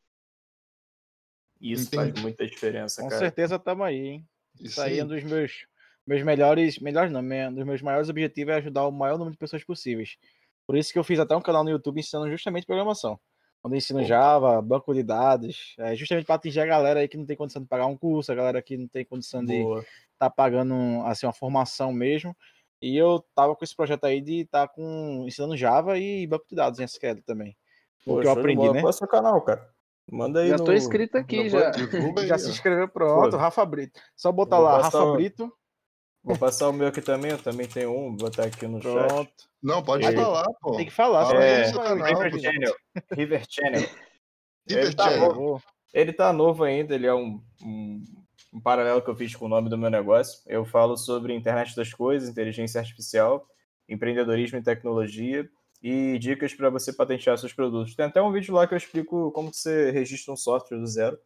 Isso 1.61 1.89
Entendi. 1.89 2.13
faz 2.13 2.23
muita 2.23 2.47
diferença, 2.47 3.03
Com 3.03 3.09
cara. 3.09 3.21
Com 3.21 3.27
certeza 3.27 3.57
estamos 3.57 3.87
aí, 3.87 4.07
hein? 4.07 4.29
Isso 4.59 4.81
aí 4.81 4.99
é 4.99 5.05
um 5.05 5.09
dos 5.09 5.23
meus, 5.23 5.67
meus 6.07 6.23
melhores, 6.23 6.79
melhores 6.79 7.13
não, 7.13 7.21
um 7.21 7.55
dos 7.55 7.65
meus 7.65 7.83
maiores 7.83 8.09
objetivos 8.09 8.55
é 8.55 8.57
ajudar 8.59 8.87
o 8.87 8.93
maior 8.93 9.19
número 9.19 9.33
de 9.33 9.39
pessoas 9.39 9.63
possíveis. 9.63 10.17
Por 10.67 10.77
isso 10.77 10.93
que 10.93 10.99
eu 10.99 11.05
fiz 11.05 11.19
até 11.19 11.37
um 11.37 11.41
canal 11.41 11.65
no 11.65 11.71
YouTube 11.71 12.01
ensinando 12.01 12.31
justamente 12.31 12.67
programação. 12.67 13.19
Onde 13.63 13.75
eu 13.75 13.79
ensino 13.79 14.03
Java, 14.05 14.63
banco 14.63 14.95
de 14.95 15.03
dados, 15.03 15.75
é, 15.79 15.95
justamente 15.95 16.25
para 16.25 16.37
atingir 16.37 16.61
a 16.61 16.67
galera 16.67 17.01
aí 17.01 17.09
que 17.09 17.17
não 17.17 17.27
tem 17.27 17.37
condição 17.37 17.61
de 17.61 17.69
pagar 17.69 17.87
um 17.87 17.97
curso, 17.97 18.33
a 18.33 18.35
galera 18.35 18.63
que 18.63 18.77
não 18.77 18.89
tem 18.89 19.05
condição 19.05 19.45
de 19.45 19.61
estar 19.61 19.85
tá 20.19 20.31
pagando 20.31 20.75
assim, 21.05 21.27
uma 21.27 21.33
formação 21.33 21.93
mesmo. 21.93 22.35
E 22.81 22.97
eu 22.97 23.23
tava 23.35 23.55
com 23.55 23.63
esse 23.63 23.77
projeto 23.77 24.05
aí 24.05 24.23
de 24.23 24.41
estar 24.41 24.67
tá 24.67 24.73
com 24.73 25.25
ensinando 25.27 25.57
Java 25.57 25.99
e 25.99 26.27
banco 26.27 26.47
de 26.49 26.57
dados 26.57 26.81
em 26.81 26.85
SQL 26.85 27.21
também. 27.27 27.55
O 28.07 28.19
que 28.19 28.27
eu 28.27 28.31
aprendi, 28.31 28.71
né? 28.71 28.81
Qual 28.81 28.87
é 28.87 28.95
o 28.95 28.97
seu 28.97 29.07
canal, 29.07 29.43
cara? 29.43 29.69
Manda 30.11 30.41
aí. 30.41 30.49
Já 30.49 30.57
no... 30.57 30.65
tô 30.65 30.73
inscrito 30.73 31.17
aqui, 31.17 31.45
no... 31.45 31.51
já. 31.51 31.73
já 32.27 32.39
se 32.39 32.51
inscreveu, 32.51 32.89
pronto. 32.89 33.31
Pô. 33.31 33.37
Rafa 33.37 33.65
Brito. 33.65 34.01
Só 34.17 34.33
botar 34.33 34.59
lá, 34.59 34.83
Rafa 34.83 35.05
um... 35.05 35.13
Brito. 35.15 35.53
Vou 36.23 36.37
passar 36.37 36.69
o 36.69 36.73
meu 36.73 36.89
aqui 36.89 37.01
também, 37.01 37.31
eu 37.31 37.39
também 37.39 37.67
tenho 37.67 37.91
um, 37.91 38.09
vou 38.09 38.29
botar 38.29 38.45
aqui 38.45 38.67
no 38.67 38.79
Pronto. 38.79 39.09
chat. 39.09 39.33
Não, 39.63 39.83
pode 39.83 40.07
e... 40.07 40.15
falar, 40.15 40.47
pô. 40.61 40.77
Tem 40.77 40.85
que 40.85 40.93
falar. 40.93 41.25
Fala 41.25 41.43
é, 41.43 41.73
canal, 41.73 42.07
River, 42.07 42.41
Channel. 42.41 42.75
River 43.13 43.47
Channel. 43.49 43.81
River 44.69 44.85
ele, 44.85 44.95
tá 44.95 45.17
novo, 45.17 45.63
ele 45.95 46.13
tá 46.13 46.33
novo 46.33 46.65
ainda, 46.65 46.95
ele 46.95 47.07
é 47.07 47.15
um, 47.15 47.43
um, 47.63 48.05
um, 48.53 48.61
paralelo 48.61 49.01
que 49.01 49.09
eu 49.09 49.17
fiz 49.17 49.35
com 49.35 49.47
o 49.47 49.49
nome 49.49 49.71
do 49.71 49.79
meu 49.79 49.89
negócio. 49.89 50.43
Eu 50.47 50.65
falo 50.67 50.95
sobre 50.95 51.35
internet 51.35 51.75
das 51.75 51.95
coisas, 51.95 52.29
inteligência 52.29 52.81
artificial, 52.81 53.47
empreendedorismo 53.89 54.59
e 54.59 54.63
tecnologia 54.63 55.49
e 55.83 56.19
dicas 56.19 56.53
para 56.55 56.71
você 56.71 56.93
patentear 56.93 57.39
seus 57.39 57.53
produtos. 57.53 57.95
Tem 57.95 58.07
até 58.07 58.21
um 58.21 58.33
vídeo 58.33 58.55
lá 58.55 58.67
que 58.67 58.75
eu 58.75 58.79
explico 58.79 59.31
como 59.33 59.53
você 59.53 59.91
registra 59.91 60.33
um 60.33 60.37
software 60.37 60.79
do 60.79 60.87
zero. 60.87 61.19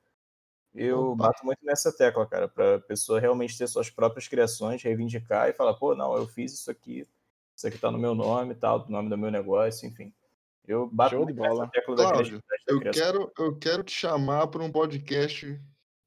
Eu 0.75 1.13
Opa. 1.13 1.29
bato 1.29 1.45
muito 1.45 1.65
nessa 1.65 1.93
tecla, 1.93 2.27
cara, 2.27 2.49
para 2.49 2.77
a 2.77 2.81
pessoa 2.81 3.21
realmente 3.21 3.57
ter 3.57 3.69
suas 3.69 3.91
próprias 3.91 4.27
criações, 4.27 4.83
reivindicar 4.83 5.49
e 5.49 5.53
falar, 5.53 5.75
pô, 5.75 5.95
não, 5.95 6.17
eu 6.17 6.27
fiz 6.27 6.53
isso 6.53 6.71
aqui, 6.71 7.07
isso 7.55 7.67
aqui 7.67 7.79
tá 7.79 7.91
no 7.91 7.99
meu 7.99 8.15
nome, 8.15 8.57
tal, 8.57 8.81
do 8.81 8.91
nome 8.91 9.09
do 9.09 9.17
meu 9.17 9.31
negócio, 9.31 9.87
enfim. 9.87 10.13
Eu 10.67 10.89
bato 10.89 11.15
Show 11.15 11.25
muito 11.25 11.41
nessa 11.41 11.69
tecla 11.69 11.95
Cláudio, 11.95 12.39
da 12.39 12.73
eu 12.73 12.81
quero, 12.91 13.33
eu 13.39 13.57
quero 13.57 13.85
te 13.85 13.93
chamar 13.93 14.49
para 14.49 14.63
um 14.65 14.73
podcast 14.73 15.61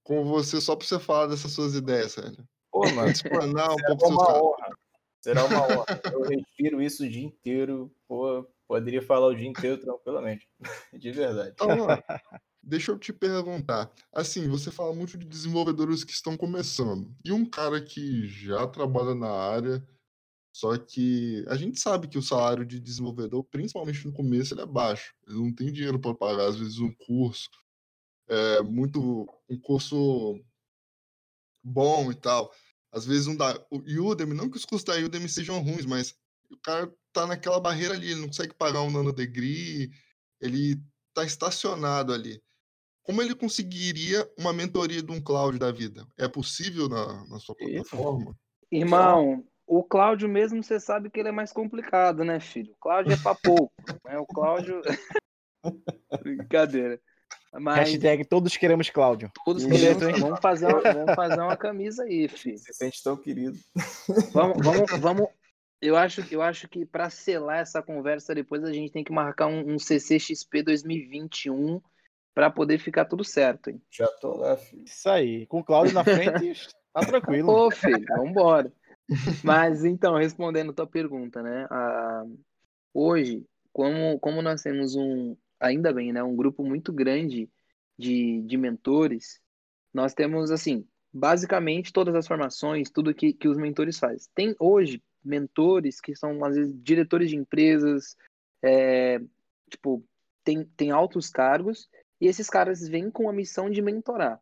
com 0.04 0.26
você 0.26 0.60
só 0.60 0.76
para 0.76 0.86
você 0.86 1.00
falar 1.00 1.28
dessas 1.28 1.52
suas 1.52 1.76
ideias, 1.76 2.16
velho. 2.16 2.38
Pô, 2.72 2.82
mano, 2.91 3.10
explanar 3.10 3.72
um 3.72 3.76
será 3.76 3.88
pouco 3.95 4.08
uma 4.08 4.43
honra. 4.43 4.78
Será 5.28 5.43
uma 5.43 5.61
honra. 5.61 5.86
Eu 6.13 6.21
respiro 6.21 6.82
isso 6.82 7.03
o 7.03 7.09
dia 7.09 7.25
inteiro, 7.25 7.93
pô, 8.07 8.47
poderia 8.65 9.01
falar 9.01 9.28
o 9.28 9.36
dia 9.36 9.45
inteiro 9.45 9.78
tranquilamente. 9.78 10.47
De 10.97 11.11
verdade. 11.11 11.51
Então, 11.51 11.67
Deixa 12.63 12.91
eu 12.91 12.97
te 12.97 13.11
perguntar. 13.11 13.91
Assim, 14.13 14.47
você 14.47 14.71
fala 14.71 14.93
muito 14.93 15.17
de 15.17 15.25
desenvolvedores 15.25 16.05
que 16.05 16.13
estão 16.13 16.38
começando. 16.38 17.13
E 17.25 17.34
um 17.34 17.45
cara 17.45 17.82
que 17.82 18.25
já 18.25 18.65
trabalha 18.67 19.13
na 19.13 19.30
área, 19.30 19.86
só 20.53 20.78
que 20.78 21.43
a 21.49 21.57
gente 21.57 21.78
sabe 21.78 22.07
que 22.07 22.17
o 22.17 22.21
salário 22.21 22.65
de 22.65 22.80
desenvolvedor, 22.80 23.43
principalmente 23.43 24.05
no 24.05 24.13
começo, 24.13 24.53
ele 24.53 24.61
é 24.61 24.65
baixo. 24.65 25.13
Ele 25.28 25.39
não 25.39 25.53
tem 25.53 25.73
dinheiro 25.73 25.99
para 25.99 26.15
pagar, 26.15 26.47
às 26.47 26.57
vezes, 26.57 26.80
um 26.80 26.93
curso. 27.05 27.49
É 28.30 28.61
muito. 28.61 29.28
Um 29.49 29.59
curso 29.59 30.39
bom 31.61 32.11
e 32.11 32.15
tal. 32.15 32.49
Às 32.98 33.06
vezes 33.06 33.28
um 33.28 33.36
da. 33.36 33.60
O 33.72 34.10
Udemy, 34.10 34.34
não 34.34 34.50
que 34.50 34.58
os 34.58 34.66
cursos 34.66 34.86
da 34.86 34.95
Udemy 34.95 35.30
sejam 35.30 35.60
ruins, 35.60 35.86
mas 35.86 36.16
o 36.52 36.58
cara 36.58 36.91
tá 37.14 37.26
naquela 37.26 37.60
barreira 37.60 37.93
ali, 37.93 38.12
ele 38.12 38.22
não 38.22 38.28
consegue 38.28 38.54
pagar 38.54 38.82
um 38.82 38.91
nano 38.91 39.14
degree, 39.14 39.91
ele 40.41 40.82
tá 41.14 41.24
estacionado 41.24 42.14
ali 42.14 42.41
como 43.08 43.22
ele 43.22 43.34
conseguiria 43.34 44.30
uma 44.38 44.52
mentoria 44.52 45.02
de 45.02 45.12
um 45.14 45.22
Cláudio 45.22 45.58
da 45.58 45.72
vida? 45.72 46.06
É 46.18 46.28
possível 46.28 46.89
na, 46.89 47.26
na 47.28 47.39
sua 47.39 47.56
plataforma? 47.56 48.36
Irmão, 48.70 49.45
o 49.66 49.82
Cláudio 49.82 50.28
mesmo, 50.28 50.62
você 50.62 50.78
sabe 50.78 51.10
que 51.10 51.18
ele 51.18 51.30
é 51.30 51.32
mais 51.32 51.54
complicado, 51.54 52.26
né, 52.26 52.41
filho? 52.41 52.74
O 52.74 52.78
Cláudio 52.82 53.14
é 53.14 53.18
pra 53.18 53.34
pouco. 53.34 53.72
né? 54.06 54.20
O 54.20 54.26
Cláudio. 54.26 54.82
Brincadeira. 56.22 57.00
Mas... 57.54 57.78
Hashtag 57.78 58.26
todos 58.26 58.56
queremos 58.58 58.89
Cláudio. 58.89 59.32
Todos 59.45 59.66
queremos. 59.66 60.20
Vamos 60.20 60.39
fazer, 60.39 60.68
uma, 60.68 60.82
vamos 60.82 61.16
fazer 61.16 61.41
uma 61.41 61.58
camisa 61.58 62.04
aí, 62.04 62.28
filho. 62.30 62.58
Se 62.58 62.74
sente 62.74 63.02
tão 63.04 63.16
querido. 63.16 63.58
Vamos, 64.32 64.58
vamos, 64.64 64.91
vamos. 65.00 65.28
Eu 65.82 65.95
acho, 65.95 66.26
eu 66.32 66.41
acho 66.41 66.68
que 66.68 66.86
para 66.86 67.10
selar 67.10 67.60
essa 67.60 67.82
conversa 67.82 68.34
depois 68.34 68.64
a 68.64 68.74
gente 68.74 68.91
tem 68.91 69.04
que 69.04 69.12
marcar 69.12 69.48
um, 69.48 69.76
um 69.76 69.80
CCXP 69.80 70.64
2021 70.64 71.80
para 72.34 72.50
poder 72.50 72.80
ficar 72.80 73.06
tudo 73.06 73.24
certo. 73.24 73.70
Hein? 73.70 73.82
Já 73.91 74.08
tô 74.20 74.38
lá, 74.38 74.58
filho. 74.58 74.84
Isso 74.86 75.10
aí. 75.10 75.45
Com 75.48 75.60
o 75.60 75.64
Cláudio 75.64 75.93
na 75.93 76.04
frente, 76.04 76.68
tá 76.93 77.02
tranquilo. 77.02 77.52
Ô, 77.52 77.72
filho, 77.72 78.06
vambora. 78.08 78.72
Mas 79.43 79.86
então, 79.86 80.18
respondendo 80.18 80.72
a 80.72 80.74
tua 80.74 80.88
pergunta, 80.88 81.41
né? 81.41 81.68
Ah, 81.70 82.24
hoje, 82.93 83.45
como, 83.72 84.20
como 84.20 84.41
nós 84.41 84.62
temos 84.62 84.95
um, 84.95 85.36
ainda 85.60 85.93
bem, 85.93 86.12
né? 86.12 86.24
Um 86.24 86.36
grupo 86.36 86.64
muito 86.64 86.91
grande 86.91 87.49
de, 87.97 88.41
de 88.41 88.58
mentores, 88.58 89.39
nós 89.93 90.14
temos, 90.14 90.51
assim, 90.51 90.86
basicamente 91.12 91.91
todas 91.91 92.16
as 92.16 92.28
formações, 92.28 92.91
tudo 92.91 93.14
que, 93.14 93.34
que 93.34 93.47
os 93.47 93.58
mentores 93.58 93.97
fazem. 93.97 94.30
Tem 94.36 94.55
hoje 94.60 95.01
mentores 95.24 95.99
que 95.99 96.16
são, 96.16 96.43
às 96.45 96.55
vezes, 96.55 96.74
diretores 96.82 97.30
de 97.30 97.36
empresas, 97.36 98.16
é, 98.62 99.20
tipo, 99.70 100.03
tem, 100.43 100.64
tem 100.78 100.91
altos 100.91 101.30
cargos 101.30 101.89
e 102.20 102.28
esses 102.28 102.49
caras 102.49 102.88
vêm 102.88 103.10
com 103.12 103.30
a 103.30 103.34
missão 103.34 103.70
de 103.70 103.82
mentorar. 103.82 104.39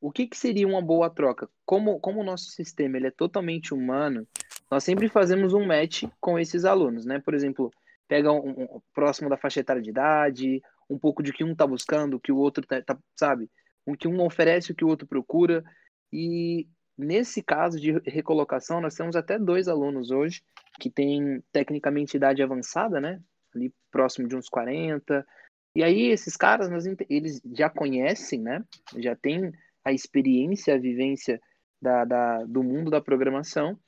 O 0.00 0.10
que, 0.10 0.26
que 0.26 0.36
seria 0.36 0.66
uma 0.66 0.80
boa 0.80 1.10
troca? 1.10 1.48
Como, 1.64 2.00
como 2.00 2.20
o 2.20 2.24
nosso 2.24 2.50
sistema 2.50 2.96
ele 2.96 3.08
é 3.08 3.10
totalmente 3.10 3.74
humano, 3.74 4.26
nós 4.70 4.82
sempre 4.84 5.08
fazemos 5.08 5.52
um 5.52 5.66
match 5.66 6.04
com 6.20 6.38
esses 6.38 6.64
alunos, 6.64 7.04
né? 7.04 7.18
Por 7.18 7.34
exemplo, 7.34 7.70
pega 8.10 8.32
um, 8.32 8.64
um 8.64 8.80
próximo 8.92 9.30
da 9.30 9.36
faixa 9.36 9.60
etária 9.60 9.80
de 9.80 9.90
idade, 9.90 10.60
um 10.90 10.98
pouco 10.98 11.22
de 11.22 11.32
que 11.32 11.44
um 11.44 11.52
está 11.52 11.64
buscando, 11.64 12.18
que 12.18 12.32
o 12.32 12.36
outro 12.36 12.66
tá, 12.66 12.82
tá, 12.82 12.98
sabe? 13.14 13.48
O 13.86 13.96
que 13.96 14.08
um 14.08 14.20
oferece, 14.20 14.72
o 14.72 14.74
que 14.74 14.84
o 14.84 14.88
outro 14.88 15.06
procura. 15.06 15.62
E 16.12 16.66
nesse 16.98 17.40
caso 17.40 17.78
de 17.78 17.92
recolocação, 18.04 18.80
nós 18.80 18.96
temos 18.96 19.14
até 19.14 19.38
dois 19.38 19.68
alunos 19.68 20.10
hoje 20.10 20.42
que 20.80 20.90
têm 20.90 21.40
tecnicamente 21.52 22.16
idade 22.16 22.42
avançada, 22.42 23.00
né? 23.00 23.22
Ali 23.54 23.72
próximo 23.92 24.26
de 24.26 24.34
uns 24.34 24.48
40, 24.48 25.24
e 25.76 25.84
aí 25.84 26.08
esses 26.08 26.36
caras, 26.36 26.68
eles 27.08 27.40
já 27.52 27.70
conhecem, 27.70 28.40
né? 28.40 28.64
Já 28.96 29.14
têm 29.14 29.52
a 29.84 29.92
experiência, 29.92 30.74
a 30.74 30.78
vivência 30.78 31.40
da, 31.80 32.04
da, 32.04 32.44
do 32.44 32.64
mundo 32.64 32.90
da 32.90 33.00
programação. 33.00 33.78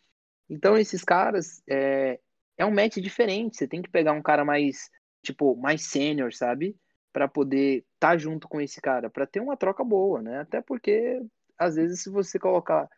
Então 0.49 0.79
esses 0.79 1.03
caras 1.03 1.61
é, 1.69 2.21
é 2.57 2.65
um 2.65 2.75
match 2.75 2.97
diferente. 2.97 3.57
Você 3.57 3.69
tem 3.69 3.83
que 3.83 3.91
pegar 3.91 4.13
um 4.13 4.23
cara 4.23 4.45
mais 4.45 4.91
tipo 5.23 5.57
mais 5.57 5.83
sênior, 5.87 6.33
sabe? 6.33 6.77
Para 7.13 7.29
poder 7.29 7.85
estar 7.95 8.11
tá 8.11 8.17
junto 8.17 8.49
com 8.49 8.61
esse 8.61 8.81
cara, 8.81 9.11
para 9.11 9.27
ter 9.27 9.41
uma 9.41 9.57
troca 9.57 9.85
boa, 9.85 10.23
né? 10.23 10.41
Até 10.41 10.61
porque 10.61 11.21
às 11.59 11.77
vezes 11.77 12.03
se 12.03 12.11
você 12.11 12.39
colocar 12.39 12.89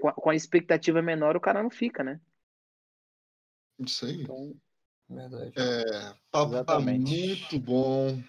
com 0.00 0.08
a, 0.08 0.12
com 0.12 0.30
a 0.30 0.34
expectativa 0.34 1.00
menor, 1.00 1.36
o 1.36 1.40
cara 1.40 1.62
não 1.62 1.70
fica, 1.70 2.02
né? 2.02 2.20
Isso 3.78 4.06
aí. 4.06 4.22
Então, 4.22 4.54
Verdade. 5.08 5.52
É, 5.56 6.14
papo 6.30 6.64
tá 6.64 6.80
muito 6.80 7.58
bom. 7.58 8.22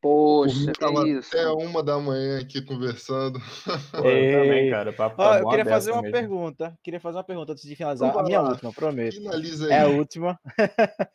Poxa, 0.00 0.72
que 0.72 1.08
isso. 1.10 1.36
até 1.36 1.48
uma 1.48 1.82
da 1.82 1.98
manhã 1.98 2.40
aqui 2.40 2.62
conversando. 2.62 3.38
Eu 3.94 4.42
também, 4.42 4.70
cara. 4.70 4.92
Papo 4.92 5.16
tá 5.16 5.30
Ó, 5.30 5.34
eu 5.38 5.48
queria 5.48 5.64
fazer 5.64 5.90
uma 5.90 6.02
mesmo. 6.02 6.16
pergunta. 6.16 6.78
Queria 6.82 7.00
fazer 7.00 7.16
uma 7.16 7.24
pergunta 7.24 7.52
antes 7.52 7.64
de 7.66 7.74
finalizar. 7.74 8.10
Então 8.10 8.20
A 8.20 8.24
minha 8.24 8.40
lá. 8.40 8.50
última, 8.50 8.72
prometo. 8.72 9.14
Finaliza 9.14 9.66
aí. 9.66 9.72
É 9.72 9.80
a 9.80 9.88
última. 9.88 10.38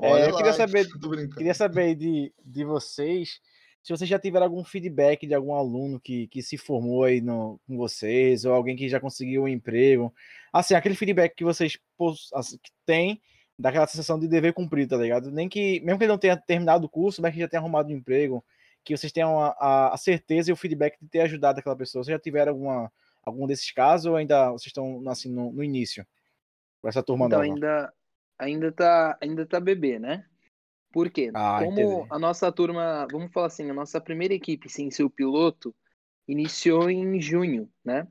É, 0.00 0.10
Olha 0.10 0.24
eu 0.24 0.36
queria 0.36 0.50
lá, 0.50 0.56
saber, 0.56 0.88
Tô 1.00 1.08
brincando. 1.08 1.36
queria 1.36 1.54
saber 1.54 1.94
de, 1.94 2.34
de 2.44 2.64
vocês 2.64 3.40
se 3.84 3.92
vocês 3.92 4.08
já 4.08 4.18
tiveram 4.18 4.46
algum 4.46 4.64
feedback 4.64 5.26
de 5.26 5.34
algum 5.34 5.54
aluno 5.54 6.00
que, 6.00 6.26
que 6.28 6.42
se 6.42 6.56
formou 6.56 7.04
aí 7.04 7.20
no, 7.20 7.60
com 7.66 7.76
vocês, 7.76 8.46
ou 8.46 8.54
alguém 8.54 8.74
que 8.74 8.88
já 8.88 8.98
conseguiu 8.98 9.42
um 9.42 9.48
emprego. 9.48 10.12
Assim, 10.50 10.74
aquele 10.74 10.94
feedback 10.94 11.34
que 11.36 11.44
vocês 11.44 11.78
assim, 12.32 12.56
que 12.56 12.70
têm 12.86 13.20
daquela 13.58 13.86
sensação 13.86 14.18
de 14.18 14.28
dever 14.28 14.52
cumprido, 14.52 14.96
tá 14.96 15.02
ligado? 15.02 15.30
Nem 15.30 15.48
que, 15.48 15.80
mesmo 15.80 15.98
que 15.98 16.04
ele 16.04 16.12
não 16.12 16.18
tenha 16.18 16.36
terminado 16.36 16.86
o 16.86 16.88
curso, 16.88 17.22
mas 17.22 17.32
que 17.34 17.40
já 17.40 17.48
tenha 17.48 17.60
arrumado 17.60 17.88
um 17.90 17.96
emprego, 17.96 18.44
que 18.84 18.96
vocês 18.96 19.12
tenham 19.12 19.38
a, 19.40 19.48
a- 19.60 19.94
a 19.94 19.96
certeza 19.96 20.50
e 20.50 20.52
o 20.52 20.56
feedback 20.56 20.98
de 21.00 21.08
ter 21.08 21.20
ajudado 21.20 21.58
aquela 21.60 21.76
pessoa. 21.76 22.02
Vocês 22.04 22.14
já 22.14 22.18
tiveram 22.20 22.52
alguma, 22.52 22.92
algum 23.24 23.46
desses 23.46 23.70
casos 23.72 24.06
ou 24.06 24.16
ainda 24.16 24.50
vocês 24.50 24.66
estão 24.66 25.02
assim 25.08 25.30
no, 25.32 25.52
no 25.52 25.62
início? 25.64 26.06
Com 26.80 26.88
essa 26.88 27.02
turma 27.02 27.28
Então 27.28 27.28
nova? 27.28 27.42
ainda 27.42 27.92
ainda 28.38 28.72
tá 28.72 29.16
ainda 29.20 29.46
tá 29.46 29.60
bebê, 29.60 29.98
né? 29.98 30.26
Por 30.92 31.10
quê? 31.10 31.32
Ah, 31.34 31.60
Como 31.60 32.06
entendi. 32.06 32.08
a 32.10 32.18
nossa 32.18 32.52
turma, 32.52 33.06
vamos 33.10 33.32
falar 33.32 33.48
assim, 33.48 33.70
a 33.70 33.74
nossa 33.74 34.00
primeira 34.00 34.34
equipe 34.34 34.68
sem 34.70 34.90
ser 34.90 35.04
o 35.04 35.10
piloto 35.10 35.74
iniciou 36.28 36.90
em 36.90 37.20
junho, 37.20 37.70
né? 37.84 38.08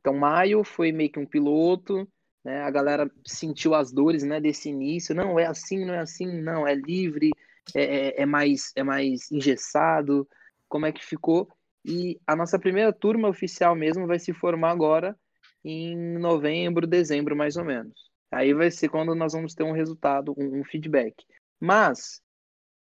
Então 0.00 0.14
maio 0.14 0.64
foi 0.64 0.92
meio 0.92 1.12
que 1.12 1.18
um 1.20 1.26
piloto, 1.26 2.08
né? 2.44 2.62
A 2.62 2.70
galera 2.70 3.10
sentiu 3.26 3.74
as 3.74 3.92
dores, 3.92 4.22
né, 4.22 4.40
desse 4.40 4.68
início. 4.68 5.14
Não 5.14 5.38
é 5.38 5.46
assim, 5.46 5.84
não 5.84 5.94
é 5.94 5.98
assim, 6.00 6.26
não 6.42 6.66
é 6.66 6.74
livre, 6.74 7.30
é, 7.74 8.08
é- 8.08 8.22
é 8.22 8.26
mais 8.26 8.72
é 8.76 8.82
mais 8.82 9.30
engessado. 9.30 10.28
Como 10.68 10.86
é 10.86 10.92
que 10.92 11.04
ficou? 11.04 11.48
E 11.84 12.20
a 12.26 12.36
nossa 12.36 12.58
primeira 12.58 12.92
turma 12.92 13.28
oficial 13.28 13.74
mesmo 13.74 14.06
vai 14.06 14.18
se 14.18 14.32
formar 14.32 14.70
agora 14.70 15.16
em 15.64 15.96
novembro, 16.18 16.86
dezembro, 16.86 17.36
mais 17.36 17.56
ou 17.56 17.64
menos. 17.64 18.10
Aí 18.30 18.54
vai 18.54 18.70
ser 18.70 18.88
quando 18.88 19.14
nós 19.14 19.32
vamos 19.32 19.54
ter 19.54 19.64
um 19.64 19.72
resultado, 19.72 20.34
um, 20.38 20.60
um 20.60 20.64
feedback. 20.64 21.14
Mas, 21.58 22.22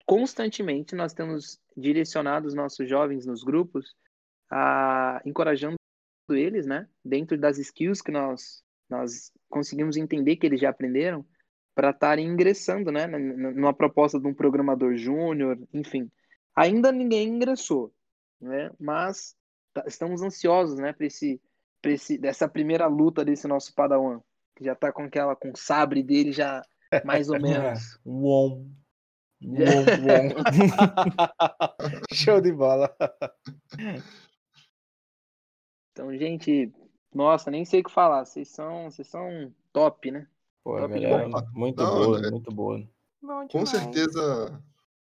constantemente, 0.05 0.95
nós 0.95 1.13
temos 1.13 1.59
direcionado 1.75 2.47
os 2.47 2.53
nossos 2.55 2.89
jovens 2.89 3.25
nos 3.25 3.43
grupos, 3.43 3.93
a, 4.49 5.21
encorajando 5.25 5.75
eles, 6.29 6.65
né, 6.65 6.87
dentro 7.03 7.37
das 7.37 7.57
skills 7.57 8.01
que 8.01 8.11
nós, 8.11 8.61
nós 8.89 9.31
conseguimos 9.49 9.97
entender 9.97 10.35
que 10.35 10.45
eles 10.45 10.59
já 10.59 10.69
aprenderam, 10.69 11.25
para 11.75 11.91
estarem 11.91 12.25
ingressando, 12.25 12.91
né, 12.91 13.05
numa 13.05 13.73
proposta 13.73 14.19
de 14.19 14.27
um 14.27 14.33
programador 14.33 14.97
júnior, 14.97 15.59
enfim. 15.71 16.09
Ainda 16.55 16.91
ninguém 16.91 17.29
ingressou, 17.29 17.93
né, 18.41 18.71
mas 18.79 19.35
tá- 19.73 19.83
estamos 19.85 20.23
ansiosos, 20.23 20.79
né, 20.79 20.91
para 20.91 21.05
esse, 21.05 21.39
pra 21.79 21.91
esse, 21.91 22.17
dessa 22.17 22.47
primeira 22.47 22.87
luta 22.87 23.23
desse 23.23 23.47
nosso 23.47 23.75
Padawan, 23.75 24.21
que 24.55 24.63
já 24.63 24.73
tá 24.73 24.91
com 24.91 25.03
aquela, 25.03 25.35
com 25.35 25.51
o 25.51 25.55
sabre 25.57 26.01
dele 26.01 26.31
já 26.31 26.63
mais 27.05 27.29
ou 27.29 27.37
menos. 27.39 27.99
Uom. 28.03 28.71
Uom, 29.43 29.85
uom. 30.01 30.29
Show 32.11 32.41
de 32.41 32.51
bola. 32.51 32.91
Então, 35.91 36.11
gente, 36.17 36.73
nossa, 37.13 37.49
nem 37.49 37.65
sei 37.65 37.81
o 37.81 37.83
que 37.83 37.91
falar. 37.91 38.25
Vocês 38.25 38.49
são, 38.49 38.89
vocês 38.89 39.07
são 39.07 39.53
top, 39.71 40.11
né? 40.11 40.27
Pô, 40.63 40.77
Top 40.77 40.93
galera, 40.93 41.29
muito 41.53 41.81
Não, 41.81 41.95
boa, 41.95 42.21
né? 42.21 42.29
muito 42.29 42.51
boa. 42.51 42.89
Bom 43.21 43.47
Com 43.47 43.65
certeza, 43.65 44.61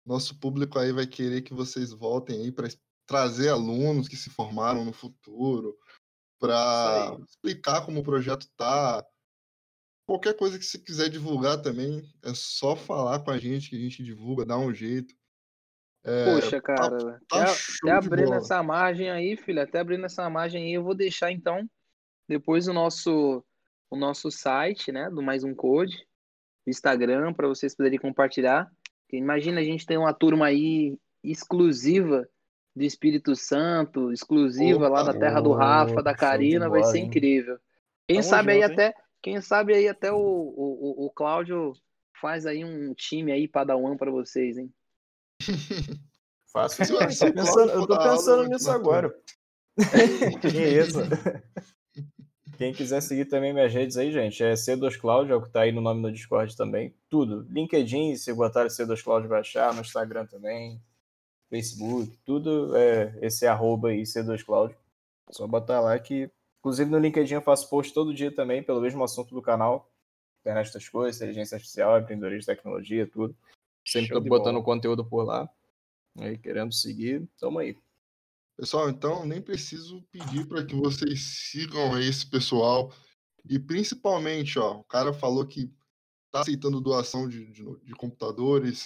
nosso 0.07 0.39
público 0.39 0.79
aí 0.79 0.93
vai 0.93 1.07
querer 1.07 1.43
que 1.43 1.53
vocês 1.53 1.93
voltem 1.93 2.41
aí 2.41 2.53
para 2.53 2.69
trazer 3.07 3.49
alunos 3.49 4.09
que 4.09 4.17
se 4.17 4.31
formaram 4.31 4.85
no 4.85 4.93
futuro, 4.93 5.77
para 6.39 7.17
explicar 7.29 7.85
como 7.85 8.01
o 8.01 8.05
projeto 8.05 8.49
tá. 8.57 9.05
Qualquer 10.07 10.37
coisa 10.37 10.59
que 10.59 10.65
você 10.65 10.79
quiser 10.79 11.09
divulgar 11.09 11.61
também, 11.61 12.03
é 12.23 12.33
só 12.35 12.75
falar 12.75 13.21
com 13.21 13.31
a 13.31 13.39
gente 13.39 13.71
que 13.71 13.77
a 13.77 13.81
gente 13.81 14.03
divulga, 14.03 14.47
dá 14.47 14.57
um 14.57 14.73
jeito. 14.73 15.15
É, 16.03 16.25
Poxa, 16.33 16.61
cara, 16.61 17.21
tá 17.29 17.43
até, 17.43 17.55
show 17.55 17.91
até 17.91 18.01
de 18.01 18.07
abrindo 18.07 18.35
essa 18.35 18.63
margem 18.63 19.11
aí, 19.11 19.37
filho, 19.37 19.61
até 19.61 19.81
abrindo 19.81 20.07
essa 20.07 20.31
margem 20.31 20.65
aí, 20.65 20.73
eu 20.73 20.83
vou 20.83 20.95
deixar 20.95 21.31
então 21.31 21.69
depois 22.31 22.69
o 22.69 22.73
nosso 22.73 23.45
o 23.91 23.97
nosso 23.97 24.31
site, 24.31 24.93
né, 24.93 25.11
do 25.11 25.21
Mais 25.21 25.43
Um 25.43 25.53
Code, 25.53 26.07
Instagram 26.65 27.33
para 27.33 27.49
vocês 27.49 27.75
poderem 27.75 27.99
compartilhar. 27.99 28.71
Porque 29.03 29.17
Imagina 29.17 29.61
a 29.61 29.65
gente 29.65 29.85
tem 29.85 29.99
uma 29.99 30.15
turma 30.15 30.47
aí 30.47 30.97
exclusiva 31.25 32.29
do 32.75 32.85
Espírito 32.85 33.35
Santo, 33.35 34.13
exclusiva 34.13 34.89
lá 34.89 35.03
Opa. 35.03 35.13
da 35.13 35.19
terra 35.19 35.41
do 35.41 35.53
Rafa, 35.53 36.01
da 36.05 36.15
Karina, 36.15 36.69
vai 36.69 36.85
ser 36.85 37.01
incrível. 37.01 37.59
Quem 38.07 38.19
Tamo 38.21 38.31
sabe 38.31 38.53
aí 38.53 38.61
junto, 38.61 38.71
hein? 38.71 38.75
até, 38.75 38.95
quem 39.21 39.41
sabe 39.41 39.75
aí 39.75 39.89
até 39.89 40.13
o, 40.13 40.17
o, 40.17 41.07
o- 41.07 41.11
Cláudio 41.11 41.73
faz 42.21 42.47
aí 42.47 42.65
um 42.65 42.95
time 42.95 43.33
aí 43.33 43.49
Padawan 43.49 43.97
para 43.97 44.13
vocês, 44.13 44.57
hein? 44.57 44.73
Fácil. 46.53 46.85
Eu 46.85 46.97
o 46.97 46.99
tô 46.99 47.33
pensando, 47.33 47.73
eu 47.73 47.87
tô 47.89 47.99
pensando 47.99 48.43
eu 48.45 48.49
nisso 48.51 48.71
agora. 48.71 49.13
que 50.41 50.49
isso? 50.49 51.01
Quem 52.61 52.75
quiser 52.75 53.01
seguir 53.01 53.25
também 53.25 53.55
minhas 53.55 53.73
redes 53.73 53.97
aí, 53.97 54.13
gente, 54.13 54.45
é 54.45 54.53
C2Cloud, 54.53 55.31
é 55.31 55.35
o 55.35 55.41
que 55.41 55.49
tá 55.49 55.63
aí 55.63 55.73
no 55.73 55.81
nome 55.81 56.03
no 56.03 56.13
Discord 56.13 56.55
também. 56.55 56.95
Tudo. 57.09 57.47
LinkedIn, 57.49 58.15
se 58.17 58.35
botar 58.35 58.67
C2Cloud 58.67 59.27
vai 59.27 59.41
achar, 59.41 59.73
no 59.73 59.81
Instagram 59.81 60.27
também, 60.27 60.79
Facebook, 61.49 62.19
tudo 62.23 62.77
é 62.77 63.19
esse 63.23 63.47
arroba 63.47 63.89
aí, 63.89 64.03
C2Cloud. 64.03 64.77
Só 65.31 65.47
botar 65.47 65.81
lá 65.81 65.99
que. 65.99 66.31
Inclusive 66.59 66.91
no 66.91 66.99
LinkedIn 66.99 67.33
eu 67.33 67.41
faço 67.41 67.67
post 67.71 67.95
todo 67.95 68.13
dia 68.13 68.31
também, 68.31 68.63
pelo 68.63 68.83
mesmo 68.83 69.03
assunto 69.03 69.35
do 69.35 69.41
canal. 69.41 69.91
Internet 70.43 70.71
das 70.75 70.87
coisas, 70.87 71.17
inteligência 71.17 71.55
artificial, 71.55 71.99
empreendedorismo, 71.99 72.45
tecnologia, 72.45 73.07
tudo. 73.07 73.35
Sempre 73.87 74.21
botando 74.21 74.57
bola. 74.57 74.65
conteúdo 74.67 75.03
por 75.03 75.25
lá. 75.25 75.49
Aí, 76.19 76.37
querendo 76.37 76.75
seguir, 76.75 77.27
tamo 77.39 77.59
aí. 77.59 77.75
Pessoal, 78.61 78.91
então 78.91 79.25
nem 79.25 79.41
preciso 79.41 80.03
pedir 80.13 80.47
para 80.47 80.63
que 80.63 80.75
vocês 80.75 81.19
sigam 81.51 81.99
esse 81.99 82.27
pessoal. 82.27 82.93
E 83.49 83.59
principalmente, 83.59 84.59
ó, 84.59 84.81
o 84.81 84.85
cara 84.85 85.15
falou 85.15 85.47
que 85.47 85.73
tá 86.31 86.43
aceitando 86.43 86.79
doação 86.79 87.27
de, 87.27 87.51
de, 87.51 87.65
de 87.83 87.95
computadores. 87.95 88.85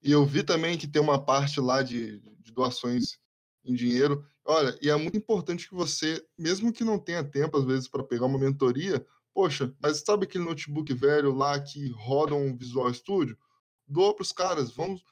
E 0.00 0.12
eu 0.12 0.24
vi 0.24 0.44
também 0.44 0.78
que 0.78 0.86
tem 0.86 1.02
uma 1.02 1.20
parte 1.20 1.60
lá 1.60 1.82
de, 1.82 2.20
de 2.38 2.52
doações 2.52 3.18
em 3.64 3.74
dinheiro. 3.74 4.24
Olha, 4.44 4.78
e 4.80 4.88
é 4.88 4.94
muito 4.94 5.16
importante 5.16 5.68
que 5.68 5.74
você, 5.74 6.24
mesmo 6.38 6.72
que 6.72 6.84
não 6.84 6.96
tenha 6.96 7.24
tempo, 7.24 7.58
às 7.58 7.64
vezes, 7.64 7.88
para 7.88 8.04
pegar 8.04 8.26
uma 8.26 8.38
mentoria, 8.38 9.04
poxa, 9.34 9.74
mas 9.82 9.98
sabe 10.06 10.26
aquele 10.26 10.44
notebook 10.44 10.94
velho 10.94 11.34
lá 11.34 11.58
que 11.58 11.88
roda 11.88 12.36
um 12.36 12.56
Visual 12.56 12.94
Studio? 12.94 13.36
Doa 13.84 14.14
para 14.14 14.22
os 14.22 14.30
caras, 14.30 14.70
vamos 14.70 15.02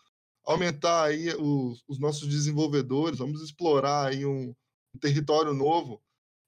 aumentar 0.46 1.04
aí 1.04 1.28
os, 1.34 1.82
os 1.88 1.98
nossos 1.98 2.28
desenvolvedores, 2.28 3.18
vamos 3.18 3.42
explorar 3.42 4.06
aí 4.08 4.24
um, 4.24 4.54
um 4.94 4.98
território 4.98 5.52
novo. 5.52 6.00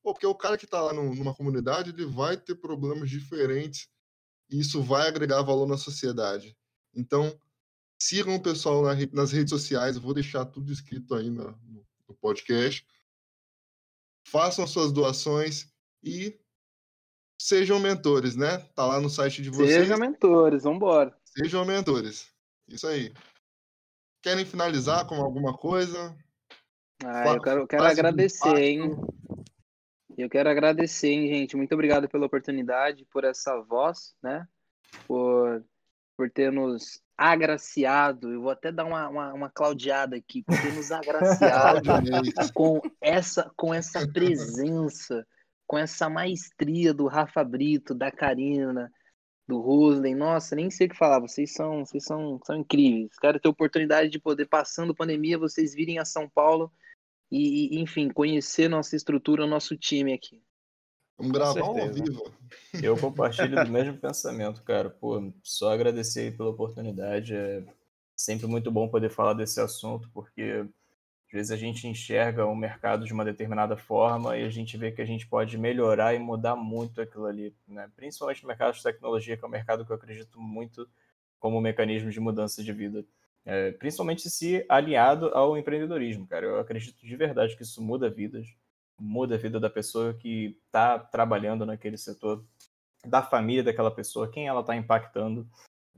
Pô, 0.02 0.14
porque 0.14 0.26
o 0.26 0.34
cara 0.34 0.56
que 0.56 0.64
está 0.64 0.80
lá 0.80 0.92
no- 0.92 1.14
numa 1.14 1.34
comunidade, 1.34 1.90
ele 1.90 2.06
vai 2.06 2.36
ter 2.36 2.54
problemas 2.54 3.10
diferentes 3.10 3.88
e 4.48 4.60
isso 4.60 4.80
vai 4.82 5.08
agregar 5.08 5.42
valor 5.42 5.66
na 5.66 5.76
sociedade. 5.76 6.56
Então, 6.94 7.38
sigam 8.00 8.36
o 8.36 8.42
pessoal 8.42 8.82
na 8.82 8.94
nas 9.12 9.32
redes 9.32 9.50
sociais, 9.50 9.96
eu 9.96 10.02
vou 10.02 10.14
deixar 10.14 10.46
tudo 10.46 10.72
escrito 10.72 11.14
aí 11.14 11.28
na- 11.28 11.50
no, 11.66 11.84
no 12.08 12.14
podcast. 12.14 12.86
Façam 14.26 14.66
suas 14.66 14.92
doações 14.92 15.72
e 16.02 16.38
sejam 17.40 17.78
mentores, 17.80 18.36
né? 18.36 18.58
Tá 18.74 18.86
lá 18.86 19.00
no 19.00 19.08
site 19.10 19.42
de 19.42 19.50
vocês. 19.50 19.70
Sejam 19.72 19.98
mentores, 19.98 20.62
vambora. 20.64 21.16
Sejam 21.24 21.64
mentores. 21.64 22.28
Isso 22.68 22.86
aí. 22.86 23.12
Querem 24.22 24.44
finalizar 24.44 25.06
com 25.06 25.14
alguma 25.16 25.56
coisa? 25.56 26.16
Ah, 27.04 27.34
eu 27.34 27.40
quero, 27.40 27.66
quero 27.66 27.82
frase 27.82 27.94
de 27.94 28.00
agradecer, 28.00 28.58
hein? 28.58 28.96
Eu 30.16 30.28
quero 30.28 30.50
agradecer, 30.50 31.08
hein, 31.08 31.28
gente? 31.28 31.56
Muito 31.56 31.72
obrigado 31.72 32.08
pela 32.08 32.26
oportunidade, 32.26 33.04
por 33.06 33.24
essa 33.24 33.60
voz, 33.60 34.14
né? 34.22 34.46
Por 35.06 35.64
por 36.18 36.28
ter 36.28 36.50
nos 36.50 37.00
agraciado. 37.16 38.32
Eu 38.32 38.42
vou 38.42 38.50
até 38.50 38.72
dar 38.72 38.84
uma, 38.84 39.08
uma, 39.08 39.32
uma 39.32 39.48
claudiada 39.48 40.16
aqui, 40.16 40.42
por 40.42 40.60
ter 40.60 40.74
nos 40.74 40.90
agraciado 40.90 41.80
com 42.52 42.82
essa, 43.00 43.48
com 43.56 43.72
essa 43.72 44.06
presença, 44.08 45.24
com 45.64 45.78
essa 45.78 46.10
maestria 46.10 46.92
do 46.92 47.06
Rafa 47.06 47.44
Brito, 47.44 47.94
da 47.94 48.10
Karina, 48.10 48.92
do 49.48 49.58
Rosley. 49.60 50.14
Nossa, 50.14 50.54
nem 50.54 50.70
sei 50.70 50.86
o 50.86 50.90
que 50.90 50.96
falar. 50.96 51.20
Vocês 51.20 51.52
são, 51.54 51.84
vocês 51.84 52.04
são, 52.04 52.38
são 52.44 52.56
incríveis. 52.56 53.18
Quero 53.18 53.40
ter 53.40 53.48
oportunidade 53.48 54.10
de 54.10 54.18
poder, 54.18 54.46
passando 54.46 54.94
pandemia, 54.94 55.38
vocês 55.38 55.74
virem 55.74 55.98
a 55.98 56.04
São 56.04 56.28
Paulo 56.28 56.70
e, 57.32 57.80
enfim, 57.80 58.10
conhecer 58.10 58.68
nossa 58.68 58.94
estrutura, 58.94 59.46
nosso 59.46 59.76
time 59.76 60.12
aqui. 60.12 60.42
Vamos 61.16 61.32
gravar 61.32 61.60
ao 61.60 61.92
vivo. 61.92 62.32
Eu 62.80 62.96
compartilho 63.00 63.64
do 63.64 63.70
mesmo 63.70 63.98
pensamento, 63.98 64.62
cara. 64.62 64.90
Pô, 64.90 65.32
só 65.42 65.72
agradecer 65.72 66.20
aí 66.20 66.30
pela 66.30 66.50
oportunidade. 66.50 67.34
É 67.34 67.64
sempre 68.14 68.46
muito 68.46 68.70
bom 68.70 68.88
poder 68.88 69.10
falar 69.10 69.32
desse 69.32 69.60
assunto, 69.60 70.08
porque 70.12 70.64
às 71.28 71.32
vezes 71.32 71.52
a 71.52 71.56
gente 71.56 71.86
enxerga 71.86 72.46
o 72.46 72.56
mercado 72.56 73.04
de 73.04 73.12
uma 73.12 73.24
determinada 73.24 73.76
forma 73.76 74.36
e 74.36 74.44
a 74.44 74.48
gente 74.48 74.78
vê 74.78 74.90
que 74.90 75.02
a 75.02 75.04
gente 75.04 75.26
pode 75.26 75.58
melhorar 75.58 76.14
e 76.14 76.18
mudar 76.18 76.56
muito 76.56 77.02
aquilo 77.02 77.26
ali, 77.26 77.54
né? 77.66 77.90
Principalmente 77.94 78.42
no 78.42 78.48
mercado 78.48 78.74
de 78.74 78.82
tecnologia, 78.82 79.36
que 79.36 79.44
é 79.44 79.46
um 79.46 79.50
mercado 79.50 79.84
que 79.84 79.92
eu 79.92 79.96
acredito 79.96 80.40
muito 80.40 80.88
como 81.38 81.60
mecanismo 81.60 82.10
de 82.10 82.18
mudança 82.18 82.64
de 82.64 82.72
vida. 82.72 83.04
É, 83.44 83.72
principalmente 83.72 84.28
se 84.30 84.64
aliado 84.68 85.28
ao 85.28 85.56
empreendedorismo, 85.56 86.26
cara. 86.26 86.46
Eu 86.46 86.60
acredito 86.60 87.06
de 87.06 87.16
verdade 87.16 87.56
que 87.56 87.62
isso 87.62 87.82
muda 87.82 88.08
vidas, 88.08 88.46
muda 88.98 89.34
a 89.34 89.38
vida 89.38 89.60
da 89.60 89.68
pessoa 89.68 90.14
que 90.14 90.58
está 90.66 90.98
trabalhando 90.98 91.66
naquele 91.66 91.98
setor, 91.98 92.42
da 93.06 93.22
família 93.22 93.62
daquela 93.62 93.90
pessoa, 93.90 94.30
quem 94.30 94.48
ela 94.48 94.60
está 94.62 94.74
impactando. 94.74 95.46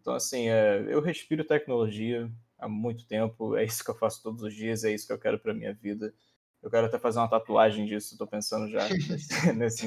Então, 0.00 0.14
assim, 0.14 0.48
é, 0.48 0.84
eu 0.88 1.00
respiro 1.00 1.44
tecnologia 1.44 2.28
há 2.60 2.68
muito 2.68 3.06
tempo, 3.06 3.56
é 3.56 3.64
isso 3.64 3.84
que 3.84 3.90
eu 3.90 3.94
faço 3.94 4.22
todos 4.22 4.42
os 4.42 4.54
dias, 4.54 4.84
é 4.84 4.92
isso 4.92 5.06
que 5.06 5.12
eu 5.12 5.18
quero 5.18 5.38
para 5.38 5.54
minha 5.54 5.74
vida. 5.74 6.14
Eu 6.62 6.70
quero 6.70 6.86
até 6.86 6.98
fazer 6.98 7.18
uma 7.18 7.28
tatuagem 7.28 7.86
disso, 7.86 8.12
estou 8.12 8.26
pensando 8.26 8.70
já 8.70 8.86
nesse, 9.56 9.86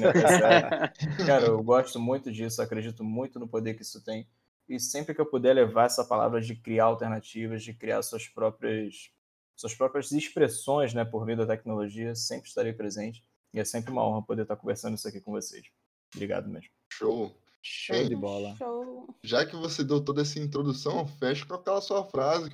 Cara, 1.24 1.46
eu 1.46 1.62
gosto 1.62 2.00
muito 2.00 2.32
disso, 2.32 2.60
acredito 2.60 3.04
muito 3.04 3.38
no 3.38 3.48
poder 3.48 3.74
que 3.74 3.82
isso 3.82 4.04
tem 4.04 4.26
e 4.68 4.80
sempre 4.80 5.14
que 5.14 5.20
eu 5.20 5.26
puder 5.26 5.54
levar 5.54 5.86
essa 5.86 6.04
palavra 6.04 6.40
de 6.40 6.54
criar 6.54 6.84
alternativas, 6.84 7.62
de 7.62 7.74
criar 7.74 8.02
suas 8.02 8.26
próprias 8.26 9.10
suas 9.56 9.74
próprias 9.74 10.10
expressões, 10.10 10.92
né, 10.92 11.04
por 11.04 11.24
meio 11.24 11.38
da 11.38 11.46
tecnologia, 11.46 12.12
sempre 12.16 12.48
estarei 12.48 12.72
presente 12.72 13.24
e 13.52 13.60
é 13.60 13.64
sempre 13.64 13.92
uma 13.92 14.04
honra 14.04 14.26
poder 14.26 14.42
estar 14.42 14.56
conversando 14.56 14.96
isso 14.96 15.06
aqui 15.06 15.20
com 15.20 15.30
vocês. 15.30 15.64
Obrigado 16.12 16.48
mesmo. 16.48 16.70
Show. 16.92 17.43
Show 17.66 18.04
de 18.06 18.14
bola. 18.14 18.54
Show. 18.56 19.08
Já 19.24 19.46
que 19.46 19.56
você 19.56 19.82
deu 19.82 20.04
toda 20.04 20.20
essa 20.20 20.38
introdução, 20.38 21.06
fecha 21.06 21.46
com 21.46 21.54
aquela 21.54 21.80
sua 21.80 22.04
frase. 22.04 22.50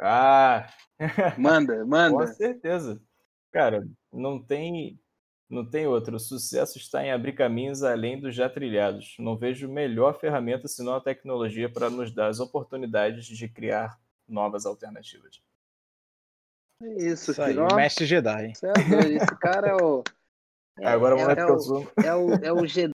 Ah! 0.00 0.68
Manda, 1.38 1.84
manda. 1.86 2.26
Com 2.26 2.26
certeza. 2.26 3.00
Cara, 3.52 3.88
não 4.12 4.42
tem 4.42 5.00
não 5.48 5.64
tem 5.64 5.86
outro. 5.86 6.16
O 6.16 6.20
sucesso 6.20 6.76
está 6.76 7.04
em 7.04 7.12
abrir 7.12 7.34
caminhos 7.34 7.84
além 7.84 8.20
dos 8.20 8.34
já 8.34 8.50
trilhados. 8.50 9.14
Não 9.16 9.36
vejo 9.38 9.68
melhor 9.68 10.18
ferramenta 10.18 10.66
senão 10.66 10.96
a 10.96 11.00
tecnologia 11.00 11.72
para 11.72 11.88
nos 11.88 12.12
dar 12.12 12.26
as 12.26 12.40
oportunidades 12.40 13.26
de 13.26 13.48
criar 13.48 13.96
novas 14.26 14.66
alternativas. 14.66 15.40
É 16.82 16.94
isso, 17.04 17.30
Isso 17.30 17.40
aí, 17.40 17.54
filho. 17.54 17.68
mestre 17.76 18.04
Jedi. 18.06 18.52
É 18.60 18.90
doido, 18.90 19.22
Esse 19.22 19.38
cara 19.38 19.68
é 19.68 19.76
o. 19.76 20.02
Agora 20.82 21.14
é, 21.14 21.22
momento 21.22 21.40
é, 21.40 21.46
que 21.46 21.52
eu 21.52 21.56
o, 21.56 21.88
é, 22.04 22.14
o, 22.14 22.34
é 22.46 22.52
o 22.52 22.66
Jedi 22.66 22.95